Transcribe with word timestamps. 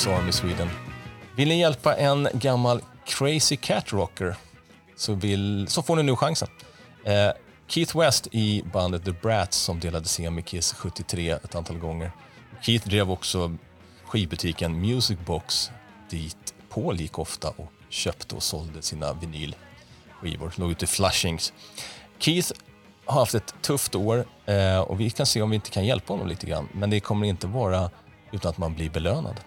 Kiss 0.00 0.06
Army 0.06 0.32
Sweden. 0.32 0.70
Vill 1.36 1.48
ni 1.48 1.60
hjälpa 1.60 1.96
en 1.96 2.28
gammal 2.32 2.82
crazy 3.06 3.56
cat 3.56 3.92
rocker 3.92 4.36
så, 4.96 5.14
vill, 5.14 5.66
så 5.68 5.82
får 5.82 5.96
ni 5.96 6.02
nu 6.02 6.16
chansen. 6.16 6.48
Eh, 7.04 7.30
Keith 7.66 7.98
West 7.98 8.28
i 8.32 8.62
bandet 8.72 9.04
The 9.04 9.12
Brats 9.12 9.56
som 9.56 9.80
delade 9.80 10.04
scen 10.04 10.34
med 10.34 10.44
Kiss 10.44 10.72
73 10.72 11.30
ett 11.30 11.54
antal 11.54 11.78
gånger. 11.78 12.12
Keith 12.62 12.88
drev 12.88 13.10
också 13.10 13.56
skivbutiken 14.04 14.80
Music 14.80 15.18
Box 15.26 15.70
dit 16.10 16.54
Paul 16.68 17.00
gick 17.00 17.18
ofta 17.18 17.48
och 17.48 17.72
köpte 17.88 18.34
och 18.34 18.42
sålde 18.42 18.82
sina 18.82 19.12
vinylskivor. 19.12 20.52
Låg 20.56 20.70
ute 20.70 20.84
i 20.84 20.88
Flushings. 20.88 21.52
Keith 22.18 22.52
har 23.04 23.20
haft 23.20 23.34
ett 23.34 23.54
tufft 23.62 23.94
år 23.94 24.24
eh, 24.46 24.78
och 24.78 25.00
vi 25.00 25.10
kan 25.10 25.26
se 25.26 25.42
om 25.42 25.50
vi 25.50 25.54
inte 25.54 25.70
kan 25.70 25.84
hjälpa 25.84 26.12
honom 26.12 26.28
lite 26.28 26.46
grann. 26.46 26.68
Men 26.72 26.90
det 26.90 27.00
kommer 27.00 27.26
inte 27.26 27.46
vara 27.46 27.90
utan 28.32 28.50
att 28.50 28.58
man 28.58 28.74
blir 28.74 28.90
belönad. 28.90 29.40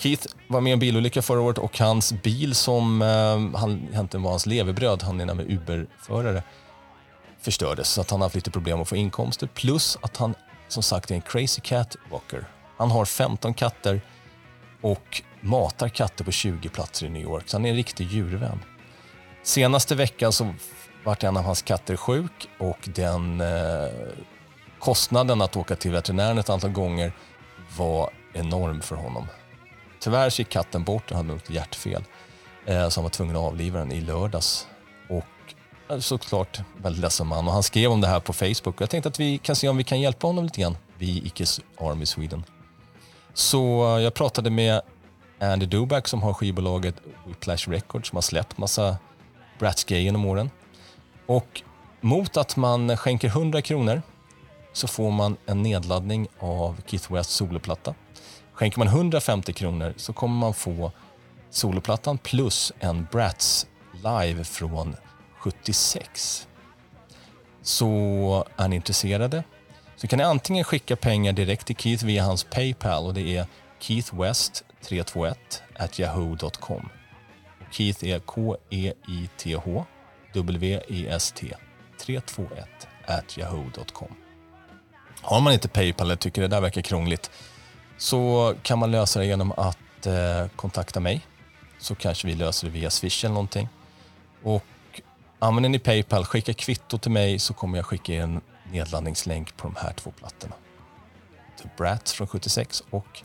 Keith 0.00 0.26
var 0.48 0.60
med 0.60 0.70
i 0.70 0.72
en 0.72 0.78
bilolycka 0.78 1.22
förra 1.22 1.40
året 1.40 1.58
och 1.58 1.78
hans 1.78 2.12
bil 2.12 2.54
som 2.54 3.02
eh, 3.02 3.60
han, 3.60 3.88
egentligen 3.90 4.22
var 4.22 4.30
hans 4.30 4.46
levebröd, 4.46 5.02
han 5.02 5.20
är 5.20 5.26
nämligen 5.26 5.52
Uber-förare, 5.52 6.42
förstördes. 7.40 7.88
Så 7.88 8.00
att 8.00 8.10
han 8.10 8.20
har 8.20 8.24
haft 8.24 8.34
lite 8.34 8.50
problem 8.50 8.80
att 8.80 8.88
få 8.88 8.96
inkomster. 8.96 9.46
Plus 9.46 9.98
att 10.00 10.16
han 10.16 10.34
som 10.68 10.82
sagt 10.82 11.10
är 11.10 11.14
en 11.14 11.20
crazy 11.20 11.60
cat 11.60 11.96
walker. 12.10 12.44
Han 12.76 12.90
har 12.90 13.04
15 13.04 13.54
katter 13.54 14.00
och 14.80 15.22
matar 15.40 15.88
katter 15.88 16.24
på 16.24 16.30
20 16.30 16.68
platser 16.68 17.06
i 17.06 17.10
New 17.10 17.22
York. 17.22 17.48
Så 17.48 17.56
han 17.56 17.64
är 17.64 17.70
en 17.70 17.76
riktig 17.76 18.06
djurvän. 18.06 18.60
Senaste 19.42 19.94
veckan 19.94 20.32
så 20.32 20.54
vart 21.04 21.24
en 21.24 21.36
av 21.36 21.44
hans 21.44 21.62
katter 21.62 21.96
sjuk 21.96 22.48
och 22.58 22.88
den 22.94 23.40
eh, 23.40 23.88
kostnaden 24.78 25.42
att 25.42 25.56
åka 25.56 25.76
till 25.76 25.90
veterinären 25.90 26.38
ett 26.38 26.50
antal 26.50 26.70
gånger 26.70 27.12
var 27.76 28.10
enorm 28.32 28.80
för 28.80 28.96
honom. 28.96 29.26
Tyvärr 30.00 30.38
gick 30.40 30.48
katten 30.48 30.84
bort, 30.84 31.08
den 31.08 31.16
hade 31.16 31.28
något 31.28 31.50
hjärtfel. 31.50 32.04
Eh, 32.66 32.88
så 32.88 33.00
han 33.00 33.02
var 33.02 33.10
tvungen 33.10 33.36
att 33.36 33.42
avliva 33.42 33.78
den 33.78 33.92
i 33.92 34.00
lördags. 34.00 34.66
Och 35.08 35.54
eh, 35.90 35.98
såklart 35.98 36.60
väldigt 36.76 37.02
ledsen 37.02 37.26
man. 37.26 37.46
Och 37.46 37.52
han 37.52 37.62
skrev 37.62 37.90
om 37.90 38.00
det 38.00 38.06
här 38.06 38.20
på 38.20 38.32
Facebook. 38.32 38.80
Jag 38.80 38.90
tänkte 38.90 39.08
att 39.08 39.20
vi 39.20 39.38
kan 39.38 39.56
se 39.56 39.68
om 39.68 39.76
vi 39.76 39.84
kan 39.84 40.00
hjälpa 40.00 40.26
honom 40.26 40.44
lite 40.44 40.60
grann. 40.60 40.76
Vi 40.98 41.26
i 41.26 41.30
Kiss 41.30 41.60
Army 41.78 42.06
Sweden. 42.06 42.44
Så 43.34 43.96
eh, 43.96 44.02
jag 44.02 44.14
pratade 44.14 44.50
med 44.50 44.80
Andy 45.40 45.66
Duback 45.66 46.08
som 46.08 46.22
har 46.22 46.34
skivbolaget 46.34 46.94
Whiplash 47.26 47.70
Records 47.70 48.08
som 48.08 48.16
har 48.16 48.22
släppt 48.22 48.58
massa 48.58 48.96
Bratz-grejer 49.58 50.02
genom 50.02 50.24
åren. 50.24 50.50
Och 51.26 51.62
mot 52.00 52.36
att 52.36 52.56
man 52.56 52.96
skänker 52.96 53.28
100 53.28 53.62
kronor 53.62 54.02
så 54.72 54.88
får 54.88 55.10
man 55.10 55.36
en 55.46 55.62
nedladdning 55.62 56.28
av 56.38 56.80
Keith 56.86 57.12
Wests 57.12 57.34
soloplatta. 57.34 57.94
Skänker 58.60 58.78
man 58.78 58.88
150 58.88 59.52
kronor 59.52 59.94
så 59.96 60.12
kommer 60.12 60.34
man 60.34 60.54
få 60.54 60.92
soloplattan 61.50 62.18
plus 62.18 62.72
en 62.80 63.06
Bratz 63.12 63.66
live 63.92 64.44
från 64.44 64.96
76. 65.38 66.48
Så 67.62 68.46
är 68.56 68.68
ni 68.68 68.76
intresserade 68.76 69.44
så 69.96 70.06
kan 70.06 70.16
ni 70.16 70.24
antingen 70.24 70.64
skicka 70.64 70.96
pengar 70.96 71.32
direkt 71.32 71.66
till 71.66 71.76
Keith 71.76 72.04
via 72.04 72.24
hans 72.24 72.44
Paypal 72.44 73.06
och 73.06 73.14
det 73.14 73.36
är 73.36 73.46
keithwest321 73.80 75.34
at 75.76 75.98
yahoo.com. 75.98 76.88
Och 77.60 77.74
Keith 77.74 78.04
är 78.04 78.18
K-E-I-T-H 78.18 79.84
W-E-S-T 80.34 81.54
321 82.00 82.68
at 83.06 83.38
yahoo.com. 83.38 84.14
Har 85.22 85.40
man 85.40 85.52
inte 85.52 85.68
Paypal 85.68 86.06
eller 86.06 86.16
tycker 86.16 86.42
det 86.42 86.48
där 86.48 86.60
verkar 86.60 86.82
krångligt 86.82 87.30
så 88.00 88.54
kan 88.62 88.78
man 88.78 88.90
lösa 88.90 89.18
det 89.18 89.26
genom 89.26 89.52
att 89.52 90.06
eh, 90.06 90.46
kontakta 90.56 91.00
mig. 91.00 91.26
Så 91.78 91.94
kanske 91.94 92.26
vi 92.26 92.34
löser 92.34 92.66
det 92.66 92.72
via 92.72 92.90
Swish 92.90 93.24
eller 93.24 93.34
någonting. 93.34 93.68
Och 94.42 94.64
använder 95.38 95.68
ni 95.68 95.78
Paypal, 95.78 96.24
skicka 96.24 96.54
kvitto 96.54 96.98
till 96.98 97.10
mig 97.10 97.38
så 97.38 97.54
kommer 97.54 97.78
jag 97.78 97.86
skicka 97.86 98.12
er 98.12 98.22
en 98.22 98.40
nedladdningslänk 98.72 99.56
på 99.56 99.68
de 99.68 99.76
här 99.76 99.92
två 99.92 100.10
plattorna. 100.10 100.54
The 101.62 101.68
Brats 101.76 102.12
från 102.12 102.26
76 102.26 102.82
och 102.90 103.22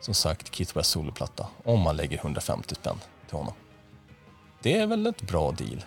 som 0.00 0.14
sagt 0.14 0.54
Keith 0.54 0.76
West 0.76 0.90
soloplatta 0.90 1.46
om 1.64 1.80
man 1.80 1.96
lägger 1.96 2.18
150 2.18 2.74
spänn 2.74 3.00
till 3.26 3.36
honom. 3.36 3.54
Det 4.62 4.78
är 4.78 4.86
väl 4.86 5.06
ett 5.06 5.22
bra 5.22 5.52
deal? 5.52 5.84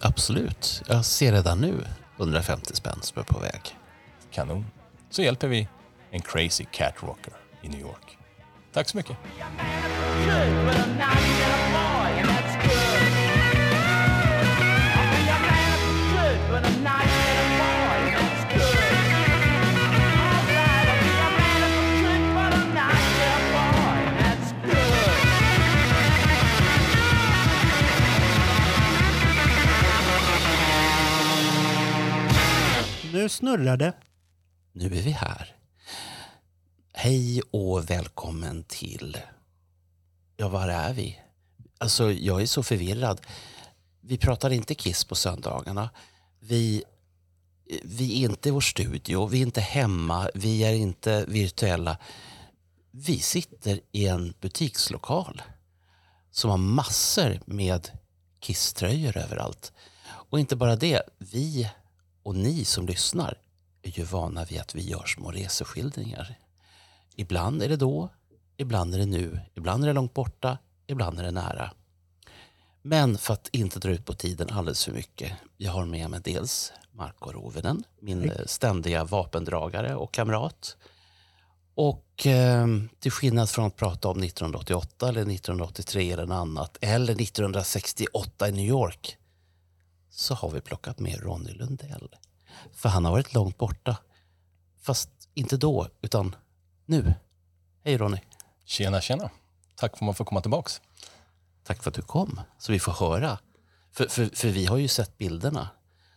Absolut. 0.00 0.82
Jag 0.88 1.04
ser 1.04 1.32
redan 1.32 1.60
nu 1.60 1.84
150 2.16 2.76
spänn 2.76 2.98
som 3.02 3.20
är 3.20 3.24
på 3.24 3.38
väg. 3.38 3.76
Kanon. 4.30 4.66
Så 5.10 5.22
hjälper 5.22 5.48
vi 5.48 5.68
en 6.10 6.20
crazy 6.20 6.64
cat 6.64 7.02
rocker 7.02 7.32
i 7.62 7.68
New 7.68 7.80
York. 7.80 8.18
Tack 8.72 8.88
så 8.88 8.96
mycket. 8.96 9.16
Nu 33.12 33.28
snurrar 33.28 33.76
det. 33.76 33.92
Nu 34.72 34.84
är 34.84 35.02
vi 35.02 35.10
här. 35.10 35.59
Hej 37.02 37.42
och 37.50 37.90
välkommen 37.90 38.64
till... 38.64 39.16
Ja, 40.36 40.48
var 40.48 40.68
är 40.68 40.92
vi? 40.92 41.18
Alltså, 41.78 42.12
jag 42.12 42.42
är 42.42 42.46
så 42.46 42.62
förvirrad. 42.62 43.20
Vi 44.00 44.18
pratar 44.18 44.50
inte 44.50 44.74
Kiss 44.74 45.04
på 45.04 45.14
söndagarna. 45.14 45.90
Vi, 46.40 46.84
vi 47.82 48.24
är 48.24 48.28
inte 48.30 48.48
i 48.48 48.52
vår 48.52 48.60
studio, 48.60 49.26
vi 49.26 49.38
är 49.38 49.42
inte 49.42 49.60
hemma, 49.60 50.30
vi 50.34 50.64
är 50.64 50.72
inte 50.72 51.24
virtuella. 51.28 51.98
Vi 52.90 53.18
sitter 53.18 53.80
i 53.92 54.06
en 54.06 54.34
butikslokal 54.40 55.42
som 56.30 56.50
har 56.50 56.58
massor 56.58 57.40
med 57.44 57.90
Kiss-tröjor 58.40 59.16
överallt. 59.16 59.72
Och 60.06 60.40
inte 60.40 60.56
bara 60.56 60.76
det, 60.76 61.02
vi 61.18 61.70
och 62.22 62.36
ni 62.36 62.64
som 62.64 62.86
lyssnar 62.86 63.38
är 63.82 63.98
ju 63.98 64.04
vana 64.04 64.44
vid 64.44 64.60
att 64.60 64.74
vi 64.74 64.82
gör 64.82 65.06
små 65.06 65.30
reseskildringar. 65.30 66.36
Ibland 67.20 67.62
är 67.62 67.68
det 67.68 67.76
då, 67.76 68.08
ibland 68.56 68.94
är 68.94 68.98
det 68.98 69.06
nu, 69.06 69.40
ibland 69.54 69.82
är 69.82 69.86
det 69.86 69.92
långt 69.92 70.14
borta, 70.14 70.58
ibland 70.86 71.18
är 71.18 71.22
det 71.22 71.30
nära. 71.30 71.72
Men 72.82 73.18
för 73.18 73.34
att 73.34 73.48
inte 73.52 73.78
dra 73.78 73.90
ut 73.90 74.06
på 74.06 74.14
tiden 74.14 74.48
alldeles 74.50 74.84
för 74.84 74.92
mycket. 74.92 75.32
Jag 75.56 75.72
har 75.72 75.86
med 75.86 76.10
mig 76.10 76.20
dels 76.24 76.72
Marko 76.92 77.32
Rovinen, 77.32 77.84
min 78.00 78.32
ständiga 78.46 79.04
vapendragare 79.04 79.94
och 79.94 80.12
kamrat. 80.12 80.76
Och 81.74 82.26
eh, 82.26 82.66
till 83.00 83.12
skillnad 83.12 83.50
från 83.50 83.66
att 83.66 83.76
prata 83.76 84.08
om 84.08 84.22
1988 84.22 85.08
eller 85.08 85.20
1983 85.20 86.12
eller 86.12 86.26
något 86.26 86.34
annat 86.34 86.78
eller 86.80 87.12
1968 87.12 88.48
i 88.48 88.52
New 88.52 88.66
York 88.66 89.16
så 90.10 90.34
har 90.34 90.50
vi 90.50 90.60
plockat 90.60 90.98
med 90.98 91.20
Ronny 91.20 91.52
Lundell. 91.52 92.08
För 92.72 92.88
han 92.88 93.04
har 93.04 93.12
varit 93.12 93.34
långt 93.34 93.58
borta. 93.58 93.96
Fast 94.82 95.10
inte 95.34 95.56
då, 95.56 95.88
utan 96.02 96.34
nu. 96.90 97.14
Hej 97.84 97.96
Ronny. 97.96 98.18
Tjena, 98.64 99.00
tjena. 99.00 99.30
Tack 99.76 99.90
för 99.90 99.96
att 99.96 100.06
man 100.06 100.14
får 100.14 100.24
komma 100.24 100.40
tillbaks. 100.40 100.80
Tack 101.64 101.82
för 101.82 101.90
att 101.90 101.94
du 101.94 102.02
kom, 102.02 102.40
så 102.58 102.72
vi 102.72 102.80
får 102.80 102.92
höra. 102.92 103.38
För, 103.92 104.06
för, 104.06 104.36
för 104.36 104.48
vi 104.48 104.66
har 104.66 104.76
ju 104.76 104.88
sett 104.88 105.18
bilderna. 105.18 105.68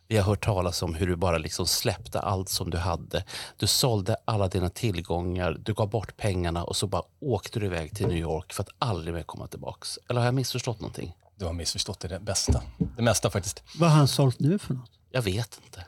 Vi 0.07 0.17
har 0.17 0.23
hört 0.23 0.45
talas 0.45 0.81
om 0.81 0.95
hur 0.95 1.07
du 1.07 1.15
bara 1.15 1.37
liksom 1.37 1.67
släppte 1.67 2.19
allt 2.19 2.49
som 2.49 2.69
du 2.69 2.77
hade. 2.77 3.25
Du 3.57 3.67
sålde 3.67 4.15
alla 4.25 4.47
dina 4.47 4.69
tillgångar, 4.69 5.57
du 5.59 5.73
gav 5.73 5.89
bort 5.89 6.17
pengarna 6.17 6.63
och 6.63 6.75
så 6.75 6.87
bara 6.87 7.03
åkte 7.19 7.59
du 7.59 7.65
iväg 7.65 7.95
till 7.95 8.07
New 8.07 8.17
York 8.17 8.53
för 8.53 8.63
att 8.63 8.69
aldrig 8.79 9.13
mer 9.13 9.23
komma 9.23 9.47
tillbaks. 9.47 9.99
Eller 10.09 10.19
har 10.19 10.25
jag 10.25 10.35
missförstått 10.35 10.79
någonting? 10.79 11.15
Du 11.35 11.45
har 11.45 11.53
missförstått 11.53 11.99
det 11.99 12.19
bästa. 12.19 12.61
Det 12.97 13.01
mesta 13.03 13.29
faktiskt. 13.29 13.63
Vad 13.79 13.89
har 13.89 13.97
han 13.97 14.07
sålt 14.07 14.39
nu 14.39 14.59
för 14.59 14.73
något? 14.73 14.91
Jag 15.11 15.21
vet 15.21 15.59
inte. 15.65 15.85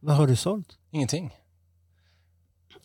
Vad 0.00 0.16
har 0.16 0.26
du 0.26 0.36
sålt? 0.36 0.78
Ingenting. 0.90 1.34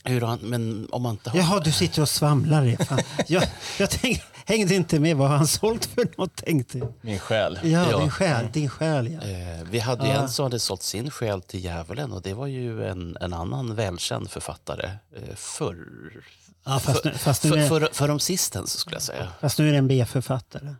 Hur 0.05 0.21
han, 0.21 0.39
men 0.41 0.87
om 0.91 1.01
man 1.01 1.11
inte 1.11 1.29
har... 1.29 1.37
Jaha, 1.39 1.59
du 1.59 1.71
sitter 1.71 2.01
och 2.01 2.09
svamlar. 2.09 2.83
Fan. 2.85 2.99
Jag, 3.27 3.43
jag 3.79 3.89
tänkte, 3.89 4.25
hängde 4.45 4.75
inte 4.75 4.99
med. 4.99 5.17
Vad 5.17 5.29
har 5.29 5.37
han 5.37 5.47
sålt 5.47 5.85
för 5.85 6.07
något? 6.17 6.35
Tänkte 6.35 6.77
jag. 6.77 6.93
Min 7.01 7.19
själ. 7.19 7.59
Ja, 7.63 7.91
Ja. 7.91 7.99
din 7.99 8.09
själ. 8.09 8.47
Din 8.53 8.69
själ, 8.69 9.11
ja. 9.11 9.21
Eh, 9.29 9.63
vi 9.71 9.79
hade 9.79 10.05
ju 10.07 10.13
Ja. 10.13 10.21
en 10.21 10.29
som 10.29 10.43
hade 10.43 10.59
sålt 10.59 10.83
sin 10.83 11.11
själ 11.11 11.41
till 11.41 11.63
djävulen 11.63 12.11
och 12.11 12.21
det 12.21 12.33
var 12.33 12.47
ju 12.47 12.85
en, 12.87 13.17
en 13.21 13.33
annan 13.33 13.75
välkänd 13.75 14.29
författare 14.29 14.85
eh, 15.15 15.35
förr. 15.35 16.23
ja 16.65 16.79
fast, 16.79 17.03
nu, 17.05 17.11
fast, 17.13 17.43
nu 17.43 17.49
För, 17.49 17.57
är, 17.57 17.67
för, 17.67 17.89
för 17.93 18.07
de 18.07 18.19
sistens 18.19 18.77
skulle 18.77 18.95
jag 18.95 19.03
säga. 19.03 19.27
fast 19.41 19.59
nu 19.59 19.67
är 19.67 19.71
det 19.71 19.77
en 19.77 19.87
B-författare. 19.87 20.73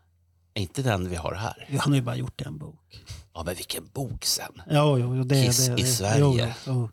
Inte 0.56 0.81
den 0.81 1.10
vi 1.10 1.16
har 1.16 1.34
här. 1.36 1.68
Han 1.80 1.92
har 1.92 1.96
ju 1.96 2.02
bara 2.02 2.16
gjort 2.16 2.42
en 2.42 2.58
bok. 2.58 3.02
Ja, 3.34 3.44
men 3.44 3.56
vilken 3.56 3.84
bok 3.94 4.25
sen. 4.25 4.52
Ja, 4.70 4.98
jo, 4.98 5.16
jo, 5.16 5.24
det, 5.24 5.46
Kiss 5.46 5.66
det, 5.68 5.75
det, 5.75 5.81
i 5.81 5.86
Sverige. 5.86 6.20
Jo, 6.20 6.40
jo. 6.66 6.90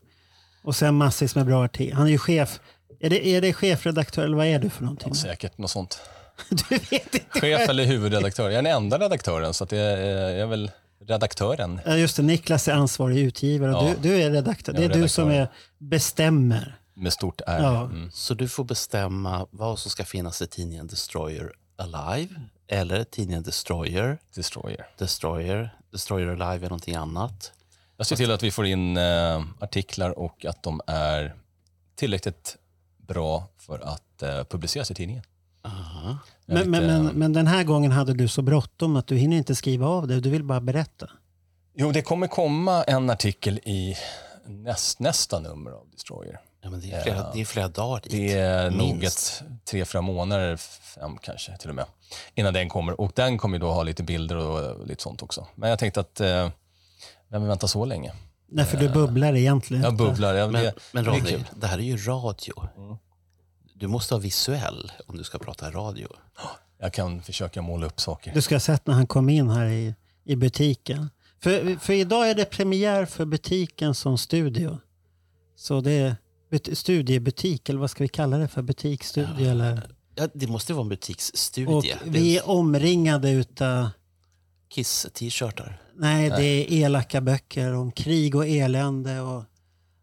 Och 0.63 0.77
sen 0.77 0.95
massvis 0.95 1.35
med 1.35 1.47
bra 1.47 1.65
artiklar. 1.65 1.97
Han 1.97 2.07
är 2.07 2.11
ju 2.11 2.19
chef. 2.19 2.61
Är 3.01 3.11
det, 3.11 3.27
är 3.27 3.41
det 3.41 3.53
chefredaktör 3.53 4.25
eller 4.25 4.37
vad 4.37 4.47
är 4.47 4.59
du 4.59 4.71
för 4.71 4.83
någonting? 4.83 5.15
Säkert 5.15 5.59
något 5.59 5.71
sånt. 5.71 6.01
Du 6.51 6.77
vet 6.79 7.15
inte. 7.15 7.41
Chef 7.41 7.69
eller 7.69 7.85
huvudredaktör. 7.85 8.45
Jag 8.51 8.59
är 8.59 8.63
den 8.63 8.73
enda 8.73 8.99
redaktören, 8.99 9.55
så 9.55 9.65
att 9.65 9.73
jag, 9.73 9.81
är, 9.81 9.97
jag 10.29 10.39
är 10.41 10.47
väl 10.47 10.71
redaktören. 11.07 11.81
Ja, 11.87 11.97
just 11.97 12.17
det. 12.17 12.23
Niklas 12.23 12.69
är 12.69 12.73
ansvarig 12.73 13.19
utgivare 13.19 13.75
och 13.75 13.85
Ja. 13.85 13.95
du, 14.03 14.09
du 14.09 14.23
är 14.23 14.31
redaktör. 14.31 14.73
Det 14.73 14.85
är 14.85 14.91
är 14.91 14.95
du 14.95 15.09
som 15.09 15.29
är, 15.29 15.33
redaktör. 15.33 15.57
bestämmer. 15.79 16.77
Med 16.95 17.13
stort 17.13 17.41
R. 17.47 17.59
Ja. 17.63 17.85
Mm. 17.85 18.11
Så 18.13 18.35
du 18.35 18.49
får 18.49 18.65
bestämma 18.65 19.47
vad 19.51 19.79
som 19.79 19.91
ska 19.91 20.05
finnas 20.05 20.43
i 20.43 20.47
tidningen 20.47 20.87
Destroyer 20.87 21.53
Alive 21.79 22.35
eller 22.69 23.05
tidningen 23.05 23.43
Destroyer, 23.43 24.19
Destroyer. 24.35 24.87
Destroyer, 24.99 25.71
Destroyer 25.93 26.27
Alive 26.29 26.67
är 26.67 26.71
någonting 26.71 26.95
annat. 26.95 27.53
Jag 28.01 28.07
ser 28.07 28.17
till 28.17 28.31
att 28.31 28.43
vi 28.43 28.51
får 28.51 28.67
in 28.67 28.97
eh, 28.97 29.43
artiklar 29.61 30.19
och 30.19 30.45
att 30.45 30.63
de 30.63 30.81
är 30.87 31.35
tillräckligt 31.97 32.57
bra 33.07 33.49
för 33.59 33.79
att 33.79 34.23
eh, 34.23 34.45
publiceras 34.45 34.91
i 34.91 34.95
tidningen. 34.95 35.23
Aha. 35.65 36.19
Jag 36.47 36.59
är 36.61 36.65
Men, 36.65 36.71
men, 36.71 36.83
lite- 36.83 37.03
men, 37.03 37.19
men 37.19 37.33
den 37.33 37.47
här 37.47 37.65
gången 37.65 37.93
hade 37.93 38.15
du 38.15 38.29
så 38.29 38.43
bråttom 38.43 38.97
att 38.97 39.07
du 39.07 39.17
hinner 39.17 39.37
inte 39.37 39.55
skriva 39.55 39.87
av 39.87 40.07
det. 40.09 40.21
Du 40.21 40.31
vill 40.31 40.45
bara 40.45 40.61
berätta. 40.61 41.11
Jo, 41.75 41.93
det 41.93 42.03
kommer 42.03 42.27
komma 42.27 42.83
en 42.85 43.11
artikel 43.11 43.59
i 43.59 43.97
näst, 44.47 44.99
nästa 45.01 45.39
nummer 45.41 45.71
av 45.71 45.89
Destroyer. 45.93 46.41
Ja, 46.63 46.71
men 46.71 46.81
det, 46.81 46.93
är 46.93 47.03
flera, 47.03 47.33
det 47.33 47.41
är 47.41 47.45
flera 47.45 47.69
dagar 47.69 48.01
dit. 48.03 48.13
Det 48.13 48.33
är 48.33 48.71
nog 48.71 49.05
ett 49.05 49.43
tre, 49.65 49.85
fyra 49.85 50.03
månader, 50.03 50.57
fem 50.57 51.17
kanske 51.23 51.57
till 51.59 51.69
och 51.69 51.75
med, 51.75 51.85
innan 52.35 52.55
den 52.55 52.69
kommer. 52.69 53.01
Och 53.01 53.13
den 53.15 53.39
kommer 53.39 53.57
ju 53.57 53.61
då 53.61 53.71
ha 53.73 53.83
lite 53.83 54.03
bilder 54.03 54.37
och 54.37 54.87
lite 54.87 55.03
sånt 55.03 55.23
också. 55.23 55.47
Men 55.55 55.71
jag 55.71 55.79
tänkte 55.79 56.01
att, 56.01 56.21
eh, 56.21 56.51
vem 57.31 57.43
vill 57.43 57.49
vänta 57.49 57.69
så 57.69 57.85
länge? 57.85 58.13
Nej, 58.49 58.65
för 58.65 58.77
du 58.77 58.89
bubblar 58.89 59.37
egentligen. 59.37 59.83
Jag 59.83 59.97
bubblar. 59.97 60.35
Jag, 60.35 60.53
Men, 60.53 60.65
det, 60.65 60.75
men 60.93 61.05
Ronny, 61.05 61.39
det 61.57 61.67
här 61.67 61.79
är 61.79 61.83
ju 61.83 61.97
radio. 61.97 62.55
Du 63.75 63.87
måste 63.87 64.15
vara 64.15 64.23
visuell 64.23 64.93
om 65.07 65.17
du 65.17 65.25
ska 65.25 65.39
prata 65.39 65.71
radio. 65.71 66.09
Jag 66.81 66.93
kan 66.93 67.23
försöka 67.23 67.63
måla 67.63 67.87
upp 67.87 68.01
saker. 68.01 68.35
Du 68.35 68.43
ska 68.43 68.55
ha 68.55 68.61
sett 68.61 68.87
när 68.87 68.95
han 68.95 69.07
kom 69.07 69.29
in 69.29 69.51
här 69.51 69.67
i, 69.67 69.95
i 70.25 70.37
butiken. 70.37 71.11
För, 71.43 71.79
för 71.81 71.93
idag 71.93 72.31
är 72.31 72.35
det 72.35 72.45
premiär 72.45 73.07
för 73.07 73.25
butiken 73.25 73.95
som 73.95 74.19
studio. 74.19 74.79
Så 75.57 75.81
det 75.81 75.93
är 75.93 76.17
but- 76.51 76.75
studiebutik, 76.75 77.69
eller 77.69 77.81
vad 77.81 77.91
ska 77.91 78.05
vi 78.05 78.09
kalla 78.09 78.39
det 78.39 78.49
för? 78.49 78.63
Butiksstudio 78.63 79.51
eller? 79.51 79.91
Ja, 80.15 80.29
det 80.35 80.47
måste 80.47 80.73
vara 80.73 80.83
en 80.83 80.89
butiksstudie. 80.89 81.75
Och 81.75 81.85
vi 82.05 82.39
är 82.39 82.49
omringade 82.49 83.31
utav, 83.31 83.89
Kiss-t-shirtar. 84.75 85.83
Nej 86.01 86.31
det 86.31 86.45
är 86.45 86.73
elaka 86.73 87.21
böcker 87.21 87.75
om 87.75 87.93
krig 87.93 88.35
och 88.35 88.47
elände 88.47 89.21
och 89.21 89.45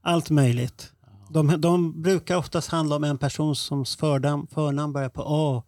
allt 0.02 0.30
möjligt. 0.30 0.92
De, 1.30 1.62
de 1.62 2.02
brukar 2.02 2.36
oftast 2.36 2.70
handla 2.70 2.96
om 2.96 3.04
en 3.04 3.18
person 3.18 3.56
som 3.56 3.86
förnamn, 3.86 4.48
förnamn 4.48 4.94
börjar 4.94 5.10
på 5.10 5.24
A 5.26 5.64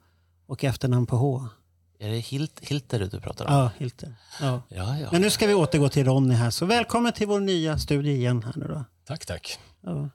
och 0.47 0.63
efternamn 0.63 1.05
på 1.05 1.15
H. 1.15 1.45
Är 1.99 2.09
det 2.09 2.17
Hilt, 2.17 2.59
Hilter 2.59 2.99
du 2.99 3.21
pratar 3.21 3.45
om? 3.45 3.53
Ja, 3.53 3.71
Hilter. 3.77 4.15
Ja. 4.41 4.61
ja. 4.69 4.97
ja. 4.99 5.09
Men 5.11 5.21
nu 5.21 5.29
ska 5.29 5.47
vi 5.47 5.53
återgå 5.53 5.89
till 5.89 6.05
Ronny 6.05 6.35
här. 6.35 6.49
Så 6.49 6.65
välkommen 6.65 7.13
till 7.13 7.27
vår 7.27 7.39
nya 7.39 7.77
studie 7.77 8.11
igen 8.11 8.43
här 8.43 8.53
nu 8.55 8.67
då. 8.67 8.83
Tack, 9.07 9.25
tack. 9.25 9.59
Ja. 9.81 10.09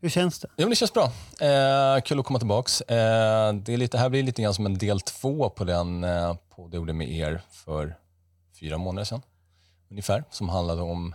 Hur 0.00 0.08
känns 0.08 0.38
det? 0.38 0.48
Jo, 0.56 0.68
det 0.68 0.76
känns 0.76 0.92
bra. 0.92 1.04
Eh, 1.40 2.02
kul 2.04 2.20
att 2.20 2.26
komma 2.26 2.38
tillbaks. 2.38 2.80
Eh, 2.80 3.54
det, 3.54 3.72
är 3.72 3.76
lite, 3.76 3.98
här 3.98 4.08
blir 4.08 4.22
lite 4.22 4.42
grann 4.42 4.54
som 4.54 4.66
en 4.66 4.78
del 4.78 5.00
två 5.00 5.50
på 5.50 5.64
den 5.64 6.04
eh, 6.04 6.34
podd 6.56 6.66
jag 6.66 6.74
gjorde 6.74 6.92
med 6.92 7.10
er 7.10 7.42
för 7.50 7.96
fyra 8.60 8.78
månader 8.78 9.04
sedan. 9.04 9.22
Ungefär. 9.90 10.24
Som 10.30 10.48
handlade 10.48 10.82
om... 10.82 11.14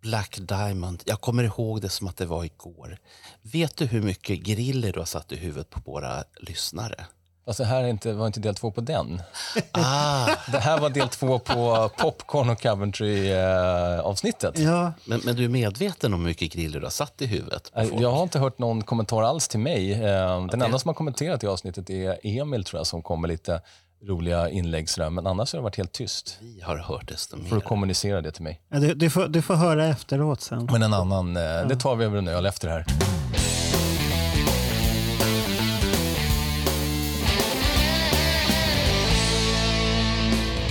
Black 0.00 0.38
Diamond. 0.40 1.02
Jag 1.06 1.20
kommer 1.20 1.44
ihåg 1.44 1.80
det 1.80 1.88
som 1.88 2.06
att 2.06 2.16
det 2.16 2.26
var 2.26 2.44
igår. 2.44 2.98
Vet 3.42 3.76
du 3.76 3.86
hur 3.86 4.02
mycket 4.02 4.38
griller 4.38 4.92
du 4.92 4.98
har 4.98 5.06
satt 5.06 5.32
i 5.32 5.36
huvudet 5.36 5.70
på 5.70 5.80
våra 5.84 6.24
lyssnare? 6.40 7.04
Fast 7.44 7.58
det 7.58 7.64
här 7.64 7.82
är 7.84 7.88
inte, 7.88 8.12
var 8.12 8.26
inte 8.26 8.40
del 8.40 8.54
två 8.54 8.70
på 8.70 8.80
den. 8.80 9.22
Ah, 9.72 10.26
Det 10.52 10.58
här 10.58 10.80
var 10.80 10.90
del 10.90 11.08
två 11.08 11.38
på 11.38 11.90
Popcorn 11.98 12.50
och 12.50 12.62
Coventry-avsnittet. 12.62 14.58
Ja, 14.58 14.92
men, 15.04 15.20
men 15.24 15.36
du 15.36 15.44
är 15.44 15.48
medveten 15.48 16.14
om 16.14 16.20
hur 16.20 16.26
mycket 16.26 16.52
griller 16.52 16.80
du 16.80 16.86
har 16.86 16.90
satt 16.90 17.22
i 17.22 17.26
huvudet 17.26 17.72
jag 17.74 18.10
har 18.12 18.22
inte 18.22 18.38
hört 18.38 18.58
någon 18.58 18.82
kommentar 18.82 19.22
alls 19.22 19.48
till 19.48 19.60
mig. 19.60 19.92
Eh, 19.92 20.46
Den 20.46 20.62
enda 20.62 20.78
som 20.78 20.88
har 20.88 20.94
kommenterat 20.94 21.44
i 21.44 21.46
avsnittet 21.46 21.90
är 21.90 22.18
Emil, 22.22 22.64
tror 22.64 22.78
jag, 22.80 22.86
som 22.86 23.02
kom 23.02 23.20
med 23.20 23.28
lite 23.28 23.60
roliga 24.02 24.50
inlägg. 24.50 24.88
Sådär. 24.88 25.10
Men 25.10 25.26
annars 25.26 25.52
har 25.52 25.58
det 25.58 25.62
varit 25.62 25.76
helt 25.76 25.92
tyst. 25.92 26.38
Vi 26.40 26.60
har 26.60 26.76
hört 26.76 27.08
desto 27.08 27.36
För 27.36 27.42
mer. 27.44 27.56
att 27.56 27.64
kommunicera 27.64 28.20
det 28.20 28.30
till 28.32 28.42
mig. 28.42 28.60
Ja, 28.68 28.78
du, 28.78 28.94
du, 28.94 29.10
får, 29.10 29.28
du 29.28 29.42
får 29.42 29.54
höra 29.54 29.86
efteråt 29.86 30.40
sen. 30.40 30.68
Men 30.72 30.82
en 30.82 30.94
annan, 30.94 31.36
eh, 31.36 31.42
det 31.68 31.76
tar 31.76 31.96
vi 31.96 32.04
över 32.04 32.18
en 32.18 32.28
öl 32.28 32.46
efter 32.46 32.68
det 32.68 32.74
här. 32.74 32.84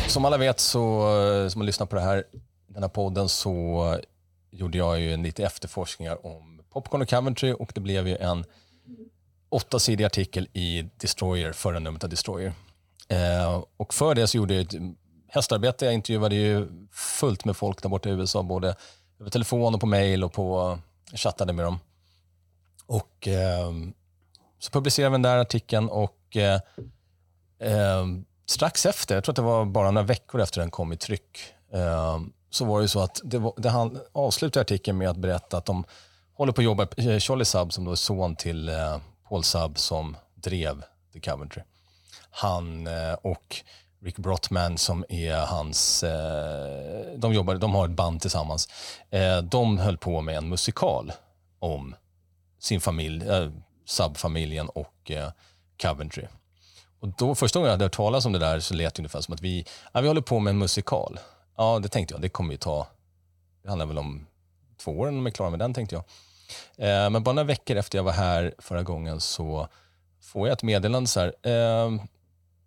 Som 0.08 0.26
alla 0.26 0.38
vet, 0.38 0.60
så, 0.60 1.00
eh, 1.44 1.48
som 1.48 1.62
har 1.62 1.66
lyssnat 1.66 1.90
på 1.90 1.96
det 1.96 2.02
här, 2.02 2.24
den 2.68 2.84
här 2.84 2.90
podden, 2.90 3.30
så 3.30 4.00
gjorde 4.52 4.78
jag 4.78 5.00
ju 5.00 5.14
en 5.14 5.24
lite 5.24 5.44
efterforskningar 5.44 6.26
om 6.26 6.62
Popcorn 6.74 7.02
och 7.02 7.10
Coventry 7.10 7.54
och 7.54 7.72
det 7.76 7.82
blev 7.82 8.08
ju 8.08 8.18
en 8.18 8.46
åttasidig 9.50 10.04
artikel 10.04 10.48
i 10.54 10.90
Destroyer, 10.98 11.52
förra 11.52 11.80
numret 11.80 12.04
av 12.04 12.10
Destroyer. 12.10 12.54
Eh, 13.08 13.64
och 13.78 13.94
för 13.94 14.16
det 14.16 14.28
så 14.28 14.38
gjorde 14.38 14.54
jag 14.54 14.62
ett 14.62 14.82
hästarbete. 15.28 15.86
Jag 15.86 15.94
intervjuade 15.94 16.36
ju 16.36 16.68
fullt 16.92 17.46
med 17.46 17.58
folk 17.58 17.82
där 17.82 17.90
borta 17.90 18.10
i 18.10 18.12
USA, 18.12 18.44
både 18.44 18.76
över 19.20 19.30
telefon 19.30 19.76
och 19.76 19.82
på 19.82 19.88
mail 19.88 20.24
och 20.24 20.34
på, 20.34 20.80
eh, 21.12 21.18
chattade 21.18 21.54
med 21.54 21.66
dem. 21.66 21.80
Och 22.86 23.28
eh, 23.28 23.72
så 24.60 24.72
publicerade 24.72 25.10
vi 25.10 25.14
den 25.14 25.22
där 25.22 25.38
artikeln 25.38 25.90
och 25.90 26.38
eh, 26.38 26.60
eh, 27.60 28.06
strax 28.46 28.86
efter, 28.86 29.16
jag 29.16 29.24
tror 29.24 29.32
att 29.34 29.36
det 29.36 29.42
var 29.42 29.66
bara 29.66 29.92
några 29.92 30.08
veckor 30.08 30.42
efter 30.42 30.62
den 30.62 30.72
kom 30.72 30.94
i 30.94 30.98
tryck, 30.98 31.40
eh, 31.74 32.20
så 32.50 32.66
var 32.66 32.80
det 32.80 32.84
ju 32.84 32.88
så 32.88 33.00
att 33.00 33.22
det, 33.24 33.38
var, 33.38 33.54
det 33.58 33.70
han 33.70 34.00
avslutade 34.12 34.62
artikeln 34.62 34.98
med 34.98 35.10
att 35.10 35.18
berätta 35.18 35.58
att 35.58 35.66
de 35.66 35.84
håller 36.34 36.54
på 36.54 36.62
att 36.62 36.66
jobba, 36.66 36.88
eh, 36.98 37.20
Charlie 37.20 37.46
Sub 37.46 37.74
som 37.74 37.86
då 37.86 37.92
är 37.92 37.96
son 37.96 38.36
till 38.36 38.70
eh, 38.70 38.98
Paul 39.30 39.44
Sub 39.44 39.78
som 39.78 40.18
drev 40.36 40.84
The 41.14 41.20
Coventry. 41.20 41.62
Han 42.36 42.88
eh, 42.88 43.14
och 43.14 43.64
Rick 44.02 44.18
Brotman 44.18 44.78
som 44.78 45.06
är 45.10 45.36
hans, 45.36 46.04
eh, 46.04 47.18
de, 47.18 47.34
jobbar, 47.34 47.56
de 47.56 47.76
har 47.76 47.86
ett 47.86 47.92
band 47.92 48.22
tillsammans. 48.22 48.70
Eh, 49.10 49.38
de 49.38 49.78
höll 49.78 49.98
på 49.98 50.22
med 50.22 50.38
en 50.38 50.50
musikal 50.50 51.12
om 51.60 51.96
sin 52.60 52.82
familj, 52.82 53.30
eh, 53.30 53.50
Sabb-familjen 53.86 54.70
och 54.70 55.12
Coventry. 55.82 56.28
Och 57.00 57.08
då, 57.08 57.36
första 57.36 57.60
gången 57.60 57.68
jag 57.68 57.74
hade 57.74 57.86
hört 57.86 57.96
talas 57.96 58.26
om 58.26 58.32
det 58.32 58.40
där 58.40 58.60
så 58.60 58.74
lät 58.74 58.96
det 58.96 59.00
ungefär 59.00 59.22
som 59.22 59.34
att 59.34 59.42
vi, 59.42 59.66
ja, 59.94 60.02
vi 60.02 60.08
håller 60.08 60.22
på 60.22 60.40
med 60.40 60.52
en 60.52 60.58
musikal. 60.58 61.20
Ja, 61.58 61.80
det 61.80 61.90
tänkte 61.90 62.14
jag, 62.14 62.22
det 62.22 62.30
kommer 62.30 62.52
ju 62.52 62.58
ta, 62.58 62.88
det 63.64 63.70
handlar 63.70 63.86
väl 63.86 63.98
om 63.98 64.28
två 64.78 65.00
år 65.00 65.06
när 65.06 65.12
de 65.12 65.26
är 65.26 65.32
klara 65.32 65.50
med 65.50 65.60
den 65.60 65.74
tänkte 65.74 65.96
jag. 65.96 66.04
Eh, 66.78 67.10
men 67.10 67.24
bara 67.24 67.34
några 67.34 67.48
veckor 67.48 67.78
efter 67.78 67.98
jag 67.98 68.04
var 68.04 68.12
här 68.12 68.56
förra 68.58 68.84
gången 68.84 69.22
så 69.22 69.68
får 70.22 70.48
jag 70.48 70.54
ett 70.54 70.64
meddelande 70.64 71.08
så 71.08 71.20
här. 71.20 71.34
Eh, 71.44 71.92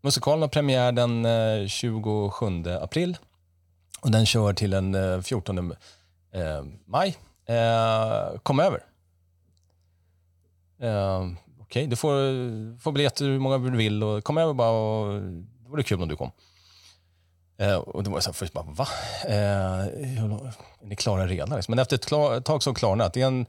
musikalen 0.01 0.41
har 0.43 0.49
premiär 0.49 0.93
den 0.93 1.25
eh, 1.25 1.67
27 1.67 2.65
april 2.81 3.17
och 4.01 4.11
den 4.11 4.27
kör 4.27 4.53
till 4.53 4.71
den 4.71 4.95
eh, 4.95 5.21
14 5.21 5.59
eh, 5.59 6.65
maj. 6.87 7.17
Kom 8.43 8.61
över. 8.61 8.85
Okej, 10.77 11.37
Okej, 11.61 11.87
du 11.87 11.97
får, 11.97 12.79
får 12.79 12.93
biljetter 12.93 13.25
hur 13.25 13.39
många 13.39 13.59
du 13.59 13.77
vill 13.77 14.03
och 14.03 14.25
kom 14.25 14.39
över 14.39 14.53
bara 14.53 14.71
och 14.71 15.21
det 15.63 15.69
vore 15.69 15.83
kul 15.83 16.03
om 16.03 16.09
du 16.09 16.17
kom. 16.17 16.31
Och 17.87 18.03
då 18.03 18.11
var 18.11 18.17
jag 18.17 18.23
så 18.23 18.31
här, 18.31 18.35
först 18.35 18.53
bara, 18.53 18.65
va? 18.65 18.89
Är 19.25 20.53
ni 20.83 20.97
klara 20.97 21.27
redan? 21.27 21.57
Liksom. 21.57 21.73
Men 21.73 21.79
efter 21.79 21.97
ett 21.97 22.45
tag 22.45 22.63
så 22.63 22.75
klarnade 22.75 23.11
det 23.11 23.21
det 23.21 23.23
är 23.23 23.27
en, 23.27 23.47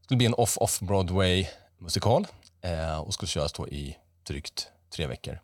skulle 0.00 0.18
bli 0.18 0.26
en 0.26 0.34
off-off 0.34 0.80
Broadway 0.80 1.46
musikal 1.78 2.26
och 3.04 3.14
skulle 3.14 3.28
köras 3.28 3.52
då 3.52 3.68
i 3.68 3.96
drygt 4.26 4.68
tre 4.96 5.06
veckor. 5.06 5.38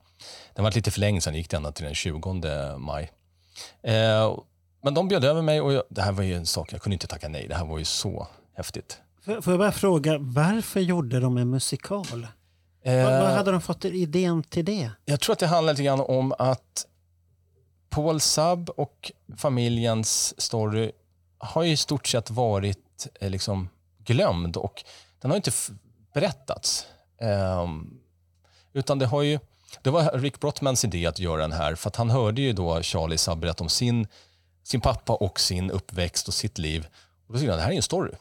Den 0.54 0.64
var 0.64 0.72
lite 0.72 0.90
förlängd 0.90 1.22
sen, 1.22 1.34
gick 1.34 1.50
det 1.50 1.56
ända 1.56 1.72
till 1.72 1.84
den 1.84 1.94
20 1.94 2.78
maj. 2.78 3.12
Eh, 3.82 4.38
men 4.82 4.94
de 4.94 5.08
bjöd 5.08 5.24
över 5.24 5.42
mig 5.42 5.60
och 5.60 5.72
jag, 5.72 5.82
det 5.88 6.02
här 6.02 6.12
var 6.12 6.22
ju 6.22 6.34
en 6.34 6.46
sak, 6.46 6.72
jag 6.72 6.82
kunde 6.82 6.94
inte 6.94 7.06
tacka 7.06 7.28
nej. 7.28 7.48
Det 7.48 7.54
här 7.54 7.64
var 7.64 7.78
ju 7.78 7.84
så 7.84 8.28
häftigt. 8.54 9.00
Får 9.24 9.52
jag 9.52 9.58
bara 9.58 9.72
fråga, 9.72 10.18
varför 10.18 10.80
gjorde 10.80 11.20
de 11.20 11.36
en 11.36 11.50
musikal? 11.50 12.26
Eh, 12.84 13.04
Vad, 13.04 13.22
vad 13.22 13.30
hade 13.30 13.50
de 13.50 13.60
fått 13.60 13.84
idén 13.84 14.42
till 14.42 14.64
det? 14.64 14.90
Jag 15.04 15.20
tror 15.20 15.32
att 15.32 15.38
det 15.38 15.46
handlar 15.46 15.72
lite 15.72 15.82
grann 15.82 16.00
om 16.00 16.34
att 16.38 16.86
Paul 17.88 18.20
Sab 18.20 18.70
och 18.70 19.12
familjens 19.36 20.40
story 20.40 20.92
har 21.38 21.62
ju 21.62 21.72
i 21.72 21.76
stort 21.76 22.06
sett 22.06 22.30
varit 22.30 23.06
eh, 23.20 23.30
liksom 23.30 23.68
glömd 23.98 24.56
och 24.56 24.84
den 25.20 25.30
har 25.30 25.36
inte 25.36 25.50
berättats. 26.14 26.86
Ehm, 27.20 28.00
utan 28.72 28.98
det 28.98 29.06
har 29.06 29.22
ju, 29.22 29.38
det 29.82 29.90
var 29.90 30.18
Rick 30.18 30.40
Brottmans 30.40 30.84
idé 30.84 31.06
att 31.06 31.18
göra 31.18 31.42
den 31.42 31.52
här 31.52 31.74
för 31.74 31.88
att 31.88 31.96
han 31.96 32.10
hörde 32.10 32.42
ju 32.42 32.52
då 32.52 32.82
Charlie 32.82 33.18
Saab 33.18 33.38
berätta 33.38 33.64
om 33.64 33.70
sin, 33.70 34.06
sin 34.62 34.80
pappa 34.80 35.12
och 35.12 35.40
sin 35.40 35.70
uppväxt 35.70 36.28
och 36.28 36.34
sitt 36.34 36.58
liv. 36.58 36.86
Och 37.26 37.32
då 37.32 37.38
tyckte 37.38 37.52
han, 37.52 37.58
det 37.58 37.64
här 37.64 37.72
är 37.72 37.76
en 37.76 37.82
story. 37.82 38.12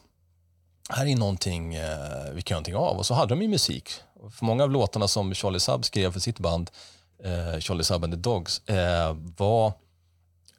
Här 0.90 1.06
är 1.06 1.16
någonting 1.16 1.74
eh, 1.74 2.32
vi 2.32 2.42
kan 2.42 2.54
göra 2.54 2.58
någonting 2.58 2.76
av. 2.76 2.96
Och 2.96 3.06
så 3.06 3.14
hade 3.14 3.34
de 3.34 3.42
ju 3.42 3.48
musik. 3.48 3.90
För 4.30 4.44
många 4.44 4.62
av 4.62 4.70
låtarna 4.70 5.08
som 5.08 5.34
Charlie 5.34 5.60
Saab 5.60 5.84
skrev 5.84 6.12
för 6.12 6.20
sitt 6.20 6.38
band 6.38 6.70
eh, 7.24 7.60
Charlie 7.60 7.84
Saab 7.84 8.04
and 8.04 8.12
the 8.12 8.18
Dogs 8.18 8.68
eh, 8.68 9.16
var 9.36 9.72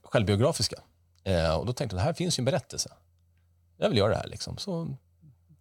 självbiografiska. 0.03 0.75
Eh, 1.23 1.55
och 1.55 1.65
då 1.65 1.73
tänkte 1.73 1.95
jag, 1.95 2.01
det 2.01 2.05
här 2.05 2.13
finns 2.13 2.39
ju 2.39 2.41
en 2.41 2.45
berättelse. 2.45 2.91
Jag 3.77 3.89
vill 3.89 3.97
göra 3.97 4.09
det 4.09 4.17
här. 4.17 4.27
Liksom. 4.27 4.57
Så 4.57 4.95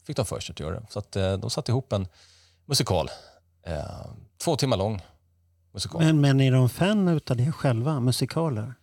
fick 0.05 0.17
de 0.17 0.27
för 0.27 0.41
sig 0.41 0.53
att 0.53 0.61
göra 0.61 0.81
det. 0.81 0.87
Så 0.91 0.99
att, 0.99 1.17
eh, 1.17 1.33
de 1.33 1.51
satte 1.51 1.73
ihop 1.73 1.93
en 1.93 2.09
musikal. 2.67 3.11
Eh, 3.63 4.07
två 4.39 4.57
timmar 4.57 4.77
lång 4.77 5.03
musikal. 5.73 6.03
Men, 6.05 6.21
men 6.21 6.41
är 6.41 6.53
de 6.53 6.69
fan 6.69 7.09
utav 7.09 7.37
det 7.37 7.53
själva, 7.53 8.01
musikaler? 8.01 8.75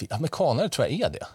Vet- 0.00 0.12
Amerikanare 0.12 0.68
tror 0.68 0.86
jag 0.86 1.00
är 1.00 1.10
det. 1.10 1.26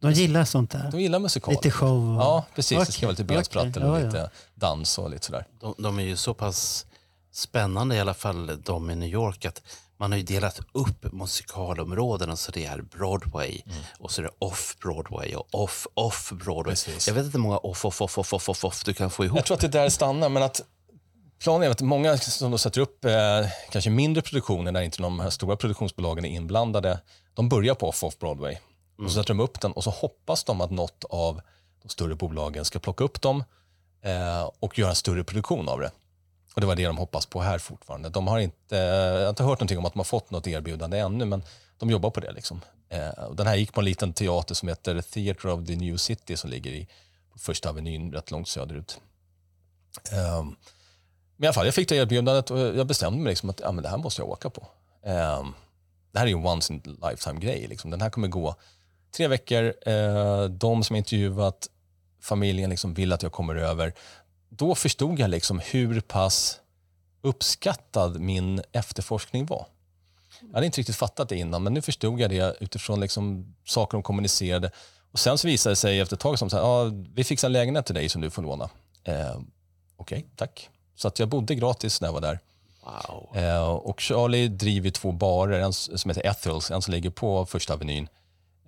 De 0.00 0.12
gillar 0.12 0.44
sånt 0.44 0.70
där? 0.70 0.88
De 0.90 1.00
gillar 1.00 1.18
musikaler. 1.18 1.56
Lite 1.56 1.70
show? 1.70 2.16
och- 2.16 2.22
Ja, 2.22 2.46
precis. 2.54 2.86
Det 2.86 2.92
ska 2.92 3.06
vara 3.06 3.10
lite 3.10 3.24
bensprattel 3.24 3.82
och 3.82 4.00
ja, 4.00 4.04
lite 4.04 4.30
dans 4.54 4.98
och 4.98 5.10
lite 5.10 5.26
sådär. 5.26 5.46
De, 5.60 5.74
de 5.78 5.98
är 5.98 6.02
ju 6.02 6.16
så 6.16 6.34
pass 6.34 6.86
spännande 7.32 7.94
i 7.96 8.00
alla 8.00 8.14
fall 8.14 8.60
de 8.64 8.90
i 8.90 8.94
New 8.96 9.08
York 9.08 9.44
att 9.44 9.62
man 9.96 10.10
har 10.12 10.18
ju 10.18 10.24
delat 10.24 10.60
upp 10.72 11.12
musikalområdena 11.12 12.36
så 12.36 12.52
det 12.52 12.64
är 12.66 12.82
Broadway 12.82 13.62
och 13.98 14.10
så 14.10 14.20
är 14.20 14.24
det 14.24 14.30
off-Broadway 14.38 15.34
och 15.34 15.54
off-off-Broadway. 15.54 16.74
Jag 17.06 17.14
vet 17.14 17.24
inte 17.24 17.38
hur 17.38 17.42
många 17.42 17.58
off-off-off-off-off 17.58 18.84
du 18.84 18.94
kan 18.94 19.10
få 19.10 19.24
ihop. 19.24 19.38
Jag 19.38 19.46
tror 19.46 19.54
att 19.54 19.60
det 19.60 19.68
där 19.68 19.88
stannar, 19.88 20.28
men 20.28 20.42
att 20.42 20.60
planen 21.40 21.68
är 21.68 21.70
att 21.70 21.80
många 21.80 22.16
som 22.16 22.50
då 22.50 22.58
sätter 22.58 22.80
upp 22.80 23.04
eh, 23.04 23.46
kanske 23.70 23.90
mindre 23.90 24.22
produktioner 24.22 24.72
där 24.72 24.82
inte 24.82 25.02
de 25.02 25.20
här 25.20 25.30
stora 25.30 25.56
produktionsbolagen 25.56 26.24
är 26.24 26.28
inblandade, 26.28 27.00
de 27.34 27.48
börjar 27.48 27.74
på 27.74 27.88
off-off 27.88 28.18
Broadway. 28.18 28.56
Och 28.98 29.10
så 29.10 29.14
sätter 29.14 29.28
de 29.28 29.40
upp 29.40 29.60
den 29.60 29.72
och 29.72 29.84
så 29.84 29.90
hoppas 29.90 30.44
de 30.44 30.60
att 30.60 30.70
något 30.70 31.04
av 31.10 31.40
de 31.82 31.88
större 31.88 32.14
bolagen 32.14 32.64
ska 32.64 32.78
plocka 32.78 33.04
upp 33.04 33.20
dem 33.20 33.44
eh, 34.02 34.50
och 34.60 34.78
göra 34.78 34.90
en 34.90 34.96
större 34.96 35.24
produktion 35.24 35.68
av 35.68 35.80
det. 35.80 35.90
Och 36.54 36.60
det 36.60 36.66
var 36.66 36.76
det 36.76 36.86
de 36.86 36.96
hoppas 36.96 37.26
på 37.26 37.40
här 37.40 37.58
fortfarande. 37.58 38.08
De 38.08 38.26
har 38.26 38.38
inte, 38.38 38.76
jag 38.76 39.22
har 39.22 39.28
inte 39.28 39.42
hört 39.42 39.58
någonting 39.58 39.78
om 39.78 39.84
att 39.84 39.92
de 39.92 39.98
har 39.98 40.04
fått 40.04 40.30
något 40.30 40.46
erbjudande 40.46 40.98
ännu, 40.98 41.24
men 41.24 41.42
de 41.78 41.90
jobbar 41.90 42.10
på 42.10 42.20
det. 42.20 42.32
Liksom. 42.32 42.60
Eh, 42.88 43.30
den 43.32 43.46
här 43.46 43.56
gick 43.56 43.72
på 43.72 43.80
en 43.80 43.84
liten 43.84 44.12
teater 44.12 44.54
som 44.54 44.68
heter 44.68 45.00
Theatre 45.00 45.52
of 45.52 45.66
the 45.66 45.76
New 45.76 45.96
City 45.96 46.36
som 46.36 46.50
ligger 46.50 46.70
i 46.70 46.88
första 47.36 47.70
avenyn 47.70 48.12
rätt 48.12 48.30
långt 48.30 48.48
söderut. 48.48 49.00
Ehm, 50.12 50.56
men 51.40 51.44
i 51.44 51.48
alla 51.48 51.54
fall, 51.54 51.66
jag 51.66 51.74
fick 51.74 51.88
det 51.88 51.96
erbjudandet 51.96 52.50
och 52.50 52.58
jag 52.58 52.86
bestämde 52.86 53.18
mig 53.18 53.30
liksom 53.30 53.50
att 53.50 53.60
ja, 53.60 53.72
men 53.72 53.82
det 53.82 53.88
här 53.88 53.98
måste 53.98 54.22
jag 54.22 54.28
åka 54.28 54.50
på. 54.50 54.60
Um, 55.02 55.54
det 56.12 56.18
här 56.18 56.26
är 56.26 56.30
ju 56.30 56.36
en 56.36 56.46
once 56.46 56.72
in 56.72 56.82
a 57.02 57.08
lifetime 57.10 57.40
grej. 57.40 57.66
Liksom. 57.68 57.90
Den 57.90 58.00
här 58.00 58.10
kommer 58.10 58.28
gå 58.28 58.54
tre 59.16 59.28
veckor. 59.28 59.74
Uh, 59.88 60.44
de 60.44 60.84
som 60.84 60.96
intervjuat 60.96 61.68
familjen 62.22 62.70
liksom 62.70 62.94
vill 62.94 63.12
att 63.12 63.22
jag 63.22 63.32
kommer 63.32 63.56
över. 63.56 63.94
Då 64.48 64.74
förstod 64.74 65.18
jag 65.18 65.30
liksom 65.30 65.60
hur 65.64 66.00
pass 66.00 66.60
uppskattad 67.22 68.20
min 68.20 68.62
efterforskning 68.72 69.46
var. 69.46 69.66
Jag 70.40 70.54
hade 70.54 70.66
inte 70.66 70.80
riktigt 70.80 70.96
fattat 70.96 71.28
det 71.28 71.36
innan, 71.36 71.62
men 71.62 71.74
nu 71.74 71.82
förstod 71.82 72.20
jag 72.20 72.30
det 72.30 72.56
utifrån 72.60 73.00
liksom 73.00 73.54
saker 73.64 73.96
de 73.96 74.02
kommunicerade. 74.02 74.70
Och 75.12 75.18
Sen 75.18 75.38
så 75.38 75.46
visade 75.48 75.72
det 75.72 75.76
sig 75.76 76.00
efter 76.00 76.16
ett 76.16 76.20
tag 76.20 76.38
som 76.38 76.46
att 76.46 76.54
ah, 76.54 76.84
vi 77.14 77.24
fixar 77.24 77.48
en 77.48 77.52
lägenhet 77.52 77.86
till 77.86 77.94
dig 77.94 78.08
som 78.08 78.20
du 78.20 78.30
får 78.30 78.42
låna. 78.42 78.70
Eh, 79.04 79.40
Okej, 79.96 80.18
okay, 80.18 80.22
tack. 80.36 80.70
Så 80.96 81.08
att 81.08 81.18
jag 81.18 81.28
bodde 81.28 81.54
gratis 81.54 82.00
när 82.00 82.08
jag 82.08 82.12
var 82.12 82.20
där. 82.20 82.38
Wow. 82.84 83.36
Eh, 83.36 83.68
och 83.68 84.00
Charlie 84.00 84.48
driver 84.48 84.90
två 84.90 85.12
barer, 85.12 85.60
en 85.60 85.72
som 85.72 86.10
heter 86.10 86.26
Ethels, 86.26 86.70
en 86.70 86.82
som 86.82 86.92
ligger 86.94 87.10
på 87.10 87.46
första 87.46 87.74
avenyn 87.74 88.08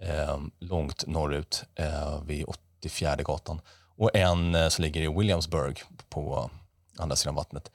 eh, 0.00 0.38
långt 0.58 1.06
norrut 1.06 1.64
eh, 1.74 2.22
vid 2.24 2.44
84 2.80 3.16
gatan 3.16 3.60
och 3.96 4.16
en 4.16 4.54
eh, 4.54 4.68
som 4.68 4.82
ligger 4.82 5.02
i 5.02 5.08
Williamsburg 5.18 5.82
på 6.08 6.50
andra 6.98 7.16
sidan 7.16 7.34
vattnet. 7.34 7.70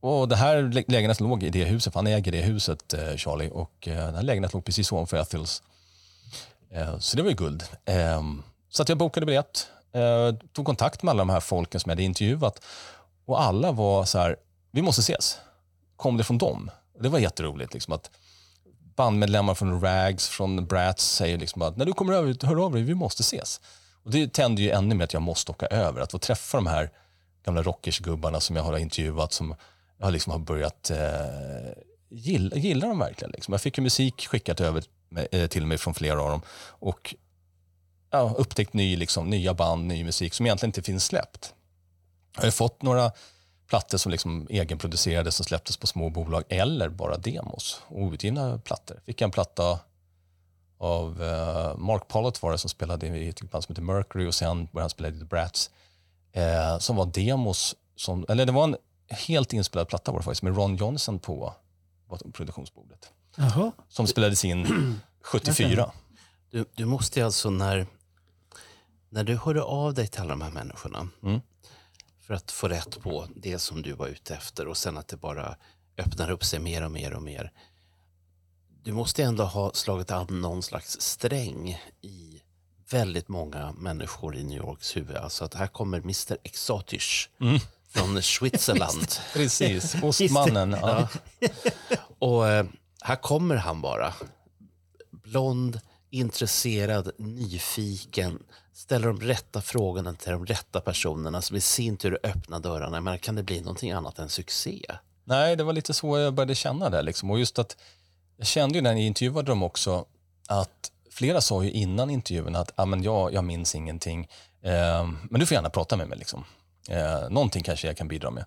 Och 0.00 0.28
det 0.28 0.36
här 0.36 0.62
lä- 0.62 0.84
lägenheten 0.88 1.28
låg 1.28 1.42
i 1.42 1.50
det 1.50 1.64
huset, 1.64 1.92
för 1.92 1.98
han 2.00 2.06
äger 2.06 2.32
det 2.32 2.40
huset, 2.42 2.94
eh, 2.94 3.16
Charlie, 3.16 3.50
och 3.50 3.88
eh, 3.88 3.96
den 4.06 4.14
här 4.14 4.22
lägenheten 4.22 4.58
låg 4.58 4.64
precis 4.64 4.92
ovanför 4.92 5.16
Ethels. 5.16 5.62
Eh, 6.70 6.98
så 6.98 7.16
det 7.16 7.22
var 7.22 7.30
ju 7.30 7.36
guld. 7.36 7.64
Eh, 7.84 8.22
så 8.68 8.82
att 8.82 8.88
jag 8.88 8.98
bokade 8.98 9.26
biljett, 9.26 9.66
eh, 9.92 10.34
tog 10.52 10.66
kontakt 10.66 11.02
med 11.02 11.10
alla 11.10 11.18
de 11.20 11.30
här 11.30 11.40
folken 11.40 11.80
som 11.80 11.90
jag 11.90 11.96
hade 11.96 12.02
intervjuat 12.02 12.64
och 13.26 13.42
alla 13.42 13.72
var 13.72 14.04
så 14.04 14.18
här, 14.18 14.36
vi 14.70 14.82
måste 14.82 15.00
ses. 15.00 15.38
Kom 15.96 16.16
det 16.16 16.24
från 16.24 16.38
dem? 16.38 16.70
Det 17.00 17.08
var 17.08 17.18
jätteroligt. 17.18 17.74
Liksom, 17.74 17.94
att 17.94 18.10
bandmedlemmar 18.96 19.54
från 19.54 19.80
Rags, 19.80 20.28
från 20.28 20.66
Brats 20.66 21.14
säger 21.14 21.38
liksom 21.38 21.62
att 21.62 21.76
när 21.76 21.84
du 21.84 21.92
kommer 21.92 22.12
över, 22.12 22.46
hör 22.46 22.64
av 22.64 22.72
dig, 22.72 22.82
vi 22.82 22.94
måste 22.94 23.20
ses. 23.20 23.60
Och 24.04 24.10
det 24.10 24.32
tänder 24.32 24.62
ju 24.62 24.70
ännu 24.70 24.94
mer 24.94 25.04
att 25.04 25.12
jag 25.12 25.22
måste 25.22 25.52
åka 25.52 25.66
över. 25.66 26.00
Att 26.00 26.12
få 26.12 26.18
träffa 26.18 26.56
de 26.58 26.66
här 26.66 26.90
gamla 27.44 27.62
rockersgubbarna 27.62 28.40
som 28.40 28.56
jag 28.56 28.62
har 28.62 28.78
intervjuat, 28.78 29.32
som 29.32 29.54
jag 29.98 30.06
har 30.06 30.12
liksom 30.12 30.32
har 30.32 30.38
börjat 30.38 30.90
eh, 30.90 30.98
gilla, 32.10 32.56
gilla 32.56 32.86
dem 32.86 32.98
verkligen. 32.98 33.30
Liksom. 33.30 33.52
Jag 33.52 33.60
fick 33.60 33.78
ju 33.78 33.82
musik 33.82 34.26
skickat 34.26 34.60
över 34.60 34.84
eh, 35.30 35.46
till 35.46 35.66
mig 35.66 35.78
från 35.78 35.94
flera 35.94 36.22
av 36.22 36.30
dem. 36.30 36.42
Och 36.68 37.14
ja, 38.10 38.34
upptäckt 38.38 38.74
ny, 38.74 38.96
liksom, 38.96 39.30
nya 39.30 39.54
band, 39.54 39.86
ny 39.86 40.04
musik 40.04 40.34
som 40.34 40.46
egentligen 40.46 40.68
inte 40.68 40.82
finns 40.82 41.04
släppt. 41.04 41.54
Jag 42.36 42.42
har 42.42 42.50
fått 42.50 42.82
några 42.82 43.12
plattor 43.68 43.98
som 43.98 44.12
liksom 44.12 44.46
egenproducerades 44.50 45.36
som 45.36 45.44
släpptes 45.44 45.76
på 45.76 45.86
små 45.86 46.10
bolag 46.10 46.44
eller 46.48 46.88
bara 46.88 47.16
demos. 47.16 47.80
Outgivna 47.88 48.58
plattor. 48.58 49.00
Fick 49.06 49.20
jag 49.20 49.26
en 49.26 49.30
platta 49.30 49.78
av 50.78 51.22
eh, 51.22 51.76
Mark 51.76 52.08
Pollitt 52.08 52.42
var 52.42 52.52
det 52.52 52.58
som 52.58 52.70
spelade 52.70 53.06
i 53.06 53.28
ett 53.28 53.42
band 53.42 53.64
som 53.64 53.72
heter 53.72 53.82
Mercury 53.82 54.26
och 54.26 54.34
sen 54.34 54.56
började 54.64 54.82
han 54.82 54.90
spela 54.90 55.08
i 55.08 55.18
The 55.18 55.24
Brats. 55.24 55.70
Eh, 56.32 56.78
som 56.78 56.96
var 56.96 57.06
demos, 57.06 57.76
som, 57.96 58.26
eller 58.28 58.46
det 58.46 58.52
var 58.52 58.64
en 58.64 58.76
helt 59.08 59.52
inspelad 59.52 59.88
platta 59.88 60.12
var 60.12 60.18
det 60.18 60.24
faktiskt 60.24 60.42
med 60.42 60.56
Ron 60.56 60.76
Johnson 60.76 61.18
på, 61.18 61.54
på 62.08 62.18
produktionsbordet. 62.32 63.12
Jaha. 63.36 63.72
Som 63.88 64.06
spelades 64.06 64.44
in 64.44 65.00
74. 65.22 65.90
Du, 66.50 66.64
du 66.74 66.84
måste 66.84 67.20
ju 67.20 67.26
alltså 67.26 67.50
när, 67.50 67.86
när 69.08 69.24
du 69.24 69.36
hörde 69.36 69.62
av 69.62 69.94
dig 69.94 70.08
till 70.08 70.20
alla 70.20 70.30
de 70.30 70.42
här 70.42 70.50
människorna 70.50 71.08
Mm. 71.22 71.40
För 72.32 72.36
att 72.36 72.50
få 72.50 72.68
rätt 72.68 73.00
på 73.00 73.26
det 73.36 73.58
som 73.58 73.82
du 73.82 73.92
var 73.92 74.06
ute 74.06 74.34
efter 74.34 74.68
och 74.68 74.76
sen 74.76 74.98
att 74.98 75.08
det 75.08 75.16
bara 75.16 75.56
öppnar 75.98 76.30
upp 76.30 76.44
sig 76.44 76.60
mer 76.60 76.84
och 76.84 76.90
mer 76.90 77.14
och 77.14 77.22
mer. 77.22 77.52
Du 78.82 78.92
måste 78.92 79.22
ändå 79.22 79.44
ha 79.44 79.72
slagit 79.72 80.10
an 80.10 80.26
någon 80.40 80.62
slags 80.62 81.00
sträng 81.00 81.78
i 82.00 82.42
väldigt 82.90 83.28
många 83.28 83.72
människor 83.72 84.36
i 84.36 84.44
New 84.44 84.58
Yorks 84.58 84.96
huvud. 84.96 85.16
Alltså 85.16 85.44
att 85.44 85.54
här 85.54 85.66
kommer 85.66 85.98
Mr 85.98 86.38
Exotisch 86.42 87.30
från 87.88 88.22
Switzerland. 88.22 89.06
Precis, 89.32 89.94
Ostmannen. 90.02 90.76
Ja. 90.80 91.08
Och 92.18 92.48
eh, 92.48 92.66
här 93.02 93.16
kommer 93.16 93.56
han 93.56 93.80
bara. 93.80 94.14
Blond, 95.10 95.80
intresserad, 96.12 97.10
nyfiken, 97.18 98.42
ställer 98.72 99.06
de 99.06 99.20
rätta 99.20 99.60
frågorna 99.60 100.14
till 100.14 100.32
de 100.32 100.46
rätta 100.46 100.80
personerna 100.80 101.42
som 101.42 101.56
i 101.56 101.60
sin 101.60 101.96
tur 101.96 102.18
öppnar 102.22 102.60
dörrarna. 102.60 103.00
Men 103.00 103.18
kan 103.18 103.34
det 103.34 103.42
bli 103.42 103.60
någonting 103.60 103.90
annat 103.92 104.18
än 104.18 104.28
succé? 104.28 104.82
Nej, 105.24 105.56
det 105.56 105.64
var 105.64 105.72
lite 105.72 105.94
så 105.94 106.18
jag 106.18 106.34
började 106.34 106.54
känna 106.54 106.90
det. 106.90 107.02
Liksom. 107.02 107.30
Och 107.30 107.38
just 107.38 107.58
att 107.58 107.76
jag 108.36 108.46
kände 108.46 108.74
ju 108.74 108.82
när 108.82 108.90
jag 108.90 109.00
intervjuade 109.00 109.50
dem 109.50 109.62
också 109.62 110.06
att 110.48 110.92
flera 111.10 111.40
sa 111.40 111.64
ju 111.64 111.70
innan 111.70 112.10
intervjun 112.10 112.56
att 112.56 112.72
ah, 112.76 112.84
men 112.84 113.02
jag, 113.02 113.32
jag 113.34 113.44
minns 113.44 113.74
ingenting, 113.74 114.28
eh, 114.62 115.10
men 115.30 115.40
du 115.40 115.46
får 115.46 115.54
gärna 115.54 115.70
prata 115.70 115.96
med 115.96 116.08
mig. 116.08 116.18
Liksom. 116.18 116.44
Eh, 116.88 117.30
någonting 117.30 117.62
kanske 117.62 117.86
jag 117.86 117.96
kan 117.96 118.08
bidra 118.08 118.30
med. 118.30 118.44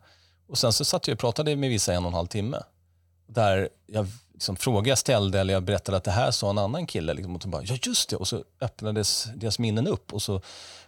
Och 0.48 0.57
sen 0.57 0.74
så 0.74 0.86
satt 0.86 1.07
jag 1.07 1.15
och 1.15 1.19
pratade 1.19 1.55
med 1.55 1.69
vissa 1.69 1.93
en 1.93 2.03
och 2.03 2.10
en 2.10 2.13
halv 2.13 2.27
timme. 2.27 2.57
Där 3.27 3.69
jag 3.88 4.07
liksom, 4.35 4.55
frågor 4.55 4.87
jag 4.87 4.97
ställde 4.97 5.39
eller 5.39 5.53
jag 5.53 5.63
berättade 5.63 5.97
att 5.97 6.03
det 6.03 6.11
här 6.11 6.31
sa 6.31 6.49
en 6.49 6.57
annan 6.57 6.85
kille. 6.87 7.13
Liksom, 7.13 7.35
och 7.35 7.41
så 7.41 7.49
bara, 7.49 7.63
ja 7.63 7.77
just 7.83 8.09
det, 8.09 8.15
och 8.15 8.27
så 8.27 8.43
öppnades 8.61 9.27
deras 9.35 9.59
minnen 9.59 9.87
upp 9.87 10.13
och 10.13 10.21
så 10.21 10.41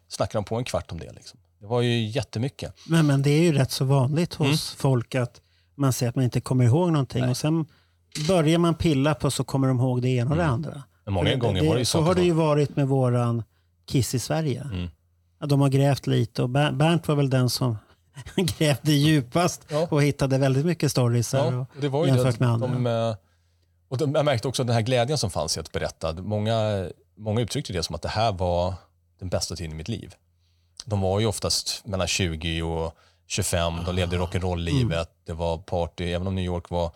snackade 0.07 0.37
de 0.37 0.43
på 0.45 0.55
en 0.55 0.63
kvart 0.63 0.91
om 0.91 0.99
det. 0.99 1.11
Liksom. 1.13 1.39
Det 1.59 1.65
var 1.67 1.81
ju 1.81 2.05
jättemycket. 2.07 2.73
Men, 2.87 3.07
men 3.07 3.21
det 3.21 3.29
är 3.29 3.41
ju 3.41 3.53
rätt 3.53 3.71
så 3.71 3.85
vanligt 3.85 4.33
hos 4.33 4.71
folk 4.73 5.15
att 5.15 5.41
man 5.75 5.93
säger 5.93 6.09
att 6.09 6.15
man 6.15 6.23
inte 6.25 6.41
kommer 6.41 6.65
ihåg 6.65 6.91
någonting 6.91 7.29
och 7.29 7.37
sen 7.37 7.65
börjar 8.27 8.57
man 8.57 8.75
pilla 8.75 9.15
på 9.15 9.31
så 9.31 9.43
kommer 9.43 9.67
de 9.67 9.79
ihåg 9.79 10.01
det 10.01 10.09
ena 10.09 10.31
och 10.31 10.37
det 10.37 10.45
andra. 10.45 10.83
Men 11.05 11.13
många 11.13 11.29
För 11.29 11.37
gånger 11.37 11.65
var 11.65 11.73
det 11.73 11.79
ju 11.79 11.85
Så 11.85 11.91
saker 11.91 12.05
har 12.05 12.15
det 12.15 12.23
ju 12.23 12.31
varit 12.31 12.75
med 12.75 12.87
våran 12.87 13.43
Kiss 13.87 14.15
i 14.15 14.19
Sverige. 14.19 14.61
Mm. 14.73 14.87
De 15.45 15.61
har 15.61 15.69
grävt 15.69 16.07
lite 16.07 16.43
och 16.43 16.49
Ber- 16.49 16.71
Bernt 16.71 17.07
var 17.07 17.15
väl 17.15 17.29
den 17.29 17.49
som 17.49 17.77
grävde 18.35 18.91
djupast 18.91 19.61
Ja. 19.69 19.87
och 19.91 20.03
hittade 20.03 20.37
väldigt 20.37 20.65
mycket 20.65 20.91
stories 20.91 21.33
Ja, 21.33 21.65
det 21.81 21.87
var 21.89 22.05
ju 22.05 22.11
det, 22.11 22.17
jämfört 22.17 22.33
att 22.33 22.39
med 22.39 22.49
andra. 22.49 22.67
de, 22.67 22.87
eh, 22.87 23.15
och 23.89 24.01
jag 24.01 24.25
märkte 24.25 24.48
också 24.48 24.63
den 24.63 24.74
här 24.74 24.82
glädjen 24.82 25.17
som 25.17 25.29
fanns 25.29 25.58
i 25.58 25.60
att 25.60 25.72
berätta. 25.72 26.13
Många, 26.13 26.89
många 27.15 27.41
uttryckte 27.41 27.74
det 27.74 27.84
som 27.84 27.96
att 27.96 28.01
det 28.01 28.10
här 28.10 28.32
var 28.32 28.74
den 29.20 29.29
bästa 29.29 29.56
tiden 29.56 29.72
i 29.72 29.75
mitt 29.75 29.88
liv. 29.88 30.15
De 30.86 31.01
var 31.01 31.20
ju 31.20 31.25
oftast 31.25 31.86
mellan 31.86 32.08
20 32.08 32.62
och 32.62 32.96
25, 33.27 33.74
de 33.86 33.96
levde 33.96 34.17
rock'n'roll-livet, 34.17 35.10
det 35.25 35.34
var 35.34 35.58
party, 35.58 36.12
även 36.13 36.27
om 36.27 36.36
New 36.36 36.46
York 36.46 36.70
var... 36.70 36.91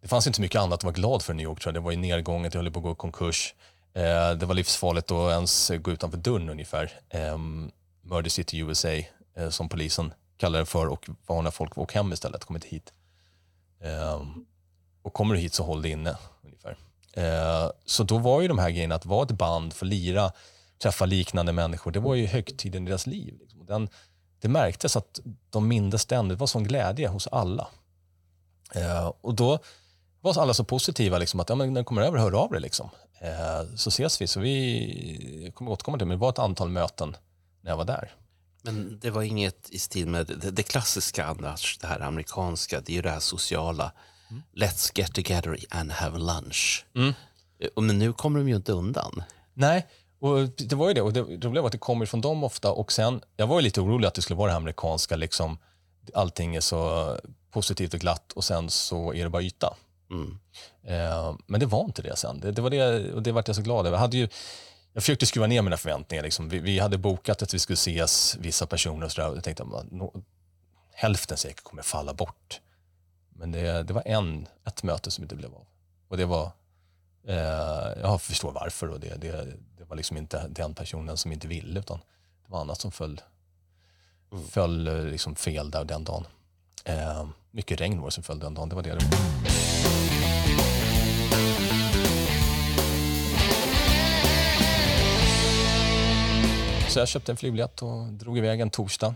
Det 0.00 0.08
fanns 0.08 0.26
inte 0.26 0.40
mycket 0.40 0.60
annat 0.60 0.78
att 0.78 0.84
vara 0.84 0.94
glad 0.94 1.22
för 1.22 1.32
i 1.32 1.36
New 1.36 1.44
York 1.44 1.60
tror 1.60 1.74
jag. 1.74 1.82
Det 1.82 1.84
var 1.84 1.92
i 1.92 1.96
nedgången, 1.96 2.50
det 2.50 2.58
höll 2.58 2.70
på 2.70 2.78
att 2.78 2.84
gå 2.84 2.92
i 2.92 2.94
konkurs. 2.94 3.54
Eh, 3.94 4.30
det 4.30 4.46
var 4.46 4.54
livsfarligt 4.54 5.10
att 5.10 5.30
ens 5.30 5.70
gå 5.78 5.90
utanför 5.90 6.18
dörren 6.18 6.48
ungefär. 6.48 6.92
Eh, 7.08 7.38
Murder 8.02 8.30
City 8.30 8.58
USA, 8.58 8.88
eh, 9.36 9.48
som 9.50 9.68
polisen 9.68 10.12
kallar 10.36 10.58
det 10.58 10.66
för 10.66 10.86
och 10.86 11.10
varnar 11.26 11.50
folk 11.50 11.78
åk 11.78 11.94
hem 11.94 12.12
istället, 12.12 12.44
kom 12.44 12.56
inte 12.56 12.68
hit. 12.68 12.92
Ehm, 13.80 14.46
och 15.04 15.12
kommer 15.12 15.34
du 15.34 15.40
hit 15.40 15.54
så 15.54 15.64
håll 15.64 15.82
dig 15.82 15.90
inne. 15.90 16.16
ungefär. 16.44 16.76
Eh, 17.12 17.70
så 17.84 18.02
då 18.02 18.18
var 18.18 18.40
ju 18.40 18.48
de 18.48 18.58
här 18.58 18.70
grejerna 18.70 18.94
att 18.94 19.06
vara 19.06 19.22
ett 19.22 19.32
band, 19.32 19.72
få 19.72 19.84
lira, 19.84 20.32
träffa 20.82 21.06
liknande 21.06 21.52
människor, 21.52 21.90
det 21.90 22.00
var 22.00 22.14
ju 22.14 22.26
högtiden 22.26 22.82
i 22.86 22.90
deras 22.90 23.06
liv. 23.06 23.38
Liksom. 23.40 23.66
Den, 23.66 23.88
det 24.40 24.48
märktes 24.48 24.96
att 24.96 25.20
de 25.50 25.68
mindes 25.68 26.06
den, 26.06 26.28
det 26.28 26.34
var 26.34 26.46
sån 26.46 26.64
glädje 26.64 27.08
hos 27.08 27.26
alla. 27.26 27.68
Eh, 28.74 29.12
och 29.20 29.34
då 29.34 29.58
var 30.20 30.38
alla 30.38 30.54
så 30.54 30.64
positiva 30.64 31.18
liksom, 31.18 31.40
att 31.40 31.48
ja, 31.48 31.54
men 31.54 31.72
när 31.72 31.80
du 31.80 31.84
kommer 31.84 32.02
över, 32.02 32.18
hör 32.18 32.32
av 32.32 32.50
dig. 32.50 32.60
Liksom. 32.60 32.90
Eh, 33.20 33.74
så 33.76 33.88
ses 33.88 34.20
vi. 34.20 34.26
Så 34.26 34.40
vi 34.40 35.52
kommer 35.54 35.70
återkomma 35.70 35.98
till 35.98 36.04
det, 36.04 36.08
men 36.08 36.18
det 36.18 36.22
var 36.22 36.30
ett 36.30 36.38
antal 36.38 36.68
möten 36.68 37.16
när 37.60 37.70
jag 37.70 37.76
var 37.76 37.84
där. 37.84 38.12
Men 38.62 38.98
det 39.02 39.10
var 39.10 39.22
inget 39.22 39.70
i 39.70 39.78
stil 39.78 40.06
med 40.06 40.26
det, 40.26 40.50
det 40.50 40.62
klassiska 40.62 41.24
annars, 41.24 41.78
det 41.78 41.86
här 41.86 42.00
amerikanska, 42.00 42.80
det 42.80 42.92
är 42.92 42.96
ju 42.96 43.02
det 43.02 43.10
här 43.10 43.20
sociala. 43.20 43.92
Let's 44.56 44.90
get 44.94 45.14
together 45.14 45.56
and 45.70 45.92
have 45.92 46.18
lunch. 46.18 46.84
Eh, 47.58 47.68
och 47.74 47.82
Men 47.82 47.98
nu 47.98 48.12
kommer 48.12 48.38
de 48.38 48.48
ju 48.48 48.56
inte 48.56 48.72
undan. 48.72 49.22
Nej, 49.54 49.86
och 50.20 50.48
det 50.48 50.72
var 50.72 50.88
ju 50.88 50.94
det. 50.94 51.02
Och 51.02 51.12
det 51.12 51.20
roliga 51.20 51.62
var 51.62 51.66
att 51.66 51.72
det 51.72 51.78
kommer 51.78 52.06
från 52.06 52.20
dem 52.20 52.44
ofta. 52.44 52.72
Och 52.72 52.92
sen, 52.92 53.20
jag 53.36 53.46
var 53.46 53.56
ju 53.56 53.62
lite 53.62 53.80
orolig 53.80 54.08
att 54.08 54.14
det 54.14 54.22
skulle 54.22 54.36
vara 54.36 54.46
det 54.46 54.52
här 54.52 54.60
amerikanska, 54.60 55.16
liksom, 55.16 55.58
allting 56.14 56.56
är 56.56 56.60
så 56.60 57.16
positivt 57.50 57.94
och 57.94 58.00
glatt 58.00 58.32
och 58.32 58.44
sen 58.44 58.70
så 58.70 59.14
är 59.14 59.24
det 59.24 59.30
bara 59.30 59.42
yta. 59.42 59.76
Mm. 60.10 60.38
Eh, 60.86 61.36
men 61.46 61.60
det 61.60 61.66
var 61.66 61.84
inte 61.84 62.02
det 62.02 62.16
sen. 62.16 62.40
Det, 62.40 62.52
det 62.52 62.62
var 62.62 62.70
det, 62.70 63.12
och 63.12 63.22
det 63.22 63.32
vart 63.32 63.48
jag 63.48 63.56
så 63.56 63.62
glad 63.62 63.86
över. 63.86 63.96
Jag, 63.96 64.00
hade 64.00 64.16
ju, 64.16 64.28
jag 64.92 65.02
försökte 65.02 65.26
skruva 65.26 65.46
ner 65.46 65.62
mina 65.62 65.76
förväntningar. 65.76 66.22
Liksom. 66.22 66.48
Vi, 66.48 66.58
vi 66.58 66.78
hade 66.78 66.98
bokat 66.98 67.42
att 67.42 67.54
vi 67.54 67.58
skulle 67.58 67.74
ses, 67.74 68.36
vissa 68.40 68.66
personer 68.66 69.06
och 69.06 69.12
sådär. 69.12 69.34
Jag 69.34 69.44
tänkte 69.44 69.62
att 69.62 69.90
no, 69.90 70.22
hälften 70.92 71.36
säkert 71.36 71.64
kommer 71.64 71.82
falla 71.82 72.14
bort. 72.14 72.60
Men 73.36 73.52
det, 73.52 73.82
det 73.82 73.92
var 73.92 74.02
en, 74.06 74.48
ett 74.64 74.82
möte 74.82 75.10
som 75.10 75.24
inte 75.24 75.36
blev 75.36 75.54
av. 75.54 75.66
Och 76.08 76.16
det 76.16 76.24
var, 76.24 76.52
eh, 77.26 78.00
jag 78.00 78.22
förstår 78.22 78.52
varför. 78.52 78.88
Och 78.88 79.00
det, 79.00 79.20
det, 79.20 79.46
det 79.78 79.84
var 79.84 79.96
liksom 79.96 80.16
inte 80.16 80.48
den 80.48 80.74
personen 80.74 81.16
som 81.16 81.32
inte 81.32 81.48
ville, 81.48 81.80
utan 81.80 81.98
det 82.44 82.52
var 82.52 82.60
annat 82.60 82.80
som 82.80 82.92
föll, 82.92 83.20
föll 84.50 84.88
eh, 84.88 85.04
liksom 85.04 85.34
fel 85.34 85.70
där 85.70 85.84
den 85.84 86.04
dagen. 86.04 86.26
Eh, 86.84 87.26
mycket 87.50 87.80
regn 87.80 88.00
var 88.00 88.06
det 88.08 88.12
som 88.12 88.22
föll 88.22 88.38
den 88.38 88.54
dagen, 88.54 88.68
det 88.68 88.74
var 88.74 88.82
det 88.82 88.94
det. 88.94 89.04
Så 96.88 96.98
jag 96.98 97.08
köpte 97.08 97.32
en 97.32 97.36
flygbiljett 97.36 97.82
och 97.82 98.06
drog 98.06 98.38
iväg 98.38 98.60
en 98.60 98.70
torsdag. 98.70 99.14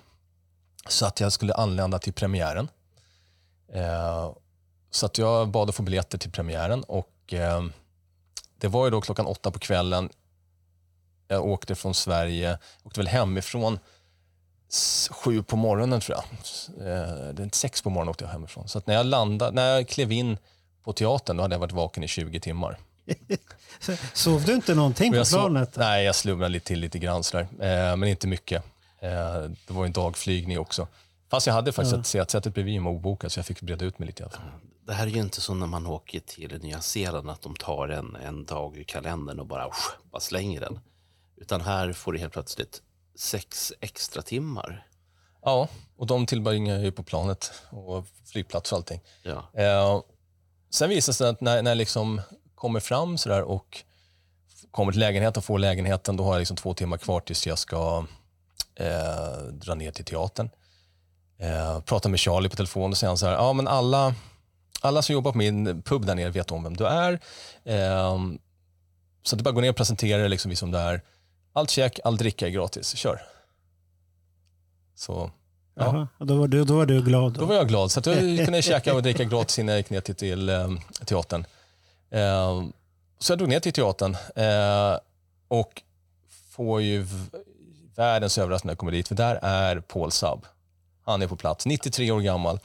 Så 0.89 1.07
att 1.07 1.21
jag 1.21 1.33
skulle 1.33 1.55
anlända 1.55 1.99
till 1.99 2.13
premiären. 2.13 2.69
Eh, 3.73 4.33
så 4.91 5.07
att 5.07 5.19
jag 5.19 5.49
bad 5.49 5.69
att 5.69 5.75
få 5.75 5.83
biljetter 5.83 6.19
till 6.19 6.31
premiären 6.31 6.83
och 6.83 7.35
eh, 7.35 7.65
det 8.59 8.69
var 8.69 8.85
ju 8.85 8.91
då 8.91 9.01
klockan 9.01 9.27
åtta 9.27 9.51
på 9.51 9.59
kvällen. 9.59 10.09
Jag 11.29 11.45
åkte 11.47 11.75
från 11.75 11.95
Sverige, 11.95 12.59
åkte 12.83 13.01
väl 13.01 13.09
hemifrån 13.09 13.79
sju 15.11 15.43
på 15.43 15.57
morgonen 15.57 16.01
tror 16.01 16.17
jag. 16.17 16.25
Eh, 16.87 17.35
det 17.35 17.43
är 17.43 17.51
sex 17.53 17.83
på 17.83 17.91
morgonen 17.91 18.11
åkte 18.11 18.25
jag 18.25 18.33
hemifrån. 18.33 18.69
Så 18.69 18.83
när 18.85 18.95
jag 18.95 19.07
landade, 19.07 19.53
när 19.53 19.75
jag 19.75 19.89
klev 19.89 20.13
in 20.13 20.39
på 20.85 20.93
teatern 20.93 21.37
då 21.37 21.43
hade 21.43 21.55
jag 21.55 21.61
varit 21.61 21.73
vaken 21.73 22.05
i 22.05 22.09
20 22.09 22.41
timmar. 22.41 22.79
Sov 24.13 24.45
du 24.45 24.55
inte 24.55 24.75
någonting 24.75 25.13
på 25.13 25.25
planet? 25.25 25.77
nej, 25.77 26.05
jag 26.05 26.15
slumrade 26.15 26.49
lite 26.49 26.67
till 26.67 26.81
lite 26.81 26.99
grann 26.99 27.25
sådär. 27.25 27.47
Eh, 27.61 27.97
men 27.97 28.05
inte 28.05 28.27
mycket. 28.27 28.65
Eh, 29.01 29.11
det 29.67 29.73
var 29.73 29.83
ju 29.83 29.87
en 29.87 29.93
dagflygning 29.93 30.59
också. 30.59 30.87
Fast 31.31 31.47
jag 31.47 31.55
hade 31.55 31.73
faktiskt 31.73 31.97
ett 31.97 32.07
sätsätet 32.07 32.55
bredvid 32.55 32.83
mig 32.83 32.91
obokat 32.91 33.33
så 33.33 33.39
jag 33.39 33.47
fick 33.47 33.61
breda 33.63 33.85
ut 33.85 33.99
mig 33.99 34.07
lite. 34.07 34.23
i 34.23 34.25
alla 34.25 34.31
fall. 34.31 34.47
Det 34.87 34.93
här 34.93 35.07
är 35.07 35.11
ju 35.11 35.21
inte 35.21 35.41
som 35.41 35.61
när 35.61 35.67
man 35.67 35.87
åker 35.87 36.21
till 36.21 36.59
Nya 36.63 36.81
Zeeland 36.81 37.31
att 37.31 37.43
de 37.43 37.57
tar 37.57 37.89
en, 37.89 38.17
en 38.17 38.45
dag 38.45 38.77
ur 38.77 38.85
kalendern 38.85 39.41
och 39.41 39.47
bara, 39.47 39.69
usch, 39.69 39.99
bara 40.11 40.21
slänger 40.21 40.61
den. 40.61 40.81
Utan 41.37 41.61
här 41.61 41.93
får 41.93 42.13
du 42.13 42.19
helt 42.19 42.33
plötsligt 42.33 42.83
sex 43.17 43.73
extra 43.81 44.23
timmar. 44.23 44.87
Ja, 45.43 45.69
och 45.97 46.07
de 46.07 46.27
tillbringar 46.27 46.75
jag 46.75 46.85
ju 46.85 46.93
på 46.93 47.03
planet 47.03 47.53
och 47.71 48.07
flygplats 48.25 48.73
och 48.73 48.79
allting. 48.79 49.01
Ja. 49.23 49.63
Eh, 49.63 50.03
sen 50.71 50.89
visar 50.89 51.13
det 51.13 51.17
sig 51.17 51.29
att 51.29 51.41
när, 51.41 51.63
när 51.63 51.71
jag 51.71 51.79
liksom 51.79 52.21
kommer 52.55 52.81
fram 52.81 53.19
sådär 53.19 53.43
och 53.43 53.85
kommer 54.71 54.93
till 54.93 55.01
lägenheten 55.01 55.41
och 55.41 55.45
får 55.45 55.59
lägenheten, 55.59 56.17
då 56.17 56.25
har 56.25 56.33
jag 56.33 56.39
liksom 56.39 56.57
två 56.57 56.75
timmar 56.75 56.99
kvar 56.99 57.21
tills 57.21 57.47
jag 57.47 57.59
ska 57.59 58.07
eh, 58.75 59.43
dra 59.53 59.75
ner 59.75 59.91
till 59.91 60.05
teatern. 60.05 60.51
Eh, 61.41 61.81
pratar 61.81 62.11
med 62.11 62.21
Charlie 62.21 62.49
på 62.49 62.57
telefon 62.57 62.91
och 62.91 62.97
säger 62.97 63.09
han 63.09 63.19
så 63.19 63.27
här, 63.27 63.33
ja 63.33 63.53
men 63.53 63.69
alla, 63.69 64.15
alla 64.81 65.03
som 65.03 65.13
jobbar 65.13 65.33
på 65.33 65.39
min 65.39 65.83
pub 65.83 66.07
där 66.07 66.15
nere 66.15 66.31
vet 66.31 66.53
om 66.53 66.63
vem 66.63 66.77
du 66.77 66.87
är. 66.87 67.13
Eh, 67.65 68.19
så 69.23 69.37
det 69.37 69.41
är 69.41 69.45
bara 69.45 69.49
att 69.49 69.55
gå 69.55 69.61
ner 69.61 69.71
och 69.71 69.77
presentera 69.77 70.21
dig, 70.21 70.29
liksom, 70.29 70.57
som 70.57 70.71
du 70.71 70.79
är. 70.79 71.03
Allt 71.53 71.71
check, 71.71 72.01
all 72.05 72.17
dricka 72.17 72.47
är 72.47 72.51
gratis, 72.51 72.97
kör. 72.97 73.21
Så 74.95 75.31
ja. 75.75 75.85
Jaha, 75.85 76.09
då, 76.19 76.37
var 76.37 76.49
du, 76.49 76.65
då 76.65 76.77
var 76.77 76.87
du 76.87 77.03
glad. 77.03 77.33
Då. 77.33 77.41
Då 77.41 77.47
var 77.47 77.55
jag 77.55 77.69
glad, 77.69 77.91
så 77.91 78.01
att 78.01 78.07
jag 78.07 78.17
kunde 78.45 78.63
käka 78.63 78.95
och 78.95 79.03
dricka 79.03 79.25
gratis 79.25 79.59
innan 79.59 79.73
jag 79.73 79.79
gick 79.79 79.91
ner 79.91 80.01
till, 80.01 80.15
till 80.15 80.49
eh, 80.49 80.69
teatern. 81.05 81.45
Eh, 82.11 82.63
så 83.19 83.33
jag 83.33 83.39
drog 83.39 83.49
ner 83.49 83.61
till 83.61 83.73
teatern 83.73 84.17
eh, 84.37 84.99
och 85.49 85.83
får 86.51 86.83
ju 86.83 87.07
världens 87.97 88.39
överraskning 88.39 88.69
när 88.69 88.73
jag 88.73 88.79
kommer 88.79 88.93
dit, 88.93 89.09
för 89.09 89.15
där 89.15 89.39
är 89.43 89.81
Paul 89.81 90.13
Saab. 90.13 90.47
Han 91.09 91.23
är 91.23 91.27
på 91.27 91.37
plats, 91.37 91.67
93 91.67 92.11
år 92.11 92.21
gammal. 92.21 92.61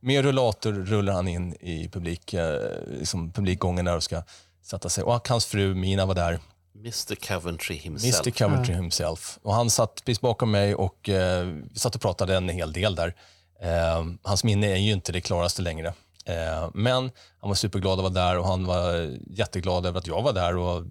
Med 0.00 0.24
rullator 0.24 0.72
rullar 0.72 1.12
han 1.12 1.28
in 1.28 1.54
i 1.60 1.88
publik, 1.88 2.34
eh, 2.34 2.60
liksom 2.98 3.32
publikgången 3.32 3.84
där 3.84 3.96
och 3.96 4.02
ska 4.02 4.22
sätta 4.62 4.88
sig. 4.88 5.04
Och 5.04 5.28
hans 5.28 5.46
fru 5.46 5.74
Mina 5.74 6.06
var 6.06 6.14
där. 6.14 6.40
Mr 6.74 7.14
Coventry 7.14 7.76
himself. 7.76 8.26
Mr 8.26 8.30
Coventry 8.30 8.74
himself. 8.74 9.38
Och 9.42 9.54
han 9.54 9.70
satt 9.70 10.04
precis 10.04 10.20
bakom 10.20 10.50
mig 10.50 10.74
och 10.74 11.08
eh, 11.08 11.46
vi 11.46 11.78
satt 11.78 11.94
och 11.94 12.00
pratade 12.00 12.36
en 12.36 12.48
hel 12.48 12.72
del 12.72 12.94
där. 12.94 13.14
Eh, 13.62 14.04
hans 14.22 14.44
minne 14.44 14.66
är 14.66 14.76
ju 14.76 14.92
inte 14.92 15.12
det 15.12 15.20
klaraste 15.20 15.62
längre. 15.62 15.94
Eh, 16.24 16.70
men 16.74 17.10
han 17.40 17.48
var 17.50 17.54
superglad 17.54 17.92
att 17.92 18.14
vara 18.14 18.26
där 18.26 18.38
och 18.38 18.46
han 18.46 18.66
var 18.66 19.16
jätteglad 19.26 19.86
över 19.86 19.98
att 19.98 20.06
jag 20.06 20.22
var 20.22 20.32
där 20.32 20.56
och 20.56 20.84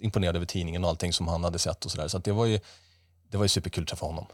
imponerad 0.00 0.36
över 0.36 0.46
tidningen 0.46 0.84
och 0.84 0.90
allting 0.90 1.12
som 1.12 1.28
han 1.28 1.44
hade 1.44 1.58
sett 1.58 1.84
och 1.84 1.90
sådär. 1.90 2.08
Så 2.08 2.16
att 2.16 2.24
det 2.24 2.32
var 2.32 2.46
ju, 2.46 2.60
det 3.30 3.36
var 3.36 3.44
ju 3.44 3.48
superkul 3.48 3.82
att 3.84 3.88
träffa 3.88 4.06
honom. 4.06 4.26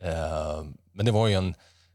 Eh, 0.00 0.64
men 0.92 1.06
det 1.06 1.12
var 1.12 1.26
ju 1.26 1.34
en, 1.34 1.54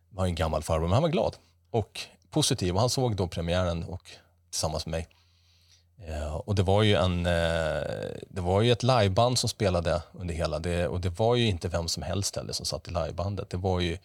var 0.10 0.26
en 0.26 0.36
gammal 0.36 0.64
farbror, 0.64 0.88
men 0.88 0.94
han 0.94 1.02
var 1.04 1.10
glad 1.10 1.36
och 1.72 2.02
positiv 2.30 2.74
och 2.74 2.80
han 2.80 2.90
såg 2.90 3.16
då 3.16 3.28
premiären 3.28 3.84
och, 3.84 4.10
tillsammans 4.50 4.86
med 4.86 4.92
mig. 4.92 5.08
Eh, 6.08 6.36
och 6.36 6.56
det 6.56 6.64
var 6.64 6.84
ju, 6.84 6.96
en, 6.96 7.26
eh, 7.26 7.84
det 8.30 8.42
var 8.42 8.62
ju 8.62 8.72
ett 8.72 8.84
liveband 8.84 9.38
som 9.38 9.50
spelade 9.50 10.02
under 10.12 10.34
hela 10.34 10.60
det 10.60 10.88
och 10.88 11.02
det 11.02 11.10
var 11.10 11.36
ju 11.36 11.48
inte 11.48 11.68
vem 11.68 11.88
som 11.88 12.04
helst 12.04 12.36
heller 12.36 12.54
som 12.54 12.66
satt 12.66 12.88
i 12.88 12.92
livebandet. 12.92 13.50
Det 13.50 13.58
var 13.58 13.80
ju 13.80 13.98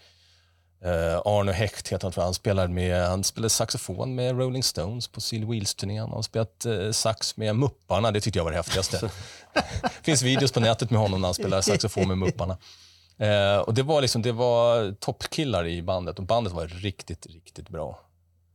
Arno 1.25 1.53
Hecht, 1.53 1.89
heter 1.89 2.05
han, 2.05 2.13
tror 2.13 2.23
jag. 2.23 2.27
han 2.27 2.35
spelade, 2.35 2.69
med, 2.69 3.09
han 3.09 3.25
spelade 3.25 3.51
saxofon 3.51 4.15
med 4.15 4.39
Rolling 4.39 4.63
Stones 4.63 5.09
på 5.09 5.21
Seal 5.21 5.45
Wheels-turnén. 5.45 6.01
Han 6.01 6.11
har 6.11 6.23
spelat 6.23 6.67
sax 6.93 7.37
med 7.37 7.57
Mupparna, 7.57 8.11
det 8.11 8.21
tyckte 8.21 8.39
jag 8.39 8.45
var 8.45 8.51
det 8.51 8.57
häftigaste. 8.57 9.11
det 9.83 9.91
finns 10.03 10.23
videos 10.23 10.53
på 10.53 10.61
nätet 10.61 10.91
med 10.91 11.01
honom 11.01 11.21
när 11.21 11.29
han 11.29 11.35
spelar 11.35 11.61
saxofon 11.61 12.09
med 12.09 12.19
Mupparna. 12.19 12.57
Eh, 13.19 13.59
och 13.59 13.75
det 13.75 13.83
var, 13.83 14.01
liksom, 14.01 14.23
det 14.23 14.33
var 14.33 14.93
toppkillar 14.93 15.67
i 15.67 15.83
bandet 15.83 16.19
och 16.19 16.25
bandet 16.25 16.53
var 16.53 16.67
riktigt, 16.67 17.27
riktigt 17.27 17.69
bra. 17.69 18.01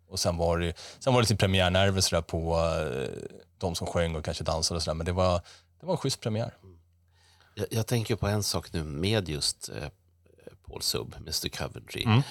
Och 0.08 0.19
sen 0.19 0.38
var 0.38 0.60
det, 0.60 0.73
sen 0.99 1.13
var 1.13 1.21
det 1.21 1.23
lite 1.23 1.36
premiärnerver 1.36 2.02
sådär 2.02 2.21
på 2.21 2.58
eh, 2.58 3.23
de 3.58 3.76
som 3.76 3.88
sjöng 3.88 4.15
och 4.15 4.26
kanske 4.26 4.43
dansade 4.43 4.76
och 4.76 4.84
sådär, 4.84 4.95
men 4.95 5.06
det 5.06 5.12
var, 5.12 5.41
det 5.80 5.86
var 5.86 5.93
en 5.93 5.97
schysst 5.97 6.21
premiär. 6.21 6.58
Jag, 7.56 7.67
jag 7.71 7.88
tänker 7.88 8.15
på 8.15 8.28
en 8.28 8.43
sak 8.43 8.73
nu 8.73 8.84
med 8.84 9.30
just 9.30 9.69
eh, 9.69 9.89
Paul 10.67 10.82
Sub, 10.82 11.15
Mr 11.17 11.49
Coventry. 11.49 12.04
Mm. 12.04 12.21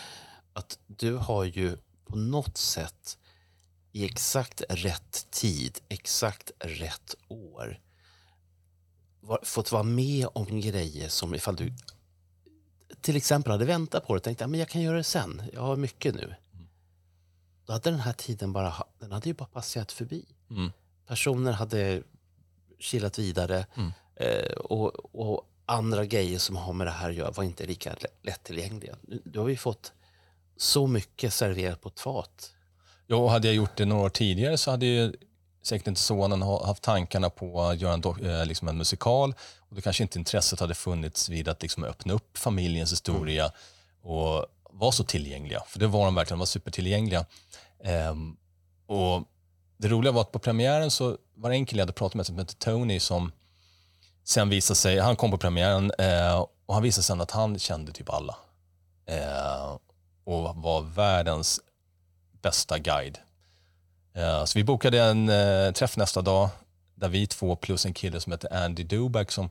Att 0.53 0.79
du 0.87 1.17
har 1.17 1.45
ju 1.45 1.77
på 2.07 2.17
något 2.17 2.57
sätt 2.57 3.19
i 3.93 4.05
exakt 4.05 4.63
rätt 4.69 5.27
tid, 5.31 5.79
exakt 5.89 6.51
rätt 6.59 7.15
år 7.29 7.81
var, 9.21 9.39
fått 9.43 9.73
vara 9.73 9.83
med 9.83 10.29
om 10.33 10.61
grejer 10.61 11.09
som 11.09 11.35
ifall 11.35 11.57
du 11.57 11.73
till 13.01 13.17
exempel 13.17 13.53
hade 13.53 13.65
väntat 13.65 14.07
på 14.07 14.13
det 14.15 14.17
och 14.17 14.23
tänkt 14.23 14.43
att 14.43 14.57
jag 14.57 14.69
kan 14.69 14.83
göra 14.83 14.97
det 14.97 15.05
sen, 15.05 15.43
jag 15.53 15.61
har 15.61 15.77
mycket 15.77 16.15
nu. 16.15 16.35
Då 17.67 17.73
hade 17.73 17.91
den 17.91 18.01
här 18.01 18.13
tiden 18.13 18.53
bara, 18.53 18.75
den 18.99 19.13
hade 19.13 19.29
ju 19.29 19.35
bara 19.35 19.49
passerat 19.49 19.93
förbi. 19.93 20.25
Mm. 20.51 20.71
Personer 21.07 21.53
hade 21.53 22.03
kilat 22.79 23.19
vidare 23.19 23.67
eh, 24.17 24.53
och, 24.57 25.15
och 25.15 25.49
andra 25.67 26.05
grejer 26.05 26.39
som 26.39 26.57
har 26.57 26.73
med 26.73 26.87
det 26.87 26.91
här 26.91 27.09
att 27.11 27.15
göra 27.15 27.31
var 27.31 27.45
inte 27.45 27.67
lika 27.67 27.91
lä- 27.93 28.09
lättillgängliga. 28.23 28.97
Nu, 29.03 29.23
då 29.25 29.41
har 29.41 29.47
vi 29.47 29.57
fått 29.57 29.93
så 30.57 30.87
mycket 30.87 31.33
serverat 31.33 31.81
på 31.81 31.89
ett 31.89 32.01
fat. 32.01 32.55
Ja, 33.07 33.17
och 33.17 33.31
hade 33.31 33.49
jag 33.49 33.55
gjort 33.55 33.77
det 33.77 33.85
några 33.85 34.03
år 34.03 34.09
tidigare 34.09 34.59
så 34.59 34.71
hade 34.71 34.87
ju 34.87 35.13
säkert 35.63 35.87
inte 35.87 36.01
sonen 36.01 36.43
ha- 36.43 36.67
haft 36.67 36.83
tankarna 36.83 37.31
på 37.31 37.63
att 37.63 37.81
göra 37.81 37.95
en, 37.95 38.27
eh, 38.31 38.47
liksom 38.47 38.69
en 38.69 38.79
musikal 38.79 39.35
och 39.73 39.77
då 39.77 39.83
kanske 39.83 40.03
inte 40.03 40.19
intresset 40.19 40.61
hade 40.61 40.75
funnits 40.75 41.29
vid 41.29 41.49
att 41.49 41.63
liksom 41.63 41.85
öppna 41.85 42.13
upp 42.13 42.39
familjens 42.39 42.93
historia 42.93 43.53
och 44.03 44.47
vara 44.71 44.93
så 44.93 45.05
tillgängliga. 45.05 45.63
För 45.67 45.79
det 45.79 45.87
var 45.87 46.05
de 46.05 46.15
verkligen, 46.15 46.37
de 46.37 46.39
var 46.39 46.47
supertillgängliga. 46.47 47.27
Um, 48.11 48.37
och 48.87 49.29
det 49.77 49.89
roliga 49.89 50.13
var 50.13 50.21
att 50.21 50.33
på 50.33 50.39
premiären 50.39 50.91
så 50.91 51.19
var 51.35 51.51
det 51.51 51.57
en 51.57 51.67
kille 51.67 51.81
jag 51.81 51.87
hade 51.87 51.93
pratat 51.93 52.15
med 52.15 52.27
som 52.27 52.39
hette 52.39 52.55
Tony 52.55 53.01
som 53.01 53.33
sen 54.25 54.49
visade 54.49 54.77
sig, 54.77 54.99
han 54.99 55.17
kom 55.17 55.31
på 55.31 55.39
premiären 55.39 55.93
eh, 55.99 56.47
och 56.67 56.75
han 56.75 56.83
visade 56.83 57.03
sen 57.03 57.21
att 57.21 57.31
han 57.31 57.59
kände 57.59 57.93
typ 57.93 58.11
alla. 58.11 58.37
Eh, 59.07 59.77
och 60.25 60.57
var 60.57 60.83
världens 60.83 61.61
bästa 62.43 62.79
guide. 62.79 63.19
Eh, 64.15 64.45
så 64.45 64.59
vi 64.59 64.65
bokade 64.65 65.03
en 65.03 65.29
eh, 65.29 65.73
träff 65.73 65.97
nästa 65.97 66.23
dag 66.23 66.49
där 66.95 67.09
vi 67.09 67.27
två 67.27 67.57
plus 67.57 67.87
en 67.87 67.95
kille 67.95 68.21
som 68.21 68.33
heter 68.33 68.65
Andy 68.65 68.83
Duback 68.85 69.31
som 69.31 69.51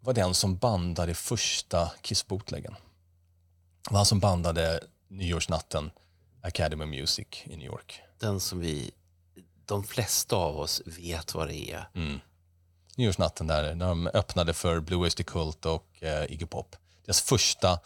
var 0.00 0.12
den 0.12 0.34
som 0.34 0.56
bandade 0.56 1.14
första 1.14 1.92
Kiss 2.02 2.26
bootleggen. 2.26 2.74
Det 3.84 3.90
var 3.90 3.98
han 3.98 4.06
som 4.06 4.20
bandade 4.20 4.80
nyårsnatten 5.08 5.90
Academy 6.42 6.84
Music 6.86 7.26
i 7.44 7.56
New 7.56 7.66
York. 7.66 8.00
Den 8.18 8.40
som 8.40 8.60
vi, 8.60 8.90
de 9.66 9.84
flesta 9.84 10.36
av 10.36 10.58
oss 10.58 10.82
vet 10.86 11.34
vad 11.34 11.48
det 11.48 11.70
är. 11.70 11.88
Nyårsnatten 12.96 13.46
där 13.46 13.74
när 13.74 13.88
de 13.88 14.06
öppnade 14.06 14.54
för 14.54 14.80
Blue 14.80 14.98
Oyster 14.98 15.24
Cult 15.24 15.66
och 15.66 16.02
eh, 16.02 16.32
Iggy 16.32 16.46
Pop. 16.46 16.76
Deras 17.04 17.20
första 17.20 17.80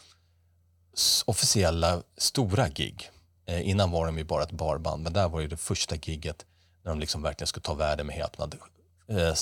officiella 1.25 2.03
stora 2.17 2.69
gig. 2.69 3.09
Eh, 3.45 3.69
innan 3.69 3.91
var 3.91 4.05
de 4.05 4.17
ju 4.17 4.23
bara 4.23 4.43
ett 4.43 4.51
barband, 4.51 5.03
men 5.03 5.13
där 5.13 5.29
var 5.29 5.41
det 5.41 5.47
det 5.47 5.57
första 5.57 5.95
gigget 5.95 6.45
när 6.83 6.91
de 6.91 6.99
liksom 6.99 7.21
verkligen 7.21 7.47
skulle 7.47 7.63
ta 7.63 7.73
världen 7.73 8.07
med 8.07 8.15
häpnad. 8.15 8.55
Eh, 9.07 9.33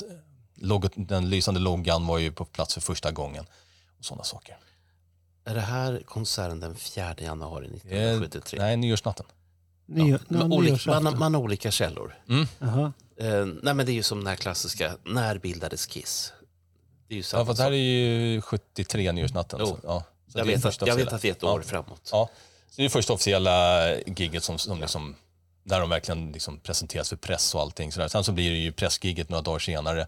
logot, 0.55 0.91
den 0.95 1.29
lysande 1.29 1.59
loggan 1.59 2.07
var 2.07 2.17
ju 2.17 2.31
på 2.31 2.45
plats 2.45 2.73
för 2.73 2.81
första 2.81 3.11
gången. 3.11 3.45
Och 3.99 4.05
sådana 4.05 4.23
saker. 4.23 4.57
Är 5.45 5.55
det 5.55 5.61
här 5.61 6.01
konserten 6.05 6.59
den 6.59 6.75
4 6.75 7.15
januari 7.17 7.65
Eh, 7.67 7.71
1973? 7.71 8.59
nej, 8.59 8.77
nyårsnatten. 8.77 9.25
Nyår, 9.85 10.19
Man, 10.27 10.51
ja, 10.51 10.57
olika, 10.57 10.99
man, 11.01 11.19
man 11.19 11.33
har 11.33 11.41
olika 11.41 11.71
källor. 11.71 12.15
Jaha. 12.59 12.93
Eh, 13.17 13.45
nej 13.45 13.73
men 13.73 13.85
det 13.85 13.91
är 13.91 13.93
ju 13.93 14.03
som 14.03 14.17
den 14.17 14.27
här 14.27 14.35
klassiska, 14.35 14.97
när 15.05 15.37
bildades 15.37 15.85
Kiss? 15.85 16.33
Det 17.07 17.13
är 17.13 17.17
ju 17.17 17.23
Ja, 17.33 17.45
fast 17.45 17.57
det 17.57 17.63
här 17.63 17.71
är 17.71 17.75
ju 17.75 18.41
73 18.41 19.11
nyårsnatten. 19.11 19.59
Jo. 19.59 19.65
Så, 19.65 19.79
ja. 19.83 20.03
Så 20.27 20.37
jag, 20.39 20.47
det 20.47 20.51
är 20.51 20.55
vet 20.55 20.61
första 20.63 20.83
att, 20.85 20.89
jag 20.89 20.95
vet 20.95 21.13
att 21.13 21.23
vi 21.23 21.27
är 21.29 21.31
ett 21.31 21.43
år 21.43 21.59
Ja. 21.61 21.67
framåt. 21.69 22.09
Ja, 22.11 22.29
så 22.69 22.75
det 22.75 22.81
är 22.81 22.83
det 22.83 22.89
första 22.89 23.13
officiella 23.13 23.89
gigget 23.95 24.43
som, 24.43 24.57
som 24.59 24.81
liksom, 24.81 25.15
där 25.63 25.79
de 25.79 25.89
verkligen 25.89 26.31
liksom 26.31 26.59
presenteras 26.59 27.09
för 27.09 27.15
press 27.15 27.55
och 27.55 27.61
allting. 27.61 27.91
Sådär. 27.91 28.07
Sen 28.07 28.23
så 28.23 28.31
blir 28.31 28.51
det 28.51 28.57
ju 28.57 28.71
pressgiget 28.71 29.29
några 29.29 29.41
dagar 29.41 29.59
senare 29.59 30.07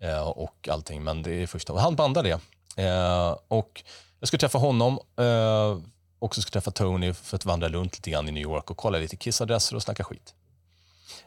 eh, 0.00 0.28
och 0.28 0.68
allting, 0.70 1.04
men 1.04 1.22
det 1.22 1.42
är 1.42 1.46
första. 1.46 1.78
Han 1.78 1.96
bandar 1.96 2.22
det. 2.22 2.40
Eh, 2.84 3.36
och 3.48 3.82
jag 4.20 4.28
skulle 4.28 4.40
träffa 4.40 4.58
honom 4.58 4.98
eh, 5.16 5.78
och 6.18 6.34
så 6.34 6.42
skulle 6.42 6.52
träffa 6.52 6.70
Tony 6.70 7.12
för 7.12 7.36
att 7.36 7.44
vandra 7.44 7.68
runt 7.68 7.96
lite 7.96 8.10
grann 8.10 8.28
i 8.28 8.32
New 8.32 8.42
York 8.42 8.70
och 8.70 8.76
kolla 8.76 8.98
lite 8.98 9.16
kissadresser 9.16 9.76
och 9.76 9.82
snacka 9.82 10.04
skit. 10.04 10.34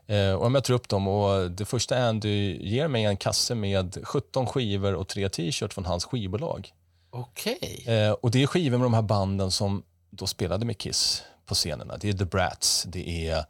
Eh, 0.07 0.33
och 0.33 0.45
jag 0.45 0.51
möter 0.51 0.73
upp 0.73 0.89
dem 0.89 1.07
och 1.07 1.51
det 1.51 1.65
första 1.65 1.97
Andy 1.97 2.57
ger 2.61 2.87
mig 2.87 3.05
en 3.05 3.17
kasse 3.17 3.55
med 3.55 3.97
17 4.03 4.47
skivor 4.47 4.93
och 4.93 5.07
tre 5.07 5.29
t-shirts 5.29 5.75
från 5.75 5.85
hans 5.85 6.05
skivbolag. 6.05 6.71
Okej. 7.09 7.83
Eh, 7.87 8.11
och 8.11 8.31
det 8.31 8.43
är 8.43 8.47
skivor 8.47 8.77
med 8.77 8.85
de 8.85 8.93
här 8.93 9.01
banden 9.01 9.51
som 9.51 9.83
då 10.09 10.27
spelade 10.27 10.65
med 10.65 10.77
Kiss 10.77 11.23
på 11.45 11.55
scenerna. 11.55 11.97
Det 11.97 12.09
är 12.09 12.13
The 12.13 12.25
Brats, 12.25 12.83
det 12.83 13.27
är 13.27 13.45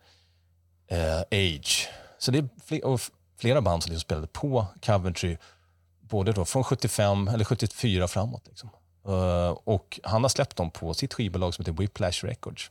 eh, 0.93 1.19
Age. 1.31 1.89
Så 2.19 2.31
det 2.31 2.37
är 2.39 2.49
fle- 2.67 2.81
och 2.81 2.95
f- 2.95 3.09
flera 3.39 3.61
band 3.61 3.83
som 3.83 3.89
liksom 3.91 4.01
spelade 4.01 4.27
på 4.27 4.65
Coventry, 4.85 5.37
både 6.01 6.31
då 6.31 6.45
från 6.45 6.63
75 6.63 7.27
eller 7.27 7.45
74 7.45 8.07
framåt. 8.07 8.43
Liksom. 8.47 8.69
Eh, 9.07 9.49
och 9.49 9.99
han 10.03 10.21
har 10.21 10.29
släppt 10.29 10.55
dem 10.57 10.71
på 10.71 10.93
sitt 10.93 11.13
skivbolag 11.13 11.53
som 11.53 11.65
heter 11.65 11.77
Whiplash 11.81 12.25
Records. 12.25 12.69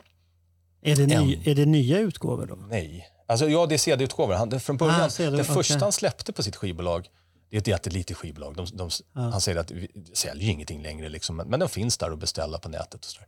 Är, 0.82 0.96
det 0.96 1.06
ny, 1.06 1.34
En. 1.36 1.48
är 1.50 1.54
det 1.54 1.66
nya 1.66 1.98
utgåvor 1.98 2.46
då? 2.46 2.54
Nej. 2.54 3.08
Alltså, 3.26 3.48
ja, 3.48 3.66
det 3.66 3.74
är 3.74 3.78
CD-utgåvor. 3.78 4.34
Han, 4.34 4.60
från 4.60 4.76
början, 4.76 5.00
Ah, 5.00 5.08
CD, 5.08 5.36
det 5.36 5.42
okej. 5.42 5.54
första 5.54 5.78
han 5.78 5.92
släppte 5.92 6.32
på 6.32 6.42
sitt 6.42 6.56
skivbolag, 6.56 7.08
det 7.50 7.56
är 7.56 7.60
ett 7.60 7.66
jättelitet 7.66 8.16
skivbolag. 8.16 8.56
De, 8.56 8.66
de, 8.72 8.90
Han 9.14 9.40
säger 9.40 9.58
att 9.58 9.70
vi 9.70 9.88
säljer 10.14 10.50
ingenting 10.50 10.82
längre, 10.82 11.08
liksom, 11.08 11.36
men, 11.36 11.48
men 11.48 11.60
de 11.60 11.68
finns 11.68 11.98
där 11.98 12.10
att 12.10 12.18
beställa 12.18 12.58
på 12.58 12.68
nätet 12.68 12.94
och 13.04 13.10
så 13.10 13.20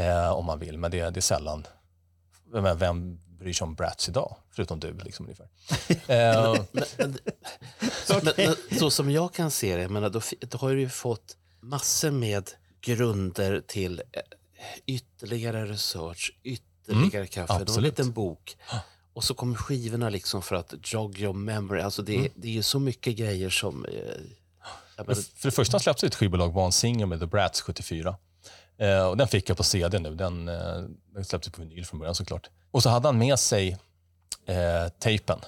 eh, 0.00 0.30
om 0.32 0.44
man 0.46 0.58
vill. 0.58 0.78
Men 0.78 0.90
det, 0.90 1.10
det 1.10 1.18
är 1.18 1.22
sällan. 1.22 1.66
Vem, 2.52 2.78
vem 2.78 3.20
bryr 3.40 3.52
sig 3.52 3.64
om 3.64 3.74
Bratz 3.74 4.08
idag? 4.08 4.36
Förutom 4.50 4.80
du, 4.80 4.98
liksom, 5.04 5.26
ungefär. 5.26 5.48
eh, 5.90 6.64
Men, 6.72 6.84
men, 6.98 7.18
men, 8.24 8.34
men, 8.36 8.78
så 8.78 8.90
som 8.90 9.10
jag 9.10 9.34
kan 9.34 9.50
se 9.50 9.76
det, 9.76 9.88
menar, 9.88 10.10
då, 10.10 10.20
då 10.40 10.58
har 10.58 10.74
du 10.74 10.80
ju 10.80 10.88
fått 10.88 11.36
massor 11.60 12.10
med 12.10 12.50
grunder 12.80 13.62
till 13.66 14.02
eh, 14.12 14.22
ytterligare 14.86 15.66
research, 15.66 16.38
ytterligare 16.42 17.26
kaffe, 17.26 17.46
du 17.46 17.52
har 17.52 17.60
en 17.60 17.62
absolut. 17.62 17.98
liten 17.98 18.12
bok. 18.12 18.56
Och 19.12 19.24
så 19.24 19.34
kommer 19.34 19.54
skivorna 19.54 20.08
liksom 20.08 20.42
för 20.42 20.56
att 20.56 20.74
jog 20.92 21.18
your 21.18 21.34
memory. 21.34 21.80
Alltså 21.80 22.02
det, 22.02 22.28
det 22.34 22.48
är 22.48 22.52
ju 22.52 22.62
så 22.62 22.78
mycket 22.78 23.16
grejer 23.16 23.50
som... 23.50 23.84
Eh, 23.84 23.92
menar, 24.96 25.14
För 25.14 25.48
det 25.48 25.50
första 25.50 25.74
han 25.74 25.80
släppte 25.80 26.06
ett 26.06 26.14
skivbolag 26.14 26.52
var 26.52 26.66
en 26.66 26.72
singel 26.72 27.08
med 27.08 27.20
The 27.20 27.26
Brats 27.26 27.60
74. 27.60 28.16
Eh, 28.78 29.06
och 29.06 29.16
den 29.16 29.28
fick 29.28 29.48
jag 29.48 29.56
på 29.56 29.62
CD 29.62 29.98
nu. 29.98 30.14
Den, 30.14 30.48
eh, 30.48 30.82
den 31.14 31.24
släpptes 31.24 31.52
på 31.52 31.60
vinyl 31.60 31.84
från 31.86 31.98
början 31.98 32.14
såklart. 32.14 32.50
Och 32.70 32.82
så 32.82 32.88
hade 32.88 33.08
han 33.08 33.18
med 33.18 33.38
sig 33.38 33.78
eh, 34.46 34.88
tejpen 34.98 35.38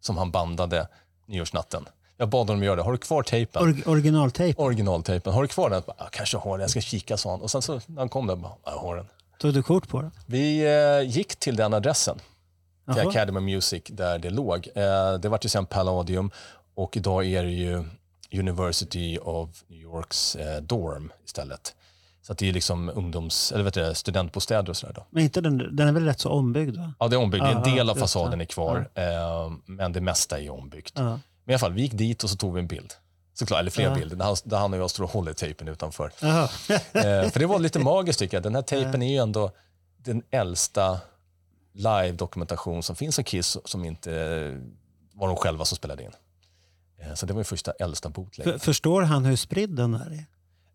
som 0.00 0.18
han 0.18 0.30
bandade 0.30 0.88
nyårsnatten. 1.26 1.84
Jag 2.16 2.28
bad 2.28 2.48
honom 2.48 2.62
göra 2.62 2.76
det. 2.76 2.82
Har 2.82 2.92
du 2.92 2.98
kvar 2.98 3.22
tejpen? 3.22 3.62
Or, 3.62 3.88
originaltejp? 3.88 4.62
Originaltejpen. 4.62 5.32
Har 5.32 5.42
du 5.42 5.48
kvar 5.48 5.70
den? 5.70 5.82
Jag 5.98 6.10
kanske 6.10 6.36
har 6.38 6.50
den. 6.50 6.60
Jag 6.60 6.70
ska 6.70 6.80
kika, 6.80 7.16
sa 7.16 7.30
han. 7.30 7.40
Och 7.40 7.50
sen 7.50 7.62
så 7.62 7.80
när 7.86 7.98
han 7.98 8.08
kom 8.08 8.26
där, 8.26 8.36
bara, 8.36 8.52
jag 8.64 8.72
har 8.72 8.96
den. 8.96 9.06
Tog 9.38 9.54
du 9.54 9.62
kort 9.62 9.88
på 9.88 10.02
det? 10.02 10.10
Vi 10.26 10.66
eh, 10.66 11.10
gick 11.10 11.36
till 11.36 11.56
den 11.56 11.74
adressen, 11.74 12.18
till. 12.88 13.08
Academy 13.08 13.40
Music, 13.40 13.82
där 13.86 14.18
det 14.18 14.30
låg. 14.30 14.68
Eh, 14.74 15.14
det 15.14 15.28
var 15.28 15.38
ju 15.42 15.48
sen 15.48 15.66
Palladium 15.66 16.30
och 16.74 16.96
idag 16.96 17.26
är 17.26 17.44
det 17.44 17.50
ju 17.50 17.84
University 18.32 19.18
of 19.18 19.48
New 19.68 19.80
Yorks 19.80 20.36
eh, 20.36 20.62
Dorm 20.62 21.12
istället. 21.24 21.74
Så 22.30 22.32
att 22.32 22.38
det 22.38 22.48
är 22.48 22.52
liksom 22.52 22.88
ungdoms, 22.94 23.52
eller 23.52 23.64
vet 23.64 23.74
du, 23.74 23.94
studentbostäder 23.94 24.70
och 24.70 24.76
sådär. 24.76 24.94
Då. 24.94 25.06
Men 25.10 25.22
inte 25.22 25.40
den, 25.40 25.76
den 25.76 25.88
är 25.88 25.92
väl 25.92 26.04
rätt 26.04 26.20
så 26.20 26.30
ombyggd? 26.30 26.76
Va? 26.76 26.94
Ja, 26.98 27.08
det 27.08 27.16
är 27.16 27.20
ombyggt. 27.20 27.44
En 27.44 27.56
Aha, 27.56 27.64
del 27.64 27.90
av 27.90 27.94
fasaden 27.94 28.40
är 28.40 28.44
kvar, 28.44 28.90
eh, 28.94 29.04
men 29.66 29.92
det 29.92 30.00
mesta 30.00 30.40
är 30.40 30.50
ombyggt. 30.50 30.92
Ja. 30.96 31.02
Men 31.02 31.18
i 31.46 31.52
alla 31.52 31.58
fall, 31.58 31.72
vi 31.72 31.82
gick 31.82 31.92
dit 31.92 32.24
och 32.24 32.30
så 32.30 32.36
tog 32.36 32.54
vi 32.54 32.60
en 32.60 32.66
bild. 32.66 32.94
Såklart, 33.34 33.60
eller 33.60 33.70
flera 33.70 33.94
bilder, 33.94 34.16
där 34.16 34.24
han, 34.24 34.36
där 34.44 34.58
han 34.58 34.72
och 34.72 34.78
jag 34.78 34.90
står 34.90 35.04
och 35.04 35.10
håller 35.10 35.32
tejpen 35.32 35.68
utanför. 35.68 36.12
Eh, 36.22 36.48
för 37.30 37.38
det 37.38 37.46
var 37.46 37.58
lite 37.58 37.78
magiskt 37.84 38.18
tycker 38.18 38.36
jag. 38.36 38.42
Den 38.42 38.54
här 38.54 38.62
tejpen 38.62 39.02
är 39.02 39.12
ju 39.12 39.16
ändå 39.16 39.50
den 39.96 40.22
äldsta 40.30 41.00
live-dokumentation 41.72 42.82
som 42.82 42.96
finns 42.96 43.18
om 43.18 43.24
Kiss 43.24 43.56
som 43.64 43.84
inte 43.84 44.10
var 45.12 45.26
de 45.28 45.36
själva 45.36 45.64
som 45.64 45.76
spelade 45.76 46.02
in. 46.02 46.12
Eh, 47.00 47.14
Så 47.14 47.26
det 47.26 47.32
var 47.32 47.40
ju 47.40 47.44
första 47.44 47.72
äldsta 47.72 48.08
bootleg. 48.08 48.44
För, 48.44 48.58
förstår 48.58 49.02
han 49.02 49.24
hur 49.24 49.36
spridd 49.36 49.70
den 49.70 49.94
är? 49.94 50.24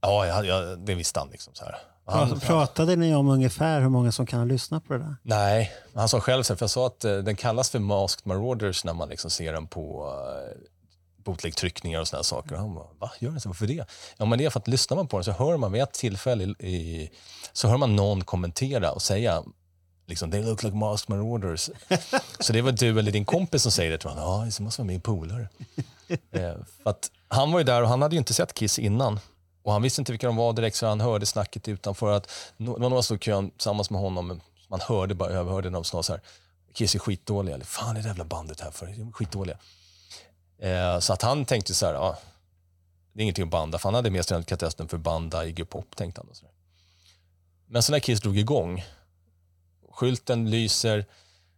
Ja, 0.06 0.28
ja, 0.28 0.44
ja, 0.44 0.76
det 0.76 0.96
visste 0.96 1.20
han. 1.20 1.30
Liksom, 1.30 1.54
så 1.56 1.65
här. 1.65 1.78
Han, 2.06 2.36
Pra- 2.36 2.46
Pratade 2.48 2.96
ni 2.96 3.15
om 3.15 3.30
ungefär 3.30 3.82
hur 3.82 3.89
många 3.89 4.12
som 4.12 4.26
kan 4.26 4.39
ha 4.39 4.46
lyssnat 4.46 4.88
på 4.88 4.94
det 4.94 5.00
där? 5.00 5.15
Nej, 5.24 5.72
han 5.96 6.10
sa 6.10 6.20
själv, 6.20 6.44
för 6.44 6.58
jag 6.60 6.70
sa 6.70 6.88
att 6.88 7.06
eh, 7.06 7.18
den 7.18 7.36
kallas 7.36 7.70
för 7.70 7.80
Masked 7.80 8.28
Marauders 8.28 8.84
när 8.84 8.94
man 8.94 9.10
liksom 9.10 9.30
ser 9.30 9.54
den 9.54 9.68
på 9.68 10.06
uh, 10.06 10.62
bootleg-tryckningar 11.24 12.00
och 12.00 12.08
sådana 12.08 12.24
saker. 12.24 12.54
Och 12.54 12.60
han 12.60 12.76
bara, 12.76 12.88
va, 13.00 13.12
gör 13.20 13.32
den 13.32 13.41
så? 13.41 13.50
Varför 13.50 13.68
det? 13.68 13.86
Ja, 14.18 14.26
men 14.26 14.39
det 14.39 14.46
är 14.46 14.50
för 14.50 14.60
att 14.60 14.68
lyssnar 14.68 14.98
man 14.98 15.08
på 15.08 15.18
den 15.18 15.24
så 15.24 15.32
hör 15.32 15.58
man 15.58 15.72
vid 15.72 15.82
ett 15.82 15.94
tillfälle 15.94 16.44
i, 16.60 16.68
i, 16.68 17.12
så 17.54 17.68
hör 17.68 17.78
man 17.78 17.96
någon 17.96 18.24
kommentera 18.24 18.91
och 18.91 19.02
säga 19.02 19.44
liksom, 20.06 20.32
they 20.32 20.44
look 20.44 20.63
like 20.63 20.76
Masked 20.76 21.10
Marauders. 21.10 21.70
så 22.39 22.54
det 22.54 22.62
var 22.62 22.72
du 22.72 23.00
eller 23.00 23.12
din 23.12 23.26
kompis 23.26 23.62
som 23.62 23.72
säger 23.72 23.91
det, 23.91 23.98
tror 23.98 24.12
han. 24.12 24.22
Ja, 24.22 24.48
det 24.58 24.63
måste 24.63 24.82
vara 24.82 24.88
min 24.88 25.02
polare. 25.02 25.48
eh, 26.32 26.54
för 26.84 26.89
att 26.89 27.12
han 27.28 27.52
var 27.52 27.60
ju 27.60 27.63
där 27.63 27.82
och 27.82 27.88
han 27.88 28.02
hade 28.02 28.15
ju 28.15 28.20
inte 28.20 28.34
sett 28.34 28.54
Kiss 28.54 28.80
innan. 28.80 29.20
Och 29.65 29.73
han 29.73 29.82
visste 29.82 30.01
inte 30.01 30.12
vilka 30.12 30.28
de 30.28 30.36
var 30.36 30.54
direkt 30.54 30.78
så 30.78 30.88
han 30.88 31.01
hörde 31.01 31.25
snacket 31.25 31.67
utanför. 31.67 32.12
Att, 32.12 32.30
det 32.58 32.65
var 32.65 32.80
några 32.80 32.95
som 32.95 33.04
stod 33.04 33.17
i 33.17 33.19
kön 33.19 33.49
tillsammans 33.49 33.89
med 33.89 34.01
honom. 34.01 34.41
Man 34.67 34.82
hörde 34.82 35.15
bara, 35.15 35.30
överhörde 35.30 35.69
när 35.69 35.78
de 35.78 35.84
sa 35.84 36.04
så 36.04 36.13
här. 36.13 36.21
Kiss 36.73 36.95
är 36.95 36.99
skitdåliga. 36.99 37.56
Eller, 37.56 37.65
Fan 37.65 37.97
är 37.97 38.01
det 38.01 38.08
jävla 38.08 38.25
bandet 38.25 38.60
här 38.62 38.71
för? 38.71 38.86
De 38.86 39.08
är 39.08 39.12
skitdåliga. 39.12 39.58
Eh, 40.60 40.99
så 40.99 41.13
att 41.13 41.21
han 41.21 41.45
tänkte 41.45 41.73
så 41.73 41.86
här, 41.86 41.93
Ah, 41.93 42.17
det 43.13 43.19
är 43.19 43.23
ingenting 43.23 43.43
att 43.43 43.49
banda. 43.49 43.78
För 43.78 43.89
han 43.89 43.93
hade 43.93 44.10
mer 44.10 44.21
sig 44.21 44.43
den 44.78 44.88
för 44.88 44.97
banda 44.97 45.45
Iggy 45.45 45.65
Pop 45.65 45.95
tänkte 45.95 46.21
han. 46.21 46.30
Och 46.30 46.36
så 46.36 46.45
där. 46.45 46.54
Men 47.67 47.84
så 47.84 47.91
när 47.91 47.99
Kiss 47.99 48.21
drog 48.21 48.38
igång, 48.38 48.86
skylten 49.91 50.49
lyser, 50.49 51.06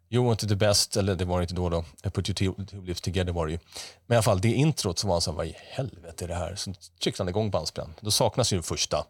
You 0.10 0.26
want 0.26 0.50
the 0.50 0.56
best, 0.56 0.98
eller 0.98 1.16
det 1.16 1.26
var 1.26 1.40
det 1.40 1.44
inte 1.44 1.54
då 1.54 1.70
då, 1.70 1.86
I 2.04 2.10
put 2.10 2.30
your 2.30 2.56
two, 2.56 2.76
lives 2.82 3.02
together 3.02 3.32
var 3.32 3.46
det 3.46 3.52
ju. 3.52 3.60
Men 4.06 4.16
i 4.16 4.18
alla 4.18 4.24
fall, 4.24 4.42
det 4.42 4.54
introt 4.54 5.00
så 5.00 5.08
var 5.08 5.14
han 5.14 5.22
så 5.22 5.32
här, 5.32 5.38
vad 5.38 5.48
i 5.48 5.56
helvete 5.58 6.26
är 6.26 6.28
det 6.28 6.36
här? 6.36 6.56
Så 6.56 6.74
tryckte 7.04 7.24
han 7.24 7.30
igång 7.30 7.52
bandspelaren. 7.52 7.94
Då 8.02 8.12
saknas 8.12 8.54
ju 8.54 8.58
den 8.58 8.64
första 8.64 9.06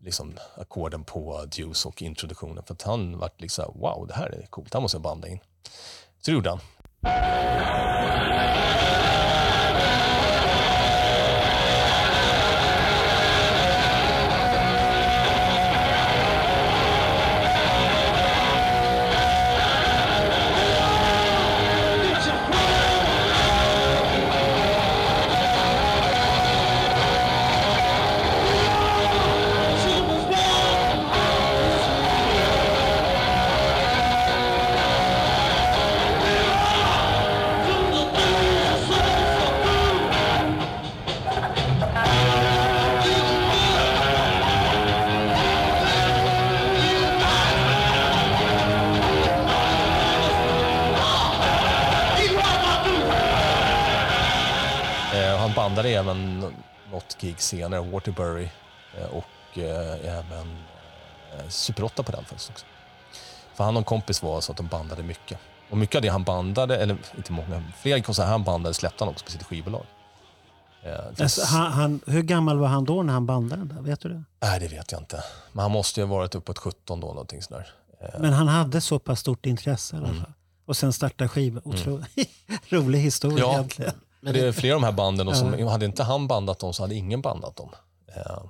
liksom, 0.00 0.34
ackorden 0.56 1.04
på 1.04 1.44
Deuce 1.44 1.86
och 1.86 2.02
introduktionen. 2.02 2.64
För 2.64 2.74
att 2.74 2.82
han 2.82 3.18
vart 3.18 3.40
liksom, 3.40 3.80
wow, 3.80 4.06
det 4.06 4.14
här 4.14 4.26
är 4.26 4.46
coolt, 4.46 4.72
det 4.72 4.78
här 4.78 4.82
måste 4.82 4.96
jag 4.96 5.02
banda 5.02 5.28
in. 5.28 5.40
Så 6.20 6.30
det 6.30 6.32
gjorde 6.32 6.50
han. 6.50 6.60
Gig 57.40 57.58
senare, 57.60 57.80
Waterbury 57.80 58.48
eh, 58.98 59.04
och 59.06 59.58
eh, 59.58 60.18
även 60.18 60.56
eh, 61.38 61.48
Super 61.48 61.84
8 61.84 62.02
på 62.02 62.12
den 62.12 62.24
faktiskt 62.24 62.50
också. 62.50 62.66
För 63.54 63.64
han 63.64 63.76
och 63.76 63.80
en 63.80 63.84
kompis 63.84 64.22
var 64.22 64.40
så 64.40 64.52
att 64.52 64.56
de 64.56 64.66
bandade 64.66 65.02
mycket. 65.02 65.38
Och 65.70 65.76
mycket 65.78 65.96
av 65.96 66.02
det 66.02 66.08
han 66.08 66.24
bandade, 66.24 66.76
eller 66.76 66.96
inte 67.16 67.32
många, 67.32 67.62
flera 67.80 68.00
konserter 68.02 68.30
han 68.30 68.44
bandade 68.44 68.74
släppte 68.74 69.04
han 69.04 69.08
också 69.12 69.24
på 69.24 69.30
sitt 69.30 69.42
skivbolag. 69.42 69.86
Alltså, 71.20 71.44
han, 71.46 71.72
han, 71.72 72.00
hur 72.06 72.22
gammal 72.22 72.58
var 72.58 72.68
han 72.68 72.84
då 72.84 73.02
när 73.02 73.12
han 73.12 73.26
bandade 73.26 73.60
den 73.60 73.68
där? 73.68 73.82
Vet 73.82 74.00
du 74.00 74.08
det? 74.08 74.24
Nej, 74.42 74.60
det 74.60 74.68
vet 74.68 74.92
jag 74.92 75.00
inte. 75.00 75.24
Men 75.52 75.62
han 75.62 75.70
måste 75.70 76.00
ju 76.00 76.06
ha 76.06 76.14
varit 76.16 76.34
uppåt 76.34 76.58
17 76.58 77.00
då, 77.00 77.06
någonting 77.06 77.42
sådär. 77.42 77.66
Men 78.18 78.32
han 78.32 78.48
hade 78.48 78.80
så 78.80 78.98
pass 78.98 79.20
stort 79.20 79.46
intresse 79.46 79.96
i 79.96 79.98
alla 79.98 80.08
Mm. 80.08 80.20
fall. 80.20 80.32
Och 80.66 80.76
sen 80.76 80.92
starta 80.92 81.28
skiva. 81.28 81.60
Otro... 81.64 82.02
Rolig 82.68 82.98
historia 82.98 83.38
Ja. 83.38 83.52
egentligen. 83.52 83.92
Men 84.20 84.32
det 84.34 84.40
är 84.46 84.52
flera 84.52 84.74
av 84.74 84.80
de 84.80 84.86
här 84.86 84.92
banden, 84.92 85.28
och 85.28 85.36
som, 85.36 85.58
Ja. 85.58 85.68
hade 85.70 85.84
inte 85.86 86.02
han 86.02 86.26
bandat 86.28 86.58
dem 86.58 86.72
så 86.74 86.82
hade 86.82 86.94
ingen 86.94 87.22
bandat 87.22 87.56
dem. 87.56 87.70
Eh, 88.16 88.42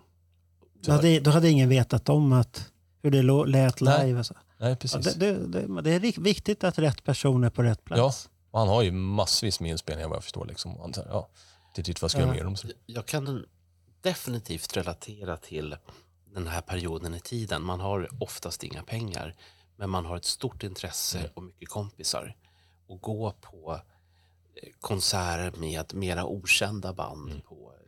Då 0.82 0.92
hade, 0.92 1.20
då 1.20 1.30
hade 1.30 1.50
ingen 1.50 1.68
vetat 1.68 2.08
om 2.08 2.32
att, 2.32 2.70
hur 3.02 3.10
det 3.10 3.22
lät 3.46 3.80
Nej, 3.80 4.06
live. 4.06 4.18
och 4.20 4.26
så. 4.26 4.34
nej, 4.58 4.70
Ja, 4.70 4.76
precis. 4.76 5.14
det, 5.14 5.32
det, 5.34 5.66
det, 5.66 5.82
det 5.82 5.90
är 5.90 6.20
viktigt 6.20 6.64
att 6.64 6.78
rätt 6.78 7.04
person 7.04 7.44
är 7.44 7.50
på 7.50 7.62
rätt 7.62 7.80
Ja, 7.88 7.94
plats. 7.96 8.28
och 8.50 8.58
han 8.58 8.68
har 8.68 8.82
ju 8.82 8.90
massvis 8.92 9.60
med 9.60 9.70
inspelningar 9.70 10.08
vad 10.08 10.16
jag 10.16 10.22
förstår. 10.24 10.46
Liksom. 10.46 10.76
Han, 10.80 10.94
så 10.94 11.00
här, 11.02 11.08
ja, 11.08 11.28
det 11.74 11.82
är 11.82 11.84
typ 11.84 12.00
vad 12.00 12.04
jag 12.04 12.10
ska 12.10 12.20
göra 12.20 12.30
Ja. 12.30 12.34
mer 12.34 12.46
om. 12.46 12.56
Så. 12.56 12.68
Jag 12.86 13.06
kan 13.06 13.44
definitivt 14.00 14.76
relatera 14.76 15.36
till 15.36 15.76
den 16.34 16.46
här 16.46 16.60
perioden 16.60 17.14
i 17.14 17.20
tiden. 17.20 17.62
Man 17.62 17.80
har 17.80 18.08
oftast 18.22 18.62
inga 18.64 18.82
pengar, 18.82 19.34
men 19.76 19.90
man 19.90 20.06
har 20.06 20.16
ett 20.16 20.24
stort 20.24 20.62
intresse 20.62 21.30
och 21.34 21.42
mycket 21.42 21.68
kompisar. 21.68 22.36
Och 22.88 23.00
gå 23.00 23.32
på 23.40 23.80
konserter 24.80 25.60
med 25.60 25.94
mera 25.94 26.26
okända 26.26 26.92
band. 26.92 27.44
På, 27.44 27.54
eh, 27.54 27.80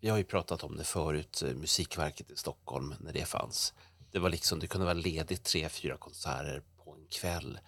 vi 0.00 0.08
har 0.08 0.18
ju 0.18 0.24
pratat 0.24 0.64
om 0.64 0.76
det 0.76 0.84
förut, 0.84 1.42
eh, 1.46 1.54
Musikverket 1.54 2.30
i 2.30 2.36
Stockholm, 2.36 2.94
när 3.00 3.12
det 3.12 3.24
fanns. 3.24 3.74
Det, 4.12 4.18
var 4.18 4.30
liksom, 4.30 4.58
det 4.58 4.66
kunde 4.66 4.84
vara 4.84 4.94
ledigt 4.94 5.44
tre, 5.44 5.68
fyra 5.68 5.96
konserter 5.96 6.62
på 6.84 6.94
en 6.94 7.06
kväll 7.10 7.58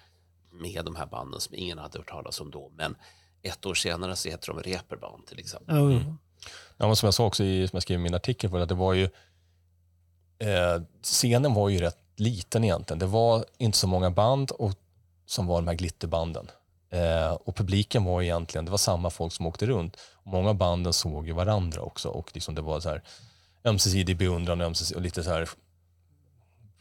med 0.52 0.84
de 0.84 0.96
här 0.96 1.06
banden 1.06 1.40
som 1.40 1.54
ingen 1.54 1.78
hade 1.78 1.98
hört 1.98 2.08
talas 2.08 2.40
om 2.40 2.50
då. 2.50 2.72
Men 2.76 2.96
ett 3.42 3.66
år 3.66 3.74
senare 3.74 4.16
så 4.16 4.28
heter 4.28 4.52
de 4.52 4.62
Reeperbahn 4.62 5.22
till 5.22 5.38
exempel. 5.38 5.76
Mm. 5.76 6.18
Ja, 6.76 6.86
men 6.86 6.96
som 6.96 7.06
jag 7.06 7.14
sa 7.14 7.26
också 7.26 7.44
i, 7.44 7.68
som 7.68 7.76
jag 7.76 7.82
skrev 7.82 8.00
i 8.00 8.02
min 8.02 8.14
artikel, 8.14 8.50
var 8.50 8.60
att 8.60 8.68
det 8.68 8.74
var 8.74 8.92
ju, 8.92 9.04
eh, 10.38 10.82
scenen 11.02 11.54
var 11.54 11.68
ju 11.68 11.78
rätt 11.78 11.98
liten 12.16 12.64
egentligen. 12.64 12.98
Det 12.98 13.06
var 13.06 13.44
inte 13.58 13.78
så 13.78 13.86
många 13.86 14.10
band 14.10 14.50
och, 14.50 14.72
som 15.26 15.46
var 15.46 15.56
de 15.56 15.68
här 15.68 15.74
glitterbanden. 15.74 16.50
Eh, 16.90 17.32
och 17.32 17.56
publiken 17.56 18.04
var 18.04 18.22
egentligen, 18.22 18.64
det 18.64 18.70
var 18.70 18.78
samma 18.78 19.10
folk 19.10 19.32
som 19.32 19.46
åkte 19.46 19.66
runt. 19.66 19.96
Och 20.12 20.32
många 20.32 20.54
banden 20.54 20.92
såg 20.92 21.26
ju 21.26 21.32
varandra 21.32 21.80
också 21.80 22.08
och 22.08 22.30
liksom 22.34 22.54
det 22.54 22.62
var 22.62 22.80
så 22.80 22.88
här 22.88 23.02
ömsesidig 23.64 24.16
beundran 24.16 24.60
ömsesidig, 24.60 24.96
och 24.96 25.02
lite 25.02 25.22
så 25.22 25.30
här 25.30 25.48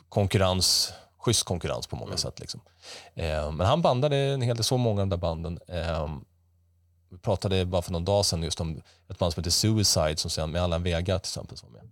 konkurrens, 0.10 0.94
schysst 1.18 1.44
konkurrens 1.44 1.88
på 1.88 1.96
många 1.96 2.18
sätt. 2.18 2.40
Liksom. 2.40 2.62
Eh, 3.16 3.52
men 3.52 3.68
han 3.68 3.82
bandade 3.82 4.18
en 4.18 4.42
hel 4.42 4.56
del, 4.56 4.64
så 4.64 4.78
många 4.78 5.02
av 5.02 5.08
de 5.08 5.10
där 5.10 5.22
banden. 5.22 5.60
Eh, 5.68 6.18
vi 7.12 7.18
pratade 7.18 7.66
bara 7.66 7.82
för 7.82 7.92
någon 7.92 8.06
dag 8.06 8.26
sedan 8.26 8.44
just 8.44 8.62
om 8.62 8.82
ett 9.10 9.18
band 9.18 9.34
som 9.34 9.42
heter 9.42 9.52
Suicide 9.52 10.18
som 10.18 10.32
sen 10.32 10.52
med 10.52 10.64
Allan 10.64 10.84
Vega 10.84 11.20
till 11.20 11.30
exempel. 11.30 11.58
Som 11.58 11.74
var 11.74 11.80
med. 11.80 11.90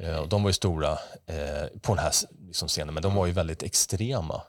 Eh, 0.00 0.16
och 0.16 0.28
de 0.28 0.42
var 0.42 0.50
ju 0.50 0.54
stora 0.54 0.92
eh, 1.26 1.66
på 1.80 1.94
den 1.94 2.04
här 2.04 2.12
liksom, 2.46 2.68
scenen, 2.68 2.94
men 2.94 3.02
de 3.02 3.14
var 3.14 3.26
ju 3.26 3.32
väldigt 3.32 3.62
extrema. 3.62 4.42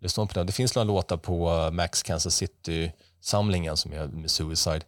Lyssna 0.00 0.26
på 0.26 0.34
det. 0.34 0.44
det 0.44 0.52
finns 0.52 0.74
några 0.74 0.84
låtar 0.84 1.16
på 1.16 1.50
eh, 1.50 1.70
Max 1.70 2.02
Kansas 2.02 2.34
City-samlingen 2.36 3.76
som 3.76 3.92
är 3.92 4.06
med 4.06 4.30
Suicide. 4.30 4.80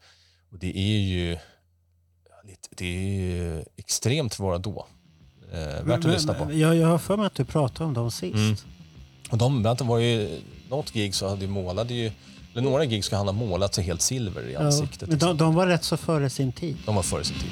Och 0.52 0.58
det 0.58 0.78
är 0.78 0.98
ju 1.00 1.30
lite- 2.44 2.68
det 2.70 2.84
är 2.86 3.00
ju 3.00 3.64
extremt 3.76 4.38
vara 4.38 4.58
då. 4.58 4.86
Eh, 5.52 5.58
värt 5.84 5.98
att 5.98 6.04
lyssna 6.04 6.34
på. 6.34 6.52
Jag, 6.52 6.76
jag 6.76 6.88
har 6.88 6.98
för 6.98 7.16
mig 7.16 7.26
att 7.26 7.34
du 7.34 7.44
pratade 7.44 7.84
om 7.84 7.94
dem 7.94 8.10
sist. 8.10 8.34
Mm. 8.34 8.56
Och 9.30 9.38
de, 9.38 9.62
det 9.62 9.84
var 9.84 9.98
ju, 9.98 10.40
något 10.68 10.92
gig 10.92 11.14
så 11.14 11.28
hade 11.28 11.40
ju 11.44 11.48
målade 11.50 11.94
ju, 11.94 12.10
eller 12.52 12.62
några 12.62 12.84
gig 12.84 13.04
ska 13.04 13.16
han 13.16 13.26
ha 13.26 13.32
målat 13.32 13.74
sig 13.74 13.84
helt 13.84 14.00
silver 14.02 14.42
i 14.48 14.52
Ja, 14.52 14.60
ansiktet. 14.60 15.08
men 15.08 15.18
de, 15.18 15.36
de 15.36 15.54
var 15.54 15.66
rätt 15.66 15.84
så 15.84 15.96
före 15.96 16.30
sin 16.30 16.52
tid. 16.52 16.76
De 16.86 16.94
var 16.94 17.02
före 17.02 17.24
sin 17.24 17.36
tid. 17.38 17.50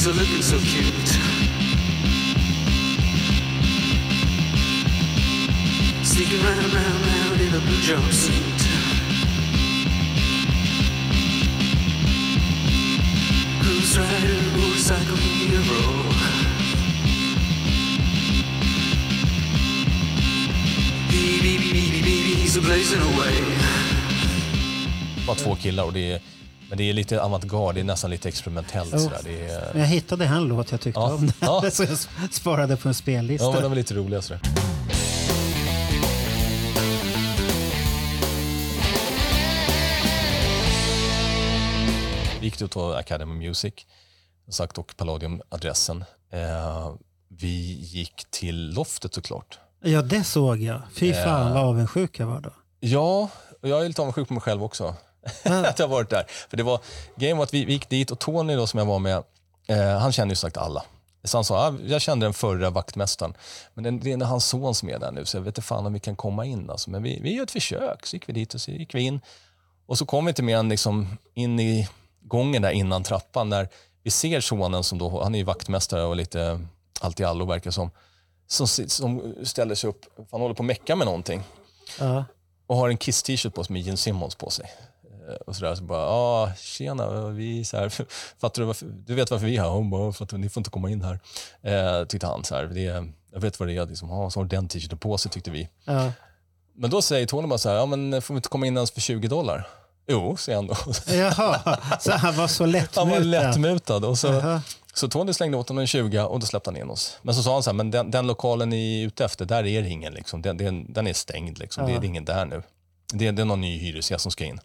He's 0.00 0.06
a 0.06 0.12
looking 0.12 0.42
so 0.42 0.58
cute. 0.60 1.08
Sneaking 6.02 6.42
round, 6.42 6.72
round, 6.72 7.06
round 7.06 7.40
in 7.40 7.54
a 7.54 7.60
blue 7.60 7.82
jumpsuit. 7.88 8.60
Ghost 13.62 13.98
Rider, 13.98 14.40
motorcycle 14.56 15.16
hero. 15.16 15.80
Baby, 21.10 21.58
baby, 21.58 21.72
baby, 21.72 22.00
baby, 22.00 22.34
he's 22.40 22.56
a 22.56 22.60
blazing 22.60 23.02
away. 23.02 23.34
Var 25.26 25.34
två 25.34 25.54
killar 25.54 25.84
och 25.84 25.92
det 25.92 26.12
är 26.12 26.20
Men 26.70 26.78
det 26.78 26.84
är 26.90 26.92
lite 26.92 27.22
avantgarde, 27.22 27.72
det 27.72 27.80
är 27.80 27.84
nästan 27.84 28.10
lite 28.10 28.28
experimentellt. 28.28 28.94
Oh. 28.94 28.98
Sådär. 28.98 29.28
Är, 29.28 29.78
jag 29.78 29.86
hittade 29.86 30.24
en 30.24 30.44
låt 30.44 30.70
jag 30.70 30.80
tyckte 30.80 31.00
Ja. 31.00 31.14
om. 31.14 31.32
Ja. 31.40 31.64
så 31.72 31.82
jag 31.82 31.98
sparade 32.32 32.76
på 32.76 32.88
en 32.88 32.94
spellista. 32.94 33.44
ja, 33.46 33.52
men 33.52 33.62
de 33.62 33.72
är 33.72 33.76
lite 33.76 33.94
roliga. 33.94 34.22
Sådär. 34.22 34.40
Vi 42.40 42.46
gick 42.46 42.60
ut 42.62 42.70
på 42.70 42.92
Academy 42.94 43.34
Music, 43.46 43.74
sagt, 44.50 44.78
och 44.78 44.94
Palladium-adressen. 44.96 46.04
Eh, 46.32 46.92
vi 47.28 47.72
gick 47.80 48.24
till 48.30 48.70
loftet 48.74 49.14
såklart. 49.14 49.58
Ja, 49.82 50.02
det 50.02 50.24
såg 50.24 50.58
jag. 50.62 50.82
Fy 50.94 51.12
fan 51.12 51.46
Eh. 51.46 51.54
vad 51.54 51.62
avundsjuk 51.64 52.18
jag 52.20 52.26
var 52.26 52.40
då. 52.40 52.50
Ja, 52.80 53.30
och 53.62 53.68
jag 53.68 53.84
är 53.84 53.88
lite 53.88 54.02
avundsjuk 54.02 54.28
på 54.28 54.34
mig 54.34 54.40
själv 54.40 54.62
också. 54.64 54.94
att 55.44 55.78
jag 55.78 55.86
har 55.86 55.94
varit 55.94 56.10
där. 56.10 56.24
För 56.50 56.56
det 56.56 56.62
var, 56.62 56.80
grejen 57.16 57.36
var 57.36 57.44
att 57.44 57.54
vi, 57.54 57.64
vi 57.64 57.72
gick 57.72 57.88
dit 57.88 58.10
och 58.10 58.18
Tony 58.18 58.54
då, 58.54 58.66
som 58.66 58.78
jag 58.78 58.86
var 58.86 58.98
med, 58.98 59.22
eh, 59.66 59.98
han 59.98 60.12
känner 60.12 60.30
ju 60.30 60.36
sagt 60.36 60.56
alla. 60.56 60.84
Så 61.24 61.36
han 61.36 61.44
sa, 61.44 61.68
ah, 61.68 61.74
jag 61.86 62.00
kände 62.00 62.26
den 62.26 62.34
förra 62.34 62.70
vaktmästaren, 62.70 63.34
men 63.74 63.84
det, 63.84 63.90
det 63.90 64.12
är 64.24 64.26
hans 64.26 64.46
son 64.46 64.74
som 64.74 64.88
är 64.88 64.98
där 64.98 65.10
nu, 65.12 65.24
så 65.24 65.36
jag 65.36 65.42
vet 65.42 65.48
inte 65.48 65.62
fan 65.62 65.86
om 65.86 65.92
vi 65.92 66.00
kan 66.00 66.16
komma 66.16 66.46
in. 66.46 66.70
Alltså. 66.70 66.90
Men 66.90 67.02
vi, 67.02 67.20
vi 67.22 67.34
gör 67.34 67.42
ett 67.42 67.50
försök. 67.50 68.06
Så 68.06 68.16
gick 68.16 68.28
vi 68.28 68.32
dit 68.32 68.54
och 68.54 68.60
så 68.60 68.70
gick 68.70 68.94
vi 68.94 69.00
in. 69.00 69.20
Och 69.86 69.98
så 69.98 70.06
kom 70.06 70.24
vi 70.24 70.28
inte 70.28 70.42
mer 70.42 70.56
än 70.56 70.68
liksom 70.68 71.18
in 71.34 71.60
i 71.60 71.88
gången 72.20 72.62
där 72.62 72.70
innan 72.70 73.02
trappan, 73.02 73.48
när 73.48 73.68
vi 74.02 74.10
ser 74.10 74.40
sonen 74.40 74.84
som 74.84 74.98
då, 74.98 75.22
han 75.22 75.34
är 75.34 75.38
ju 75.38 75.44
vaktmästare 75.44 76.04
och 76.04 76.16
lite 76.16 76.60
allt 77.00 77.20
i 77.20 77.24
allo 77.24 77.44
verkar 77.44 77.70
som, 77.70 77.90
som, 78.46 78.66
som 78.66 79.34
ställer 79.44 79.74
sig 79.74 79.90
upp, 79.90 80.00
han 80.30 80.40
håller 80.40 80.54
på 80.54 80.62
att 80.62 80.66
mecka 80.66 80.96
med 80.96 81.06
någonting 81.06 81.42
Ja. 81.98 82.24
och 82.66 82.76
har 82.76 82.88
en 82.88 82.96
Kiss 82.96 83.22
t-shirt 83.22 83.54
på 83.54 83.64
sig 83.64 83.72
med 83.72 83.82
Gene 83.82 83.96
Simmons 83.96 84.34
på 84.34 84.50
sig. 84.50 84.66
Eh, 85.30 85.36
Och 85.46 85.56
sådär, 85.56 85.74
så 85.74 85.82
bara, 85.84 86.00
ja, 86.06 86.52
tjena, 86.58 87.28
vi 87.28 87.64
så 87.64 87.76
här, 87.76 87.88
fattar 88.40 88.62
du, 88.62 88.66
varför, 88.66 88.86
du 88.86 89.14
vet 89.14 89.30
varför 89.30 89.46
vi 89.46 89.56
är 89.56 89.62
här? 89.62 89.68
Hon 89.68 89.90
bara, 89.90 90.12
för 90.12 90.24
att 90.24 90.32
ni 90.32 90.48
får 90.48 90.60
inte 90.60 90.70
komma 90.70 90.90
in 90.90 91.02
här. 91.04 91.18
Eh, 91.62 92.04
tyckte 92.06 92.26
han 92.26 92.44
så 92.44 92.54
här, 92.54 92.64
det 92.64 92.80
jag 93.32 93.40
vet 93.40 93.60
vad 93.60 93.68
det 93.68 93.76
är, 93.76 93.86
liksom, 93.86 94.10
ah, 94.10 94.30
så 94.30 94.40
har 94.40 94.44
den 94.44 94.68
t-shirten 94.68 94.98
på 94.98 95.18
sig 95.18 95.30
tyckte 95.30 95.50
vi. 95.50 95.68
Ja. 95.84 96.12
Men 96.74 96.90
då 96.90 97.02
säger 97.02 97.26
Tony 97.26 97.48
bara 97.48 97.58
så 97.58 97.68
här, 97.68 97.76
ja 97.76 97.86
men 97.86 98.22
får 98.22 98.34
vi 98.34 98.38
inte 98.38 98.48
komma 98.48 98.66
in 98.66 98.76
ens 98.76 98.90
för 98.90 99.00
20 99.00 99.28
dollar? 99.28 99.68
Jo, 100.06 100.36
säger 100.36 100.56
han 100.56 100.66
då. 100.66 100.74
Jaha, 101.14 101.78
så 102.00 102.12
han 102.12 102.36
var 102.36 102.46
så 102.48 102.66
lättmutad. 102.66 103.00
Han 103.04 103.10
var 103.10 103.20
lättmutad. 103.20 104.04
Och 104.04 104.18
så, 104.18 104.26
Jaha. 104.26 104.62
så 104.94 105.08
Tony 105.08 105.32
slängde 105.32 105.56
åt 105.56 105.68
honom 105.68 105.80
en 105.80 105.86
20 105.86 106.20
och 106.22 106.40
då 106.40 106.46
släppte 106.46 106.70
han 106.70 106.76
in 106.76 106.90
oss. 106.90 107.18
Men 107.22 107.34
så 107.34 107.42
sa 107.42 107.52
han 107.52 107.62
så 107.62 107.70
här, 107.70 107.74
men 107.74 107.90
den, 107.90 108.10
den 108.10 108.26
lokalen 108.26 108.68
ni 108.70 109.02
är 109.02 109.06
ute 109.06 109.24
efter, 109.24 109.44
där 109.44 109.66
är 109.66 109.82
det 109.82 109.88
ingen. 109.88 110.14
Liksom. 110.14 110.42
Den, 110.42 110.56
den, 110.56 110.92
den 110.92 111.06
är 111.06 111.12
stängd. 111.12 111.58
Liksom. 111.58 111.86
Det, 111.86 111.92
Ja. 111.92 111.98
är 112.00 112.04
ingen 112.04 112.24
där 112.24 112.44
nu. 112.44 112.62
Det, 113.12 113.30
det 113.30 113.42
är 113.42 113.46
någon 113.46 113.60
ny 113.60 113.78
hyresgäst 113.78 114.22
som 114.22 114.32
ska 114.32 114.44
in. 114.44 114.60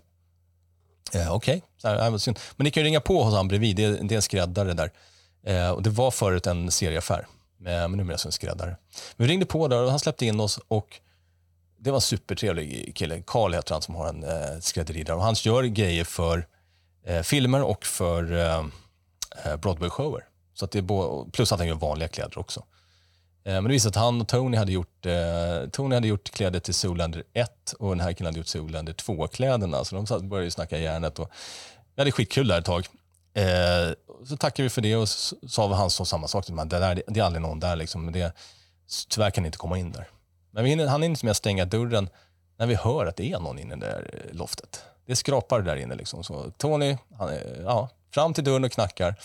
Eh, 1.13 1.33
Okej, 1.33 1.61
okay. 1.83 2.09
men 2.09 2.19
synd. 2.19 2.39
men 2.55 2.65
ni 2.65 2.71
kan 2.71 2.83
ju 2.83 2.87
ringa 2.87 2.99
på 3.01 3.23
hos 3.23 3.33
han 3.33 3.47
bredvid. 3.47 3.75
Det, 3.75 3.83
är- 3.83 3.91
det 4.03 4.13
är 4.13 4.15
en 4.15 4.21
skräddare 4.21 4.73
där. 4.73 4.91
Eh, 5.45 5.69
och 5.69 5.83
det 5.83 5.89
var 5.89 6.11
förut 6.11 6.47
en 6.47 6.71
serieaffär, 6.71 7.19
eh, 7.19 7.65
men 7.65 7.91
numera 7.91 8.13
är 8.15 8.17
det 8.17 8.25
en 8.27 8.31
skräddare. 8.31 8.77
Men 9.15 9.27
vi 9.27 9.31
ringde 9.33 9.45
på 9.45 9.67
där 9.67 9.83
och 9.83 9.89
han 9.89 9.99
släppte 9.99 10.25
in 10.25 10.39
oss 10.39 10.59
och 10.67 10.99
det 11.79 11.91
var 11.91 11.97
en 11.97 12.01
supertrevlig 12.01 12.95
kille. 12.95 13.23
Karl 13.27 13.53
heter 13.53 13.73
han 13.75 13.81
som 13.81 13.95
har 13.95 14.07
en 14.07 14.23
eh, 14.23 14.59
skrädderi 14.59 15.03
där. 15.03 15.15
Och 15.15 15.21
han 15.23 15.33
gör 15.37 15.63
grejer 15.63 16.03
för 16.03 16.47
eh, 17.05 17.21
filmer 17.21 17.63
och 17.63 17.85
för 17.85 18.33
eh, 18.33 18.57
eh 19.45 19.57
Broadway-shower. 19.57 20.21
Så 20.53 20.65
att 20.65 20.71
det 20.71 20.77
är 20.77 20.81
bo- 20.83 21.29
plus 21.31 21.51
att 21.51 21.59
han 21.59 21.67
gör 21.67 21.75
vanliga 21.75 22.07
kläder 22.07 22.37
också. 22.39 22.63
Eh, 23.45 23.53
men 23.53 23.63
det 23.63 23.69
visade 23.69 23.93
sig 23.93 23.99
att 23.99 24.03
han 24.05 24.21
och 24.21 24.27
Tony 24.27 24.57
hade 24.57 24.71
gjort, 24.71 25.05
eh, 25.05 25.69
Tony 25.71 25.95
hade 25.95 26.07
gjort 26.07 26.29
kläder 26.31 26.59
till 26.59 26.73
Zoolander 26.73 27.23
1 27.33 27.73
och 27.79 27.89
den 27.89 27.99
här 27.99 28.13
killen 28.13 28.25
hade 28.27 28.37
gjort 28.37 28.47
Zoolander 28.47 28.93
2-kläderna. 28.93 29.83
Så 29.85 29.95
de 29.95 30.05
satt- 30.07 30.21
började 30.23 30.45
ju 30.45 30.51
snacka 30.51 30.77
järnet 30.77 31.19
och 31.19 31.29
vi 31.95 32.01
hade 32.01 32.11
skitkul 32.11 32.47
där 32.47 32.59
ett 32.59 32.65
tag. 32.65 32.87
Eh, 33.33 33.93
så 34.27 34.37
tackade 34.37 34.63
vi 34.63 34.69
för 34.69 34.81
det 34.81 34.95
och 34.95 35.09
så 35.09 35.35
sa 35.49 35.73
han 35.73 35.89
sa 35.89 36.05
samma 36.05 36.27
sak. 36.27 36.45
till 36.45 36.53
mig, 36.53 36.65
Det, 36.65 36.79
där, 36.79 37.03
det 37.07 37.19
är 37.19 37.23
aldrig 37.23 37.41
någon 37.41 37.59
där 37.59 37.75
liksom. 37.75 38.05
Men 38.05 38.13
det, 38.13 38.33
tyvärr 39.09 39.29
kan 39.31 39.41
ni 39.41 39.47
inte 39.47 39.57
komma 39.57 39.77
in 39.77 39.91
där. 39.91 40.07
Men 40.51 40.63
vi 40.63 40.69
hinner, 40.69 40.87
han 40.87 41.01
hinner 41.01 41.13
inte 41.13 41.25
med 41.25 41.31
att 41.31 41.37
stänga 41.37 41.65
dörren 41.65 42.09
när 42.57 42.65
vi 42.67 42.75
hör 42.75 43.05
att 43.05 43.15
det 43.15 43.31
är 43.31 43.39
någon 43.39 43.59
inne 43.59 43.75
i 43.75 43.79
det 43.79 43.85
där 43.85 44.21
eh, 44.29 44.35
loftet. 44.35 44.83
Det 45.05 45.15
skrapar 45.15 45.61
där 45.61 45.75
inne. 45.75 45.95
Liksom. 45.95 46.23
Så 46.23 46.51
Tony, 46.57 46.97
han, 47.17 47.29
eh, 47.29 47.37
ja, 47.63 47.89
fram 48.13 48.33
till 48.33 48.43
dörren 48.43 48.63
och 48.63 48.71
knackar. 48.71 49.15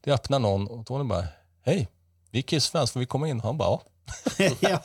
Det 0.00 0.12
öppnar 0.12 0.38
någon 0.38 0.66
och 0.68 0.86
Tony 0.86 1.04
bara, 1.04 1.24
hej, 1.64 1.88
vi 2.30 2.38
är 2.38 2.42
Kiss-fans, 2.42 2.90
får 2.92 3.00
vi 3.00 3.06
komma 3.06 3.28
in? 3.28 3.40
Han 3.40 3.56
bara, 3.58 3.68
ja. 3.68 3.82
ja, 4.60 4.80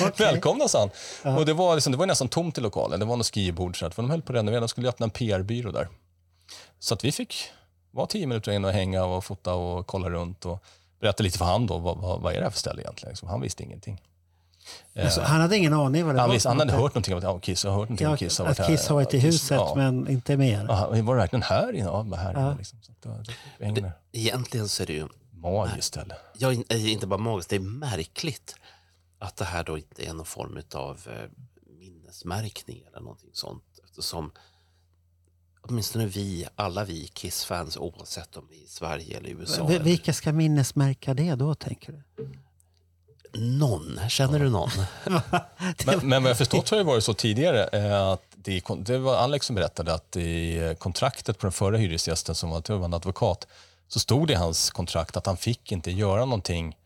okej. 0.00 0.10
Välkomna, 0.18 0.68
sa 0.68 0.90
han. 1.22 1.36
Och 1.38 1.46
det 1.46 1.52
var, 1.52 1.74
liksom, 1.74 1.92
det 1.92 1.98
var 1.98 2.06
nästan 2.06 2.28
tomt 2.28 2.58
i 2.58 2.60
lokalen. 2.60 3.00
Det 3.00 3.06
var 3.06 3.16
något 3.16 3.26
skrivbord, 3.26 3.78
så 3.78 3.86
att, 3.86 3.94
för 3.94 4.02
de 4.02 4.10
höll 4.10 4.22
på 4.22 4.32
att 4.32 4.36
renovera. 4.36 4.60
De 4.60 4.68
skulle 4.68 4.88
öppna 4.88 5.04
en 5.04 5.10
PR-byrå 5.10 5.70
där. 5.70 5.88
Så 6.78 6.94
att 6.94 7.04
vi 7.04 7.12
fick 7.12 7.34
vara 7.90 8.06
tio 8.06 8.26
minuter 8.26 8.52
in 8.52 8.64
och 8.64 8.72
hänga 8.72 9.04
och 9.04 9.24
fota 9.24 9.54
och 9.54 9.86
kolla 9.86 10.10
runt 10.10 10.44
och 10.46 10.64
berätta 11.00 11.22
lite 11.22 11.38
för 11.38 11.44
han 11.44 11.66
då, 11.66 11.78
vad, 11.78 11.98
vad, 11.98 12.20
vad 12.20 12.32
är 12.32 12.36
det 12.38 12.44
här 12.44 12.50
för 12.50 12.58
ställe 12.58 12.82
egentligen? 12.82 13.10
Liksom, 13.10 13.28
han 13.28 13.40
visste 13.40 13.62
ingenting. 13.62 14.00
Alltså, 15.04 15.20
han 15.20 15.40
hade 15.40 15.56
ingen 15.56 15.72
aning 15.74 16.06
vad 16.06 16.14
det 16.14 16.20
Han, 16.20 16.28
var. 16.28 16.34
visste, 16.34 16.48
han 16.48 16.58
hade 16.58 16.72
hört 16.72 16.94
någonting 16.94 17.14
om 17.14 17.20
ja, 17.22 17.38
Kiss, 17.38 17.64
jag 17.64 17.70
har 17.70 17.78
hört 17.78 17.88
någonting 17.88 18.04
Ja, 18.04 18.10
om 18.10 18.16
Kiss. 18.16 18.38
har 18.38 18.44
varit 18.46 18.60
att. 18.60 18.66
Kiss 18.66 18.88
har 18.88 18.94
varit 18.94 19.14
i 19.14 19.16
Ja, 19.16 19.22
Kiss, 19.22 19.34
huset, 19.34 19.56
ja. 19.56 19.72
men 19.76 20.08
inte 20.08 20.36
mer. 20.36 20.66
Ja, 20.68 20.88
var 20.90 20.96
det 21.14 21.20
verkligen 21.20 21.42
här 21.42 21.72
inne? 21.72 21.84
Ja, 21.84 22.02
här 22.16 22.32
Ja. 22.34 22.40
inne. 22.46 22.56
Liksom. 22.56 22.78
Så 23.02 23.64
hänga 23.64 23.80
där. 23.80 23.92
Egentligen 24.12 24.68
så 24.68 24.82
är 24.82 24.86
det 24.86 24.92
ju 24.92 25.08
Magiskt 25.52 25.88
ställe. 25.88 26.16
ja, 26.38 26.52
in- 26.52 26.64
inte 26.70 27.06
bara 27.06 27.18
magiskt, 27.20 27.50
det 27.50 27.56
är 27.56 27.60
märkligt 27.60 28.54
att 29.18 29.36
det 29.36 29.44
här 29.44 29.64
då 29.64 29.78
inte 29.78 30.06
är 30.06 30.12
någon 30.12 30.26
form 30.26 30.60
av 30.74 31.00
eh, 31.06 31.30
minnesmärkning 31.78 32.82
eller 32.88 33.00
någonting 33.00 33.30
sånt. 33.32 33.64
Eftersom 33.84 34.32
åtminstone 35.60 36.06
vi, 36.06 36.46
alla 36.56 36.84
vi 36.84 37.06
Kiss-fans, 37.06 37.76
oavsett 37.76 38.36
om 38.36 38.46
vi 38.50 38.58
är 38.60 38.64
i 38.64 38.68
Sverige 38.68 39.16
eller 39.16 39.28
USA, 39.30 39.66
Vi- 39.66 39.74
eller 39.74 39.84
Vilka 39.84 40.12
ska 40.12 40.32
minnesmärka 40.32 41.14
det 41.14 41.34
då, 41.34 41.54
tänker 41.54 41.92
du? 41.92 42.02
någon, 43.40 43.98
känner 44.08 44.38
du 44.38 44.50
någon? 44.50 44.70
Men, 45.86 46.08
men 46.08 46.22
vad 46.22 46.30
jag 46.30 46.38
förstått 46.38 46.70
har 46.70 46.76
det 46.78 46.84
varit 46.84 47.04
så 47.04 47.14
tidigare 47.14 47.64
eh, 47.66 48.02
att 48.08 48.22
det, 48.36 48.98
var 48.98 49.16
Alex 49.16 49.46
som 49.46 49.56
berättade 49.56 49.94
att 49.94 50.16
i 50.16 50.56
eh, 50.56 50.74
kontraktet 50.74 51.38
på 51.38 51.46
den 51.46 51.52
förra 51.52 51.76
hyresgästen 51.76 52.34
som 52.34 52.50
var, 52.50 52.76
var 52.78 52.84
en 52.84 52.94
advokat 52.94 53.46
så 53.88 54.00
stod 54.00 54.26
det 54.26 54.32
i 54.32 54.36
hans 54.36 54.70
kontrakt 54.70 55.16
att 55.16 55.26
han 55.26 55.36
fick 55.36 55.72
inte 55.72 55.90
göra 55.90 56.24
någonting 56.24 56.76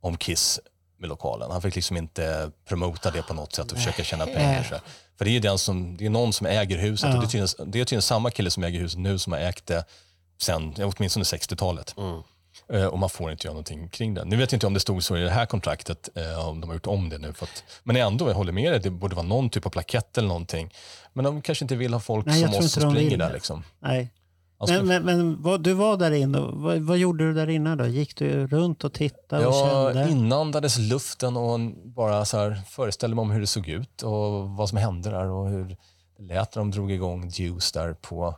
om 0.00 0.16
Kiss 0.16 0.60
med 0.98 1.08
lokalen. 1.08 1.50
Han 1.50 1.62
fick 1.62 1.74
liksom 1.74 1.96
inte 1.96 2.50
promota 2.68 3.10
det 3.10 3.22
på 3.22 3.34
något 3.34 3.54
sätt 3.54 3.72
och 3.72 3.78
försöka 3.78 4.04
tjäna 4.04 4.26
pengar. 4.26 4.62
Så. 4.62 4.76
För 5.18 5.24
det 5.24 5.30
är 5.30 5.32
ju 5.32 5.40
den 5.40 5.58
som, 5.58 5.96
det 5.96 6.06
är 6.06 6.10
någon 6.10 6.32
som 6.32 6.46
äger 6.46 6.78
huset 6.78 7.14
och 7.14 7.20
det 7.20 7.26
är, 7.26 7.28
tydligen, 7.28 7.70
det 7.72 7.80
är 7.80 7.84
tydligen 7.84 8.02
samma 8.02 8.30
kille 8.30 8.50
som 8.50 8.64
äger 8.64 8.80
huset 8.80 8.98
nu 9.00 9.18
som 9.18 9.32
har 9.32 9.40
ägt 9.40 9.66
det 9.66 9.84
sen 10.38 10.74
ja, 10.76 10.92
åtminstone 10.96 11.24
60-talet. 11.24 11.94
Eh, 12.72 12.84
Och 12.84 12.98
man 12.98 13.10
får 13.10 13.32
inte 13.32 13.46
göra 13.46 13.52
någonting 13.52 13.88
kring 13.88 14.14
det. 14.14 14.24
Nu 14.24 14.36
vet 14.36 14.52
jag 14.52 14.56
inte 14.56 14.66
om 14.66 14.74
det 14.74 14.80
stod 14.80 15.04
så 15.04 15.16
i 15.16 15.20
det 15.20 15.30
här 15.30 15.46
kontraktet, 15.46 16.08
eh, 16.14 16.48
om 16.48 16.60
de 16.60 16.66
har 16.66 16.74
gjort 16.74 16.86
om 16.86 17.08
det 17.08 17.18
nu. 17.18 17.32
För 17.32 17.44
att, 17.46 17.64
men 17.82 17.96
ändå, 17.96 18.28
jag 18.28 18.34
håller 18.34 18.52
med 18.52 18.72
dig, 18.72 18.80
det 18.80 18.90
borde 18.90 19.16
vara 19.16 19.26
någon 19.26 19.50
typ 19.50 19.66
av 19.66 19.70
plakett 19.70 20.18
eller 20.18 20.28
någonting. 20.28 20.74
Men 21.12 21.24
de 21.24 21.42
kanske 21.42 21.64
inte 21.64 21.76
vill 21.76 21.92
ha 21.92 22.00
folk 22.00 22.26
Nej, 22.26 22.40
som 22.42 22.54
oss 22.54 22.72
som 22.72 22.90
springer 22.90 23.16
där. 23.16 23.32
Liksom. 23.32 23.64
Nej. 23.80 24.08
Skulle- 24.64 24.82
Men, 24.82 25.04
men, 25.04 25.16
men 25.16 25.42
vad, 25.42 25.62
du 25.62 25.72
var 25.72 25.96
där 25.96 26.10
inne. 26.10 26.38
Vad, 26.40 26.78
vad 26.78 26.98
gjorde 26.98 27.24
du 27.24 27.34
där 27.34 27.48
inne 27.48 27.76
då? 27.76 27.86
Gick 27.86 28.16
du 28.16 28.46
runt 28.46 28.84
och 28.84 28.92
tittade 28.92 29.46
och 29.46 29.54
Jag 29.54 29.94
kände? 29.94 30.10
inandades 30.10 30.78
luften 30.78 31.36
och 31.36 31.60
bara 31.84 32.24
så 32.24 32.36
här 32.38 32.60
föreställde 32.68 33.16
mig 33.16 33.22
om 33.22 33.30
hur 33.30 33.40
det 33.40 33.46
såg 33.46 33.68
ut 33.68 34.02
och 34.02 34.48
vad 34.50 34.68
som 34.68 34.78
hände 34.78 35.10
där 35.10 35.24
och 35.30 35.48
hur 35.48 35.76
det 36.18 36.22
lät 36.34 36.54
när 36.54 36.60
de 36.60 36.70
drog 36.70 36.90
igång 36.92 37.28
Juice 37.28 37.72
där 37.72 37.92
på 37.94 38.34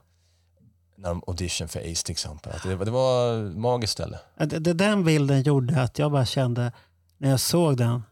när 0.97 1.09
de 1.09 1.23
audition 1.27 1.69
för 1.69 1.81
Ace 1.93 2.05
till 2.05 2.13
exempel. 2.13 2.53
Det, 2.65 2.75
var- 2.77 2.85
det 2.85 2.91
var 2.91 3.45
ett 3.51 3.57
magiskt 3.57 3.93
ställe. 3.93 4.19
Det, 4.39 4.47
det, 4.59 4.73
den 4.73 5.05
bilden 5.05 5.43
gjorde 5.43 5.83
att 5.83 5.99
jag 5.99 6.13
bara 6.13 6.27
kände, 6.27 6.73
när 7.19 7.31
jag 7.31 7.41
såg 7.41 7.77
den, 7.77 8.03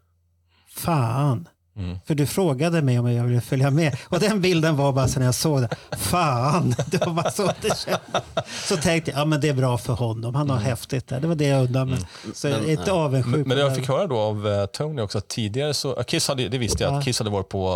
fan. 0.69 1.49
Mm. 1.77 1.99
För 2.07 2.15
du 2.15 2.27
frågade 2.27 2.83
mig 2.83 2.99
om 2.99 3.13
jag 3.13 3.25
ville 3.25 3.41
följa 3.41 3.71
med. 3.71 3.97
Och 4.09 4.21
den 4.21 4.41
bilden 4.41 4.77
var 4.77 4.93
bara 4.93 5.09
så 5.09 5.19
när 5.19 5.27
jag 5.27 5.35
såg 5.35 5.61
den, 5.61 5.69
fan. 5.99 6.75
Det 6.87 7.07
var 7.07 7.13
bara 7.13 7.31
så 7.31 7.47
det 7.47 7.79
kändes. 7.79 8.69
Så 8.69 8.77
tänkte 8.77 9.11
jag, 9.11 9.21
ja 9.21 9.25
men 9.25 9.41
det 9.41 9.49
är 9.49 9.55
bra 9.55 9.79
för 9.79 9.93
honom. 9.93 10.35
Han 10.35 10.51
har 10.51 10.57
häftigt 10.57 11.09
där. 11.09 11.21
Det 11.21 11.27
var 11.29 11.35
det 11.35 11.47
jag 11.47 11.65
undrade 11.65 11.87
mig. 11.91 11.99
Så 12.35 12.49
jag 12.49 12.59
är 12.65 12.71
inte 12.71 12.93
avundsjuk. 12.93 13.37
Men, 13.37 13.49
men 13.49 13.59
jag 13.59 13.71
det. 13.71 13.75
fick 13.75 13.89
höra 13.89 14.07
då 14.07 14.19
av 14.19 14.49
eh, 14.49 14.67
Tony 14.67 15.03
också 15.03 15.19
att 15.19 15.29
tidigare 15.29 15.75
så, 15.75 16.03
Kiss 16.05 16.29
hade, 16.29 16.49
det 16.49 16.59
visste 16.59 16.83
jag, 16.85 16.93
Ja. 16.93 16.99
att 16.99 17.05
Kiss 17.05 17.19
hade 17.19 17.31
varit 17.31 17.49
på 17.49 17.69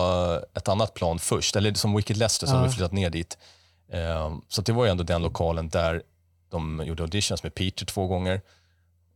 eh, 0.53 0.59
ett 0.59 0.69
annat 0.69 0.95
plan 0.95 1.19
först, 1.19 1.57
eller 1.57 1.75
som 1.75 1.97
Wicked 1.97 2.17
Lester 2.17 2.47
som 2.47 2.55
Ja. 2.57 2.61
hade 2.61 2.73
flyttat 2.73 2.93
ner 2.93 3.11
dit. 3.11 3.39
Eh, 3.93 4.35
så 4.49 4.63
det 4.63 4.73
var 4.73 4.85
ju 4.85 4.91
ändå 4.91 5.05
den 5.05 5.23
lokalen 5.23 5.69
där 5.69 6.03
de 6.51 6.83
gjorde 6.87 7.03
auditions 7.03 7.43
med 7.43 7.55
Peter 7.55 7.87
två 7.87 8.07
gånger 8.07 8.41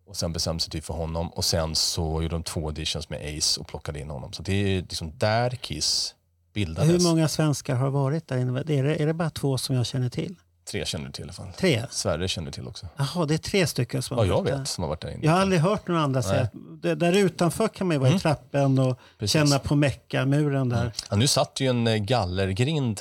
och 0.06 0.16
sen 0.16 0.32
bestämde 0.32 0.60
sig 0.62 0.70
typ 0.70 0.84
för 0.84 0.94
honom 0.94 1.28
och 1.28 1.44
sen 1.44 1.74
så 1.74 2.02
gjorde 2.22 2.34
de 2.34 2.42
två 2.42 2.66
auditions 2.66 3.08
med 3.10 3.38
Ace 3.38 3.60
och 3.60 3.66
plockade 3.68 4.00
in 4.00 4.10
honom. 4.10 4.32
Så 4.32 4.42
det 4.42 4.52
är 4.76 4.80
liksom 4.80 5.12
där 5.18 5.50
Kiss 5.50 6.14
bildades. 6.54 6.90
Hur 6.90 7.00
många 7.08 7.28
svenskar 7.28 7.74
har 7.74 7.90
varit 7.90 8.28
där 8.28 8.36
inne? 8.38 8.60
Är 8.60 8.64
det, 8.84 9.02
är 9.02 9.06
det 9.06 9.14
bara 9.14 9.30
två 9.30 9.58
som 9.58 9.76
jag 9.76 9.86
känner 9.86 10.08
till? 10.08 10.34
Tre 10.70 10.84
känner 10.86 11.06
du 11.06 11.12
till 11.12 11.22
i 11.22 11.24
alla 11.24 11.32
fall. 11.32 11.52
Tre? 11.52 11.82
Sverige 11.90 12.28
känner 12.28 12.46
du 12.46 12.52
till 12.52 12.68
också. 12.68 12.86
Jaha, 12.96 13.26
det 13.26 13.34
är 13.34 13.38
tre 13.38 13.66
stycken 13.66 14.02
som 14.02 14.16
Ja, 14.16 14.22
har 14.22 14.26
jag 14.26 14.34
varit 14.36 14.46
där. 14.52 14.58
vet 14.58 14.68
som 14.68 14.82
har 14.82 14.88
varit 14.88 15.00
där 15.00 15.10
inne. 15.10 15.24
Jag 15.26 15.32
har 15.32 15.40
aldrig 15.40 15.60
hört 15.60 15.88
någon 15.88 15.96
andra 15.96 16.22
säga 16.22 16.42
att 16.42 16.52
där 16.82 17.12
utanför 17.12 17.68
kan 17.68 17.86
man 17.86 17.94
ju 17.94 17.98
vara 18.00 18.10
i 18.10 18.18
trappen 18.18 18.78
och 18.78 18.98
Precis. 19.18 19.32
känna 19.32 19.58
på 19.58 19.76
Mecka-muren 19.76 20.68
där. 20.68 20.92
Ja, 21.10 21.16
nu 21.16 21.26
satt 21.26 21.60
ju 21.60 21.66
en 21.68 21.86
eh, 21.86 21.96
gallergrind 21.96 23.00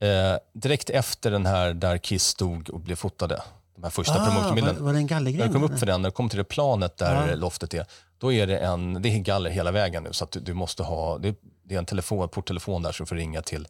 Eh, 0.00 0.38
direkt 0.52 0.90
efter 0.90 1.30
den 1.30 1.46
här 1.46 1.74
där 1.74 1.98
Kiss 1.98 2.24
stod 2.24 2.70
och 2.70 2.80
blev 2.80 2.96
fotade, 2.96 3.42
de 3.76 3.82
här 3.82 3.90
första 3.90 4.14
Ah, 4.14 4.18
var, 4.18 4.26
promotionbilderna. 4.26 4.80
var 4.80 4.92
det 4.92 4.98
en 4.98 5.02
När 5.02 5.08
gallergrej? 5.08 5.40
jag 5.40 5.52
kom 5.52 5.62
upp 5.64 5.78
för 5.78 5.86
den, 5.86 6.02
när 6.02 6.06
jag 6.06 6.14
kom 6.14 6.28
till 6.28 6.38
det 6.38 6.44
planet 6.44 6.96
där 6.96 7.28
Ja. 7.28 7.34
loftet 7.34 7.74
är, 7.74 7.86
då 8.18 8.32
är 8.32 8.46
det 8.46 8.58
en, 8.58 9.02
det 9.02 9.08
är 9.08 9.18
galler 9.18 9.50
hela 9.50 9.70
vägen 9.70 10.02
nu 10.02 10.12
så 10.12 10.24
att 10.24 10.30
du, 10.30 10.40
du 10.40 10.54
måste 10.54 10.82
ha, 10.82 11.18
det, 11.18 11.34
det 11.64 11.74
är 11.74 11.78
en 11.78 11.86
telefon, 11.86 12.28
porttelefon 12.28 12.82
där 12.82 12.92
som 12.92 13.04
du 13.04 13.08
får 13.08 13.16
ringa 13.16 13.42
till 13.42 13.68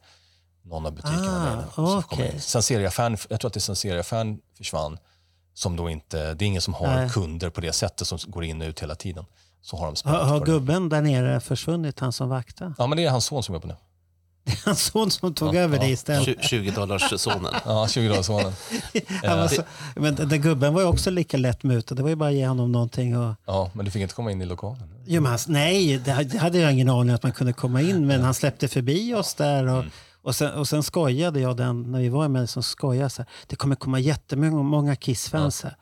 någon 0.62 0.86
av 0.86 0.92
butikerna. 0.92 1.66
Ah, 1.76 1.82
där. 1.82 2.02
Så 2.12 2.22
in. 2.22 2.40
Senseria-fan, 2.40 3.16
jag 3.28 3.40
tror 3.40 3.48
att 3.48 3.52
det 3.54 3.58
är 3.58 3.60
Senseria-fan 3.60 4.40
försvann, 4.56 4.98
som 5.54 5.76
då 5.76 5.90
inte, 5.90 6.34
det 6.34 6.44
är 6.44 6.46
ingen 6.46 6.62
som 6.62 6.74
har 6.74 6.86
Nej. 6.86 7.10
kunder 7.10 7.50
på 7.50 7.60
det 7.60 7.72
sättet 7.72 8.06
som 8.08 8.18
går 8.26 8.44
in 8.44 8.62
och 8.62 8.68
ut 8.68 8.80
hela 8.82 8.94
tiden. 8.94 9.24
Så 9.62 9.76
har 9.76 9.86
de 10.04 10.10
Har, 10.10 10.24
har 10.24 10.46
gubben 10.46 10.88
där 10.88 11.02
nere 11.02 11.40
försvunnit, 11.40 12.00
han 12.00 12.12
som 12.12 12.28
vaktar? 12.28 12.74
Ja 12.78 12.86
men 12.86 12.96
det 12.96 13.04
är 13.04 13.10
hans 13.10 13.24
son 13.24 13.42
som 13.42 13.54
jobbar 13.54 13.68
nu. 13.68 13.76
Hans 14.64 14.82
son 14.84 15.10
som 15.10 15.34
tog 15.34 15.54
Ja, 15.54 15.60
över 15.60 15.78
det 15.78 15.86
ja. 15.86 15.90
istället. 15.92 16.42
20 16.44 16.70
dollars 16.70 17.20
sonen. 17.20 17.52
Ja, 17.64 17.86
20-årssonen. 17.88 18.52
Han 19.24 19.38
var 19.38 19.48
så, 19.48 19.62
men 19.96 20.14
den 20.14 20.40
gubben 20.40 20.74
var 20.74 20.80
ju 20.80 20.86
också 20.86 21.10
lika 21.10 21.36
lätt 21.36 21.62
mutad. 21.62 21.94
Det 21.94 22.02
var 22.02 22.08
ju 22.10 22.16
bara 22.16 22.28
att 22.28 22.34
ge 22.34 22.46
honom 22.46 22.72
någonting. 22.72 23.18
Och, 23.18 23.34
Ja, 23.46 23.70
men 23.72 23.84
du 23.84 23.90
fick 23.90 24.02
inte 24.02 24.14
komma 24.14 24.30
in 24.32 24.42
i 24.42 24.46
lokalen. 24.46 24.82
jo, 25.06 25.22
men 25.22 25.30
han, 25.30 25.38
nej, 25.46 25.98
det 25.98 26.10
hade- 26.12 26.48
det 26.50 26.58
jag 26.58 26.72
ingen 26.72 26.90
aning 26.90 27.14
att 27.14 27.22
man 27.22 27.32
kunde 27.32 27.52
komma 27.52 27.80
in. 27.82 28.06
Men 28.06 28.22
han 28.22 28.34
släppte 28.34 28.68
förbi 28.68 29.14
oss 29.14 29.34
där. 29.34 29.66
Och, 29.66 29.84
och, 30.22 30.34
sen, 30.36 30.52
och 30.52 30.68
sen 30.68 30.82
skojade 30.82 31.40
jag 31.40 31.56
den, 31.56 31.92
när 31.92 32.00
vi 32.00 32.08
var 32.08 32.28
med 32.28 32.50
så 32.50 32.62
skojade 32.62 33.10
så 33.10 33.22
här, 33.22 33.28
det 33.46 33.56
kommer 33.56 33.76
komma 33.76 33.98
jättemånga 33.98 34.62
många 34.62 34.96
Kiss-fans 34.96 35.62
här. 35.62 35.76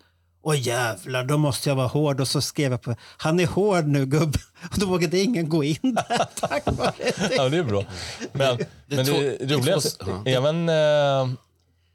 Åh 0.46 0.60
jävlar, 0.66 1.24
då 1.24 1.38
måste 1.38 1.68
jag 1.68 1.76
vara 1.76 1.86
hård. 1.86 2.20
Och 2.20 2.28
så 2.28 2.40
skrev 2.40 2.70
jag 2.70 2.82
på, 2.82 2.94
han 3.16 3.40
är 3.40 3.46
hård 3.46 3.86
nu 3.86 4.06
gubben. 4.06 4.40
Och 4.72 4.78
då 4.78 4.86
vågade 4.86 5.18
ingen 5.20 5.48
gå 5.48 5.64
in 5.64 5.78
där 5.82 6.26
tack 6.40 6.62
vare 6.66 6.92
det. 6.98 7.34
Ja, 7.36 7.48
det 7.48 7.56
är 7.58 7.62
bra. 7.62 7.84
Men 8.32 8.56
det, 8.56 8.66
men 8.88 9.04
det, 9.06 9.36
det 9.38 9.54
är 9.54 9.58
roliga 9.58 9.78
ja. 10.06 10.22
även 10.26 10.68
eh, 10.68 11.34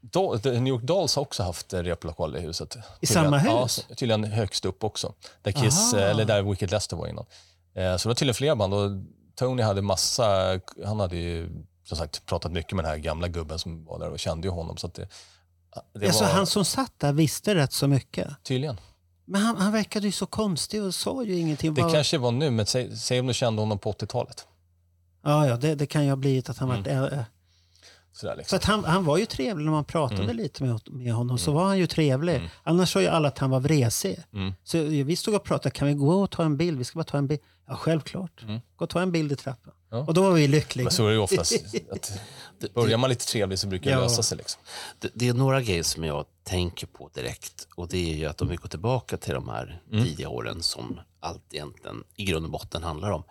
Do- 0.01 0.39
The 0.39 0.51
New 0.51 0.67
York 0.73 0.83
Dolls 0.83 1.15
har 1.15 1.21
också 1.23 1.43
haft 1.43 1.73
eh, 1.73 1.79
replokal 1.83 2.35
i 2.35 2.39
huset. 2.39 2.75
I 2.75 3.07
Tydligen- 3.07 3.23
samma 3.31 3.43
Ja, 3.45 3.61
hus? 3.63 3.85
tydligen 3.97 4.23
högst 4.23 4.65
upp 4.65 4.83
också. 4.83 5.13
Där 5.41 5.51
Kiss, 5.51 5.93
Aha. 5.93 6.03
eh, 6.03 6.09
eller 6.09 6.25
där 6.25 6.41
Wicked 6.41 6.71
Lester 6.71 6.95
var 6.97 7.07
innan. 7.07 7.25
Eh, 7.75 7.97
så 7.97 8.07
det 8.07 8.09
var 8.09 8.15
tydligen 8.15 8.35
flera 8.35 8.55
band 8.55 8.73
och 8.73 8.91
Tony 9.35 9.63
hade 9.63 9.81
massa, 9.81 10.59
han 10.85 10.99
hade 10.99 11.15
ju 11.17 11.49
som 11.83 11.97
sagt 11.97 12.25
pratat 12.25 12.51
mycket 12.51 12.73
med 12.73 12.85
den 12.85 12.91
här 12.91 12.97
gamla 12.97 13.27
gubben 13.27 13.59
som 13.59 13.85
var 13.85 13.99
där 13.99 14.09
och 14.09 14.19
kände 14.19 14.47
ju 14.47 14.51
honom. 14.51 14.77
Så 14.77 14.87
det, 14.87 15.07
det 15.93 16.05
Alltså, 16.07 16.23
var 16.23 16.31
han 16.31 16.47
som 16.47 16.65
satt 16.65 16.93
där 16.99 17.13
visste 17.13 17.55
rätt 17.55 17.73
så 17.73 17.87
mycket. 17.87 18.27
tydligen. 18.43 18.79
Men 19.25 19.41
han, 19.41 19.57
han 19.57 19.71
verkade 19.71 20.05
ju 20.05 20.11
så 20.11 20.25
konstig 20.25 20.83
och 20.83 20.95
sa 20.95 21.23
ju 21.23 21.35
ingenting. 21.39 21.73
Det 21.73 21.81
Bara- 21.81 21.91
kanske 21.93 22.17
var 22.17 22.31
nu, 22.31 22.49
men 22.51 22.65
säg, 22.65 22.97
säg 22.97 23.19
om 23.19 23.27
du 23.27 23.33
kände 23.33 23.61
honom 23.61 23.79
på 23.79 23.91
80-talet. 23.91 24.47
Ja, 25.23 25.47
ja 25.47 25.57
det, 25.57 25.75
det 25.75 25.85
kan 25.85 26.03
ju 26.03 26.09
ha 26.09 26.15
blivit 26.15 26.49
att 26.49 26.57
han 26.57 26.71
Mm. 26.71 26.83
varit... 27.01 27.25
Sådär 28.19 28.33
för 28.33 28.37
liksom. 28.37 28.55
att 28.57 28.63
han, 28.63 28.83
han 28.83 29.05
var 29.05 29.17
ju 29.17 29.25
trevlig 29.25 29.65
när 29.65 29.71
man 29.71 29.83
pratade 29.85 30.23
Mm. 30.23 30.35
lite 30.35 30.63
med, 30.63 30.79
med 30.85 31.13
honom. 31.13 31.37
Så 31.37 31.51
var 31.51 31.65
han 31.65 31.77
ju 31.77 31.87
trevlig. 31.87 32.49
Annars 32.63 32.91
sa 32.93 33.01
ju 33.01 33.07
alla 33.07 33.27
att 33.27 33.37
han 33.37 33.49
var 33.49 33.59
vresig. 33.59 34.19
Mm. 34.33 34.53
Så 34.63 34.81
vi 34.83 35.15
stod 35.15 35.35
och 35.35 35.43
pratade, 35.43 35.71
kan 35.71 35.87
vi 35.87 35.93
gå 35.93 36.21
och 36.21 36.31
ta 36.31 36.43
en 36.43 36.57
bild? 36.57 36.77
Vi 36.77 36.83
ska 36.83 36.99
bara 36.99 37.03
ta 37.03 37.17
en 37.17 37.27
bild. 37.27 37.41
Ja, 37.67 37.75
självklart. 37.75 38.41
Gå 38.75 38.83
och 38.85 38.89
ta 38.89 39.01
en 39.01 39.11
bild 39.11 39.31
i 39.31 39.35
trappan. 39.35 39.73
Ja. 39.91 39.97
Och 39.97 40.13
då 40.13 40.21
var 40.21 40.31
vi 40.31 40.47
lyckliga. 40.47 40.83
Men 40.83 40.91
så 40.93 41.03
är 41.05 41.07
det 41.07 41.13
ju 41.13 41.19
oftast. 41.19 41.53
Att 41.91 42.19
Det, 42.59 42.73
börjar 42.73 42.97
man 42.97 43.09
lite 43.09 43.25
trevligt 43.25 43.59
så 43.59 43.67
brukar 43.67 43.91
det 43.91 43.97
Ja. 43.97 44.01
lösa 44.03 44.23
sig. 44.23 44.37
Liksom. 44.37 44.61
det, 44.99 45.09
det 45.13 45.27
är 45.27 45.33
några 45.33 45.61
grejer 45.61 45.83
som 45.83 46.03
jag 46.03 46.25
tänker 46.43 46.87
på 46.87 47.09
direkt. 47.13 47.67
Och 47.75 47.87
det 47.87 48.11
är 48.11 48.15
ju 48.15 48.25
att 48.25 48.41
om 48.41 48.47
vi 48.47 48.55
går 48.55 48.69
tillbaka 48.69 49.17
till 49.17 49.33
de 49.33 49.49
här 49.49 49.81
tidiga 49.91 50.29
åren 50.29 50.63
som 50.63 50.99
allt 51.19 51.53
egentligen 51.53 52.03
i 52.15 52.25
grund 52.25 52.45
och 52.45 52.51
botten 52.51 52.83
handlar 52.83 53.11
om. 53.11 53.23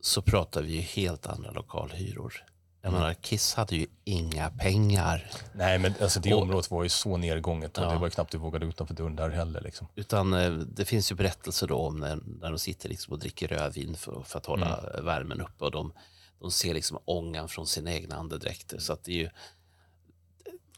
Så 0.00 0.22
pratar 0.22 0.62
vi 0.62 0.72
ju 0.72 0.80
helt 0.80 1.26
andra 1.26 1.50
lokalhyror. 1.50 2.34
Jag 2.82 2.92
menar, 2.92 3.14
Kiss 3.14 3.54
hade 3.54 3.76
ju 3.76 3.86
inga 4.04 4.50
pengar. 4.50 5.30
Nej, 5.54 5.78
men 5.78 5.94
alltså 6.02 6.20
det 6.20 6.34
Och- 6.34 6.42
området 6.42 6.70
var 6.70 6.82
ju 6.82 6.88
så 6.88 7.16
nedgånget 7.16 7.78
och 7.78 7.84
Ja. 7.84 7.90
det 7.90 7.96
var 7.98 8.06
ju 8.06 8.10
knappt 8.10 8.32
du 8.32 8.38
vågade 8.38 8.66
utanför 8.66 8.94
dörren 8.94 9.16
där 9.16 9.30
heller. 9.30 9.60
Liksom. 9.60 9.86
Utan 9.94 10.32
eh, 10.34 10.50
det 10.52 10.84
finns 10.84 11.12
ju 11.12 11.16
berättelser 11.16 11.66
då 11.66 11.76
om 11.76 11.96
när, 12.00 12.18
när 12.40 12.48
de 12.50 12.58
sitter 12.58 12.88
liksom 12.88 13.12
och 13.12 13.18
dricker 13.18 13.48
rödvin 13.48 13.94
för, 13.96 14.22
för 14.22 14.38
att 14.38 14.46
hålla 14.46 14.78
Mm. 14.78 15.04
värmen 15.04 15.40
uppe. 15.40 15.64
Och 15.64 15.70
de, 15.70 15.92
de 16.40 16.50
ser 16.50 16.74
liksom 16.74 16.98
ångan 17.04 17.48
från 17.48 17.66
sina 17.66 17.92
egna 17.92 18.16
andedräkter. 18.16 18.78
Så 18.78 18.92
att 18.92 19.04
det 19.04 19.12
är 19.12 19.16
ju... 19.16 19.30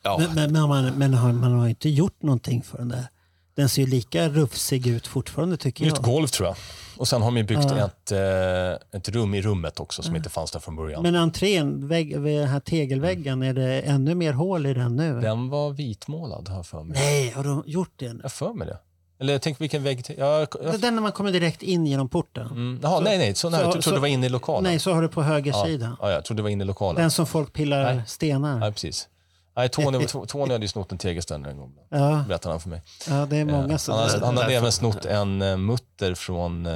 Ja, 0.03 0.19
Men, 0.19 0.35
men, 0.35 0.53
men, 0.53 0.69
man, 0.69 0.85
men 0.99 1.15
har, 1.15 1.33
man 1.33 1.53
har 1.53 1.69
inte 1.69 1.89
gjort 1.89 2.23
någonting 2.23 2.63
för 2.63 2.79
den 2.79 2.89
där. 2.89 3.07
Den 3.55 3.69
ser 3.69 3.83
ju 3.83 3.89
lika 3.89 4.29
rufsig 4.29 4.87
ut 4.87 5.07
fortfarande 5.07 5.57
tycker 5.57 5.85
Nytt 5.85 5.95
jag. 5.97 6.05
golv 6.05 6.27
tror 6.27 6.49
jag. 6.49 6.57
Och 6.97 7.09
sen 7.09 7.23
har 7.23 7.31
de 7.31 7.43
byggt 7.45 7.65
Ja. 7.71 7.79
ett, 7.87 8.13
eh, 8.13 8.99
ett 8.99 9.09
rum 9.09 9.35
i 9.35 9.43
rummet 9.43 9.81
också 9.81 10.03
som 10.03 10.17
inte 10.17 10.31
fanns 10.31 10.51
där 10.51 10.61
från 10.61 10.77
början. 10.77 11.03
Men 11.03 11.17
entrén, 11.17 11.89
vägg, 11.89 12.23
den 12.23 12.49
här 12.49 12.61
tegelväggen, 12.61 13.43
är 13.43 13.55
det 13.55 13.81
ännu 13.81 14.15
mer 14.15 14.33
hål 14.33 14.67
i 14.67 14.75
den 14.75 14.97
nu? 14.97 15.21
Den 15.21 15.49
var 15.49 15.71
vitmålad 15.71 16.49
har 16.49 16.57
jag 16.57 16.67
för 16.67 16.83
mig. 16.83 16.99
Nej, 17.01 17.31
har 17.31 17.45
de 17.45 17.63
gjort 17.67 17.93
det? 17.97 18.13
nu? 18.13 18.21
Jag 18.23 18.33
för 18.33 18.53
mig 18.53 18.67
det. 18.67 18.79
Eller 19.21 19.39
tänk 19.39 19.61
vilken 19.61 19.83
vägg... 19.83 20.05
Ja, 20.19 20.39
jag, 20.39 20.49
jag, 20.65 20.81
Den 20.81 20.95
när 20.95 21.03
man 21.03 21.13
kommer 21.13 21.33
direkt 21.33 21.63
in 21.63 21.87
genom 21.87 22.09
porten? 22.09 22.47
mm, 22.47 22.81
jaha, 22.83 23.01
nej, 23.01 23.19
nej. 23.19 23.35
Så, 23.35 23.51
nej, 23.51 23.61
jag 23.61 23.67
så- 23.67 23.73
trodde 23.73 23.83
så- 23.83 23.91
det 23.95 24.01
var 24.01 24.09
inne 24.09 24.27
i 24.27 24.29
lokalen. 24.29 24.65
Nej, 24.65 24.79
så 24.79 24.93
har 24.93 25.03
du 25.03 25.09
på 25.09 25.23
höger 25.23 25.53
ja. 25.53 25.65
sida. 25.67 25.97
Ja, 26.01 26.11
jag 26.13 26.25
trodde 26.25 26.39
det 26.39 26.43
var 26.43 26.51
inne 26.51 26.65
i 26.65 26.67
lokalen. 26.67 27.03
Den 27.03 27.11
som 27.11 27.27
folk 27.27 27.53
pillar 27.53 27.95
Nej. 27.95 28.03
stenar. 28.07 28.59
Nej, 28.59 28.73
precis. 28.73 29.09
Nej, 29.57 29.69
Tony, 29.69 30.07
Tony 30.29 30.53
hade 30.53 30.65
ju 30.65 30.69
snott 30.69 30.93
en 30.93 30.99
tegelsten 30.99 31.45
en 31.45 31.57
gång. 31.59 31.75
Ja, 31.89 32.25
Berättade 32.29 32.53
han 32.53 32.61
för 32.61 32.69
mig. 32.69 32.83
ja, 33.09 33.27
det 33.27 33.37
är 33.37 33.45
många 33.45 33.73
Eh, 33.73 33.77
som... 33.79 33.95
han, 33.95 34.09
hade, 34.11 34.27
han 34.27 34.37
hade 34.37 34.55
även 34.55 34.73
snott 34.73 35.05
en 35.05 35.43
uh, 35.43 35.57
mutter 35.57 36.15
från 36.15 36.67
uh, 36.67 36.73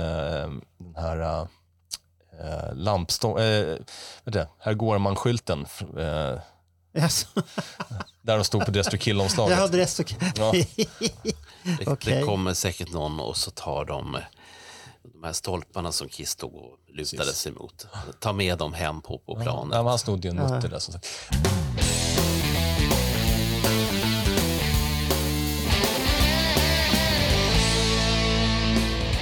den 0.79 0.95
här 0.97 1.41
uh, 1.41 2.74
lampstång... 2.74 3.39
Uh, 3.39 3.77
vet 4.24 4.35
du, 4.35 4.47
här 4.59 4.74
går 4.74 4.99
man-skylten. 4.99 5.66
Uh, 5.99 6.39
Jaså? 6.93 7.27
där 8.22 8.37
de 8.39 8.45
stod 8.45 8.64
på 8.64 8.70
Destro 8.70 8.99
Kill-omslaget. 8.99 9.51
Jag 9.57 9.62
hade 9.62 9.77
det 9.79 9.87
så... 9.87 10.03
Ja. 10.37 10.53
det, 10.53 11.87
Okej. 11.87 12.14
det 12.14 12.22
kommer 12.22 12.55
säkert 12.55 12.93
någon 12.93 13.20
och 13.20 13.37
så 13.37 13.51
tar 13.51 13.85
de 13.85 14.14
eh, 14.14 14.20
de 15.03 15.24
här 15.24 15.33
stolparna 15.33 15.93
som 15.93 16.09
Kiss 16.09 16.31
stod 16.31 16.55
och 16.55 16.77
lutade 16.89 17.33
sig 17.33 17.53
mot. 17.53 17.87
Ta 18.20 18.33
med 18.33 18.59
dem 18.59 18.72
hem 18.74 19.01
på, 19.01 19.18
på 19.18 19.35
Ja, 19.39 19.43
planet. 19.43 19.68
men 19.77 19.87
han 19.87 19.99
snodde 19.99 20.29
ju 20.29 20.31
en 20.31 20.37
mutter 20.55 20.68
där 20.68 20.79
som 20.79 20.93
sagt. 20.95 21.07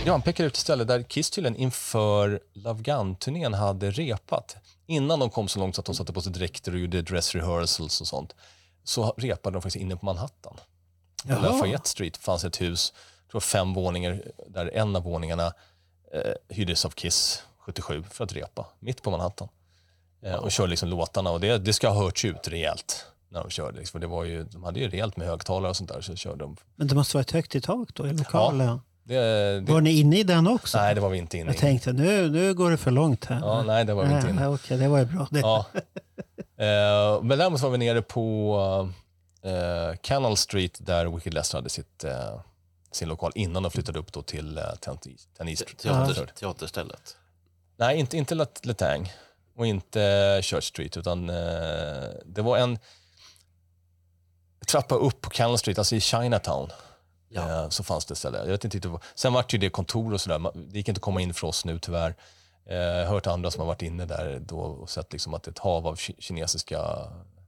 Ja, 0.06 0.12
han 0.12 0.22
pekar 0.22 0.44
ut 0.44 0.52
ett 0.52 0.58
ställe 0.58 0.84
där 0.84 1.02
Kiss 1.02 1.30
tydligen 1.30 1.56
inför 1.56 2.40
Love 2.52 2.82
Gun-turnén 2.82 3.54
hade 3.54 3.90
repat. 3.90 4.56
Innan 4.86 5.18
de 5.18 5.30
kom 5.30 5.48
så 5.48 5.58
långt 5.58 5.74
så 5.74 5.80
att 5.80 5.86
de 5.86 5.94
satte 5.94 6.12
på 6.12 6.20
sig 6.20 6.32
dräkter 6.32 6.72
och 6.72 6.78
gjorde 6.78 7.02
dress 7.02 7.34
rehearsals 7.34 8.00
och 8.00 8.06
sånt. 8.06 8.34
Så 8.84 9.14
repade 9.16 9.56
de 9.56 9.62
faktiskt 9.62 9.82
inne 9.82 9.96
på 9.96 10.06
Manhattan. 10.06 10.56
På. 11.24 11.40
Lafayette 11.42 11.88
Street 11.88 12.16
fanns 12.16 12.44
ett 12.44 12.60
hus, 12.60 12.92
jag 13.22 13.30
tror 13.30 13.40
fem 13.40 13.74
våningar, 13.74 14.22
där 14.48 14.70
en 14.74 14.96
av 14.96 15.02
våningarna 15.02 15.52
eh, 16.12 16.32
hyrdes 16.56 16.84
av 16.84 16.90
Kiss 16.90 17.42
77 17.58 18.04
för 18.10 18.24
att 18.24 18.32
repa, 18.32 18.66
mitt 18.80 19.02
på 19.02 19.10
Manhattan. 19.10 19.48
Eh, 20.22 20.34
och 20.34 20.52
körde 20.52 20.70
liksom 20.70 20.88
låtarna 20.88 21.30
och 21.30 21.40
det, 21.40 21.58
det 21.58 21.72
ska 21.72 21.88
ha 21.88 22.02
hörts 22.02 22.24
ut 22.24 22.48
rejält 22.48 23.06
när 23.28 23.40
de 23.40 23.50
körde. 23.50 23.78
Liksom. 23.78 24.00
Det 24.00 24.06
var 24.06 24.24
ju, 24.24 24.44
de 24.44 24.64
hade 24.64 24.80
ju 24.80 24.88
rejält 24.88 25.16
med 25.16 25.26
högtalare 25.26 25.70
och 25.70 25.76
sånt 25.76 25.90
där. 25.90 26.00
Så 26.00 26.16
körde 26.16 26.38
de. 26.38 26.56
Men 26.76 26.86
det 26.86 26.94
måste 26.94 27.16
vara 27.16 27.22
ett 27.22 27.30
högt 27.30 27.54
i 27.54 27.60
tak 27.60 27.94
då 27.94 28.06
i 28.06 28.12
lokalen. 28.12 28.80
Det, 29.06 29.60
det, 29.60 29.72
Var 29.72 29.80
ni 29.80 29.90
inne 29.90 30.18
i 30.18 30.22
den 30.22 30.46
också? 30.46 30.78
nej, 30.78 30.94
det 30.94 31.00
var 31.00 31.08
vi 31.08 31.18
inte 31.18 31.38
inne 31.38 31.46
Jag 31.48 31.56
i. 31.56 31.58
tänkte 31.58 31.92
nu, 31.92 32.30
nu 32.30 32.54
går 32.54 32.70
det 32.70 32.76
för 32.76 32.90
långt 32.90 33.24
här. 33.24 33.40
Ja, 33.40 33.62
nej, 33.62 33.84
det 33.84 33.94
var 33.94 34.04
vi 34.04 34.14
inte 34.14 34.26
nej, 34.26 34.32
inne 34.36 34.44
i. 34.44 34.56
Okej, 34.56 34.78
det 34.78 34.88
var 34.88 34.98
ju 34.98 35.04
bra. 35.04 35.28
Det. 35.30 35.40
Ja. 35.40 35.66
Eh, 36.56 37.22
men 37.22 37.38
däremot 37.38 37.60
var 37.60 37.70
vi 37.70 37.78
nere 37.78 38.02
på 38.02 38.88
eh, 39.42 39.96
Canal 40.02 40.36
Street 40.36 40.78
där 40.80 41.06
Wicked 41.06 41.34
Lester 41.34 41.58
hade 41.58 41.68
sitt, 41.68 42.04
eh, 42.04 42.40
sin 42.92 43.08
lokal 43.08 43.32
innan 43.34 43.62
de 43.62 43.70
flyttade 43.72 43.98
upp 43.98 44.12
då 44.12 44.22
till 44.22 44.58
eh, 44.58 44.64
10 44.80 44.96
10 45.38 45.48
East. 45.48 45.78
Teater, 45.78 46.26
teaterstället. 46.38 47.16
Nej, 47.76 47.98
inte, 47.98 48.16
inte 48.16 48.46
Letang 48.62 49.12
och 49.56 49.66
inte 49.66 50.40
Church 50.42 50.64
Street, 50.64 50.96
utan 50.96 51.30
eh, 51.30 51.34
det 52.24 52.42
var 52.42 52.58
en 52.58 52.78
trappa 54.66 54.94
upp 54.94 55.20
på 55.20 55.30
Canal 55.30 55.58
Street, 55.58 55.78
alltså 55.78 55.96
i 55.96 56.00
Chinatown. 56.00 56.70
Ja. 57.34 57.62
Eh, 57.62 57.68
så 57.68 57.82
fanns 57.84 58.04
det 58.04 58.12
ett 58.12 58.18
ställe. 58.18 58.38
Jag 58.38 58.46
vet 58.46 58.64
inte, 58.64 58.90
sen 59.14 59.32
vart 59.32 59.54
ju 59.54 59.58
det 59.58 59.70
kontor 59.70 60.12
och 60.12 60.20
sådär. 60.20 60.50
Det 60.54 60.78
gick 60.78 60.88
inte 60.88 60.98
att 60.98 61.02
komma 61.02 61.20
in 61.20 61.34
för 61.34 61.46
oss 61.46 61.64
nu 61.64 61.78
tyvärr. 61.78 62.14
Eh, 62.66 62.76
Jag 62.76 63.06
har 63.06 63.14
hört 63.14 63.26
andra 63.26 63.50
som 63.50 63.60
har 63.60 63.66
varit 63.66 63.82
inne 63.82 64.04
där 64.04 64.38
då 64.46 64.58
och 64.60 64.90
sett 64.90 65.12
liksom 65.12 65.34
att 65.34 65.42
det 65.42 65.48
är 65.48 65.52
ett 65.52 65.58
hav 65.58 65.86
av 65.86 65.94
ki- 65.96 66.16
kinesiska 66.18 66.80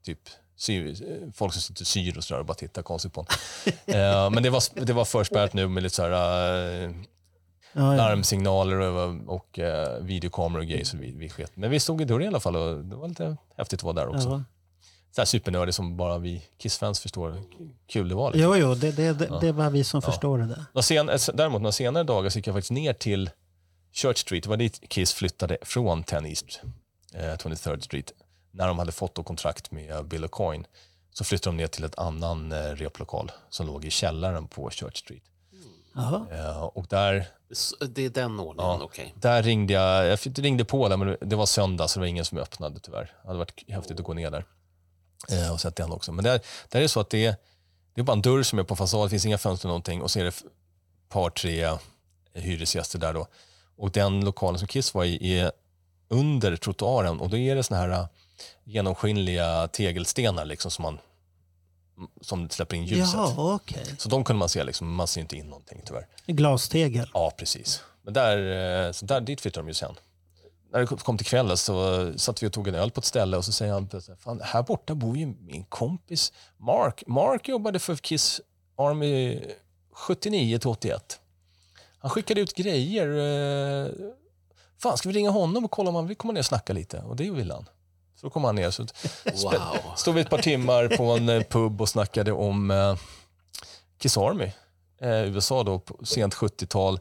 typ 0.03 0.18
sy, 0.57 0.95
folk 1.34 1.53
som 1.53 1.62
sitter 1.62 1.82
och 1.82 1.87
syr 1.87 2.16
och 2.18 2.24
sådär 2.24 2.41
och 2.41 2.47
bara 2.47 2.55
tittar 2.55 2.82
konstigt 2.82 3.12
på 3.12 3.26
en. 3.87 3.95
eh, 3.95 4.30
men 4.30 4.43
det 4.43 4.51
var, 4.51 4.84
det 4.87 4.93
var 4.93 5.05
förspärrat 5.05 5.53
nu 5.55 5.68
med 5.68 5.82
lite 5.82 5.95
sådär, 5.95 6.84
eh, 6.84 6.91
Ja, 7.72 7.95
larmsignaler 7.97 8.76
och, 8.80 9.34
och 9.34 9.59
eh, 9.59 9.99
videokameror 10.03 10.61
och 10.61 10.66
grejer. 10.66 10.84
Så 10.84 10.97
vi, 10.97 11.11
vi 11.12 11.28
sket. 11.28 11.51
Men 11.55 11.70
vi 11.70 11.80
stod 11.80 12.01
i 12.01 12.05
dörren 12.05 12.22
i 12.22 12.26
alla 12.26 12.41
fall 12.41 12.57
och 12.57 12.84
det 12.84 12.97
var 12.97 13.09
lite 13.09 13.37
häftigt 13.57 13.80
att 13.80 13.84
vara 13.84 13.95
där 13.95 14.09
också. 14.09 14.28
Ja. 15.16 15.16
Så 15.16 15.20
här 15.20 15.26
supernördigt 15.26 15.76
som 15.76 15.96
bara 15.96 16.18
vi 16.18 16.42
Kiss-fans 16.58 17.00
förstår 17.00 17.30
hur 17.30 17.42
kul 17.86 18.08
det 18.08 18.14
var. 18.14 18.32
Liksom. 18.32 18.52
Jo, 18.52 18.56
jo, 18.56 18.74
det, 18.74 18.92
det, 18.92 19.12
det, 19.12 19.38
det 19.40 19.52
var 19.52 19.70
vi 19.70 19.84
som 19.84 20.02
förstår 20.02 20.38
det 20.38 20.46
där. 20.72 20.82
Sen, 20.82 21.08
eh, 21.08 21.18
däremot 21.34 21.62
några 21.62 21.72
senare 21.72 22.04
dagar 22.04 22.30
så 22.30 22.38
gick 22.38 22.46
jag 22.46 22.54
faktiskt 22.54 22.70
ner 22.70 22.92
till 22.92 23.30
Church 23.92 24.18
Street. 24.18 24.42
Det 24.42 24.48
var 24.48 24.56
dit 24.56 24.88
Kiss 24.88 25.12
flyttade 25.12 25.58
från 25.62 26.02
10 26.02 26.26
East, 26.26 26.60
eh, 27.14 27.20
23rd 27.20 27.80
Street, 27.80 28.12
när 28.50 28.68
de 28.68 28.78
hade 28.78 28.92
fått 28.92 29.14
då 29.14 29.22
kontrakt 29.22 29.70
med 29.70 30.06
Bill 30.06 30.24
O'Coin 30.24 30.64
så 31.12 31.24
flyttade 31.24 31.56
de 31.56 31.62
ner 31.62 31.66
till 31.66 31.84
ett 31.84 31.98
annan 31.98 32.52
eh, 32.52 32.56
replokal 32.56 33.32
som 33.50 33.66
låg 33.66 33.84
i 33.84 33.90
källaren 33.90 34.48
på 34.48 34.70
Church 34.70 34.96
Street. 34.96 35.22
Eh, 36.32 36.62
och 36.62 36.86
där, 36.88 37.26
Så 37.52 37.84
Det 37.84 38.04
är 38.04 38.10
den 38.10 38.40
ordningen, 38.40 38.82
okej. 38.82 39.14
där 39.20 39.42
ringde 39.42 39.72
jag, 39.72 40.06
jag 40.06 40.18
ringde 40.38 40.64
på 40.64 40.88
där, 40.88 40.96
men 40.96 41.16
det 41.20 41.36
var 41.36 41.46
söndag 41.46 41.88
så 41.88 41.98
det 41.98 42.02
var 42.02 42.06
ingen 42.06 42.24
som 42.24 42.38
öppnade 42.38 42.80
tyvärr. 42.80 43.12
Det 43.22 43.28
hade 43.28 43.38
varit 43.38 43.64
häftigt 43.70 43.98
att 44.00 44.06
gå 44.06 44.14
ner 44.14 44.30
där 44.30 44.44
eh, 45.28 45.52
och 45.52 45.60
sett 45.60 45.76
den 45.76 45.92
också. 45.92 46.12
Men 46.12 46.24
där, 46.24 46.40
där 46.68 46.78
är 46.78 46.82
det 46.82 46.88
så 46.88 47.00
att 47.00 47.10
det 47.10 47.26
är, 47.26 47.36
det 47.94 48.00
är 48.00 48.04
bara 48.04 48.12
en 48.12 48.22
dörr 48.22 48.42
som 48.42 48.58
är 48.58 48.62
på 48.62 48.76
fasad, 48.76 49.06
det 49.06 49.10
finns 49.10 49.26
inga 49.26 49.38
fönster 49.38 49.66
eller 49.66 49.70
någonting 49.70 50.02
och 50.02 50.10
så 50.10 50.18
är 50.18 50.24
det 50.24 50.42
par, 51.08 51.30
tre 51.30 51.78
hyresgäster 52.34 52.98
där 52.98 53.12
då. 53.12 53.26
Och 53.76 53.90
den 53.90 54.24
lokalen 54.24 54.58
som 54.58 54.68
Kiss 54.68 54.94
var 54.94 55.04
i 55.04 55.38
är 55.38 55.52
under 56.08 56.56
trottoaren 56.56 57.20
och 57.20 57.30
då 57.30 57.36
är 57.36 57.56
det 57.56 57.62
såna 57.62 57.80
här 57.80 57.88
äh, 57.88 58.06
genomskinliga 58.64 59.68
tegelstenar 59.68 60.44
liksom 60.44 60.70
som 60.70 60.82
man 60.82 60.98
som 62.20 62.50
släpper 62.50 62.76
in 62.76 62.84
ljuset. 62.84 63.14
Jaha, 63.14 63.54
okej. 63.54 63.84
Så 63.98 64.08
de 64.08 64.24
kunde 64.24 64.38
man 64.38 64.48
se, 64.48 64.64
liksom, 64.64 64.94
man 64.94 65.06
ser 65.06 65.20
inte 65.20 65.36
in 65.36 65.46
någonting 65.46 65.82
tyvärr. 65.84 66.06
Glastegel. 66.26 67.10
Ja, 67.14 67.32
precis. 67.36 67.82
Men 68.02 68.14
där, 68.14 68.86
eh, 68.86 68.92
så 68.92 69.06
där, 69.06 69.20
dit 69.20 69.40
flyttade 69.40 69.62
de 69.62 69.68
ju 69.68 69.74
sen. 69.74 69.94
När 70.77 70.87
det 70.87 70.97
kom 71.05 71.16
till 71.18 71.27
kvällen 71.27 71.57
så 71.57 72.12
satt 72.18 72.43
vi 72.43 72.47
och 72.49 72.53
tog 72.53 72.68
en 72.68 72.74
öl 72.74 72.91
på 72.91 72.99
ett 72.99 73.05
ställe 73.05 73.37
och 73.37 73.45
så 73.45 73.53
säger 73.53 73.72
han, 73.72 73.89
Fan, 74.18 74.41
här 74.45 74.62
borta 74.62 74.95
bor 74.95 75.16
ju 75.16 75.27
min 75.27 75.64
kompis 75.64 76.33
Mark. 76.57 77.03
Mark 77.07 77.49
jobbade 77.49 77.79
för 77.79 77.97
Kiss 77.97 78.41
Army 78.79 79.41
79 79.93 80.59
till 80.59 80.68
81. 80.68 81.20
Han 81.99 82.11
skickade 82.11 82.41
ut 82.41 82.55
grejer. 82.55 83.09
eh, 83.87 83.91
Fan, 84.79 84.99
ska 84.99 85.09
vi 85.09 85.14
ringa 85.14 85.31
honom 85.31 85.64
och 85.64 85.70
kolla 85.70 85.89
om 85.89 85.95
han 85.95 86.07
vill 86.07 86.16
komma 86.16 86.33
ner 86.33 86.41
och 86.41 86.47
snacka 86.47 86.72
lite? 86.72 86.99
Och 86.99 87.16
det 87.16 87.31
vill 87.31 87.51
han. 87.51 87.68
Så 88.20 88.27
då 88.27 88.31
kom 88.31 88.45
han 88.45 88.55
ner. 88.55 88.70
Så 88.70 88.83
Wow. 89.45 89.53
stod 89.97 90.14
vi 90.14 90.20
ett 90.20 90.31
par 90.31 90.39
timmar 90.43 90.89
på 90.97 91.05
en 91.05 91.29
eh, 91.29 91.43
pub 91.43 91.81
och 91.81 91.89
snackade 91.89 92.33
om 92.33 92.70
eh, 92.70 92.97
Kiss 93.99 94.16
Army. 94.16 94.51
USA 95.01 95.62
då, 95.62 95.79
på 95.79 96.07
sent 96.07 96.35
70-tal, 96.35 97.01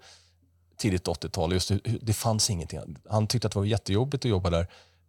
tidigt 0.77 1.07
80-tal. 1.07 1.53
Just 1.53 1.71
det 2.01 2.13
fanns 2.13 2.49
ingenting. 2.49 2.79
Han 3.09 3.27
tyckte 3.27 3.47
att 3.47 3.53
det 3.53 3.59
var 3.59 3.65
jättejobbigt 3.65 4.25
att 4.25 4.29
jobba 4.29 4.49
där. 4.49 4.67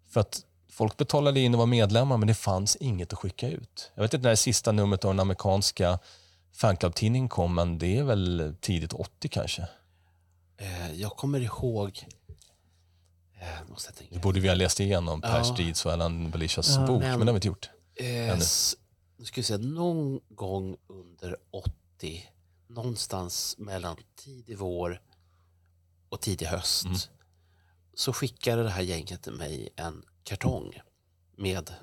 För 0.08 0.20
att 0.20 0.42
folk 0.70 0.96
betalade 0.96 1.40
in 1.40 1.54
och 1.54 1.58
var 1.58 1.66
medlemmar, 1.66 2.16
men 2.16 2.28
det 2.28 2.34
fanns 2.34 2.76
inget 2.76 3.12
att 3.12 3.18
skicka 3.18 3.48
ut. 3.48 3.92
Jag 3.94 4.02
vet 4.02 4.14
inte 4.14 4.22
när 4.22 4.30
det 4.30 4.36
sista 4.36 4.72
numret 4.72 5.04
av 5.04 5.10
den 5.10 5.20
amerikanska 5.20 5.98
fanclub-tidningen 6.52 7.28
kom, 7.28 7.54
men 7.54 7.78
det 7.78 7.98
är 7.98 8.02
väl 8.04 8.54
tidigt 8.60 8.92
80 8.92 9.28
kanske. 9.28 9.62
Eh, 10.56 10.92
Jag 10.92 11.10
kommer 11.10 11.40
ihåg... 11.40 12.06
Eh, 13.40 13.70
måste 13.70 13.88
jag 13.88 13.96
tänka. 13.96 14.14
Det 14.14 14.20
borde 14.20 14.40
vi 14.40 14.48
ha 14.48 14.54
läst 14.54 14.80
igenom 14.80 15.20
Per 15.20 15.36
Ja. 15.38 15.44
Strids 15.44 15.86
och 15.86 15.92
Alan 15.92 16.30
Belishas 16.30 16.68
Ja, 16.76 16.86
bok, 16.86 17.00
men- 17.02 17.10
men 17.18 17.20
det 17.20 17.26
har 17.26 17.32
vi 17.32 17.36
inte 17.36 17.48
gjort. 17.48 17.70
Eh, 17.94 18.38
nu 19.18 19.24
ska 19.24 19.40
vi 19.40 19.42
se, 19.42 19.56
någon 19.58 20.20
gång 20.28 20.76
under 20.86 21.36
80, 21.50 22.24
någonstans 22.68 23.54
mellan 23.58 23.96
tidig 24.24 24.58
vår 24.58 25.00
och 26.16 26.22
tidig 26.22 26.46
höst, 26.46 26.84
Mm. 26.84 26.98
så 27.94 28.12
skickade 28.12 28.62
det 28.62 28.70
här 28.70 28.82
gänget 28.82 29.22
till 29.22 29.32
mig 29.32 29.68
en 29.76 30.02
kartong 30.24 30.80
med 31.36 31.74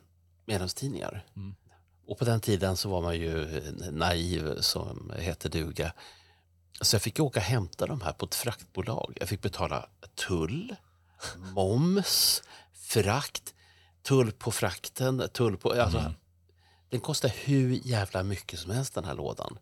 medlemstidningar. 0.45 1.25
Mm. 1.35 1.55
Och 2.07 2.19
på 2.19 2.25
den 2.25 2.39
tiden 2.41 2.77
så 2.77 2.89
var 2.89 3.01
man 3.01 3.15
ju 3.19 3.61
naiv 3.91 4.61
som 4.61 5.13
heter 5.17 5.49
duga. 5.49 5.93
Så 6.81 6.95
jag 6.95 7.01
fick 7.01 7.19
åka 7.19 7.39
och 7.39 7.45
hämta 7.45 7.85
de 7.85 8.01
här 8.01 8.13
på 8.13 8.25
ett 8.25 8.35
fraktbolag. 8.35 9.17
Jag 9.19 9.29
fick 9.29 9.41
betala 9.41 9.89
tull, 10.15 10.75
moms, 11.53 12.43
frakt, 12.73 13.53
tull 14.01 14.31
på 14.31 14.51
frakten, 14.51 15.29
tull 15.33 15.57
på... 15.57 15.71
Alltså, 15.81 16.13
Den 16.89 16.99
kostar 16.99 17.29
hur 17.29 17.79
jävla 17.87 18.23
mycket 18.23 18.59
som 18.59 18.71
helst 18.71 18.93
den 18.93 19.05
här 19.05 19.15
lådan. 19.15 19.57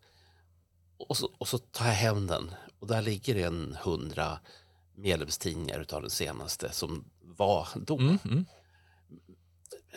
Och 0.98 1.18
så, 1.18 1.30
och 1.38 1.48
så 1.48 1.58
tar 1.58 1.86
jag 1.88 1.94
hem 1.94 2.28
den 2.28 2.52
och 2.80 2.88
där 2.88 3.02
ligger 3.02 3.36
det 3.36 3.44
en 3.44 3.78
hundra 3.84 4.40
medlemstidningar 5.02 5.80
utav 5.80 6.02
den 6.02 6.10
senaste 6.10 6.72
som 6.72 7.06
var 7.22 7.68
då. 7.76 7.98
Mm, 7.98 8.18
mm. 8.26 8.46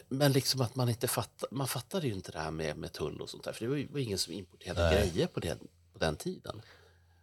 Men 0.08 0.32
liksom 0.32 0.60
att 0.60 0.74
man 0.74 0.88
inte 0.88 1.08
fattar, 1.08 1.48
man 1.52 1.68
fattade 1.68 2.06
ju 2.06 2.14
inte 2.14 2.32
det 2.32 2.38
här 2.38 2.50
med, 2.50 2.76
med 2.76 2.92
tull 2.92 3.20
och 3.20 3.30
sånt 3.30 3.44
där. 3.44 3.52
För 3.52 3.64
det 3.64 3.70
var 3.70 3.76
ju 3.76 3.86
var 3.86 3.98
ingen 3.98 4.18
som 4.18 4.32
importerade 4.32 4.82
Nej. 4.90 5.10
grejer 5.10 5.26
på 5.26 5.40
den, 5.40 5.58
på 5.92 5.98
den 5.98 6.16
tiden. 6.16 6.62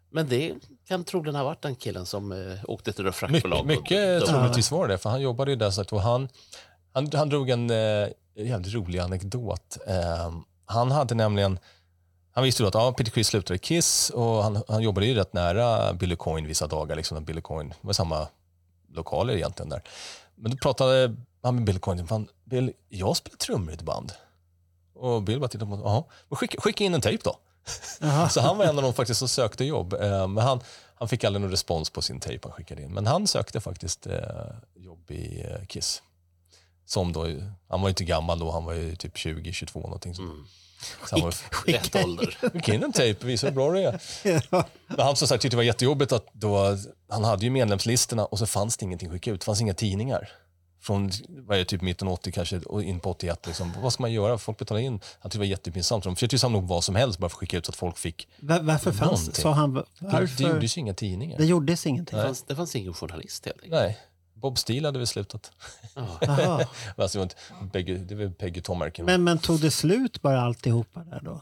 Men 0.09 0.27
det 0.27 0.53
kan 0.87 1.03
troligen 1.03 1.35
ha 1.35 1.43
varit 1.43 1.61
den 1.61 1.75
killen 1.75 2.05
som 2.05 2.31
eh, 2.31 2.59
åkte 2.67 2.93
till 2.93 3.03
det 3.05 3.11
fraktbolag. 3.11 3.59
Och- 3.59 3.65
mycket 3.65 4.21
och- 4.21 4.27
troligtvis 4.29 4.71
var 4.71 4.87
det, 4.87 4.97
för 4.97 5.09
han 5.09 5.21
jobbade 5.21 5.51
ju 5.51 5.57
där. 5.57 5.71
Så 5.71 5.81
att 5.81 5.93
och 5.93 6.01
han, 6.01 6.29
han, 6.93 7.09
han 7.13 7.29
drog 7.29 7.49
en 7.49 7.69
eh, 7.69 8.07
jävligt 8.35 8.73
rolig 8.73 8.99
anekdot. 8.99 9.77
Eh, 9.87 10.33
han 10.65 10.91
hade 10.91 11.15
nämligen, 11.15 11.59
han 12.33 12.43
visste 12.43 12.63
ju 12.63 12.67
att 12.67 12.73
ja, 12.73 12.93
Peter 12.93 13.11
Criss 13.11 13.27
slutade 13.27 13.55
i 13.55 13.59
Kiss 13.59 14.09
och 14.09 14.43
han, 14.43 14.63
han 14.67 14.81
jobbade 14.81 15.07
ju 15.07 15.13
rätt 15.13 15.33
nära 15.33 15.93
Billy 15.93 16.15
Coin 16.15 16.47
vissa 16.47 16.67
dagar. 16.67 16.95
Liksom, 16.95 17.15
när 17.15 17.21
Billy 17.21 17.41
Coin 17.41 17.73
var 17.81 17.93
samma 17.93 18.27
lokaler 18.93 19.33
egentligen 19.33 19.69
där. 19.69 19.81
Men 20.35 20.51
då 20.51 20.57
pratade 20.57 21.15
han 21.43 21.55
med 21.55 21.63
Billy 21.63 21.79
Coin, 21.79 22.07
fan, 22.07 22.27
Bill, 22.43 22.73
jag 22.89 23.17
spelar 23.17 23.37
trummor 23.37 23.71
i 23.71 23.73
ett 23.73 23.81
band. 23.81 24.11
Och 24.93 25.23
Bill 25.23 25.39
bara 25.39 25.47
tittade 25.47 25.69
på 25.69 25.75
honom, 25.75 25.91
jaha, 25.91 26.03
men 26.29 26.37
skicka, 26.37 26.61
skicka 26.61 26.83
in 26.83 26.93
en 26.93 27.01
tejp 27.01 27.23
då. 27.23 27.35
Så 28.29 28.41
han 28.41 28.57
var 28.57 28.65
en 28.65 28.77
av 28.77 28.83
de 28.83 28.93
faktiskt 28.93 29.19
som 29.19 29.27
sökte 29.27 29.65
jobb. 29.65 29.93
Eh, 29.93 30.27
Men 30.27 30.43
han, 30.43 30.59
han 30.95 31.07
fick 31.07 31.23
aldrig 31.23 31.41
någon 31.41 31.51
respons 31.51 31.89
på 31.89 32.01
sin 32.01 32.19
tejp 32.19 32.47
han 32.47 32.51
skickade 32.51 32.81
in. 32.81 32.93
Men 32.93 33.07
han 33.07 33.27
sökte 33.27 33.61
faktiskt 33.61 34.07
eh, 34.07 34.19
jobb 34.75 35.11
i 35.11 35.41
eh, 35.41 35.65
Kiss. 35.65 36.01
Som 36.85 37.13
då, 37.13 37.27
han 37.69 37.81
var 37.81 37.87
ju 37.87 37.89
inte 37.89 38.03
gammal 38.03 38.39
då, 38.39 38.51
han 38.51 38.65
var 38.65 38.73
ju 38.73 38.95
typ 38.95 39.15
20-22 39.15 39.81
någonting. 39.81 40.13
Mm. 40.13 40.45
Var, 41.11 41.35
Rätt 41.71 41.95
ålder. 41.95 42.37
skicka 42.53 42.73
in 42.73 42.83
en 42.83 42.91
tejp, 42.93 43.25
visa 43.27 43.47
hur 43.47 43.53
bra 43.53 43.71
det 43.71 43.83
är. 43.83 43.99
Men 44.87 44.99
han 45.05 45.15
som 45.15 45.27
sagt 45.27 45.41
tyckte 45.41 45.53
det 45.55 45.57
var 45.57 45.63
jättejobbigt 45.63 46.11
att 46.11 46.25
då, 46.33 46.77
han 47.09 47.23
hade 47.23 47.43
ju 47.43 47.49
medlemslistorna 47.49 48.25
och 48.25 48.39
så 48.39 48.45
fanns 48.45 48.77
det 48.77 48.85
ingenting 48.85 49.07
att 49.09 49.13
skicka 49.13 49.31
ut. 49.31 49.39
Det 49.41 49.45
fanns 49.45 49.61
inga 49.61 49.73
tidningar. 49.73 50.29
Från 50.83 51.11
vad 51.29 51.55
är 51.57 51.59
det, 51.59 51.65
typ 51.65 51.81
mitten 51.81 52.07
av 52.07 52.13
80 52.13 52.31
kanske 52.31 52.57
och 52.59 52.83
in 52.83 52.99
på 52.99 53.09
81. 53.11 53.47
Liksom. 53.47 53.73
Vad 53.81 53.93
ska 53.93 54.03
man 54.03 54.11
göra? 54.11 54.37
Folk 54.37 54.57
betalar 54.57 54.81
in. 54.81 54.91
Han 54.93 54.99
tyckte 55.01 55.29
det 55.37 55.37
var 55.39 55.45
jättepinsamt. 55.45 56.03
De 56.03 56.15
försökte 56.15 56.35
ju 56.35 56.39
samla 56.39 56.57
ihop 56.57 56.69
vad 56.69 56.83
som 56.83 56.95
helst 56.95 57.19
bara 57.19 57.29
för 57.29 57.35
att 57.35 57.39
skicka 57.39 57.57
ut 57.57 57.65
så 57.65 57.69
att 57.69 57.75
folk 57.75 57.97
fick. 57.97 58.27
Va- 58.39 58.59
Varför 58.61 58.91
fanns 58.91 59.01
Någonting. 59.19 59.33
Sa 59.43 59.51
han 59.51 59.73
Det, 59.73 59.83
varför? 59.99 60.43
det 60.43 60.49
gjordes 60.49 60.77
ju 60.77 60.81
inga 60.81 60.93
tidningar. 60.93 61.37
Det 61.37 61.45
gjordes 61.45 61.85
ingenting. 61.87 62.17
Det 62.19 62.23
fanns, 62.25 62.43
det 62.43 62.55
fanns 62.55 62.75
ingen 62.75 62.93
journalist 62.93 63.45
helt 63.45 63.57
enkelt. 63.57 63.73
Nej. 63.81 63.97
Bob 64.41 64.57
Steele 64.57 64.87
hade 64.87 64.99
väl 64.99 65.07
slutat. 65.07 65.51
Jaha. 65.95 66.65
Alltså, 66.97 67.25
det, 67.25 67.83
var 67.83 67.97
det 67.97 68.15
var 68.15 68.29
Peggy 68.33 68.61
Tomarken. 68.61 69.05
Men, 69.05 69.23
men 69.23 69.37
tog 69.39 69.59
det 69.61 69.71
slut 69.71 70.21
bara 70.21 70.41
alltihopa 70.41 71.03
där 71.03 71.19
då? 71.23 71.41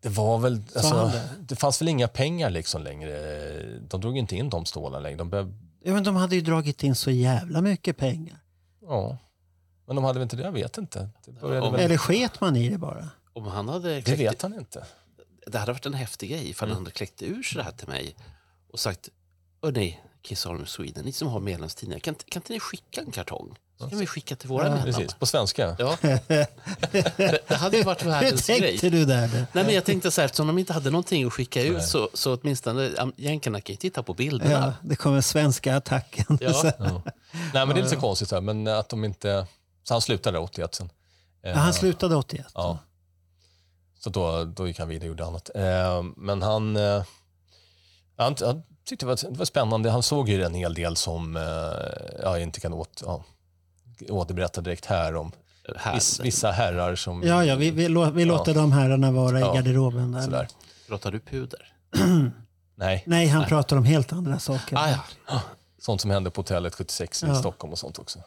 det 0.00 0.08
var 0.08 0.38
väl, 0.38 0.62
alltså, 0.76 1.06
det? 1.06 1.28
det 1.40 1.56
fanns 1.56 1.80
väl 1.80 1.88
inga 1.88 2.08
pengar 2.08 2.50
liksom 2.50 2.82
längre. 2.82 3.78
De 3.88 4.00
drog 4.00 4.18
inte 4.18 4.36
in 4.36 4.50
de 4.50 4.64
stålarna 4.64 4.98
längre. 5.02 5.18
De 5.18 5.30
började, 5.30 5.52
Ja, 5.84 5.92
men 5.94 6.04
de 6.04 6.16
hade 6.16 6.34
ju 6.34 6.40
dragit 6.40 6.82
in 6.82 6.94
så 6.94 7.10
jävla 7.10 7.60
mycket 7.60 7.96
pengar. 7.96 8.38
ja. 8.82 9.18
Men 9.86 9.96
de 9.96 10.04
hade 10.04 10.18
väl 10.18 10.22
inte 10.22 10.36
det? 10.36 10.42
Jag 10.42 10.52
vet 10.52 10.78
inte. 10.78 11.08
Det, 11.24 11.42
Om- 11.60 11.72
väl, 11.72 11.80
Eller 11.80 11.96
sket 11.96 12.40
man 12.40 12.56
i 12.56 12.68
det 12.68 12.78
bara? 12.78 13.08
Om 13.32 13.44
han 13.46 13.68
hade 13.68 13.94
det 13.94 14.02
kläckt, 14.02 14.20
vet 14.20 14.42
han 14.42 14.54
inte. 14.54 14.86
det 15.46 15.58
hade 15.58 15.72
varit 15.72 15.86
en 15.86 15.94
häftig 15.94 16.30
grej 16.30 16.50
ifall 16.50 16.68
han 16.68 16.78
hade 16.78 16.90
kläckt 16.90 17.22
ur 17.22 17.42
sig 17.42 17.56
det 17.58 17.62
här 17.62 17.70
till 17.72 17.88
mig 17.88 18.16
och 18.72 18.78
sagt 18.80 19.08
Hörni, 19.62 19.98
Kiss 20.22 20.46
Army 20.46 20.66
Sweden, 20.66 21.04
ni 21.04 21.12
som 21.12 21.28
har 21.28 21.40
medlemstidningar, 21.40 22.00
kan, 22.00 22.14
kan 22.14 22.40
inte 22.40 22.52
ni 22.52 22.60
skicka 22.60 23.00
en 23.00 23.10
kartong? 23.10 23.58
Så 23.78 23.88
kan 23.88 23.98
vi 23.98 24.06
skicka 24.06 24.36
till 24.36 24.48
våra 24.48 24.62
medlemmar. 24.62 24.84
Precis, 24.84 25.14
på 25.14 25.26
svenska. 25.26 25.76
Ja. 25.78 25.96
det, 26.02 27.48
det 27.48 27.54
hade 27.54 27.76
ju 27.76 27.82
varit 27.82 28.04
Hur 28.04 28.10
världens 28.10 28.46
tänkte 28.46 28.76
grej. 28.76 28.90
du 28.90 29.04
där? 29.04 29.46
Nej, 29.52 29.64
men 29.64 29.74
jag 29.74 29.84
tänkte 29.84 30.10
så 30.10 30.20
här, 30.20 30.26
eftersom 30.26 30.46
de 30.46 30.58
inte 30.58 30.72
hade 30.72 30.90
någonting 30.90 31.26
att 31.26 31.32
skicka 31.32 31.62
ut 31.62 31.72
Nej. 31.72 31.86
så, 31.86 32.08
så 32.14 32.34
åtminstone 32.36 33.12
jänkarna 33.16 33.60
kan 33.60 33.72
ju 33.72 33.76
titta 33.76 34.02
på 34.02 34.14
bilderna. 34.14 34.50
Ja, 34.50 34.72
det 34.82 34.96
kommer 34.96 35.20
svenska 35.20 35.76
attacken. 35.76 36.38
Ja. 36.40 36.72
Ja. 36.78 37.02
Nej, 37.54 37.66
men 37.66 37.68
det 37.68 37.80
är 37.80 37.82
lite 37.82 37.96
konstigt 37.96 38.30
här, 38.30 38.40
men 38.40 38.66
att 38.66 38.88
de 38.88 39.04
inte... 39.04 39.46
Så 39.82 39.94
han 39.94 40.00
slutade 40.00 40.38
81 40.38 40.74
sen. 40.74 40.90
Ja, 41.42 41.54
han 41.54 41.74
slutade 41.74 42.16
81. 42.16 42.46
Ja. 42.54 42.78
Så 43.98 44.10
då, 44.10 44.44
då 44.44 44.68
gick 44.68 44.78
han 44.78 44.88
vidare 44.88 45.04
och 45.04 45.08
gjorde 45.08 45.26
annat. 45.26 45.50
Eh, 45.54 46.02
men 46.16 46.42
han, 46.42 46.76
eh, 46.76 47.02
han, 48.16 48.36
han 48.40 48.62
tyckte 48.88 49.06
det 49.06 49.08
var, 49.08 49.30
det 49.30 49.38
var 49.38 49.44
spännande. 49.44 49.90
Han 49.90 50.02
såg 50.02 50.28
ju 50.28 50.42
en 50.42 50.54
hel 50.54 50.74
del 50.74 50.96
som 50.96 51.36
eh, 51.36 51.42
jag 52.22 52.42
inte 52.42 52.60
kan 52.60 52.72
åt, 52.72 53.02
ja, 53.06 53.24
återberätta 54.08 54.60
direkt 54.60 54.86
här 54.86 55.14
om. 55.16 55.32
Här, 55.76 55.94
Viss, 55.94 56.20
vissa 56.20 56.50
herrar 56.50 56.94
som... 56.96 57.22
Ja, 57.22 57.44
ja, 57.44 57.56
vi, 57.56 57.70
vi, 57.70 57.88
lå- 57.88 58.10
vi 58.12 58.24
låter 58.24 58.54
de 58.54 58.72
herrarna 58.72 59.10
vara 59.12 59.40
Ja. 59.40 59.52
i 59.52 59.56
garderoben. 59.56 60.12
Där. 60.12 60.22
Sådär. 60.22 60.48
Pratar 60.88 61.10
du 61.12 61.20
puder? 61.20 61.72
Nej, 62.74 63.02
Nej, 63.06 63.26
han 63.26 63.44
pratar 63.44 63.76
om 63.76 63.84
helt 63.84 64.12
andra 64.12 64.38
saker. 64.38 64.76
Ah, 64.76 64.90
ja. 65.28 65.40
sånt 65.78 66.00
som 66.00 66.10
hände 66.10 66.30
på 66.30 66.38
hotellet 66.40 66.74
76 66.74 67.22
i 67.22 67.26
Ja. 67.26 67.34
Stockholm 67.34 67.72
och 67.72 67.78
sånt 67.78 67.98
också. 67.98 68.18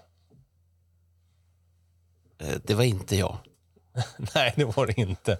Eh, 2.39 2.55
Det 2.63 2.73
var 2.73 2.83
inte 2.83 3.15
jag. 3.15 3.37
Nej, 4.35 4.53
det 4.55 4.65
var 4.65 4.85
det 4.87 4.97
inte. 5.01 5.37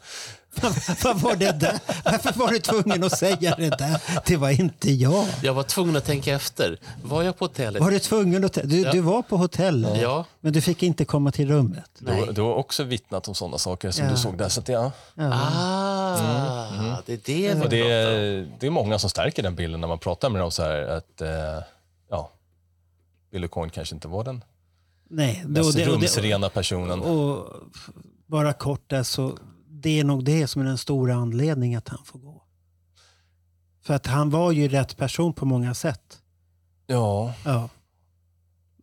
Vad 1.04 1.20
var 1.22 1.36
det 1.36 1.52
där? 1.52 1.80
Varför 2.06 2.34
var 2.40 2.48
du 2.48 2.60
tvungen 2.60 3.04
att 3.04 3.18
säga 3.18 3.56
det 3.58 3.70
där? 3.70 4.02
Det 4.26 4.38
var 4.38 4.50
inte 4.50 4.92
jag. 4.92 5.26
Jag 5.44 5.54
var 5.54 5.64
tvungen 5.64 5.96
att 5.96 6.06
tänka 6.06 6.34
efter. 6.36 6.80
Var 7.04 7.24
jag 7.24 7.38
på 7.38 7.46
hotellet? 7.46 7.82
Var 7.82 7.92
du 7.92 8.00
tvungen 8.00 8.46
att... 8.46 8.54
Du, 8.54 8.84
du 8.84 9.00
var 9.02 9.22
på 9.22 9.38
hotellet, 9.38 10.02
Ja. 10.02 10.26
men 10.40 10.54
du 10.54 10.62
fick 10.62 10.84
inte 10.84 11.06
komma 11.06 11.32
till 11.32 11.48
rummet. 11.52 11.90
Du, 12.00 12.06
Nej. 12.12 12.28
du 12.34 12.42
har 12.42 12.54
också 12.54 12.84
vittnat 12.84 13.28
om 13.28 13.36
sådana 13.36 13.58
saker 13.58 13.92
som 13.92 14.06
Ja. 14.06 14.12
du 14.12 14.18
såg 14.18 14.38
där. 14.38 14.50
Så 14.50 14.60
att 14.60 14.66
det, 14.66 14.74
ja. 14.74 14.92
Ah, 15.18 16.98
det 17.06 17.14
är 17.14 17.20
det 17.26 17.54
vi 17.56 17.62
Och 17.66 17.70
det, 17.70 17.92
är, 17.92 18.48
det 18.60 18.68
är 18.68 18.72
många 18.72 19.00
som 19.00 19.10
stärker 19.10 19.44
den 19.44 19.56
bilden 19.56 19.82
när 19.82 19.88
man 19.88 20.00
pratar 20.00 20.30
med 20.30 20.42
dem 20.42 20.52
så 20.52 20.64
här 20.64 20.82
att 20.88 21.22
eh, 21.22 21.30
ja, 22.10 22.32
Billy 23.32 23.48
Coin 23.48 23.70
kanske 23.70 23.96
inte 23.96 24.08
var 24.08 24.24
den 24.24 24.44
Nej, 25.10 25.44
det, 25.46 25.60
mest 25.64 25.76
det, 25.78 25.86
rumsrena 25.86 26.50
personen. 26.50 27.00
och 27.02 27.48
bara 28.32 28.54
kort 28.54 28.90
där 28.90 29.04
så, 29.04 29.38
det 29.70 30.00
är 30.00 30.04
nog 30.04 30.24
det 30.24 30.48
som 30.48 30.62
är 30.62 30.66
den 30.66 30.78
stora 30.78 31.16
anledningen 31.16 31.78
att 31.78 31.90
han 31.90 32.06
får 32.06 32.20
gå. 32.20 32.44
För 33.82 33.94
att 33.94 34.08
han 34.08 34.30
var 34.30 34.52
ju 34.52 34.68
rätt 34.68 34.98
person 34.98 35.34
på 35.34 35.46
många 35.46 35.74
sätt. 35.74 36.22
Ja, 36.88 37.34
Ja. 37.46 37.70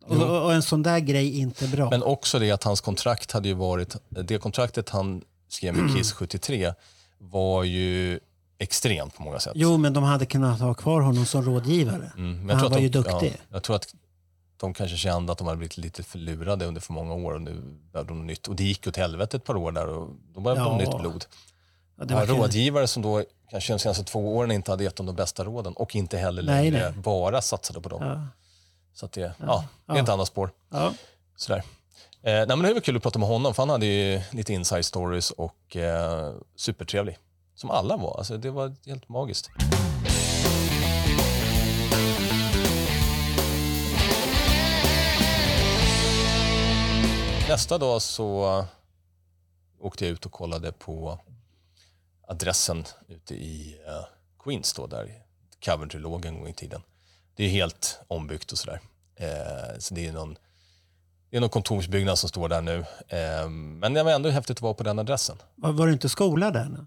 Och, 0.05 0.45
och 0.45 0.53
en 0.53 0.61
sån 0.61 0.83
där 0.83 0.99
grej 0.99 1.37
är 1.37 1.41
inte 1.41 1.67
bra. 1.67 1.89
men 1.89 2.03
också 2.03 2.39
det 2.39 2.51
att 2.51 2.63
hans 2.63 2.81
kontrakt 2.81 3.31
hade 3.31 3.47
ju 3.47 3.53
varit, 3.53 3.95
det 4.09 4.37
kontraktet 4.37 4.89
han 4.89 5.21
skrev 5.47 5.75
med 5.75 5.95
Kiss 5.95 6.11
73 6.11 6.73
var 7.17 7.63
ju 7.63 8.19
extremt 8.57 9.15
på 9.15 9.23
många 9.23 9.39
sätt. 9.39 9.53
Jo, 9.55 9.77
men 9.77 9.93
de 9.93 10.03
hade 10.03 10.25
kunnat 10.25 10.59
ha 10.59 10.73
kvar 10.73 11.01
honom 11.01 11.25
som 11.25 11.41
rådgivare. 11.43 12.11
Mm, 12.17 12.45
men 12.45 12.55
Han 12.55 12.69
var 12.69 12.77
de, 12.77 12.83
ju 12.83 12.89
duktig. 12.89 13.33
Ja, 13.37 13.45
jag 13.49 13.63
tror 13.63 13.75
att 13.75 13.95
de 14.59 14.73
kanske 14.73 14.97
kände 14.97 15.31
att 15.31 15.37
de 15.37 15.47
hade 15.47 15.57
blivit 15.57 15.77
lite 15.77 16.03
förlurade 16.03 16.65
under 16.65 16.81
för 16.81 16.93
många 16.93 17.13
år 17.13 17.33
och 17.33 17.41
nu 17.41 17.61
behövde 17.91 18.11
de 18.13 18.27
nytt. 18.27 18.47
Och 18.47 18.55
det 18.55 18.63
gick 18.63 18.87
åt 18.87 18.97
helvete 18.97 19.37
ett 19.37 19.43
par 19.43 19.57
år 19.57 19.71
där 19.71 19.87
och 19.87 20.09
då 20.33 20.41
behövde 20.41 20.63
de 20.63 20.79
Ja. 20.79 20.85
nytt 20.91 20.99
blod. 21.01 21.25
Ja, 21.97 22.05
det 22.05 22.13
Ja, 22.13 22.19
var 22.19 22.25
rådgivare 22.25 22.87
som 22.87 23.03
då 23.03 23.23
kanske 23.49 23.73
de 23.73 23.79
senaste 23.79 24.03
två 24.03 24.37
åren 24.37 24.51
inte 24.51 24.71
hade 24.71 24.83
gett 24.83 24.95
dem 24.95 25.05
de 25.05 25.15
bästa 25.15 25.43
råden 25.43 25.73
och 25.73 25.95
inte 25.95 26.17
heller 26.17 26.43
Nej, 26.43 26.71
längre 26.71 26.89
nej. 26.91 27.01
bara 27.01 27.41
satsade 27.41 27.81
på 27.81 27.89
dem. 27.89 28.03
Ja. 28.03 28.27
Så 28.93 29.05
att 29.05 29.11
det, 29.11 29.33
ja. 29.39 29.65
det 29.85 29.93
är 29.99 30.03
ett 30.03 30.09
annat 30.09 30.27
spår. 30.27 30.49
Ja. 30.71 30.93
Sådär. 31.35 31.63
Eh, 32.23 32.33
nej, 32.33 32.47
men 32.47 32.61
det 32.61 32.73
var 32.73 32.81
kul 32.81 32.97
att 32.97 33.03
prata 33.03 33.19
med 33.19 33.27
honom 33.27 33.53
för 33.53 33.61
han 33.63 33.69
hade 33.69 33.85
ju 33.85 34.21
lite 34.31 34.53
inside 34.53 34.85
stories 34.85 35.31
och 35.31 35.75
eh, 35.75 36.33
supertrevlig. 36.55 37.17
Som 37.55 37.71
alla 37.71 37.97
var. 37.97 38.17
Alltså, 38.17 38.37
det 38.37 38.49
var 38.51 38.75
helt 38.85 39.09
magiskt. 39.09 39.49
Nästa 47.49 47.77
dag 47.77 48.01
så 48.01 48.65
åkte 49.79 50.05
jag 50.05 50.11
ut 50.11 50.25
och 50.25 50.31
kollade 50.31 50.71
på 50.71 51.19
adressen 52.27 52.85
ute 53.07 53.35
i 53.35 53.77
eh, 53.87 54.05
Queens 54.43 54.73
då, 54.73 54.87
där 54.87 55.23
Coventry 55.65 55.99
låg 55.99 56.25
en 56.25 56.39
gång 56.39 56.47
i 56.47 56.53
tiden. 56.53 56.81
Det 57.35 57.43
är 57.43 57.49
helt 57.49 57.99
ombyggt 58.07 58.51
och 58.51 58.57
sådär. 58.57 58.79
Eh, 59.15 59.79
så 59.79 59.93
det 59.93 60.07
är 60.07 60.13
någon 60.13 60.37
det 61.29 61.37
är 61.37 61.41
någon 61.41 61.49
kontorsbyggnad 61.49 62.19
som 62.19 62.29
står 62.29 62.49
där 62.49 62.61
nu. 62.61 62.85
Eh, 63.07 63.49
men 63.49 63.93
det 63.93 64.03
var 64.03 64.11
ändå 64.11 64.29
häftigt 64.29 64.57
att 64.57 64.61
vara 64.61 64.73
på 64.73 64.83
den 64.83 64.99
adressen. 64.99 65.37
Var, 65.55 65.71
var 65.71 65.87
det 65.87 65.93
inte 65.93 66.09
skola 66.09 66.51
där? 66.51 66.69
Nu? 66.69 66.85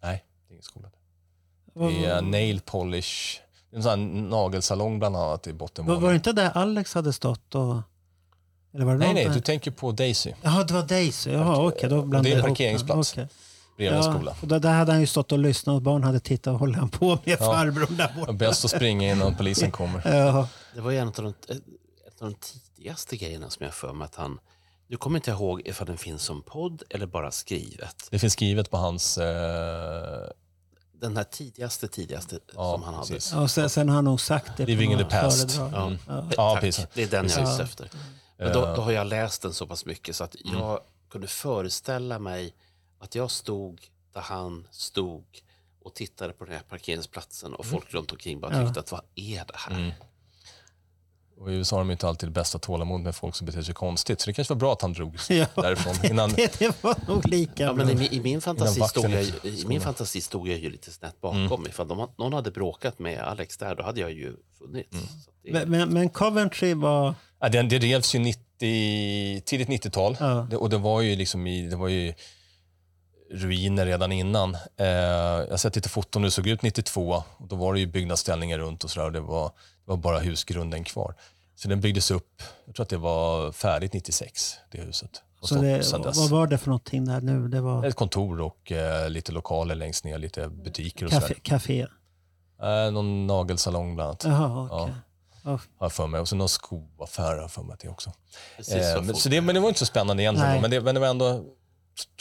Nej, 0.00 0.24
det 0.46 0.52
är 0.52 0.54
ingen 0.54 0.62
skola. 0.62 0.90
Var, 1.72 1.90
Det 1.90 2.04
är 2.04 2.22
nail 2.22 2.60
polish. 2.60 3.40
Det 3.70 3.76
är 3.76 3.76
en 3.76 3.82
sån 3.82 3.90
här 3.90 4.20
nagelsalong 4.28 4.98
bland 4.98 5.16
annat 5.16 5.46
i 5.46 5.52
var, 5.52 5.58
bottenvåningen. 5.58 6.02
var 6.02 6.10
det 6.10 6.16
inte 6.16 6.32
där 6.32 6.50
Alex 6.50 6.94
hade 6.94 7.12
stått? 7.12 7.54
Och, 7.54 7.76
eller 8.74 8.84
var 8.84 8.92
det 8.92 8.98
Nej, 8.98 9.14
nej, 9.14 9.28
du 9.34 9.40
tänker 9.40 9.70
på 9.70 9.92
Daisy 9.92 10.32
Jaha, 10.42 10.64
det 10.64 10.74
var 10.74 10.82
Daisy. 10.82 11.30
Jaha, 11.30 11.66
okej. 11.68 11.88
då 11.90 12.02
blandade 12.02 12.34
det 12.34 12.40
är 12.40 12.42
en 12.42 12.48
parkeringsplats. 12.48 13.12
Okej. 13.12 13.28
bredvid 13.76 13.98
en 13.98 14.04
Ja, 14.04 14.12
skola. 14.14 14.34
och 14.40 14.48
där, 14.48 14.60
där 14.60 14.72
hade 14.72 14.92
han 14.92 15.00
ju 15.00 15.06
stått 15.06 15.32
och 15.32 15.38
lyssnat 15.38 15.74
och 15.74 15.82
barn 15.82 16.04
hade 16.04 16.20
tittat 16.20 16.52
och 16.52 16.58
håller 16.60 16.74
han 16.74 16.88
på 16.88 17.18
med 17.24 17.38
farbrorn 17.38 17.96
där 17.96 18.12
borta. 18.18 18.32
Bäst 18.32 18.64
att 18.64 18.70
springa 18.70 19.12
innan 19.12 19.34
polisen 19.36 19.70
kommer. 19.70 20.02
Ja, 20.16 20.48
Det 20.74 20.80
var 20.80 20.90
ju 20.90 20.98
en 20.98 21.08
av 21.08 21.14
de, 21.14 21.28
ett 21.48 22.22
av 22.22 22.30
de 22.30 22.34
tidigaste 22.34 23.16
grejerna 23.16 23.50
som 23.50 23.64
jag 23.64 23.74
för 23.74 23.92
mig 23.92 24.04
att 24.04 24.14
han... 24.14 24.38
Nu 24.88 24.96
kommer 24.96 25.18
inte 25.18 25.30
jag 25.30 25.38
ihåg 25.40 25.62
ifall 25.64 25.86
den 25.86 25.98
finns 25.98 26.22
som 26.22 26.42
podd 26.42 26.82
eller 26.90 27.06
bara 27.06 27.30
skrivet. 27.30 27.96
Det 28.10 28.18
finns 28.18 28.32
skrivet 28.32 28.70
på 28.70 28.76
hans... 28.76 29.18
Eh, 29.18 30.28
Den 31.00 31.16
här 31.16 31.24
tidigaste, 31.24 31.88
tidigaste 31.88 32.38
Ja, 32.54 32.72
som 32.72 32.82
han 32.82 32.94
hade. 32.94 33.06
precis. 33.06 33.32
och 33.34 33.50
sen, 33.50 33.70
sen 33.70 33.88
har 33.88 33.94
han 33.96 34.04
nog 34.04 34.20
sagt 34.20 34.56
det 34.56 34.66
Living 34.66 34.92
in 34.92 34.98
the 34.98 35.04
past. 35.04 35.56
Mm. 35.58 35.72
Ja. 35.72 35.92
Ja, 36.36 36.54
Tack, 36.60 36.88
det 36.94 37.02
är 37.02 37.06
den 37.06 37.28
jag 37.28 37.38
är 37.38 37.54
ute 37.54 37.62
efter. 37.62 37.88
Men 38.40 38.52
då, 38.52 38.74
då 38.74 38.82
har 38.82 38.92
jag 38.92 39.06
läst 39.06 39.42
den 39.42 39.52
så 39.54 39.66
pass 39.66 39.86
mycket 39.86 40.16
så 40.16 40.24
att 40.24 40.34
Mm. 40.44 40.58
jag 40.58 40.80
kunde 41.10 41.26
föreställa 41.26 42.18
mig 42.18 42.54
att 42.98 43.14
jag 43.14 43.30
stod 43.30 43.80
där 44.12 44.20
han 44.20 44.68
stod 44.70 45.24
och 45.82 45.94
tittade 45.94 46.32
på 46.32 46.44
den 46.44 46.54
här 46.54 46.62
parkeringsplatsen 46.62 47.54
och 47.54 47.66
folk 47.66 47.94
runt 47.94 48.12
omkring 48.12 48.40
bara 48.40 48.64
tyckte 48.64 48.80
att 48.80 48.92
vad 48.92 49.02
är 49.14 49.44
det 49.44 49.56
här? 49.56 49.76
Mm. 49.76 49.90
Och 51.40 51.50
I 51.52 51.54
USA 51.54 51.76
har 51.76 51.80
de 51.80 51.90
inte 51.90 52.08
alltid 52.08 52.28
det 52.28 52.32
bästa 52.32 52.58
tålamod 52.58 53.00
med 53.00 53.14
folk 53.14 53.34
som 53.34 53.46
beter 53.46 53.62
sig 53.62 53.74
konstigt. 53.74 54.20
Så 54.20 54.26
det 54.30 54.34
kanske 54.34 54.54
var 54.54 54.58
bra 54.58 54.72
att 54.72 54.82
han 54.82 54.92
drog 54.92 55.16
Ja. 55.28 55.46
därifrån. 55.54 55.94
Innan, 56.10 56.30
Det, 56.32 56.58
det 56.58 56.82
var 56.82 56.96
nog 57.08 57.28
lika 57.28 57.62
Ja, 57.62 57.72
men 57.72 57.90
i, 57.90 57.94
min- 57.94 58.12
i, 58.12 58.20
min 58.20 58.40
fantasi 58.40 58.80
stod 58.80 59.10
jag, 59.10 59.22
I 59.44 59.64
min 59.66 59.80
fantasi 59.80 60.20
stod 60.20 60.48
jag 60.48 60.58
ju 60.58 60.70
lite 60.70 60.90
snett 60.90 61.20
bakom. 61.20 61.66
Ifall 61.66 61.88
de, 61.88 62.08
någon 62.18 62.32
hade 62.32 62.50
bråkat 62.50 62.98
med 62.98 63.18
Alex 63.18 63.56
där, 63.56 63.74
då 63.74 63.82
hade 63.82 64.00
jag 64.00 64.12
ju 64.12 64.36
funnits. 64.58 64.92
Mm. 64.92 65.04
Det, 65.44 65.52
Men, 65.52 65.70
men, 65.70 65.88
men 65.94 66.08
Coventry 66.08 66.74
var... 66.74 67.14
ja, 67.40 67.48
det, 67.48 67.62
det 67.62 67.78
revs 67.78 68.14
ju 68.14 68.18
90, 68.18 68.40
tidigt 69.44 69.68
90-tal. 69.68 70.16
Ja. 70.20 70.46
Det, 70.50 70.56
och 70.56 70.70
det 70.70 70.78
var 70.78 71.00
ju 71.00 71.16
liksom 71.16 71.46
i, 71.46 71.68
det 71.68 71.76
var 71.76 71.88
ju 71.88 72.14
ruiner 73.32 73.86
redan 73.86 74.12
innan. 74.12 74.54
Eh, 74.54 74.86
jag 74.86 75.50
har 75.50 75.56
sett 75.56 75.76
lite 75.76 75.88
foton 75.88 76.22
hur 76.22 76.26
det 76.26 76.30
såg 76.32 76.46
ut 76.46 76.62
92. 76.62 77.22
Och 77.36 77.46
då 77.48 77.56
var 77.56 77.74
det 77.74 77.80
ju 77.80 77.86
byggnadsställningar 77.86 78.58
runt 78.58 78.84
och 78.84 78.90
sådär. 78.90 79.06
och 79.06 79.12
Det 79.12 79.20
var, 79.20 79.52
var 79.90 79.96
bara 79.96 80.18
husgrunden 80.18 80.84
kvar. 80.84 81.14
Så 81.54 81.68
den 81.68 81.80
byggdes 81.80 82.10
upp, 82.10 82.42
jag 82.64 82.74
tror 82.74 82.84
att 82.84 82.88
det 82.90 82.96
var 82.96 83.52
färdigt 83.52 83.92
96, 83.92 84.54
det 84.70 84.80
huset. 84.80 85.22
Och 85.40 85.48
Så 85.48 85.54
det, 85.54 85.92
vad 86.16 86.30
var 86.30 86.46
det 86.46 86.58
för 86.58 86.66
någonting 86.66 87.04
där 87.04 87.20
nu? 87.20 87.48
Det 87.48 87.60
var 87.60 87.84
Ett 87.84 87.94
kontor 87.94 88.40
och 88.40 88.72
eh, 88.72 89.10
lite 89.10 89.32
lokaler 89.32 89.74
längst 89.74 90.04
ner, 90.04 90.18
lite 90.18 90.48
butiker 90.48 91.06
och 91.06 91.12
café? 91.12 91.34
café. 91.42 91.86
Eh, 92.62 92.92
någon 92.92 93.26
nagelsalong 93.26 93.94
bland 93.94 94.08
annat, 94.08 94.24
Jaha, 94.24 94.68
okej. 94.70 94.94
Ja. 95.44 95.50
har 95.50 95.60
jag 95.78 95.92
för 95.92 96.06
mig. 96.06 96.20
Och 96.20 96.28
så 96.28 96.36
någon 96.36 96.48
skoaffär 96.48 97.36
har 97.36 97.48
för 97.48 97.62
mig 97.62 97.74
att 97.74 97.80
det 97.80 97.88
också. 97.88 98.12
precis 98.56 98.74
Eh, 98.74 98.94
så 98.94 99.02
men, 99.02 99.14
så 99.14 99.28
det, 99.28 99.40
men 99.40 99.54
det 99.54 99.60
var 99.60 99.68
inte 99.68 99.80
så 99.80 99.86
spännande 99.86 100.22
egentligen. 100.22 100.60
Men 100.60 100.70
det, 100.70 100.80
men 100.80 100.94
det 100.94 101.00
var 101.00 101.08
ändå... 101.08 101.44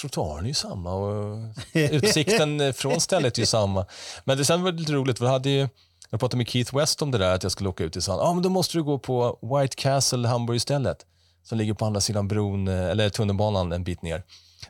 Trottoaren 0.01 0.43
är 0.43 0.47
ju 0.47 0.53
samma 0.53 0.93
och 0.93 1.37
utsikten 1.73 2.73
från 2.73 3.01
stället 3.01 3.37
är 3.37 3.41
ju 3.41 3.45
samma. 3.45 3.85
Men 4.23 4.37
det 4.37 4.45
sen 4.45 4.63
var 4.63 4.71
det 4.71 4.79
lite 4.79 4.93
roligt, 4.93 5.17
för 5.17 5.25
jag 5.25 5.31
hade 5.31 5.49
ju... 5.49 5.67
Jag 6.09 6.19
pratade 6.19 6.37
med 6.37 6.47
Keith 6.49 6.75
West 6.77 7.01
om 7.01 7.11
det 7.11 7.17
där, 7.17 7.35
att 7.35 7.43
jag 7.43 7.51
skulle 7.51 7.69
åka 7.69 7.83
ut 7.83 7.93
till 7.93 8.01
sa 8.01 8.11
han, 8.11 8.21
ah, 8.21 8.33
men 8.33 8.43
då 8.43 8.49
måste 8.49 8.77
du 8.77 8.83
gå 8.83 8.99
på 8.99 9.39
White 9.41 9.75
Castle 9.75 10.27
hamburgerstället 10.27 11.05
som 11.43 11.57
ligger 11.57 11.73
på 11.73 11.85
andra 11.85 12.01
sidan 12.01 12.27
bron, 12.27 12.67
eh, 12.67 12.83
eller 12.89 13.09
tunnelbanan 13.09 13.71
en 13.71 13.83
bit 13.83 14.01
ner. 14.01 14.23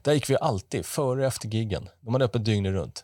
Där 0.03 0.13
gick 0.13 0.29
vi 0.29 0.37
alltid, 0.41 0.85
före 0.85 1.19
och 1.19 1.25
efter 1.27 1.47
giggen. 1.47 1.89
De 2.01 2.13
hade 2.13 2.25
öppet 2.25 2.45
dygnet 2.45 2.71
runt. 2.73 3.03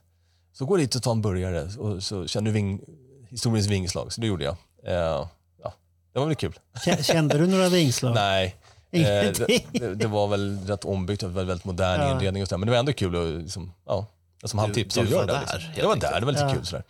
Så 0.54 0.66
gå 0.66 0.78
dit 0.78 0.96
och 0.96 1.04
ta 1.04 1.12
en 1.12 1.22
burgare 1.22 1.70
och 1.80 2.04
så 2.04 2.28
känner 2.28 2.46
du 2.46 2.52
ving, 2.52 2.82
historiens 3.30 3.68
vingslag. 3.68 4.14
Så 4.14 4.22
det 4.22 4.28
gjorde 4.28 4.44
jag. 4.44 4.56
Eh, 4.88 5.28
ja, 5.64 5.74
det 6.14 6.20
var 6.20 6.26
väl 6.26 6.36
kul. 6.36 6.60
Kände 7.02 7.38
du 7.38 7.48
några 7.48 7.70
vingslag? 7.70 8.14
Nej. 8.16 8.56
Eh, 8.92 9.02
det, 9.02 9.64
det, 9.72 9.96
det 9.96 10.08
var 10.08 10.28
väl 10.28 10.60
rätt 10.68 10.86
ombyggt 10.86 11.24
och 11.24 11.30
väldigt, 11.30 11.50
väldigt 11.50 11.66
modern 11.66 12.02
Ja. 12.02 12.12
inredning 12.12 12.44
och 12.44 12.50
sådär. 12.50 12.58
Men 12.60 12.66
det 12.68 12.72
var 12.72 12.80
ändå 12.80 12.94
kul 12.94 13.16
att 13.38 13.44
liksom, 13.44 13.74
ja, 13.86 14.06
som 14.44 14.60
han 14.60 14.74
tipsade 14.74 15.06
om. 15.06 15.12
du 15.12 15.18
var 15.18 15.26
det, 15.26 15.34
där, 15.34 15.42
liksom. 15.42 15.74
Jag 15.78 15.88
var 15.88 15.96
där, 15.96 16.20
det 16.20 16.26
var 16.26 16.34
lite 16.34 16.44
Ja. 16.46 16.54
kul 16.54 16.66
sådär. 16.66 16.84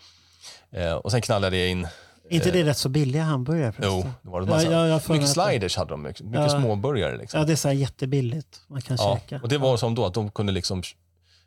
Eh, 0.75 0.93
och 0.93 1.11
sen 1.11 1.21
knallade 1.21 1.57
jag 1.57 1.69
in, 1.69 1.87
inte 2.29 2.51
det 2.51 2.63
rätt 2.63 2.77
så 2.77 2.89
billiga 2.89 3.23
hamburgare 3.23 3.71
förresten? 3.71 3.97
jo, 4.05 4.11
det 4.21 4.29
var 4.29 4.41
det 4.41 4.47
massa, 4.47 4.71
ja, 4.71 4.87
jag 4.87 5.09
mycket 5.09 5.29
sliders 5.29 5.77
hade 5.77 5.89
de, 5.93 6.01
mycket, 6.01 6.25
mycket 6.25 6.51
Ja. 6.51 6.59
småburgare 6.59 7.17
liksom. 7.17 7.39
Ja, 7.39 7.45
det 7.45 7.51
är 7.51 7.55
så 7.55 7.67
här 7.67 7.75
jättebilligt. 7.75 8.61
Man 8.67 8.81
kan 8.81 8.97
Ja, 8.99 9.19
käka. 9.19 9.39
och 9.43 9.49
det 9.49 9.57
var 9.57 9.77
som 9.77 9.95
då, 9.95 10.05
att 10.05 10.13
de 10.13 10.31
kunde 10.31 10.51
liksom 10.51 10.81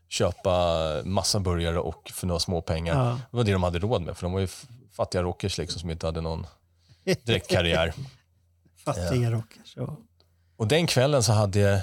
köpa 0.08 0.84
massa 1.04 1.40
burgare 1.40 1.78
och 1.78 2.10
för 2.14 2.26
några 2.26 2.40
små 2.40 2.60
pengar. 2.60 2.94
Ja. 3.04 3.20
Det 3.30 3.36
var 3.36 3.44
det 3.44 3.52
de 3.52 3.62
hade 3.62 3.78
råd 3.78 4.02
med, 4.02 4.16
för 4.16 4.22
de 4.22 4.32
var 4.32 4.40
ju 4.40 4.48
fattiga 4.92 5.22
rockers 5.22 5.58
liksom 5.58 5.80
som 5.80 5.90
inte 5.90 6.06
hade 6.06 6.20
någon 6.20 6.46
direkt 7.24 7.50
karriär. 7.50 7.94
Fattiga 8.84 9.30
rockers. 9.30 9.72
Ja. 9.76 9.96
Och 10.56 10.68
den 10.68 10.86
kvällen 10.86 11.22
så 11.22 11.32
hade, 11.32 11.82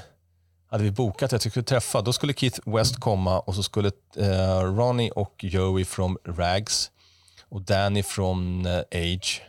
hade 0.68 0.84
vi 0.84 0.92
bokat 0.92 1.34
att 1.34 1.46
jag 1.46 1.52
skulle 1.52 1.64
träffa. 1.66 2.02
Då 2.02 2.14
skulle 2.14 2.34
Keith 2.34 2.60
West 2.66 3.00
komma 3.00 3.40
och 3.40 3.56
så 3.56 3.64
skulle 3.64 3.92
eh, 4.18 4.60
Ronnie 4.60 5.12
och 5.12 5.44
Joey 5.44 5.86
från 5.86 6.18
Rags 6.26 6.92
och 7.50 7.62
Danny 7.62 8.04
från 8.04 8.66
eh, 8.66 8.84
Age 8.92 9.42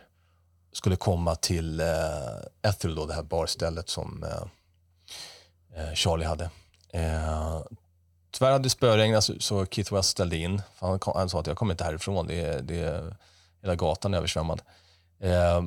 skulle 0.71 0.95
komma 0.95 1.35
till 1.35 1.79
eh, 1.79 2.69
Ethel, 2.69 2.95
då, 2.95 3.05
det 3.05 3.13
här 3.13 3.23
barstället 3.23 3.89
som 3.89 4.23
eh, 4.23 5.81
eh 5.81 5.93
Charlie 5.93 6.25
hade. 6.25 6.49
Eh, 6.93 7.61
tyvärr 8.31 8.51
hade 8.51 8.63
det 8.63 8.69
spöregnat 8.69 9.23
så, 9.23 9.33
så 9.39 9.65
Keith 9.65 9.93
West 9.93 10.09
ställde 10.09 10.37
in. 10.37 10.61
Han, 10.79 10.99
kom, 10.99 11.13
han 11.15 11.29
sa 11.29 11.39
att 11.39 11.47
jag 11.47 11.57
kommer 11.57 11.73
inte 11.73 11.83
härifrån, 11.83 12.27
det 12.27 12.41
är, 12.41 12.61
det 12.61 12.79
är, 12.79 13.15
hela 13.61 13.75
gatan 13.75 14.13
är 14.13 14.17
översvämmad. 14.17 14.61
Eh, 15.19 15.61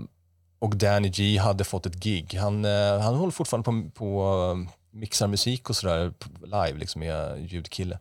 och 0.59 0.77
Danny 0.77 1.09
G 1.09 1.37
hade 1.37 1.65
fått 1.65 1.87
ett 1.87 1.95
gig. 1.95 2.35
Han, 2.35 2.65
eh, 2.65 3.01
han 3.01 3.15
håller 3.15 3.31
fortfarande 3.31 3.65
på, 3.65 3.91
på 3.95 4.23
eh, 4.51 4.73
mixar 4.91 5.27
musik 5.27 5.71
och 5.71 5.77
sådär 5.77 6.13
live, 6.43 6.79
liksom 6.79 7.03
är 7.03 7.37
ljudkille. 7.37 7.99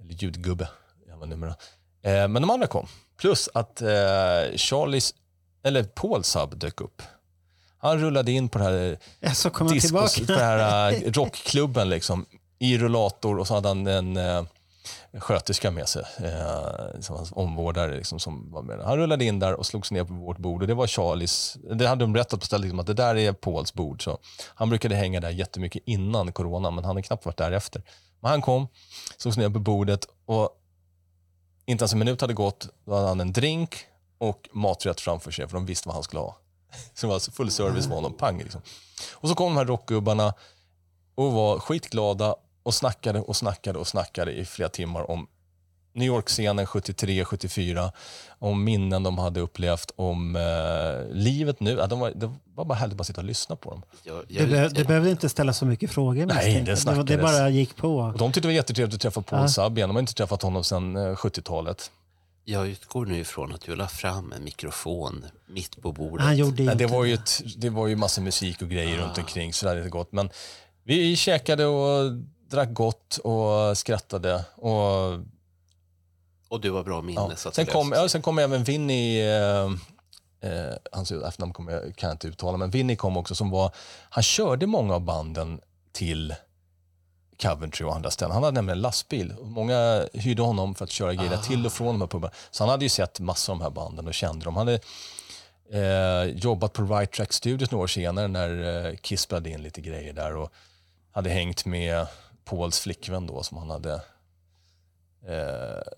Eller 0.00 0.14
ljudgubbe, 0.14 0.68
jag 1.08 1.28
numera. 1.28 1.54
Eh, 2.02 2.28
men 2.28 2.42
de 2.42 2.50
andra 2.50 2.66
kom. 2.66 2.86
Plus 3.16 3.48
att 3.54 3.82
eh, 3.82 3.88
Charlies, 4.56 5.14
eller 5.64 5.82
Paul 5.84 6.24
Sub 6.24 6.58
dök 6.58 6.80
upp. 6.80 7.02
Han 7.78 7.98
rullade 7.98 8.32
in 8.32 8.48
på 8.48 8.58
det 8.58 8.64
här 8.64 8.98
Ja, 9.20 9.34
så 9.34 9.50
kommer 9.50 9.70
han 9.70 9.74
discos, 9.74 10.14
tillbaka. 10.14 10.40
den 10.40 10.44
här 10.44 10.92
eh, 10.92 10.98
rockklubben 11.12 11.88
liksom, 11.88 12.26
i 12.58 12.78
rullator 12.78 13.38
och 13.38 13.46
så 13.46 13.54
hade 13.54 13.68
han 13.68 13.86
en 13.86 14.16
eh, 14.16 14.44
sköterska 15.18 15.70
med 15.70 15.88
sig, 15.88 16.02
eh, 16.18 17.00
som 17.00 17.16
hans 17.16 17.32
omvårdare. 17.32 17.96
Liksom, 17.96 18.20
som 18.20 18.52
var 18.52 18.62
med. 18.62 18.80
Han 18.84 18.96
rullade 18.96 19.24
in 19.24 19.38
där 19.38 19.54
och 19.54 19.66
slog 19.66 19.86
sig 19.86 19.96
ner 19.96 20.04
på 20.04 20.14
vårt 20.14 20.38
bord 20.38 20.62
och 20.62 20.68
det 20.68 20.74
var 20.74 20.86
Charlies, 20.86 21.56
det 21.74 21.86
hade 21.86 22.04
de 22.04 22.12
berättat 22.12 22.40
på 22.40 22.46
stället, 22.46 22.62
liksom, 22.62 22.78
att 22.78 22.86
det 22.86 22.94
där 22.94 23.16
är 23.16 23.32
Pauls 23.32 23.74
bord. 23.74 24.04
Så 24.04 24.18
han 24.54 24.68
brukade 24.68 24.94
hänga 24.94 25.20
där 25.20 25.30
jättemycket 25.30 25.82
innan 25.86 26.32
corona, 26.32 26.70
men 26.70 26.84
han 26.84 26.96
har 26.96 27.02
knappt 27.02 27.26
varit 27.26 27.36
där 27.36 27.52
efter. 27.52 27.82
Men 28.20 28.30
han 28.30 28.42
kom, 28.42 28.68
slog 29.18 29.34
sig 29.34 29.42
ner 29.42 29.50
på 29.50 29.58
bordet 29.58 30.06
och 30.26 30.60
inte 31.66 31.82
ens 31.82 31.92
en 31.92 31.98
minut 31.98 32.20
hade 32.20 32.34
gått, 32.34 32.68
då 32.84 32.94
hade 32.94 33.08
han 33.08 33.20
en 33.20 33.32
drink 33.32 33.76
och 34.18 34.48
maträtt 34.52 35.00
framför 35.00 35.30
sig, 35.30 35.48
för 35.48 35.54
de 35.54 35.66
visste 35.66 35.88
vad 35.88 35.94
han 35.94 36.04
skulle 36.04 36.20
ha. 36.20 36.36
Så 36.94 37.06
det 37.06 37.06
var 37.06 37.14
alltså 37.14 37.30
full 37.30 37.50
service 37.50 37.86
för 37.86 37.94
honom, 37.94 38.12
pang 38.12 38.38
liksom. 38.38 38.60
Och 39.12 39.28
så 39.28 39.34
kom 39.34 39.46
de 39.46 39.56
här 39.56 39.64
rockgubbarna 39.64 40.34
och 41.14 41.32
var 41.32 41.58
skitglada 41.58 42.36
och 42.62 42.74
snackade 42.74 43.20
och 43.20 43.36
snackade 43.36 43.78
och 43.78 43.86
snackade 43.86 44.32
i 44.32 44.44
flera 44.44 44.68
timmar 44.68 45.10
om 45.10 45.26
New 45.94 46.06
York-scenen 46.06 46.66
73-74, 46.66 47.90
om 48.38 48.64
minnen 48.64 49.02
de 49.02 49.18
hade 49.18 49.40
upplevt, 49.40 49.90
om 49.96 50.36
eh, 50.36 51.14
livet 51.14 51.60
nu. 51.60 51.70
Ja, 51.70 51.86
de 51.86 52.00
var, 52.00 52.10
det 52.10 52.32
var 52.54 52.64
bara 52.64 52.74
härligt 52.74 52.92
att 52.92 52.98
bara 52.98 53.04
sitta 53.04 53.20
och 53.20 53.26
lyssna 53.26 53.56
på 53.56 53.70
dem. 53.70 53.82
Jag, 54.02 54.24
Du, 54.48 54.56
jag, 54.56 54.74
du 54.74 54.84
behövde 54.84 55.10
inte 55.10 55.28
ställa 55.28 55.52
så 55.52 55.66
mycket 55.66 55.90
frågor. 55.90 56.26
Nej, 56.26 56.62
det 56.66 56.86
jag. 56.86 56.96
det, 57.06 57.16
det 57.16 57.22
bara 57.22 57.48
gick 57.48 57.76
på. 57.76 57.96
Och 57.96 58.18
de 58.18 58.32
tyckte 58.32 58.40
det 58.40 58.48
var 58.48 58.54
jättetrevligt 58.54 58.94
att 58.94 59.00
träffa 59.00 59.22
Paul 59.22 59.40
Ja. 59.40 59.48
Saab 59.48 59.78
igen. 59.78 59.88
De 59.88 59.96
har 59.96 60.00
inte 60.00 60.14
träffat 60.14 60.42
honom 60.42 60.64
sedan 60.64 60.96
eh, 60.96 61.00
70-talet. 61.14 61.90
jag 62.44 62.68
utgår 62.68 63.06
nu 63.06 63.18
ifrån 63.18 63.52
att 63.54 63.60
du 63.60 63.76
la 63.76 63.88
fram 63.88 64.32
en 64.32 64.44
mikrofon 64.44 65.24
mitt 65.46 65.82
på 65.82 65.92
bordet. 65.92 66.26
Han 66.26 66.36
gjorde 66.36 66.62
Nej, 66.62 66.76
det, 66.76 66.86
var 66.86 67.04
ju 67.04 67.14
ett, 67.14 67.40
det 67.56 67.70
var 67.70 67.86
ju 67.86 67.96
massa 67.96 68.20
musik 68.20 68.62
och 68.62 68.68
grejer 68.68 68.98
runt 68.98 69.18
omkring 69.18 69.52
så 69.52 69.66
det 69.66 69.74
hade 69.74 69.88
gått. 69.88 70.12
Men 70.12 70.30
vi 70.84 71.16
käkade 71.16 71.66
och 71.66 72.12
drack 72.50 72.72
gott 72.72 73.18
och 73.18 73.78
skrattade. 73.78 74.44
Och, 74.56 75.20
Och 76.48 76.60
du 76.60 76.70
var 76.70 76.82
bra 76.82 77.02
minne. 77.02 77.26
ja. 77.30 77.36
så 77.36 77.48
att 77.48 77.54
sen, 77.54 77.66
kom, 77.66 77.92
ja, 77.92 78.08
sen 78.08 78.22
kom 78.22 78.38
även 78.38 78.64
Vinny, 78.64 79.20
eh, 79.20 79.64
eh, 80.40 80.74
hans 80.92 81.12
efternamn 81.12 81.52
kan 81.94 82.08
jag 82.08 82.12
inte 82.12 82.28
uttala, 82.28 82.56
men 82.56 82.70
Vinny 82.70 82.96
kom 82.96 83.16
också 83.16 83.34
som 83.34 83.50
var, 83.50 83.74
han 84.10 84.22
körde 84.22 84.66
många 84.66 84.94
av 84.94 85.00
banden 85.00 85.60
till 85.92 86.34
Coventry 87.42 87.86
och 87.86 87.94
andra 87.94 88.10
ställen. 88.10 88.34
Han 88.34 88.42
hade 88.42 88.54
nämligen 88.54 88.78
en 88.78 88.82
lastbil. 88.82 89.34
Många 89.42 90.06
hyrde 90.12 90.42
honom 90.42 90.74
för 90.74 90.84
att 90.84 90.90
köra 90.90 91.14
grejer 91.14 91.36
till 91.36 91.66
och 91.66 91.72
från 91.72 91.86
de 91.86 92.00
här 92.00 92.08
pubarna. 92.08 92.32
Så 92.50 92.62
han 92.62 92.70
hade 92.70 92.84
ju 92.84 92.88
sett 92.88 93.20
massor 93.20 93.52
av 93.52 93.58
de 93.58 93.64
här 93.64 93.70
banden 93.70 94.06
och 94.06 94.14
kände 94.14 94.44
dem. 94.44 94.56
Han 94.56 94.68
hade 94.68 94.80
eh, 95.72 96.36
jobbat 96.36 96.72
på 96.72 96.82
Right 96.82 97.12
Track 97.12 97.32
Studios 97.32 97.70
några 97.70 97.84
år 97.84 97.88
senare 97.88 98.28
när 98.28 98.86
eh, 98.86 98.96
Kiss 98.96 99.20
spelade 99.20 99.50
in 99.50 99.62
lite 99.62 99.80
grejer 99.80 100.12
där 100.12 100.36
och 100.36 100.52
hade 101.12 101.30
hängt 101.30 101.64
med 101.64 102.06
Pauls 102.44 102.80
flickvän 102.80 103.26
då 103.26 103.42
som 103.42 103.58
han 103.58 103.70
hade 103.70 104.00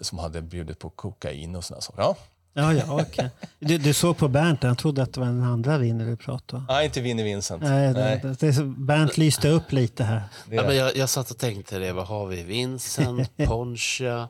som 0.01 0.18
hade 0.18 0.43
bjudit 0.43 0.79
på 0.79 0.91
kokain 0.91 1.57
och 1.57 1.64
sådana 1.64 1.81
saker. 1.81 2.03
Ja. 2.03 2.16
Ja, 2.59 2.72
ja, 2.74 3.03
okej. 3.03 3.31
Du, 3.59 3.79
du 3.79 3.95
såg 3.95 4.16
på 4.16 4.29
Bernt, 4.29 4.62
han 4.62 4.77
trodde 4.77 5.03
att 5.03 5.12
det 5.12 5.20
var 5.20 5.27
en 5.27 5.43
andra 5.43 5.79
vinner 5.79 6.07
du 6.07 6.16
pratade 6.16 6.61
om. 6.61 6.66
Nej, 6.68 6.85
inte 6.85 7.01
Vinnie 7.01 7.24
Vincent. 7.24 7.62
Nej, 7.62 7.95
det, 7.95 8.20
det, 8.22 8.53
det, 8.53 8.64
Bernt 8.64 9.16
lyste 9.18 9.49
upp 9.49 9.72
lite 9.72 10.05
här. 10.05 10.22
Ja, 10.51 10.62
men 10.62 10.77
jag, 10.77 10.97
jag 10.97 11.09
satt 11.09 11.31
och 11.31 11.39
tänkte 11.39 11.79
det, 11.79 11.93
vad 11.93 12.07
har 12.07 12.27
vi? 12.27 12.43
Vincent, 12.43 13.37
Poncha. 13.47 14.29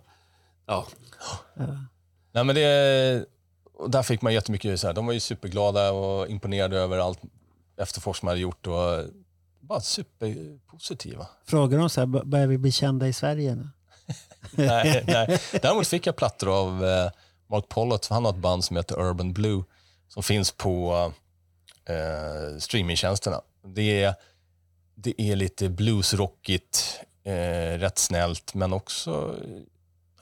Ja, 0.67 0.87
Nej, 2.33 2.45
men 2.45 2.55
det, 2.55 3.25
och 3.75 3.91
där 3.91 4.03
fick 4.03 4.23
man 4.23 4.33
jättemycket, 4.35 4.81
så 4.81 4.87
här, 4.87 4.95
de 4.95 5.07
var 5.07 5.13
ju 5.13 5.21
superglada 5.21 5.93
och 5.93 6.29
imponerade 6.29 6.79
över 6.79 6.99
allt 6.99 7.21
efterforskning 7.81 8.27
man 8.27 8.31
hade 8.31 8.41
gjort 8.41 8.67
och 8.67 9.05
bara 9.61 9.81
superpositiva. 9.81 11.27
Frågar 11.45 11.79
de 11.79 11.91
så 11.91 12.01
här, 12.01 12.07
"Bör- 12.07 12.25
börjar 12.25 12.47
vi 12.47 12.59
bli 12.59 12.73
kända 12.73 13.09
i 13.09 13.13
Sverige 13.13 13.55
nu? 13.55 13.69
nej, 14.51 15.05
nej. 15.07 15.41
Däremot 15.63 15.87
fick 15.89 16.07
jag 16.07 16.17
plattor 16.17 16.61
av 16.61 16.85
eh, 16.85 17.11
Mark 17.51 17.69
Pollott, 17.69 18.07
han 18.07 18.25
har 18.25 18.33
ett 18.33 18.39
band 18.39 18.65
som 18.65 18.77
heter 18.77 19.01
Urban 19.01 19.33
Blue 19.33 19.63
som 20.09 20.23
finns 20.23 20.53
på 20.53 21.13
eh, 21.89 22.59
streamingtjänsterna. 22.59 23.41
Det 23.65 24.03
är, 24.03 24.15
det 24.95 25.21
är 25.23 25.37
lite 25.37 25.69
bluesrockigt, 25.69 27.01
eh, 27.25 27.79
rätt 27.79 27.99
snällt, 27.99 28.55
men 28.55 28.73
också 28.73 29.35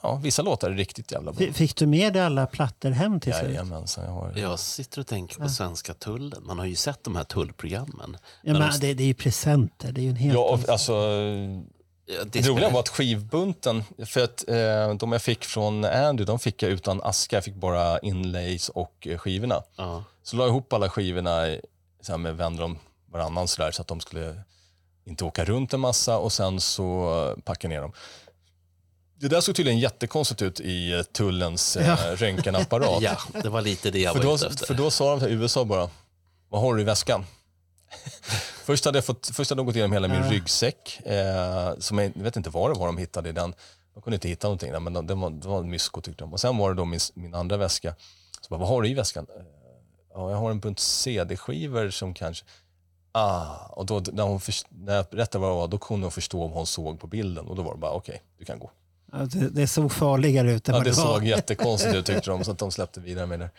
ja, 0.02 0.20
vissa 0.22 0.42
låtar 0.42 0.70
är 0.70 0.74
riktigt 0.74 1.12
jävla 1.12 1.32
bra. 1.32 1.52
Fick 1.52 1.76
du 1.76 1.86
med 1.86 2.12
dig 2.12 2.22
alla 2.22 2.46
plattor 2.46 2.90
hem 2.90 3.20
till 3.20 3.32
slut? 3.34 3.50
Jajamensan, 3.50 4.04
jag 4.04 4.12
har 4.12 4.32
jag 4.36 4.58
sitter 4.58 5.00
och 5.00 5.06
tänker 5.06 5.40
på 5.40 5.48
svenska 5.48 5.94
tullen. 5.94 6.46
Man 6.46 6.58
har 6.58 6.66
ju 6.66 6.76
sett 6.76 7.04
de 7.04 7.16
här 7.16 7.24
tullprogrammen. 7.24 8.16
Ja, 8.42 8.52
Men 8.52 8.62
de- 8.70 8.78
det, 8.80 8.94
det 8.94 9.02
är 9.02 9.06
ju 9.06 9.14
presenter, 9.14 9.92
det 9.92 10.00
är 10.00 10.02
ju 10.02 10.10
en 10.10 10.16
helt... 10.16 10.34
Ja, 10.34 10.40
och, 10.40 10.68
alltså, 10.68 10.92
Ja, 12.06 12.24
det 12.24 12.48
roliga 12.48 12.68
var 12.70 12.80
att 12.80 12.88
skivbunten, 12.88 13.84
för 14.06 14.24
att 14.24 14.48
eh, 14.48 14.94
de 14.94 15.12
jag 15.12 15.22
fick 15.22 15.44
från 15.44 15.84
Andy, 15.84 16.24
de 16.24 16.38
fick 16.38 16.62
jag 16.62 16.70
utan 16.72 17.02
aska. 17.02 17.36
Jag 17.36 17.44
fick 17.44 17.54
bara 17.54 17.98
inlays 17.98 18.68
och 18.68 19.06
eh, 19.06 19.18
skivorna. 19.18 19.62
Ja. 19.76 20.04
Så 20.22 20.36
la 20.36 20.42
jag 20.44 20.50
ihop 20.50 20.72
alla 20.72 20.88
skivorna 20.90 21.48
i- 21.48 21.60
så 22.00 22.12
här 22.12 22.18
med 22.18 22.36
vänner 22.36 22.62
om 22.62 22.78
varannan 23.12 23.48
så, 23.48 23.62
där, 23.62 23.70
så 23.70 23.82
att 23.82 23.88
de 23.88 24.00
skulle 24.00 24.40
inte 25.06 25.24
åka 25.24 25.44
runt 25.44 25.72
en 25.74 25.80
massa 25.80 26.18
och 26.18 26.32
sen 26.32 26.60
så 26.60 27.14
eh, 27.36 27.42
packa 27.44 27.68
ner 27.68 27.80
dem. 27.80 27.92
Det 29.20 29.28
där 29.28 29.40
såg 29.40 29.56
tydligen 29.56 29.78
jättekonstigt 29.80 30.42
ut 30.42 30.60
i 30.60 30.92
eh, 30.92 31.02
tullens 31.02 31.76
eh, 31.76 31.86
Ja. 31.86 31.96
röntgenapparat. 32.16 33.02
ja, 33.02 33.16
det 33.42 33.48
var 33.48 33.62
lite 33.62 33.90
det 33.90 33.98
jag 33.98 34.12
För 34.12 34.22
var 34.22 34.26
då, 34.30 34.34
ute 34.36 34.46
efter. 34.46 34.66
för 34.66 34.74
då 34.74 34.90
sa 34.90 35.10
de 35.16 35.20
till 35.20 35.28
USA 35.42 35.64
bara, 35.64 35.90
vad 36.48 36.60
har 36.60 36.74
du 36.74 36.80
i 36.80 36.84
väskan? 36.84 37.24
först, 38.64 38.84
hade 38.84 38.98
jag 38.98 39.04
fått, 39.04 39.30
först 39.34 39.50
hade 39.50 39.60
de 39.60 39.66
gått 39.66 39.76
igenom 39.76 39.92
hela 39.92 40.08
min 40.08 40.22
ryggsäck, 40.30 41.00
eh, 41.06 41.74
som 41.78 41.98
jag, 41.98 42.12
jag 42.16 42.22
vet 42.22 42.36
inte 42.36 42.50
det 42.50 42.78
var 42.78 42.86
de 42.86 42.98
hittade 42.98 43.28
i 43.28 43.32
den. 43.32 43.54
De 43.94 44.02
kunde 44.02 44.14
inte 44.14 44.28
hitta 44.28 44.46
någonting 44.46 44.72
där, 44.72 44.80
men 44.80 44.92
de, 44.92 45.06
det 45.06 45.14
var, 45.14 45.30
det 45.30 45.48
var 45.48 45.58
en 45.58 45.70
mysko 45.70 46.00
tyckte 46.00 46.24
de. 46.24 46.32
Och 46.32 46.40
sen 46.40 46.56
var 46.56 46.68
det 46.70 46.76
då 46.76 46.84
min, 46.84 47.00
min 47.14 47.34
andra 47.34 47.56
väska. 47.56 47.94
Så 48.40 48.48
bara, 48.50 48.60
vad 48.60 48.68
har 48.68 48.82
du 48.82 48.88
i 48.88 48.94
väskan? 48.94 49.26
Eh, 49.36 49.42
Ja, 50.16 50.30
jag 50.30 50.36
har 50.38 50.50
en 50.50 50.60
bunt 50.60 50.80
CD-skivor 50.80 51.90
som 51.90 52.14
kanske... 52.14 52.44
Ah, 53.12 53.56
och 53.70 53.86
då, 53.86 54.02
när, 54.12 54.22
hon 54.22 54.40
först, 54.40 54.66
när 54.70 54.96
jag 54.96 55.06
berättade 55.10 55.42
vad 55.42 55.50
det 55.50 55.54
var, 55.56 55.68
då 55.68 55.78
kunde 55.78 56.04
hon 56.04 56.10
förstå 56.12 56.44
om 56.44 56.50
hon 56.52 56.66
såg 56.66 57.00
på 57.00 57.06
bilden. 57.06 57.46
Och 57.46 57.56
då 57.56 57.62
var 57.62 57.72
det 57.74 57.80
bara, 57.80 57.92
okej, 57.92 58.22
du 58.38 58.44
kan 58.44 58.58
gå. 58.58 58.70
Det, 59.32 59.48
det 59.48 59.66
såg 59.66 59.92
farligare 59.92 60.52
ut 60.52 60.68
än 60.68 60.74
Ja, 60.74 60.78
vad 60.78 60.86
det 60.86 60.90
det 60.90 60.96
var. 60.96 61.14
såg 61.14 61.24
jättekonstigt 61.24 61.94
ut 61.94 62.06
tyckte 62.06 62.30
de, 62.30 62.44
så 62.44 62.50
att 62.50 62.58
de 62.58 62.70
släppte 62.70 63.00
vidare 63.00 63.26
med 63.26 63.40
det. 63.40 63.50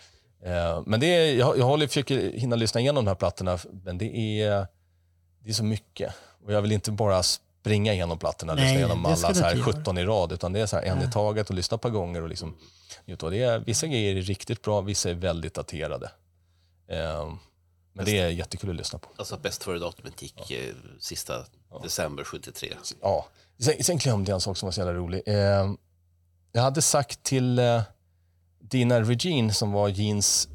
Eh, 0.45 0.83
Men 0.85 0.99
det 0.99 1.05
är, 1.07 1.35
jag, 1.35 1.57
jag 1.57 1.65
håller, 1.65 1.87
försöker 1.87 2.31
hinna 2.31 2.55
lyssna 2.55 2.81
igenom 2.81 3.05
de 3.05 3.09
här 3.09 3.15
plattorna, 3.15 3.59
men 3.83 3.97
det 3.97 4.41
är, 4.41 4.67
det 5.39 5.49
är 5.49 5.53
så 5.53 5.63
mycket. 5.63 6.13
Och 6.45 6.53
jag 6.53 6.61
vill 6.61 6.71
inte 6.71 6.91
bara 6.91 7.23
springa 7.23 7.93
igenom 7.93 8.17
plattorna 8.19 8.53
och 8.53 8.59
lyssna 8.59 8.75
igenom 8.75 9.05
alla 9.05 9.15
så 9.15 9.25
här 9.43 9.55
inte 9.55 9.69
göra. 9.69 9.79
17 9.79 9.97
i 9.97 10.03
rad, 10.05 10.31
utan 10.31 10.53
det 10.53 10.59
är 10.59 10.65
så 10.65 10.75
här 10.75 10.83
en 10.83 11.01
i 11.01 11.11
taget 11.11 11.49
och 11.49 11.55
lyssna 11.55 11.75
ett 11.75 11.81
par 11.81 11.89
gånger. 11.89 12.21
Och 12.21 12.29
liksom. 12.29 12.55
Och 13.21 13.31
det 13.31 13.43
är, 13.43 13.59
vissa 13.59 13.87
grejer 13.87 14.15
är 14.15 14.21
riktigt 14.21 14.61
bra, 14.61 14.81
vissa 14.81 15.09
är 15.09 15.13
väldigt 15.13 15.53
daterade. 15.53 16.11
Eh, 16.87 17.33
Men 17.93 18.05
det 18.05 18.19
är 18.19 18.29
jättekul 18.29 18.69
att 18.69 18.75
lyssna 18.75 18.99
på. 18.99 19.09
Alltså 19.15 19.37
bäst 19.37 19.63
före-datumet 19.63 20.21
gick 20.21 20.51
eh, 20.51 20.75
sista 20.99 21.45
december 21.83 22.23
73. 22.23 22.73
Ja. 23.01 23.25
Sen, 23.59 23.83
sen 23.83 23.97
glömde 23.97 24.31
jag 24.31 24.35
en 24.35 24.41
sak 24.41 24.57
som 24.57 24.67
var 24.67 24.71
så 24.71 24.81
jävla 24.81 24.93
rolig. 24.93 25.21
Eh, 25.25 25.71
jag 26.51 26.61
hade 26.61 26.81
sagt 26.81 27.23
till 27.23 27.59
eh, 27.59 27.81
dina 28.69 29.01
Regine 29.01 29.53
som 29.53 29.71
var 29.71 29.89
Jeans 29.89 30.47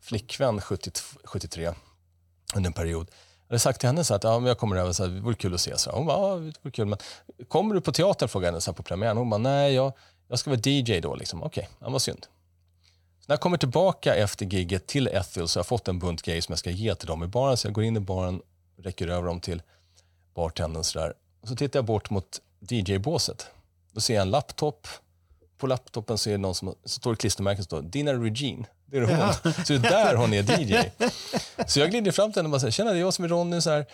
flickvän 0.00 0.60
72, 0.60 1.18
73 1.24 1.72
under 2.54 2.68
en 2.68 2.72
period. 2.72 3.10
Jag 3.46 3.54
hade 3.54 3.58
sagt 3.58 3.80
till 3.80 3.86
henne 3.86 4.04
så 4.04 4.14
att 4.14 4.24
ja, 4.24 4.38
men 4.38 4.48
jag 4.48 4.58
kommer 4.58 4.76
över, 4.76 4.92
så 4.92 5.04
här, 5.04 5.10
det 5.10 5.20
vore 5.20 5.34
kul 5.34 5.54
att 5.54 5.60
ses. 5.60 5.86
Hon 5.86 6.06
bara, 6.06 6.18
ja, 6.18 6.36
det 6.36 6.52
vore 6.62 6.72
kul. 6.72 6.86
Men 6.86 6.98
kommer 7.48 7.74
du 7.74 7.80
på 7.80 7.92
teatern? 7.92 8.28
frågade 8.28 8.46
jag 8.46 8.52
henne 8.52 8.60
så 8.60 8.70
här, 8.70 8.76
på 8.76 8.82
premiären. 8.82 9.16
Hon 9.16 9.30
bara, 9.30 9.38
nej, 9.38 9.74
jag, 9.74 9.92
jag 10.28 10.38
ska 10.38 10.50
vara 10.50 10.60
DJ 10.64 11.00
då. 11.00 11.14
Liksom. 11.14 11.42
Okej, 11.42 11.68
okay, 11.78 11.92
vad 11.92 12.02
synd. 12.02 12.26
Så 13.20 13.24
när 13.26 13.32
jag 13.32 13.40
kommer 13.40 13.56
tillbaka 13.56 14.14
efter 14.14 14.46
gigget 14.46 14.86
till 14.86 15.08
Ethel 15.08 15.48
så 15.48 15.58
har 15.58 15.60
jag 15.60 15.66
fått 15.66 15.88
en 15.88 15.98
bunt 15.98 16.22
grejer 16.22 16.40
som 16.40 16.52
jag 16.52 16.58
ska 16.58 16.70
ge 16.70 16.94
till 16.94 17.06
dem 17.06 17.22
i 17.22 17.26
baren. 17.26 17.56
Så 17.56 17.66
jag 17.66 17.74
går 17.74 17.84
in 17.84 17.96
i 17.96 18.00
baren, 18.00 18.42
räcker 18.76 19.08
över 19.08 19.26
dem 19.26 19.40
till 19.40 19.62
bartendern 20.34 20.84
sådär. 20.84 21.14
Och 21.40 21.48
så 21.48 21.56
tittar 21.56 21.78
jag 21.78 21.84
bort 21.84 22.10
mot 22.10 22.40
DJ-båset. 22.60 23.46
Då 23.92 24.00
ser 24.00 24.14
jag 24.14 24.22
en 24.22 24.30
laptop. 24.30 24.88
På 25.64 25.68
laptopen 25.68 26.18
så, 26.18 26.30
är 26.30 26.32
det 26.32 26.38
någon 26.38 26.54
som, 26.54 26.74
så 26.84 26.88
står 26.88 27.10
det 27.10 27.16
klistermärken 27.16 27.64
som 27.64 27.68
står 27.68 27.82
Dina 27.82 28.12
Regine. 28.12 28.66
Det 28.86 28.96
är 28.96 29.00
hon. 29.02 29.54
Så 29.64 29.72
det 29.72 29.74
är 29.88 29.90
där 29.90 30.14
hon 30.14 30.32
är 30.34 30.60
DJ. 30.60 30.90
Så 31.66 31.80
jag 31.80 31.90
glider 31.90 32.12
fram 32.12 32.32
till 32.32 32.38
henne 32.38 32.46
och 32.46 32.50
bara 32.50 32.60
säger, 32.60 32.70
tjena 32.72 32.90
det 32.90 32.96
är 32.96 33.00
jag 33.00 33.14
som 33.14 33.24
är 33.24 33.28
Ronny. 33.28 33.60
Så, 33.60 33.70
här. 33.70 33.86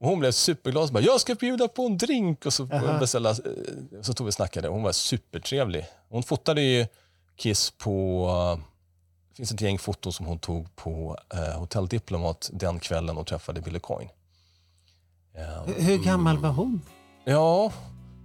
och 0.00 0.08
hon 0.08 0.18
blev 0.20 0.32
superglad 0.32 0.82
och 0.84 0.90
bara, 0.92 1.02
jag 1.04 1.20
ska 1.20 1.34
bjuda 1.34 1.68
på 1.68 1.86
en 1.86 1.98
drink. 1.98 2.46
Och 2.46 2.52
så, 2.52 2.64
beställa, 3.00 3.30
eh, 3.30 3.36
så 4.02 4.12
tog 4.12 4.24
vi 4.26 4.30
och 4.30 4.34
snackade. 4.34 4.68
Hon 4.68 4.82
var 4.82 4.92
supertrevlig. 4.92 5.86
Hon 6.08 6.22
fotade 6.22 6.62
ju 6.62 6.86
Kiss 7.36 7.70
på, 7.70 8.26
eh, 8.58 8.64
det 9.30 9.36
finns 9.36 9.52
ett 9.52 9.60
gäng 9.60 9.78
foton 9.78 10.12
som 10.12 10.26
hon 10.26 10.38
tog 10.38 10.76
på 10.76 11.16
eh, 11.34 11.58
Hotel 11.58 11.86
Diplomat 11.86 12.50
den 12.52 12.80
kvällen 12.80 13.18
och 13.18 13.26
träffade 13.26 13.60
Billy 13.60 13.78
Coin. 13.78 14.08
Eh, 15.34 15.74
Hur- 15.76 15.98
gammal 16.04 16.38
var 16.38 16.50
hon? 16.50 16.82
Ja, 17.24 17.72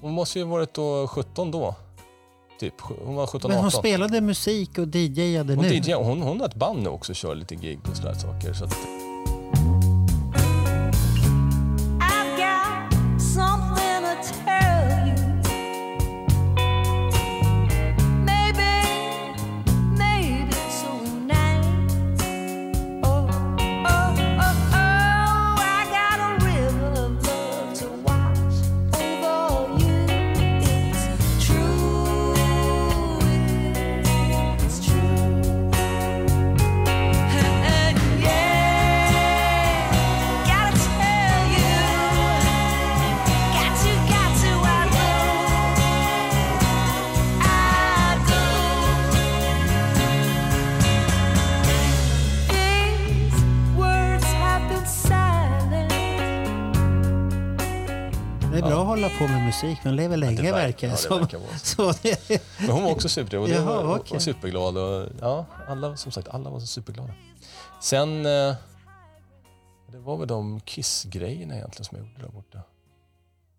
hon 0.02 0.12
måste 0.14 0.40
ju 0.40 0.46
ha 0.46 0.52
varit 0.52 0.74
då 0.74 1.08
17 1.08 1.52
då. 1.52 1.76
Typ, 2.60 2.82
hon 2.82 3.16
var 3.16 3.28
17, 3.28 3.50
Men 3.50 3.58
18. 3.58 3.64
hon 3.64 3.72
spelade 3.72 4.22
musik 4.22 4.78
och 4.78 4.88
DJade 4.96 5.56
Hon, 5.56 5.66
nu. 5.66 5.74
DJ, 5.74 5.94
hon, 5.94 6.22
hon 6.22 6.40
har 6.40 6.48
ett 6.48 6.56
band 6.56 6.84
nu 6.84 6.90
också 6.90 7.12
och 7.12 7.16
kör 7.16 7.36
lite 7.36 7.56
gig 7.56 7.80
och 7.90 7.98
sådär 7.98 8.14
saker. 8.14 8.54
Så 8.54 8.66
att, 8.66 8.78
hålla 58.96 59.10
på 59.10 59.28
med 59.28 59.46
musik, 59.46 59.78
men 59.84 59.96
lever 59.96 60.18
länge 60.18 60.42
verkar- 60.52 60.54
verkar 60.54 60.88
ja, 60.88 60.96
det 60.96 61.10
det 61.10 61.20
verkar 61.20 61.38
vara 61.38 61.58
så. 61.58 61.94
Så 61.94 62.00
det, 62.02 62.42
men 62.60 62.70
hon 62.70 62.84
var 62.84 62.92
också 62.92 63.10
supertrevlig. 63.10 63.56
det 63.56 63.62
Jaha, 63.62 63.84
var, 63.84 64.02
var 64.10 64.20
superglad. 64.20 64.78
Och, 64.78 65.08
ja, 65.22 65.46
alla, 65.68 65.98
som 65.98 66.12
sagt, 66.12 66.28
alla 66.28 66.50
var 66.50 66.60
så 66.60 66.68
superglada. 66.68 67.14
Sen... 67.82 68.26
Eh, 68.26 68.54
det 69.92 69.98
var 70.00 70.18
väl 70.18 70.28
de 70.28 70.60
Kiss-grejerna 70.60 71.56
egentligen 71.56 71.86
som 71.86 71.98
jag 71.98 72.08
gjorde 72.08 72.22
där 72.22 72.30
borta. 72.32 72.60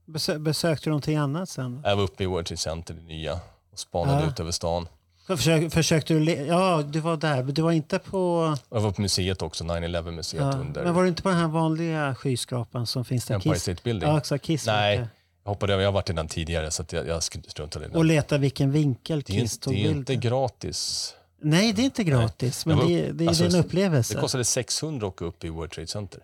besö, 0.06 0.38
besökte 0.38 0.84
du 0.86 0.90
någonting 0.90 1.16
annat 1.16 1.48
sen? 1.48 1.80
Jag 1.84 1.96
var 1.96 2.02
uppe 2.02 2.22
i 2.22 2.26
World 2.26 2.46
Trade 2.46 2.56
Center, 2.58 2.94
det 2.94 3.02
nya, 3.02 3.32
och 3.72 3.78
spanade 3.78 4.22
Ja. 4.22 4.28
ut 4.30 4.40
över 4.40 4.50
stan. 4.50 4.88
Försök, 5.26 5.72
försökte 5.72 6.14
du... 6.14 6.30
Ja, 6.32 6.82
du 6.82 7.00
var 7.00 7.16
där. 7.16 7.42
men 7.42 7.54
Du 7.54 7.62
var 7.62 7.72
inte 7.72 7.98
på... 7.98 8.54
Jag 8.70 8.80
var 8.80 8.92
på 8.92 9.00
museet 9.02 9.42
också, 9.42 9.64
9-11-museet 9.64 10.42
Ja, 10.42 10.52
under 10.60 10.84
men 10.84 10.94
var 10.94 11.02
du 11.02 11.08
inte 11.08 11.22
på 11.22 11.28
den 11.28 11.38
här 11.38 11.48
vanliga 11.48 12.14
skyskrapan 12.14 12.86
som 12.86 13.04
finns 13.04 13.24
där? 13.26 13.34
Empire 13.34 13.52
Kiss? 13.54 13.62
State 13.62 13.80
Building. 13.84 14.08
Ja, 14.08 14.18
exakt. 14.18 14.44
Kiss 14.44 14.66
Nej. 14.66 15.06
Jag 15.46 15.50
hoppade 15.50 15.72
över. 15.72 15.82
Jag 15.82 15.88
har 15.88 15.92
varit 15.92 16.10
i 16.10 16.12
den 16.12 16.28
tidigare 16.28 16.70
så 16.70 16.82
att 16.82 16.92
jag, 16.92 17.08
jag 17.08 17.22
struntade 17.22 17.84
i 17.84 17.88
den. 17.88 17.96
Och 17.96 18.04
leta 18.04 18.38
vilken 18.38 18.72
vinkel 18.72 19.22
det 19.26 19.32
är, 19.32 19.40
Kiss 19.40 19.52
inte, 19.52 19.64
tog 19.64 19.74
det 19.74 19.86
är 19.86 19.90
inte 19.90 20.16
gratis. 20.16 21.14
Nej, 21.40 21.72
det 21.72 21.82
är 21.82 21.84
inte 21.84 22.04
gratis, 22.04 22.66
men 22.66 22.76
Jag 22.76 22.84
var 22.84 22.90
det, 22.90 23.12
det 23.12 23.24
är 23.24 23.28
alltså, 23.28 23.44
en 23.44 23.54
upplevelse. 23.54 24.14
Det 24.14 24.20
kostade 24.20 24.44
600 24.44 25.06
att 25.06 25.12
åka 25.12 25.24
upp 25.24 25.44
i 25.44 25.48
World 25.48 25.70
Trade 25.70 25.86
Center. 25.86 26.22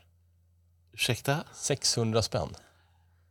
Ursäkta? 0.92 1.44
600 1.54 2.22
spänn. 2.22 2.48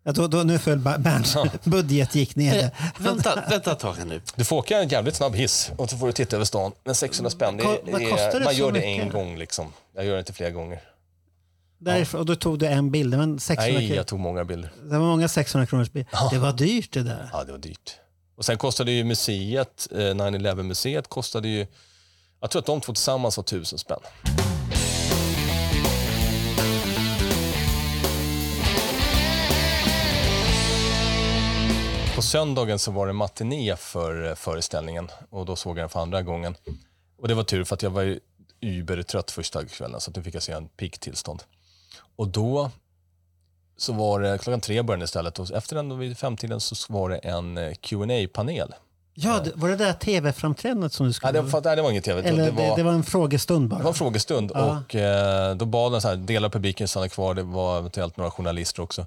Ja, 0.03 0.11
då, 0.11 0.27
då, 0.27 0.37
nu 0.37 0.59
föll 0.59 0.79
Berns 0.99 1.37
budget 1.63 2.15
gick 2.15 2.35
ner. 2.35 2.63
Eh, 2.63 2.69
vänta, 2.97 3.43
vänta 3.49 3.71
ett 3.71 3.79
tag 3.79 3.93
här 3.93 4.05
nu. 4.05 4.21
Du 4.35 4.43
får 4.43 4.55
åka 4.55 4.81
en 4.81 4.89
jävligt 4.89 5.15
snabb 5.15 5.35
hiss 5.35 5.71
och 5.77 5.89
så 5.89 5.97
får 5.97 6.07
du 6.07 6.13
titta 6.13 6.35
över 6.35 6.45
stan. 6.45 6.71
Men 6.83 6.95
600 6.95 7.29
spänn, 7.29 7.57
det, 7.57 7.63
det 7.63 7.91
är, 7.91 8.39
det 8.39 8.45
man 8.45 8.55
gör 8.55 8.71
det 8.71 8.79
mycket? 8.79 9.03
en 9.03 9.09
gång 9.09 9.37
liksom. 9.37 9.73
Jag 9.95 10.05
gör 10.05 10.13
det 10.13 10.19
inte 10.19 10.33
flera 10.33 10.49
gånger. 10.49 10.81
Därifrån, 11.81 12.19
och 12.19 12.25
då 12.25 12.35
tog 12.35 12.59
du 12.59 12.67
en 12.67 12.91
bild. 12.91 13.11
Det 13.11 13.17
var, 13.17 13.23
en 13.23 13.39
600 13.39 13.79
Nej, 13.79 13.95
jag 13.95 14.07
tog 14.07 14.19
många 14.19 14.45
bilder. 14.45 14.71
det 14.83 14.97
var 14.97 15.05
många 15.05 15.27
600 15.27 15.65
kronors 15.65 15.91
bild. 15.91 16.07
Det 16.31 16.37
var 16.37 16.53
dyrt 16.53 16.93
det 16.93 17.03
där. 17.03 17.29
Ja, 17.33 17.43
det 17.43 17.51
var 17.51 17.59
dyrt. 17.59 17.95
Och 18.35 18.45
sen 18.45 18.57
kostade 18.57 18.91
ju 18.91 19.03
museet, 19.03 19.87
eh, 19.91 19.97
9-11-museet 19.97 21.07
kostade 21.07 21.47
ju, 21.47 21.67
jag 22.39 22.51
tror 22.51 22.59
att 22.59 22.65
de 22.65 22.81
två 22.81 22.93
tillsammans 22.93 23.37
var 23.37 23.43
1000 23.43 23.79
spänn. 23.79 23.99
På 32.15 32.21
söndagen 32.21 32.79
så 32.79 32.91
var 32.91 33.07
det 33.07 33.13
matiné 33.13 33.75
för 33.75 34.29
eh, 34.29 34.35
föreställningen 34.35 35.09
och 35.29 35.45
då 35.45 35.55
såg 35.55 35.77
jag 35.77 35.83
den 35.83 35.89
för 35.89 35.99
andra 35.99 36.21
gången. 36.21 36.55
Och 37.17 37.27
det 37.27 37.33
var 37.33 37.43
tur 37.43 37.63
för 37.63 37.75
att 37.75 37.81
jag 37.83 37.89
var 37.89 38.01
ju 38.01 38.19
übertrött 38.59 39.31
första 39.31 39.65
kvällen 39.65 40.01
så 40.01 40.09
att 40.11 40.15
nu 40.15 40.23
fick 40.23 40.35
jag 40.35 40.43
se 40.43 40.51
en 40.51 40.67
peak-tillstånd. 40.67 41.43
Och 42.15 42.27
då 42.27 42.71
så 43.77 43.93
var 43.93 44.19
det, 44.19 44.37
klockan 44.37 44.61
tre 44.61 44.81
började 44.81 44.99
den 45.01 45.03
istället 45.05 45.39
och 45.39 45.51
efter 45.51 45.75
den 45.75 45.99
vid 45.99 46.17
femtiden 46.17 46.59
så 46.59 46.93
var 46.93 47.09
det 47.09 47.17
en 47.17 47.57
eh, 47.57 47.73
qa 47.73 47.97
panel 48.33 48.73
Ja, 49.13 49.39
det, 49.43 49.51
var 49.55 49.69
det 49.69 49.75
där 49.75 49.93
tv-framträdandet 49.93 50.93
som 50.93 51.03
du 51.05 51.07
Nej, 51.07 51.13
skulle... 51.13 51.31
det, 51.31 51.41
var- 51.41 51.61
nej, 51.63 51.75
det 51.75 51.81
var 51.81 51.91
inget 51.91 52.03
tv. 52.03 52.21
Eller 52.29 52.45
det, 52.45 52.51
var, 52.51 52.77
det, 52.77 52.83
var 52.83 52.91
en 52.91 53.03
frågestund 53.03 53.69
bara? 53.69 53.77
det 53.77 53.83
var 53.83 53.91
en 53.91 53.95
frågestund 53.95 54.51
Ja. 54.55 54.77
och 54.89 54.95
eh, 54.95 55.55
då 55.55 55.65
bad 55.65 55.91
de 55.91 56.01
så 56.01 56.07
här, 56.07 56.15
delar 56.15 56.45
av 56.47 56.51
publiken 56.51 56.87
stanna 56.87 57.09
kvar, 57.09 57.33
det 57.33 57.43
var 57.43 57.77
eventuellt 57.77 58.17
några 58.17 58.31
journalister 58.31 58.81
också. 58.81 59.01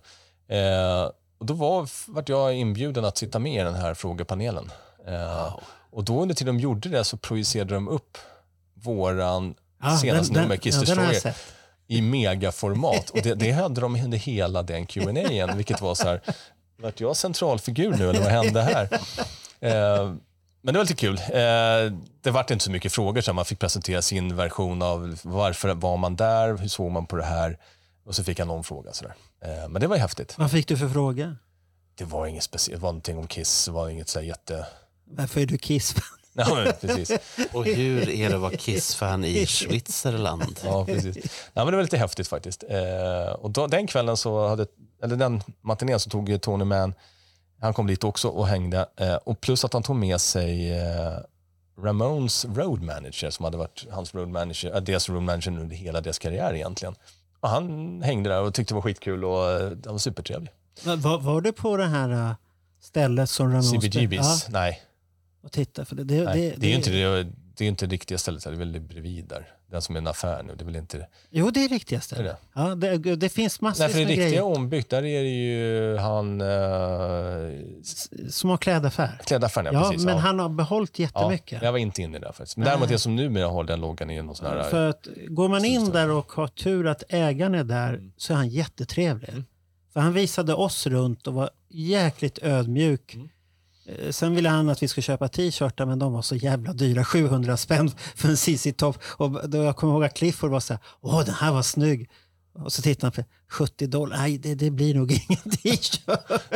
Eh, 0.49 1.11
och 1.39 1.47
då 1.47 1.55
var, 1.55 1.89
vart 2.13 2.29
jag 2.29 2.55
inbjuden 2.55 3.05
att 3.05 3.17
sitta 3.19 3.39
med 3.39 3.55
i 3.61 3.65
den 3.65 3.75
här 3.75 3.95
frågepanelen. 3.95 4.71
Eh, 5.07 5.57
Och 5.91 6.05
då 6.05 6.23
under 6.23 6.35
tiden 6.35 6.57
de 6.57 6.61
gjorde 6.63 6.89
det 6.89 7.05
så 7.05 7.17
projicerade 7.17 7.75
de 7.75 7.89
upp 7.89 8.19
våran 8.75 9.55
Ja, 9.83 9.97
senaste 9.97 10.33
den- 10.35 10.43
nummer, 10.43 10.49
den- 10.55 10.59
Kiss 10.59 10.89
ja, 10.89 11.33
i 11.89 12.03
megaformat. 12.03 13.11
Och 13.11 13.22
det, 13.22 13.35
det 13.35 13.53
hade 13.53 13.80
de 13.80 13.97
under 13.97 14.18
hela 14.18 14.62
den 14.62 14.87
Q&A 14.87 15.55
vilket 15.55 15.80
var 15.80 15.95
så 15.95 16.09
här, 16.09 16.20
vart 16.76 17.01
jag 17.01 17.16
centralfigur 17.16 17.91
nu 17.91 18.11
eller 18.11 18.20
vad 18.20 18.30
hände 18.30 18.62
här? 18.62 18.89
Eh, 19.61 20.14
men 20.62 20.74
det 20.74 20.78
var 20.78 20.85
lite 20.85 20.95
kul. 20.95 21.14
Eh, 21.14 21.99
det 22.20 22.30
vart 22.30 22.51
inte 22.51 22.64
så 22.64 22.70
mycket 22.70 22.93
frågor, 22.93 23.20
så 23.20 23.32
man 23.32 23.45
fick 23.45 23.59
presentera 23.59 24.03
sin 24.03 24.37
version 24.37 24.82
av 24.82 25.18
varför 25.22 25.74
var 25.74 25.97
man 25.97 26.16
där, 26.16 26.57
hur 26.57 26.68
såg 26.68 26.91
man 26.91 27.07
på 27.07 27.16
det 27.16 27.24
här? 27.24 27.59
Och 28.07 28.14
så 28.14 28.24
fick 28.24 28.39
jag 28.39 28.49
någon 28.49 28.64
fråga. 28.64 28.93
Sådär. 28.93 29.14
Eh, 29.45 29.68
men 29.68 29.80
det 29.80 29.87
var 29.87 29.97
häftigt. 29.97 30.39
Vad 30.39 30.51
fick 30.51 30.68
du 30.68 30.76
för 30.76 30.89
fråga? 30.89 31.37
Det 31.95 32.05
var 32.05 32.26
inget 32.26 32.43
speciellt, 32.43 32.80
det 32.80 32.82
var 32.82 32.93
någonting 32.93 33.18
om 33.18 33.26
Kiss, 33.26 33.64
det 33.64 33.72
var 33.72 33.89
inget 33.89 34.09
så 34.09 34.20
jätte... 34.20 34.66
Varför 35.05 35.41
är 35.41 35.47
du 35.47 35.59
Kiss? 35.59 35.95
Ja, 36.37 36.55
men 36.55 36.72
precis. 36.80 37.18
Och 37.53 37.64
hur 37.64 38.09
är 38.09 38.28
det 38.28 38.35
att 38.35 38.41
vara 38.41 38.57
Kiss-fan 38.57 39.24
i 39.24 39.47
Schweizerland? 39.47 40.61
Ja, 40.64 40.85
precis. 40.85 41.16
Ja, 41.55 41.64
men 41.64 41.66
det 41.66 41.76
var 41.76 41.82
lite 41.82 41.97
häftigt 41.99 42.28
faktiskt. 42.28 42.64
Eh, 42.68 43.32
och 43.32 43.51
då, 43.51 43.66
den 43.66 43.87
kvällen 43.87 44.16
så 44.16 44.49
hade, 44.49 44.66
eller 45.03 45.16
den 45.16 45.43
matinén 45.61 46.01
så 46.01 46.11
tog 46.11 46.41
Tony 46.43 46.64
Mann, 46.64 46.95
han 47.61 47.74
kom 47.74 47.87
dit 47.87 48.05
också 48.05 48.28
och 48.28 48.47
hängde. 48.47 48.87
Eh, 48.97 49.14
och 49.14 49.41
plus 49.41 49.64
att 49.64 49.72
han 49.72 49.82
tog 49.82 49.97
med 49.97 50.20
sig 50.20 50.78
eh, 50.80 51.12
Ramones 51.82 52.45
road 52.45 52.82
manager 52.82 53.30
som 53.30 53.45
hade 53.45 53.57
varit 53.57 53.87
hans 53.91 54.14
road 54.14 54.28
manager, 54.28 54.74
äh, 54.74 54.80
deras 54.80 55.09
road 55.09 55.22
manager 55.22 55.51
under 55.59 55.76
hela 55.76 56.01
deras 56.01 56.18
karriär 56.18 56.55
egentligen. 56.55 56.95
Och 57.41 57.49
han 57.49 58.03
hängde 58.03 58.30
där 58.30 58.43
och 58.43 58.55
tyckte 58.55 58.74
det 58.74 58.76
var 58.76 58.82
skitkul 58.82 59.24
och 59.24 59.39
han 59.61 59.80
var 59.85 59.99
supertrevlig. 59.99 60.51
Va- 60.85 60.97
Var, 60.97 61.18
var 61.18 61.41
du 61.41 61.53
på 61.53 61.76
det 61.76 61.87
här 61.87 62.37
stället 62.80 63.30
som 63.30 63.47
Ramones... 63.47 63.70
CBGBs, 63.70 64.16
Ja, 64.16 64.37
nej. 64.51 64.82
Och 65.45 65.53
titta. 65.53 65.85
För 65.85 65.97
det, 65.97 66.05
det, 66.05 66.25
nej. 66.25 66.51
det, 66.51 66.57
Det, 66.61 66.67
är 66.67 66.71
ju 66.71 66.77
inte 66.77 66.91
det, 66.91 67.27
det 67.57 67.65
är 67.65 67.69
inte 67.69 67.87
riktiga 67.87 68.19
stället, 68.19 68.45
det 68.45 68.51
är 68.51 68.55
väl 68.55 68.81
bredvid 68.81 69.25
där. 69.29 69.49
Den 69.71 69.83
som 69.83 69.95
är 69.97 69.99
en 70.01 70.07
affär 70.07 70.43
nu, 70.43 70.55
det 70.55 70.63
är 70.63 70.67
väl 70.67 70.77
inte. 70.77 71.07
Jo, 71.31 71.51
det 71.51 71.65
är 71.65 71.69
riktiga 71.69 72.01
stället. 72.01 72.25
det? 72.55 72.61
Ja, 72.61 72.75
det, 72.75 73.17
det 73.17 73.29
finns 73.29 73.61
massor 73.61 73.85
Nej, 73.85 73.93
för 73.93 73.99
det 73.99 74.05
med 74.05 74.09
riktiga 74.09 74.29
grejer. 74.29 74.43
ombyggt, 74.43 74.91
där 74.91 75.05
är 75.05 75.23
det 75.23 75.29
ju 75.29 75.97
han... 75.97 76.41
Uh, 76.41 77.63
Små 78.31 78.57
klädaffär. 78.57 79.21
klädaffären, 79.27 79.67
ja, 79.67 79.73
Ja, 79.73 79.91
precis. 79.91 80.07
men 80.07 80.15
ja. 80.15 80.21
han 80.21 80.39
har 80.39 80.49
behållit 80.49 80.99
ja, 80.99 81.03
jättemycket. 81.03 81.63
jag 81.63 81.73
var 81.73 81.79
inte 81.79 82.03
inne 82.03 82.19
där 82.19 82.33
faktiskt. 82.33 82.57
Men 82.57 82.65
däremot 82.67 82.89
det 82.89 82.99
som 82.99 83.17
numera 83.17 83.49
har 83.49 83.65
den 83.65 83.81
loggan 83.81 84.11
är 84.11 84.23
någon 84.23 84.37
sån 84.37 84.47
här... 84.47 84.63
För 84.63 84.89
att 84.89 85.09
går 85.29 85.49
man 85.49 85.65
in 85.65 85.91
där 85.91 86.11
och 86.11 86.33
har 86.33 86.49
tur 86.49 86.87
att 86.87 87.03
ägaren 87.09 87.55
är 87.55 87.65
där 87.65 87.89
Mm. 87.95 88.13
så 88.17 88.33
är 88.33 88.37
han 88.37 88.49
jättetrevlig. 88.49 89.45
För 89.93 90.01
han 90.01 90.13
visade 90.13 90.55
oss 90.55 90.87
runt 90.87 91.27
och 91.27 91.35
var 91.35 91.51
jäkligt 91.69 92.39
ödmjuk. 92.43 93.15
Mm. 93.15 93.29
Eh, 93.87 94.11
Sen 94.11 94.35
ville 94.35 94.49
han 94.49 94.68
att 94.68 94.82
vi 94.82 94.89
skulle 94.89 95.03
köpa 95.03 95.28
t-shirtar 95.28 95.87
men 95.87 95.99
de 95.99 96.12
var 96.12 96.22
så 96.22 96.37
jävla 96.37 96.72
dyra. 96.72 97.05
700 97.05 97.57
spänn 97.57 97.91
för 98.16 98.28
en 98.28 98.37
CC 98.37 98.72
Top. 98.76 98.99
Och 99.07 99.49
då 99.51 99.59
jag 99.62 99.76
kommer 99.76 99.93
ihåg 99.93 100.05
att 100.05 100.14
Clifford 100.14 100.51
var 100.51 100.61
så 100.61 100.72
här, 100.72 100.82
åh 101.01 101.24
den 101.24 101.35
här 101.35 101.53
var 101.53 101.62
snygg. 101.62 102.11
Och 102.59 102.72
så 102.72 102.82
tittade 102.82 103.07
han 103.16 103.24
på 103.24 103.30
70 103.49 103.87
dollar, 103.87 104.16
nej 104.16 104.39
det, 104.39 104.55
det 104.55 104.70
blir 104.70 104.95
nog 104.95 105.12
ingen 105.28 105.43
t-shirt. 105.51 106.01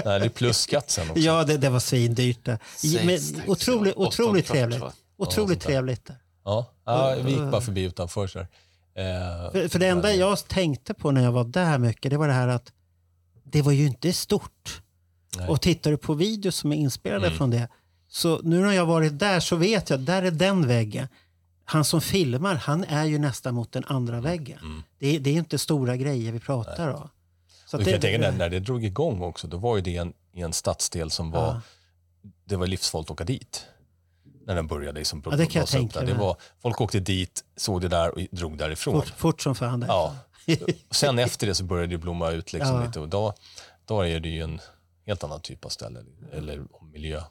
Nej, 0.04 0.20
det 0.20 0.24
är 0.24 0.28
plus 0.28 0.58
skatt 0.58 0.90
sen 0.90 1.10
också. 1.10 1.20
ja 1.22 1.44
det, 1.44 1.56
det 1.56 1.68
var 1.68 1.80
svindyrt. 1.80 2.46
Men 2.46 3.18
otroligt 3.46 3.96
otroligt 3.96 4.46
trevligt. 4.46 4.82
Otroligt 5.18 5.60
trevligt. 5.60 6.10
Ja, 6.44 6.72
ja 6.86 7.16
vi 7.24 7.30
gick 7.30 7.40
bara 7.50 7.60
förbi 7.60 7.82
utanför 7.82 8.26
så 8.26 8.38
här. 8.38 8.48
Eh, 8.94 9.52
För, 9.52 9.68
för 9.68 9.78
det 9.78 9.86
enda 9.86 10.14
jag 10.14 10.48
tänkte 10.48 10.94
på 10.94 11.10
när 11.10 11.22
jag 11.22 11.32
var 11.32 11.44
där 11.44 11.78
mycket, 11.78 12.10
det 12.10 12.16
var 12.16 12.28
det 12.28 12.34
här 12.34 12.48
att 12.48 12.72
det 13.44 13.62
var 13.62 13.72
ju 13.72 13.86
inte 13.86 14.12
stort. 14.12 14.82
Nej. 15.36 15.48
Och 15.48 15.60
tittar 15.60 15.90
du 15.90 15.96
på 15.96 16.14
videos 16.14 16.56
som 16.56 16.72
är 16.72 16.76
inspelade 16.76 17.26
Mm. 17.26 17.38
från 17.38 17.50
det, 17.50 17.68
så 18.08 18.40
nu 18.42 18.60
när 18.60 18.72
jag 18.72 18.86
varit 18.86 19.18
där 19.18 19.40
så 19.40 19.56
vet 19.56 19.90
jag, 19.90 20.00
där 20.00 20.22
är 20.22 20.30
den 20.30 20.66
väggen. 20.68 21.08
Han 21.64 21.84
som 21.84 22.00
filmar, 22.00 22.54
han 22.54 22.84
är 22.84 23.04
ju 23.04 23.18
nästan 23.18 23.54
mot 23.54 23.72
den 23.72 23.84
andra 23.86 24.20
väggen. 24.20 24.58
Mm. 24.62 24.82
Det, 24.98 25.16
är- 25.16 25.20
det 25.20 25.30
är 25.30 25.34
inte 25.34 25.58
stora 25.58 25.96
grejer 25.96 26.32
vi 26.32 26.40
pratar 26.40 26.88
om. 26.94 27.08
Så 27.66 27.76
du 27.78 27.84
kan 27.84 28.00
tänka 28.00 28.18
när, 28.30 28.38
när 28.38 28.48
det 28.48 28.60
drog 28.60 28.84
igång 28.84 29.22
också, 29.22 29.46
då 29.46 29.56
var 29.56 29.76
ju 29.76 29.82
det 29.82 29.96
en, 29.96 30.12
en 30.34 30.52
stadsdel 30.52 31.10
som 31.10 31.30
var, 31.30 31.46
Ja. 31.46 31.60
det 32.44 32.56
var 32.56 32.66
livsfarligt 32.66 33.06
att 33.10 33.14
åka 33.14 33.24
dit. 33.24 33.66
När 34.46 34.54
den 34.54 34.66
började 34.66 34.98
liksom 34.98 35.22
Ja, 35.24 35.36
det 35.36 35.46
kan 35.46 35.60
jag 35.60 35.68
tänka 35.68 36.00
det 36.00 36.14
var, 36.14 36.36
Folk 36.62 36.80
åkte 36.80 37.00
dit, 37.00 37.44
såg 37.56 37.80
det 37.80 37.88
där 37.88 38.10
och 38.14 38.20
drog 38.30 38.58
därifrån. 38.58 38.94
fort, 39.02 39.08
fort 39.16 39.42
som 39.42 39.54
fan. 39.54 39.84
Ja. 39.88 40.16
Sen 40.90 41.18
efter 41.18 41.46
det 41.46 41.54
så 41.54 41.64
började 41.64 41.92
det 41.94 41.98
blomma 41.98 42.30
ut 42.30 42.52
liksom 42.52 42.76
Ja. 42.76 42.84
lite 42.86 43.00
och 43.00 43.08
då, 43.08 43.34
då 43.84 44.00
är 44.02 44.20
det 44.20 44.28
ju 44.28 44.42
en 44.42 44.60
helt 45.08 45.24
annan 45.24 45.40
typ 45.40 45.64
av 45.64 45.68
ställe 45.68 46.04
eller 46.32 46.62
miljö. 46.92 47.22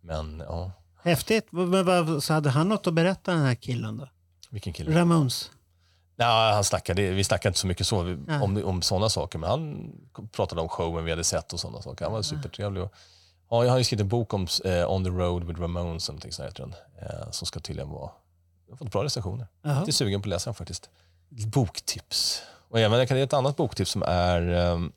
Men 0.00 0.42
ja, 0.48 0.72
Häftigt. 1.02 1.46
Men 1.52 1.84
vad- 1.84 2.22
Så 2.22 2.32
hade 2.32 2.50
han 2.50 2.68
något 2.68 2.86
att 2.86 2.94
berätta 2.94 3.32
den 3.32 3.42
här 3.42 3.54
killen 3.54 3.96
då? 3.96 4.08
vilken 4.50 4.72
kille. 4.72 5.00
Ramones? 5.00 5.50
Ja, 6.16 6.50
han 6.54 6.64
snackade, 6.64 7.10
vi 7.10 7.24
snackade 7.24 7.48
inte 7.48 7.58
så 7.58 7.66
mycket 7.66 7.86
så 7.86 8.02
Nej. 8.02 8.40
om, 8.40 8.64
om 8.64 8.82
sådana 8.82 9.08
saker, 9.08 9.38
men 9.38 9.50
han 9.50 9.92
pratade 10.32 10.60
om 10.60 10.68
showen 10.68 11.04
vi 11.04 11.10
hade 11.10 11.24
sett 11.24 11.52
och 11.52 11.60
sådana 11.60 11.82
saker. 11.82 12.04
Han 12.04 12.14
var 12.14 12.22
supertrevlig. 12.22 12.82
Och, 12.82 12.94
ja, 13.50 13.64
jag 13.64 13.70
har 13.70 13.78
ju 13.78 13.84
skrivit 13.84 14.00
en 14.02 14.08
bok 14.08 14.34
om 14.34 14.46
eh, 14.64 14.90
On 14.92 15.04
the 15.04 15.10
Road 15.10 15.44
with 15.44 15.60
Ramones, 15.60 16.08
eller 16.08 16.12
någonting 16.14 16.32
sånt 16.32 16.58
eh, 17.02 17.30
som 17.30 17.46
ska 17.46 17.60
tydligen 17.60 17.88
vara, 17.90 18.10
jag 18.66 18.72
har 18.72 18.76
fått 18.78 18.92
bra 18.92 19.04
recensioner. 19.04 19.46
Jaha. 19.62 19.80
Lite 19.80 19.92
sugen 19.92 20.22
på 20.22 20.26
att 20.26 20.30
läsa 20.30 20.50
den 20.50 20.54
faktiskt. 20.54 20.90
Boktips. 21.28 22.42
Och 22.68 22.80
även 22.80 22.98
jag 22.98 23.08
kan 23.08 23.16
ge 23.16 23.22
ett 23.22 23.32
annat 23.32 23.56
boktips 23.56 23.90
som 23.90 24.02
är 24.02 24.42
ehm, 24.48 24.92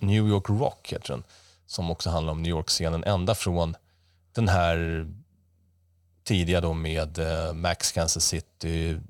New 0.00 0.28
York 0.28 0.48
Rock, 0.48 0.92
heter 0.92 1.08
den, 1.08 1.24
som 1.66 1.90
också 1.90 2.10
handlar 2.10 2.32
om 2.32 2.42
New 2.42 2.50
York-scenen 2.50 3.04
ända 3.04 3.34
från 3.34 3.76
den 4.32 4.48
här 4.48 5.06
tidiga 6.24 6.60
då 6.60 6.72
med 6.72 7.18
eh, 7.18 7.52
Max 7.52 7.92
Kansas 7.92 8.24
City, 8.24 9.00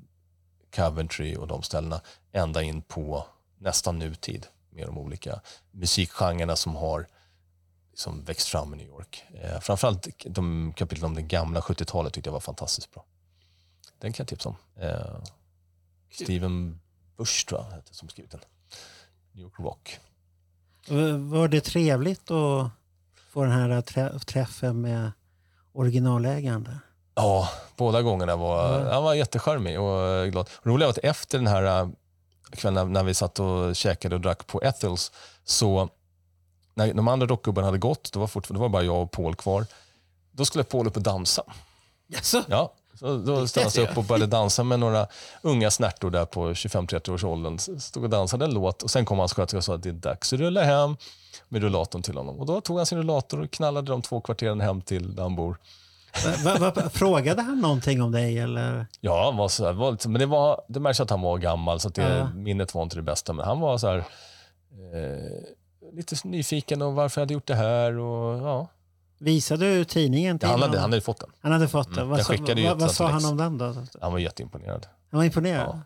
Coventry 0.75 1.35
och 1.35 1.47
de 1.47 1.63
ställena 1.63 2.01
ända 2.31 2.63
in 2.63 2.81
på 2.81 3.25
nästan 3.57 3.99
nutid 3.99 4.47
med 4.69 4.85
de 4.85 4.97
olika 4.97 5.41
musikgenrerna 5.71 6.55
som 6.55 6.75
har 6.75 7.07
liksom 7.89 8.23
växt 8.23 8.47
fram 8.47 8.73
i 8.73 8.77
New 8.77 8.87
York. 8.87 9.25
Eh, 9.33 9.59
framförallt 9.59 10.07
de 10.25 10.73
kapitlen 10.75 11.05
om 11.05 11.15
det 11.15 11.21
gamla 11.21 11.59
70-talet 11.59 12.13
tyckte 12.13 12.27
jag 12.27 12.33
var 12.33 12.39
fantastiskt 12.39 12.91
bra. 12.91 13.05
Den 13.99 14.13
kan 14.13 14.23
jag 14.23 14.27
tipsa 14.27 14.49
om. 14.49 14.55
Eh, 14.75 15.21
Steven 16.11 16.79
Bush 17.17 17.45
tror 17.45 17.61
jag 17.71 17.95
som 17.95 18.09
skrivit 18.09 18.31
den. 18.31 18.41
New 19.31 19.43
York 19.43 19.59
Rock. 19.59 19.99
Var 21.29 21.47
det 21.47 21.61
trevligt 21.61 22.31
att 22.31 22.69
få 23.31 23.43
den 23.43 23.51
här 23.51 23.81
trä- 23.81 24.19
träffen 24.19 24.81
med 24.81 25.11
originalägaren? 25.73 26.79
Ja, 27.15 27.49
båda 27.77 28.01
gångerna 28.01 28.35
var 28.35 28.79
han 28.91 29.03
var 29.03 29.13
jättecharmig 29.13 29.79
och 29.79 30.31
glad. 30.31 30.49
Roligt 30.63 30.85
var 30.85 30.89
att 30.89 30.97
efter 30.97 31.37
den 31.37 31.47
här 31.47 31.81
eh, 31.81 31.89
kvällen 32.51 32.93
när 32.93 33.03
vi 33.03 33.13
satt 33.13 33.39
och 33.39 33.75
käkade 33.75 34.15
och 34.15 34.21
drack 34.21 34.47
på 34.47 34.61
Ethels 34.63 35.11
så 35.43 35.89
när 36.73 36.93
de 36.93 37.07
andra 37.07 37.27
rockgubbarna 37.27 37.67
hade 37.67 37.77
gått, 37.77 38.11
då 38.13 38.19
var, 38.19 38.27
fortfarande, 38.27 38.59
då 38.59 38.61
var 38.61 38.69
bara 38.69 38.83
jag 38.83 39.01
och 39.01 39.11
Paul 39.11 39.35
kvar. 39.35 39.65
Då 40.31 40.45
skulle 40.45 40.63
Paul 40.63 40.87
upp 40.87 40.95
och 40.97 41.01
dansa. 41.03 41.43
Jaså? 42.07 42.43
Ja, 42.47 42.73
så 42.99 43.17
då 43.17 43.47
ställde 43.47 43.71
sig 43.71 43.83
upp 43.83 43.97
och 43.97 44.03
började 44.03 44.25
dansa 44.25 44.63
med 44.63 44.79
några 44.79 45.07
unga 45.41 45.71
snärtor 45.71 46.09
där 46.11 46.25
på 46.25 46.49
25-30 46.49 47.13
års 47.13 47.23
åldern. 47.23 47.79
Stod 47.79 48.03
och 48.03 48.09
dansade 48.09 48.45
en 48.45 48.53
låt 48.53 48.83
och 48.83 48.91
sen 48.91 49.05
kom 49.05 49.19
hans 49.19 49.33
sköterska 49.33 49.57
och 49.57 49.63
sa 49.63 49.75
att 49.75 49.83
det 49.83 49.89
är 49.89 49.93
dags 49.93 50.33
att 50.33 50.39
rulla 50.39 50.63
hem 50.63 50.97
med 51.49 51.61
rullatorn 51.61 52.01
till 52.01 52.17
honom. 52.17 52.39
Och 52.39 52.45
då 52.45 52.61
tog 52.61 52.77
han 52.77 52.85
sin 52.85 52.97
rullator 52.97 53.41
och 53.41 53.51
knallade 53.51 53.91
de 53.91 54.01
två 54.01 54.21
kvarteren 54.21 54.61
hem 54.61 54.81
till 54.81 55.15
där 55.15 55.23
han 55.23 55.35
bor. 55.35 55.57
Va, 56.45 56.55
va, 56.59 56.71
va, 56.75 56.89
frågade 56.89 57.41
han 57.41 57.59
någonting 57.61 58.01
om 58.01 58.11
dig? 58.11 58.39
Eller? 58.39 58.85
Ja, 59.01 59.25
han 59.25 59.37
var 59.37 59.47
så 59.47 59.65
här, 59.65 59.73
var 59.73 59.91
lite, 59.91 60.09
men 60.09 60.19
det, 60.19 60.25
var, 60.25 60.61
det 60.67 60.79
märks 60.79 60.99
att 60.99 61.09
han 61.09 61.21
var 61.21 61.37
gammal 61.37 61.79
så 61.79 61.89
det, 61.89 62.01
Ja. 62.17 62.29
minnet 62.35 62.73
var 62.75 62.83
inte 62.83 62.95
det 62.95 63.01
bästa. 63.01 63.33
Men 63.33 63.45
han 63.45 63.59
var 63.59 63.77
så 63.77 63.87
här, 63.87 63.97
eh, 63.97 65.93
lite 65.93 66.15
nyfiken 66.23 66.81
och 66.81 66.93
varför 66.93 67.21
jag 67.21 67.25
hade 67.25 67.33
gjort 67.33 67.47
det 67.47 67.55
här. 67.55 67.97
Och, 67.99 68.41
ja. 68.47 68.67
Visade 69.19 69.75
du 69.77 69.85
tidningen 69.85 70.39
till 70.39 70.49
han, 70.49 70.61
hade, 70.61 70.79
han 70.79 70.91
hade 70.91 71.01
fått 71.01 71.19
den. 71.19 71.29
Han 71.39 71.51
hade 71.51 71.67
fått 71.67 71.95
det. 71.95 72.01
Mm, 72.01 72.09
Vad, 72.09 72.25
sa, 72.25 72.33
vad, 72.59 72.79
vad 72.79 72.91
sa 72.91 73.07
han 73.07 73.25
om 73.25 73.37
den 73.37 73.57
då? 73.57 73.83
Han 74.01 74.11
var 74.11 74.19
jätteimponerad. 74.19 74.87
Han 75.11 75.17
var 75.17 75.25
imponerad? 75.25 75.81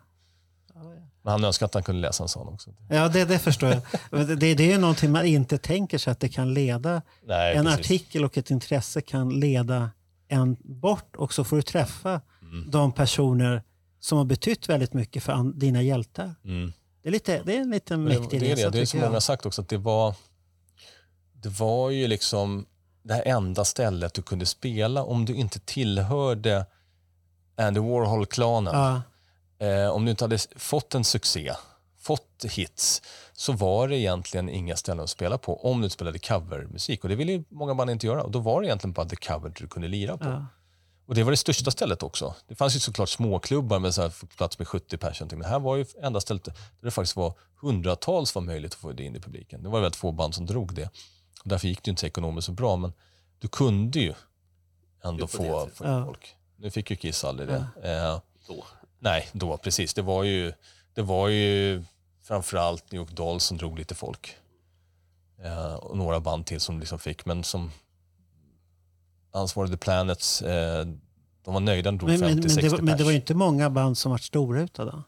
Men 1.22 1.30
han 1.32 1.44
önskade 1.44 1.66
att 1.66 1.74
han 1.74 1.82
kunde 1.82 2.00
läsa 2.00 2.22
en 2.22 2.28
sån 2.28 2.48
också. 2.48 2.70
Ja, 2.90 3.08
det, 3.08 3.24
det 3.24 3.38
förstår 3.38 3.68
jag. 3.70 3.80
Det, 4.28 4.54
det 4.54 4.62
är 4.64 4.72
ju 4.72 4.78
någonting 4.78 5.10
man 5.12 5.26
inte 5.26 5.58
tänker 5.58 5.98
sig 5.98 6.10
att 6.10 6.20
det 6.20 6.28
kan 6.28 6.54
leda. 6.54 7.02
Nej, 7.26 7.56
en 7.56 7.64
precis. 7.64 7.80
artikel 7.80 8.24
och 8.24 8.38
ett 8.38 8.50
intresse 8.50 9.00
kan 9.00 9.40
leda 9.40 9.90
en 10.28 10.56
bort 10.60 11.16
och 11.16 11.32
så 11.34 11.44
får 11.44 11.56
du 11.56 11.62
träffa 11.62 12.20
Mm. 12.42 12.70
de 12.70 12.92
personer 12.92 13.62
som 14.00 14.18
har 14.18 14.24
betytt 14.24 14.68
väldigt 14.68 14.92
mycket 14.92 15.22
för 15.22 15.52
dina 15.60 15.82
hjältar. 15.82 16.34
Mm. 16.44 16.72
Det 17.02 17.08
är, 17.08 17.12
lite, 17.12 17.42
det 17.46 17.56
är 17.56 17.60
en 17.60 17.70
liten 17.70 18.04
mäktig 18.04 18.40
det 18.40 18.50
är 18.50 18.56
resa 18.56 18.70
det. 18.70 18.78
Det 18.78 18.82
är 18.82 18.86
som 18.86 19.00
många 19.00 19.12
har 19.12 19.20
sagt 19.20 19.46
också 19.46 19.62
att 19.62 19.68
det 19.68 19.76
var, 19.76 20.14
det 21.32 21.48
var 21.48 21.90
ju 21.90 22.06
liksom 22.08 22.66
det 23.04 23.14
här 23.14 23.22
enda 23.26 23.64
stället 23.64 24.14
du 24.14 24.22
kunde 24.22 24.46
spela 24.46 25.02
om 25.02 25.24
du 25.24 25.34
inte 25.34 25.60
tillhörde 25.60 26.66
Andy 27.56 27.80
Warhol-klanen. 27.80 28.74
Ja, 28.74 29.02
Eh, 29.58 29.90
om 29.90 30.04
du 30.04 30.10
inte 30.10 30.24
hade 30.24 30.38
fått 30.56 30.94
en 30.94 31.04
succé, 31.04 31.52
fått 32.00 32.44
hits, 32.50 33.02
så 33.32 33.52
var 33.52 33.88
det 33.88 33.96
egentligen 33.96 34.48
inga 34.48 34.76
ställen 34.76 35.04
att 35.04 35.10
spela 35.10 35.38
på 35.38 35.70
om 35.70 35.80
du 35.80 35.84
inte 35.84 35.94
spelade 35.94 36.18
covermusik. 36.18 37.02
Och 37.02 37.08
det 37.08 37.16
ville 37.16 37.32
ju 37.32 37.44
många 37.48 37.74
band 37.74 37.90
inte 37.90 38.06
göra. 38.06 38.22
Och 38.22 38.30
då 38.30 38.38
var 38.38 38.60
det 38.60 38.66
egentligen 38.66 38.92
bara 38.92 39.08
The 39.08 39.16
Cover 39.16 39.52
du 39.56 39.68
kunde 39.68 39.88
lira 39.88 40.18
på. 40.18 40.24
ja. 40.24 40.46
Och 41.06 41.14
det 41.14 41.22
var 41.22 41.30
det 41.30 41.36
största 41.36 41.70
stället 41.70 42.02
också. 42.02 42.34
Det 42.48 42.54
fanns 42.54 42.76
ju 42.76 42.80
såklart 42.80 43.08
småklubbar 43.08 43.78
med 43.78 43.94
så 43.94 44.02
här, 44.02 44.12
plats 44.36 44.58
med 44.58 44.68
70 44.68 44.96
personer. 44.96 45.36
Men 45.36 45.48
här 45.48 45.58
var 45.58 45.76
ju 45.76 45.86
enda 46.02 46.20
stället 46.20 46.44
där 46.44 46.54
det 46.80 46.90
faktiskt 46.90 47.16
var 47.16 47.34
hundratals 47.60 48.34
var 48.34 48.42
möjligt 48.42 48.72
att 48.72 48.78
få 48.80 48.92
det 48.92 49.02
in 49.04 49.16
i 49.16 49.20
publiken. 49.20 49.62
Det 49.62 49.68
var 49.68 49.80
väldigt 49.80 49.96
få 49.96 50.12
band 50.12 50.34
som 50.34 50.46
drog 50.46 50.74
det. 50.74 50.90
Därför 51.44 51.68
gick 51.68 51.82
det 51.82 51.90
inte 51.90 52.06
ekonomiskt 52.06 52.46
så 52.46 52.52
bra. 52.52 52.76
Men 52.76 52.92
du 53.38 53.48
kunde 53.48 53.98
ju 54.00 54.14
ändå 55.04 55.26
få, 55.26 55.68
få 55.74 55.84
Ja. 55.84 56.04
folk. 56.04 56.36
Nu 56.56 56.70
fick 56.70 56.90
ju 56.90 56.96
Kiss 56.96 57.24
aldrig 57.24 57.48
det. 57.48 57.66
Eh, 57.82 58.20
Då. 58.48 58.64
Nej, 58.98 59.28
då 59.32 59.56
precis. 59.56 59.94
Det 59.94 60.02
var 60.02 60.22
ju, 60.24 60.52
det 60.94 61.02
var 61.02 61.28
ju 61.28 61.84
framförallt 62.22 62.92
New 62.92 63.00
York 63.00 63.10
Dolls 63.10 63.44
som 63.44 63.56
drog 63.56 63.78
lite 63.78 63.94
folk. 63.94 64.36
Eh, 65.44 65.74
och 65.74 65.96
några 65.96 66.20
band 66.20 66.46
till 66.46 66.60
som 66.60 66.80
liksom 66.80 66.98
fick, 66.98 67.26
men 67.26 67.44
som 67.44 67.70
ansvarade 69.32 69.76
Planets, 69.76 70.42
eh, 70.42 70.86
de 71.44 71.54
var 71.54 71.60
nöjda 71.60 71.90
de 71.90 71.98
drog 71.98 72.10
Men, 72.10 72.20
men, 72.20 72.42
50-60 72.42 72.54
men, 72.54 72.64
det 72.64 72.68
var, 72.68 72.78
men 72.78 72.98
det 72.98 73.04
var 73.04 73.10
ju 73.10 73.16
inte 73.16 73.34
många 73.34 73.70
band 73.70 73.98
som 73.98 74.10
var 74.10 74.18
stora 74.18 74.60
utav 74.62 74.86
då. 74.86 75.02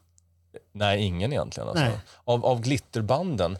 Nej, 0.71 1.01
ingen 1.03 1.31
egentligen. 1.33 1.69
Alltså. 1.69 1.83
Nej. 1.83 1.99
Av, 2.23 2.45
av 2.45 2.61
glitterbanden, 2.61 3.57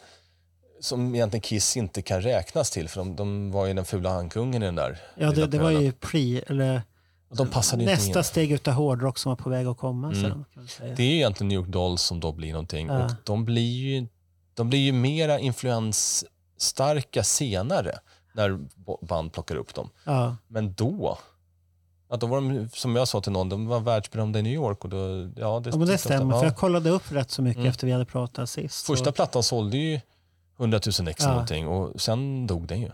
som 0.79 1.15
egentligen 1.15 1.41
Kiss 1.41 1.77
inte 1.77 2.01
kan 2.01 2.21
räknas 2.21 2.69
till, 2.71 2.89
för 2.89 2.99
de, 2.99 3.15
de 3.15 3.51
var 3.51 3.65
ju 3.65 3.73
den 3.73 3.85
fula 3.85 4.09
handkungen 4.09 4.63
i 4.63 4.65
den 4.65 4.75
där 4.75 4.97
Ja, 5.15 5.31
det, 5.31 5.47
det 5.47 5.59
var 5.59 5.71
ju 5.71 5.91
pre, 5.91 6.39
eller 6.47 6.81
Och 7.29 7.35
de 7.37 7.47
passade 7.47 7.85
nästa 7.85 8.23
steg 8.23 8.51
utav 8.51 8.73
hårdrock 8.73 9.17
som 9.17 9.29
var 9.29 9.35
på 9.35 9.49
väg 9.49 9.67
att 9.67 9.77
komma 9.77 10.07
Mm. 10.07 10.21
sen. 10.21 10.31
Kan 10.31 10.45
man 10.55 10.67
säga. 10.67 10.93
Det 10.95 11.03
är 11.03 11.07
ju 11.07 11.15
egentligen 11.15 11.47
New 11.49 11.55
York 11.59 11.67
Dolls 11.67 12.01
som 12.01 12.19
då 12.19 12.31
blir 12.31 12.51
någonting. 12.51 12.87
Ja. 12.87 13.05
Och 13.05 13.11
de 13.23 13.45
blir 13.45 13.71
ju, 13.75 14.07
de 14.53 14.69
blir 14.69 14.79
ju 14.79 14.91
mera 14.91 15.39
influensstarka 15.39 17.23
senare 17.23 17.99
när 18.33 18.59
band 19.05 19.33
plockar 19.33 19.55
upp 19.55 19.73
dem. 19.73 19.89
Ja. 20.03 20.35
Men 20.47 20.73
då, 20.73 21.17
ja, 22.09 22.15
då 22.17 22.27
var 22.27 22.37
de, 22.41 22.69
som 22.73 22.95
jag 22.95 23.07
sa 23.07 23.21
till 23.21 23.31
någon, 23.31 23.49
de 23.49 23.65
var 23.67 23.79
världsberömda 23.79 24.39
i 24.39 24.41
New 24.41 24.53
York. 24.53 24.83
Och 24.83 24.89
då, 24.89 24.97
ja, 25.35 25.59
det, 25.59 25.69
ja, 25.69 25.77
men 25.77 25.87
det 25.87 25.97
stämmer. 25.97 26.31
jag. 26.33 26.39
För 26.39 26.45
Ja. 26.47 26.51
jag 26.51 26.57
kollade 26.57 26.89
upp 26.89 27.11
rätt 27.11 27.31
så 27.31 27.41
mycket 27.41 27.57
Mm. 27.59 27.69
efter 27.69 27.87
vi 27.87 27.93
hade 27.93 28.05
pratat 28.05 28.49
sist. 28.49 28.85
Första 28.85 29.05
Så- 29.05 29.11
plattan 29.11 29.43
sålde 29.43 29.77
ju 29.77 29.99
100 30.57 30.79
000 30.99 31.07
ex 31.07 31.23
Ja. 31.23 31.29
någonting 31.31 31.67
och 31.67 32.01
sen 32.01 32.47
dog 32.47 32.67
den 32.67 32.81
ju. 32.81 32.91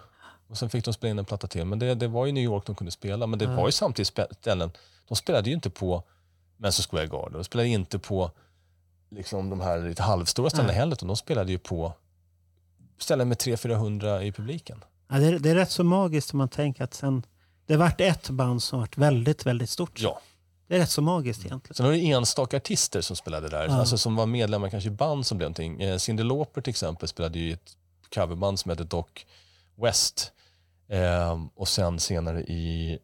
Och 0.47 0.57
sen 0.57 0.70
fick 0.70 0.86
de 0.86 0.93
spela 0.93 1.11
in 1.11 1.20
en 1.20 1.26
platta 1.26 1.47
till. 1.47 1.66
Men 1.66 1.80
det, 1.80 1.95
det 1.95 2.07
var 2.07 2.26
ju 2.26 2.32
New 2.32 2.43
York 2.43 2.66
de 2.66 2.76
kunde 2.76 2.91
spela. 2.91 3.28
Men 3.28 3.39
det 3.39 3.45
Ja. 3.45 3.55
var 3.55 3.66
ju 3.68 3.72
samtidigt 3.72 4.20
ställen, 4.39 4.72
de 5.07 5.16
spelade 5.16 5.49
ju 5.49 5.55
inte 5.55 5.70
på 5.70 6.03
Madison 6.57 6.84
Square 6.89 7.07
Garden. 7.07 7.34
De 7.34 7.43
spelade 7.43 7.70
inte 7.70 7.99
på 7.99 8.32
liksom, 9.09 9.49
de 9.49 9.61
här 9.61 9.80
lite 9.80 10.03
halvstora 10.03 10.49
ställena 10.49 10.68
Nej. 10.68 10.76
heller. 10.76 10.93
Utan 10.93 11.07
de 11.07 11.18
spelade 11.18 11.51
ju 11.51 11.57
på 11.57 11.93
ställen 12.97 13.30
med 13.30 13.38
300-400 13.38 14.22
i 14.22 14.32
publiken. 14.32 14.84
Ja, 15.09 15.18
det, 15.20 15.26
är, 15.28 15.39
det 15.39 15.49
är 15.49 15.55
rätt 15.55 15.72
så 15.72 15.84
magiskt 15.84 16.34
om 16.34 16.38
man 16.38 16.49
tänker 16.49 16.84
att 16.84 16.93
sen, 16.93 17.24
det 17.66 17.78
vart 17.78 18.01
ett 18.01 18.30
band 18.30 18.64
som 18.64 18.80
vart 18.80 18.97
väldigt, 18.97 19.45
väldigt 19.45 19.70
stort. 19.70 19.99
Ja. 20.01 20.20
Det 20.68 20.76
är 20.76 20.80
rätt 20.80 20.89
så 20.89 21.01
magiskt 21.01 21.45
egentligen. 21.45 21.76
Sen 21.76 21.86
var 21.86 21.93
det 21.93 21.99
enstaka 22.11 22.57
artister 22.57 23.01
som 23.01 23.16
spelade 23.16 23.49
där. 23.49 23.66
Ja. 23.68 23.74
Alltså 23.74 23.97
som 23.97 24.16
var 24.16 24.26
medlemmar 24.26 24.70
kanske 24.70 24.88
i 24.88 24.91
band 24.91 25.26
som 25.26 25.38
blev 25.38 25.45
någonting. 25.45 25.82
Eh, 25.82 25.97
Cyndi 25.97 26.24
Lauper 26.24 26.61
till 26.61 26.72
exempel 26.72 27.07
spelade 27.07 27.39
ju 27.39 27.49
i 27.49 27.51
ett 27.51 27.78
coverband 28.16 28.59
som 28.59 28.70
hette 28.70 28.84
Doc 28.84 29.05
West. 29.76 30.32
Eh, 30.88 31.41
och 31.55 31.68
sen 31.68 31.99
senare 31.99 32.41
i 32.43 32.99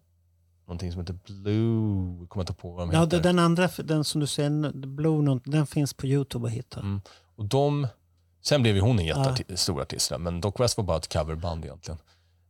någonting 0.67 0.91
som 0.91 1.01
heter 1.01 1.17
Blue, 1.25 2.17
jag 2.19 2.29
kommer 2.29 2.43
inte 2.43 2.53
på 2.53 2.71
vad 2.71 2.87
de 2.87 2.91
Ja, 2.93 2.99
heter. 3.03 3.17
det- 3.17 3.23
den 3.23 3.39
andra, 3.39 3.67
den 3.83 4.03
som 4.03 4.21
du 4.21 4.27
säger, 4.27 4.71
Blue, 4.87 5.39
den 5.45 5.67
finns 5.67 5.93
på 5.93 6.07
Youtube 6.07 6.47
att 6.47 6.53
hitta. 6.53 6.79
Mm. 6.79 7.01
Och 7.35 7.45
de, 7.45 7.87
sen 8.41 8.61
blev 8.61 8.75
ju 8.75 8.81
hon 8.81 8.99
en 8.99 9.05
Ja. 9.05 9.35
jättestor 9.37 9.81
artist, 9.81 10.09
där, 10.09 10.17
men 10.17 10.41
Doc 10.41 10.53
West 10.59 10.77
var 10.77 10.83
bara 10.83 10.97
ett 10.97 11.13
coverband 11.13 11.65
egentligen. 11.65 11.97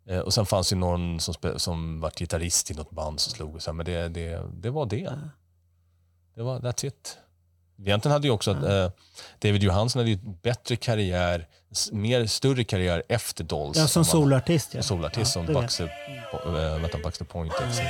Eh, 0.09 0.19
och 0.19 0.33
sen 0.33 0.45
fanns 0.45 0.73
ju 0.73 0.75
någon 0.75 1.19
som, 1.19 1.33
som 1.57 2.01
var 2.01 2.11
gitarrist 2.19 2.71
i 2.71 2.73
något 2.73 2.91
band 2.91 3.19
som 3.19 3.33
slog 3.33 3.61
så 3.61 3.73
men 3.73 3.85
det, 3.85 4.07
det, 4.07 4.41
det 4.53 4.69
var 4.69 4.85
det. 4.85 5.19
Det 6.35 6.41
var, 6.43 6.59
that's 6.59 6.85
it. 6.85 7.17
Egentligen 7.85 8.13
hade 8.13 8.27
ju 8.27 8.33
också 8.33 8.51
att, 8.51 8.63
eh, 8.63 8.91
David 9.39 9.63
Johansson 9.63 9.99
hade 9.99 10.09
ju 10.09 10.17
bättre 10.41 10.75
karriär, 10.75 11.47
mer 11.91 12.25
större 12.25 12.63
karriär 12.63 13.03
efter 13.09 13.43
Dolls. 13.43 13.77
Ja, 13.77 13.87
som 13.87 14.05
solartist. 14.05 14.73
Ja. 14.73 14.81
Solartist 14.83 15.31
som 15.33 15.45
det 15.45 15.53
vet 15.53 15.61
Baxter, 15.61 15.91
äh, 16.45 16.81
vänta, 16.81 16.97
Baxter 17.03 17.25
Point. 17.25 17.53
också, 17.53 17.81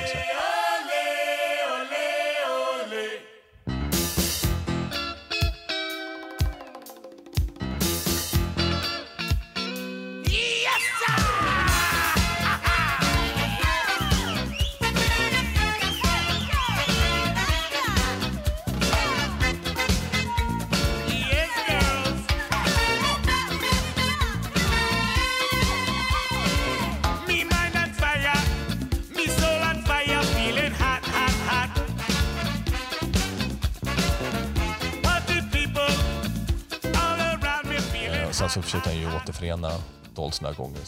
Dolls 40.30 40.42
här 40.42 40.54
gånger. 40.54 40.82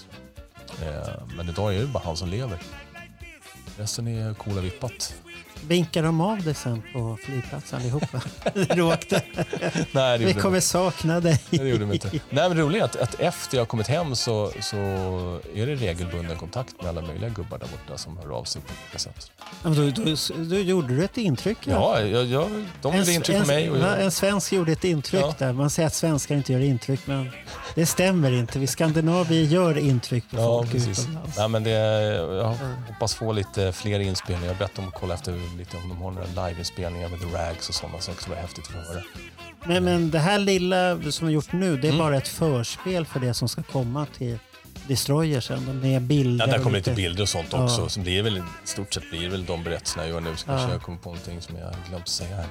Eh, 0.81 1.35
men 1.35 1.49
idag 1.49 1.75
är 1.75 1.79
det 1.79 1.87
bara 1.87 2.03
han 2.03 2.17
som 2.17 2.29
lever. 2.29 2.59
Resten 3.77 4.07
är 4.07 4.33
coola 4.33 4.61
vippat. 4.61 5.15
Vinkar 5.67 6.03
de 6.03 6.21
av 6.21 6.41
dig 6.43 6.53
sen 6.53 6.83
på 6.93 7.17
flygplatsen 7.25 7.79
allihopa? 7.79 8.21
Du 8.75 8.81
åkte? 8.81 9.21
Nej, 9.91 10.19
det 10.19 10.25
Vi 10.25 10.33
kommer 10.33 10.55
de- 10.57 10.61
sakna 10.61 11.19
dig. 11.19 11.39
Nej, 11.49 11.59
det 11.61 11.67
gjorde 11.69 11.85
de 11.85 11.93
inte. 11.93 12.11
Nej, 12.29 12.49
men 12.49 12.71
det 12.71 12.79
är 12.79 12.83
att, 12.83 12.95
att 12.95 13.19
efter 13.19 13.57
jag 13.57 13.67
kommit 13.67 13.87
hem 13.87 14.15
så, 14.15 14.51
så 14.61 14.77
är 15.55 15.65
det 15.65 15.75
regelbunden 15.75 16.37
kontakt 16.37 16.81
med 16.81 16.89
alla 16.89 17.01
möjliga 17.01 17.29
gubbar 17.29 17.57
där 17.57 17.67
borta 17.67 17.97
som 17.97 18.17
hör 18.17 18.31
av 18.37 18.43
sig 18.43 18.61
på 18.61 18.67
olika 18.85 18.99
sätt. 18.99 19.31
Ja, 19.39 19.69
men 19.69 19.93
Då, 19.93 20.03
då, 20.03 20.15
då 20.43 20.55
gjorde 20.55 20.95
du 20.95 21.03
ett 21.03 21.17
intryck. 21.17 21.57
Ja, 21.63 21.99
jag, 22.01 22.25
jag, 22.25 22.65
de 22.81 22.97
gjorde 22.97 23.11
intryck 23.13 23.41
på 23.41 23.47
mig. 23.47 23.69
Och 23.69 23.77
jag, 23.77 24.01
en 24.03 24.11
svensk 24.11 24.53
gjorde 24.53 24.71
ett 24.71 24.83
intryck 24.83 25.21
Ja. 25.21 25.35
där. 25.37 25.53
Man 25.53 25.69
säger 25.69 25.87
att 25.87 25.93
svenskar 25.93 26.35
inte 26.35 26.53
gör 26.53 26.59
intryck, 26.59 26.99
men 27.07 27.29
det 27.75 27.85
stämmer 27.85 28.31
inte. 28.31 28.59
Vi 28.59 28.67
skandinavier 28.67 29.43
gör 29.43 29.77
intryck 29.77 30.23
på 30.31 30.37
ja, 30.37 30.43
folk 30.59 30.71
precis. 30.71 30.99
utomlands. 30.99 31.37
Nej, 31.37 31.47
men 31.47 31.63
det, 31.63 31.69
jag 31.71 32.55
hoppas 32.87 33.13
få 33.15 33.31
lite 33.31 33.71
fler 33.71 33.99
inspelningar. 33.99 34.45
Jag 34.47 34.53
har 34.53 34.59
bett 34.59 34.75
dem 34.75 34.87
att 34.87 34.99
kolla 34.99 35.13
efter 35.13 35.31
lite 35.57 35.77
om 35.77 35.89
de 35.89 35.97
har 36.01 36.11
några 36.11 36.47
liveinspelningar 36.47 37.09
med 37.09 37.19
The 37.19 37.25
Rags 37.25 37.69
och 37.69 37.75
sådana 37.75 37.99
saker. 37.99 38.15
Det 38.15 38.21
skulle 38.21 38.35
vara 38.35 38.41
häftigt 38.41 38.65
att 38.69 38.87
höra. 38.87 39.03
Men, 39.65 39.83
men 39.83 40.11
det 40.11 40.19
här 40.19 40.39
lilla 40.39 41.11
som 41.11 41.27
vi 41.27 41.33
gjort 41.33 41.51
nu, 41.53 41.67
Mm. 41.69 41.81
det 41.81 41.87
är 41.87 41.97
bara 41.97 42.17
ett 42.17 42.27
förspel 42.27 43.05
för 43.05 43.19
det 43.19 43.33
som 43.33 43.49
ska 43.49 43.63
komma 43.63 44.05
till 44.17 44.39
Destroyer 44.87 45.39
sen. 45.41 45.65
De 45.65 45.73
med 45.89 46.01
bilder 46.01 46.47
Ja, 46.47 46.51
där 46.57 46.63
kommer 46.63 46.77
lite- 46.77 46.89
lite 46.89 47.01
bilder 47.01 47.21
och 47.23 47.29
sånt 47.29 47.47
Ja. 47.51 47.63
också. 47.63 47.89
Så 47.89 47.99
det 47.99 48.17
är 48.17 48.23
väl, 48.23 48.37
I 48.37 48.43
stort 48.63 48.93
sett 48.93 49.09
blir 49.09 49.29
väl 49.29 49.45
de 49.45 49.63
berättelserna 49.63 50.03
jag 50.03 50.13
gör 50.13 50.19
nu. 50.21 50.35
Så 50.37 50.45
kanske 50.45 50.67
Ja. 50.67 50.73
jag 50.73 50.81
kommer 50.81 50.97
på 50.97 51.09
någonting 51.09 51.41
som 51.41 51.57
jag 51.57 51.73
glömt 51.89 52.07
säga 52.07 52.35
här. 52.35 52.45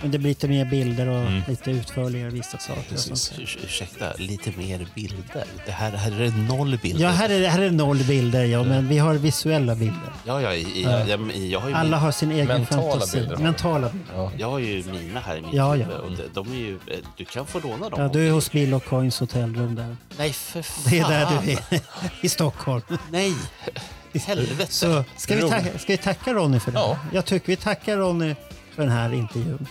Men 0.00 0.10
det 0.10 0.18
blir 0.18 0.28
lite 0.28 0.48
mer 0.48 0.64
bilder 0.64 1.08
och 1.08 1.18
Mm. 1.20 1.42
lite 1.48 1.70
utförligare 1.70 2.30
vissa 2.30 2.58
saker. 2.58 2.80
och 2.80 2.88
Precis. 2.88 3.32
Ursäkta, 3.64 4.12
lite 4.18 4.50
mer 4.56 4.86
bilder. 4.94 5.44
Det 5.66 5.72
här, 5.72 5.92
här 5.92 6.12
är 6.20 6.24
det 6.30 6.36
noll 6.36 6.78
bilder. 6.82 7.02
Ja, 7.02 7.08
här 7.10 7.28
är, 7.28 7.48
här 7.48 7.60
är 7.62 7.70
noll 7.70 7.98
bilder, 7.98 8.44
ja, 8.44 8.62
men 8.62 8.88
vi 8.88 8.98
har 8.98 9.14
visuella 9.14 9.74
bilder. 9.74 10.12
Ja, 10.26 10.42
ja, 10.42 10.54
i, 10.54 10.60
i, 10.60 10.82
Ja. 10.82 11.04
jag, 11.06 11.36
jag, 11.36 11.60
har 11.60 11.68
ju 11.68 11.74
Alla 11.74 11.84
min, 11.90 11.92
har 12.00 12.10
sin 12.12 12.30
egen 12.32 12.46
Mentala 12.46 12.90
fantasi. 12.90 13.18
bilder. 13.18 13.36
Mentala 13.36 13.88
bilder. 13.88 14.14
Ja. 14.14 14.32
jag 14.38 14.50
har 14.50 14.58
ju 14.58 14.84
mina 14.84 15.20
här 15.20 15.36
i 15.36 15.40
mitt 15.40 15.54
Ja, 15.54 15.76
ja. 15.76 15.86
och 15.98 16.10
de, 16.16 16.22
de 16.34 16.52
är 16.52 16.56
ju, 16.56 16.74
eh, 16.74 16.98
du 17.16 17.24
kan 17.24 17.46
få 17.46 17.60
låna 17.60 17.88
dem. 17.88 18.00
Ja, 18.02 18.08
du 18.08 18.26
är 18.28 18.30
hos 18.32 18.52
Bill 18.52 18.74
och 18.74 18.84
Coins 18.84 19.20
hotellrum 19.20 19.74
där. 19.74 19.96
Nej, 20.18 20.32
för 20.32 20.62
fan. 20.62 20.84
Det 20.90 20.98
är 20.98 21.08
där 21.08 21.28
du 21.44 21.52
är. 21.52 21.80
I 22.24 22.28
Stockholm. 22.28 22.82
Nej, 23.10 23.34
helvete. 24.26 24.72
Så 24.72 25.04
ska 25.16 25.34
vi, 25.36 25.42
tacka, 25.48 25.78
ska 25.78 25.92
vi 25.92 25.96
tacka 25.98 26.32
Ronny 26.34 26.60
för 26.60 26.72
det? 26.72 26.78
Ja. 26.78 26.98
Jag 27.12 27.24
tycker 27.24 27.46
vi 27.46 27.56
tackar 27.56 27.96
Ronny 27.96 28.34
för 28.78 28.82
den 28.84 28.92
här 28.92 29.12
intervjun. 29.12 29.66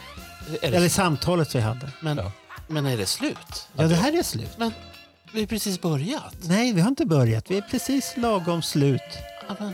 är 0.62 0.72
det, 0.72 0.78
Eller 0.78 0.90
samtalet 0.90 1.56
vi 1.56 1.60
hade. 1.60 1.90
men, 2.02 2.18
Ja. 2.18 2.32
men 2.68 2.86
är 2.86 2.98
det 2.98 3.06
slut? 3.06 3.68
Ja, 3.74 3.84
det 3.84 3.96
här 3.96 4.20
är 4.20 4.24
slut. 4.24 4.58
Men 4.58 4.72
vi 5.32 5.40
har 5.40 5.48
precis 5.48 5.82
börjat. 5.82 6.34
Nej, 6.42 6.74
vi 6.74 6.82
har 6.82 6.90
inte 6.90 7.06
börjat. 7.06 7.46
Vi 7.52 7.58
är 7.58 7.62
precis 7.62 8.14
lagom 8.18 8.62
slut. 8.62 9.02
Ja, 9.48 9.56
men, 9.60 9.74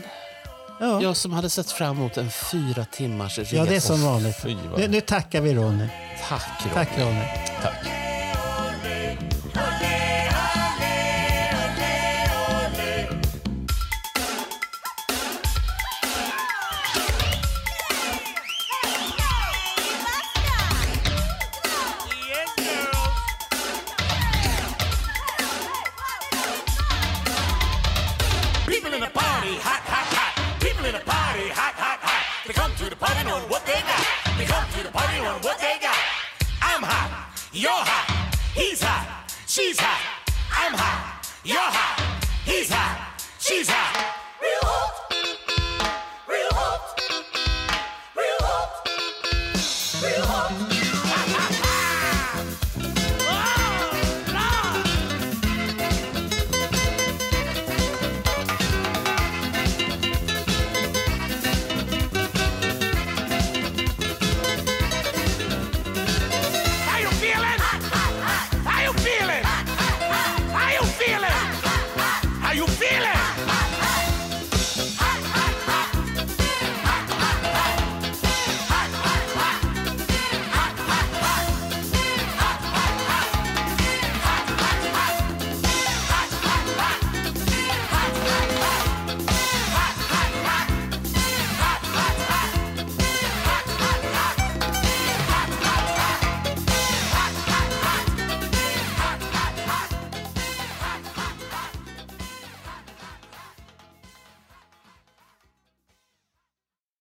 Ja, 0.80 1.02
jag 1.02 1.16
som 1.16 1.32
hade 1.32 1.50
sett 1.50 1.70
fram 1.70 1.96
emot 1.96 2.16
en 2.16 2.30
fyra 2.30 2.84
timmars 2.84 3.38
resa. 3.38 3.56
ja 3.56 3.64
det 3.64 3.76
är 3.76 3.80
som 3.80 4.02
vanligt. 4.02 4.36
Fy, 4.42 4.56
vad- 4.70 4.80
Nu, 4.80 4.88
nu 4.88 5.00
tackar 5.00 5.40
vi 5.40 5.54
Ronny. 5.54 5.88
Tack, 6.28 6.42
Ronny. 6.62 6.74
Tack 6.74 6.88
Ronny. 6.98 7.24
Tack. 7.62 7.86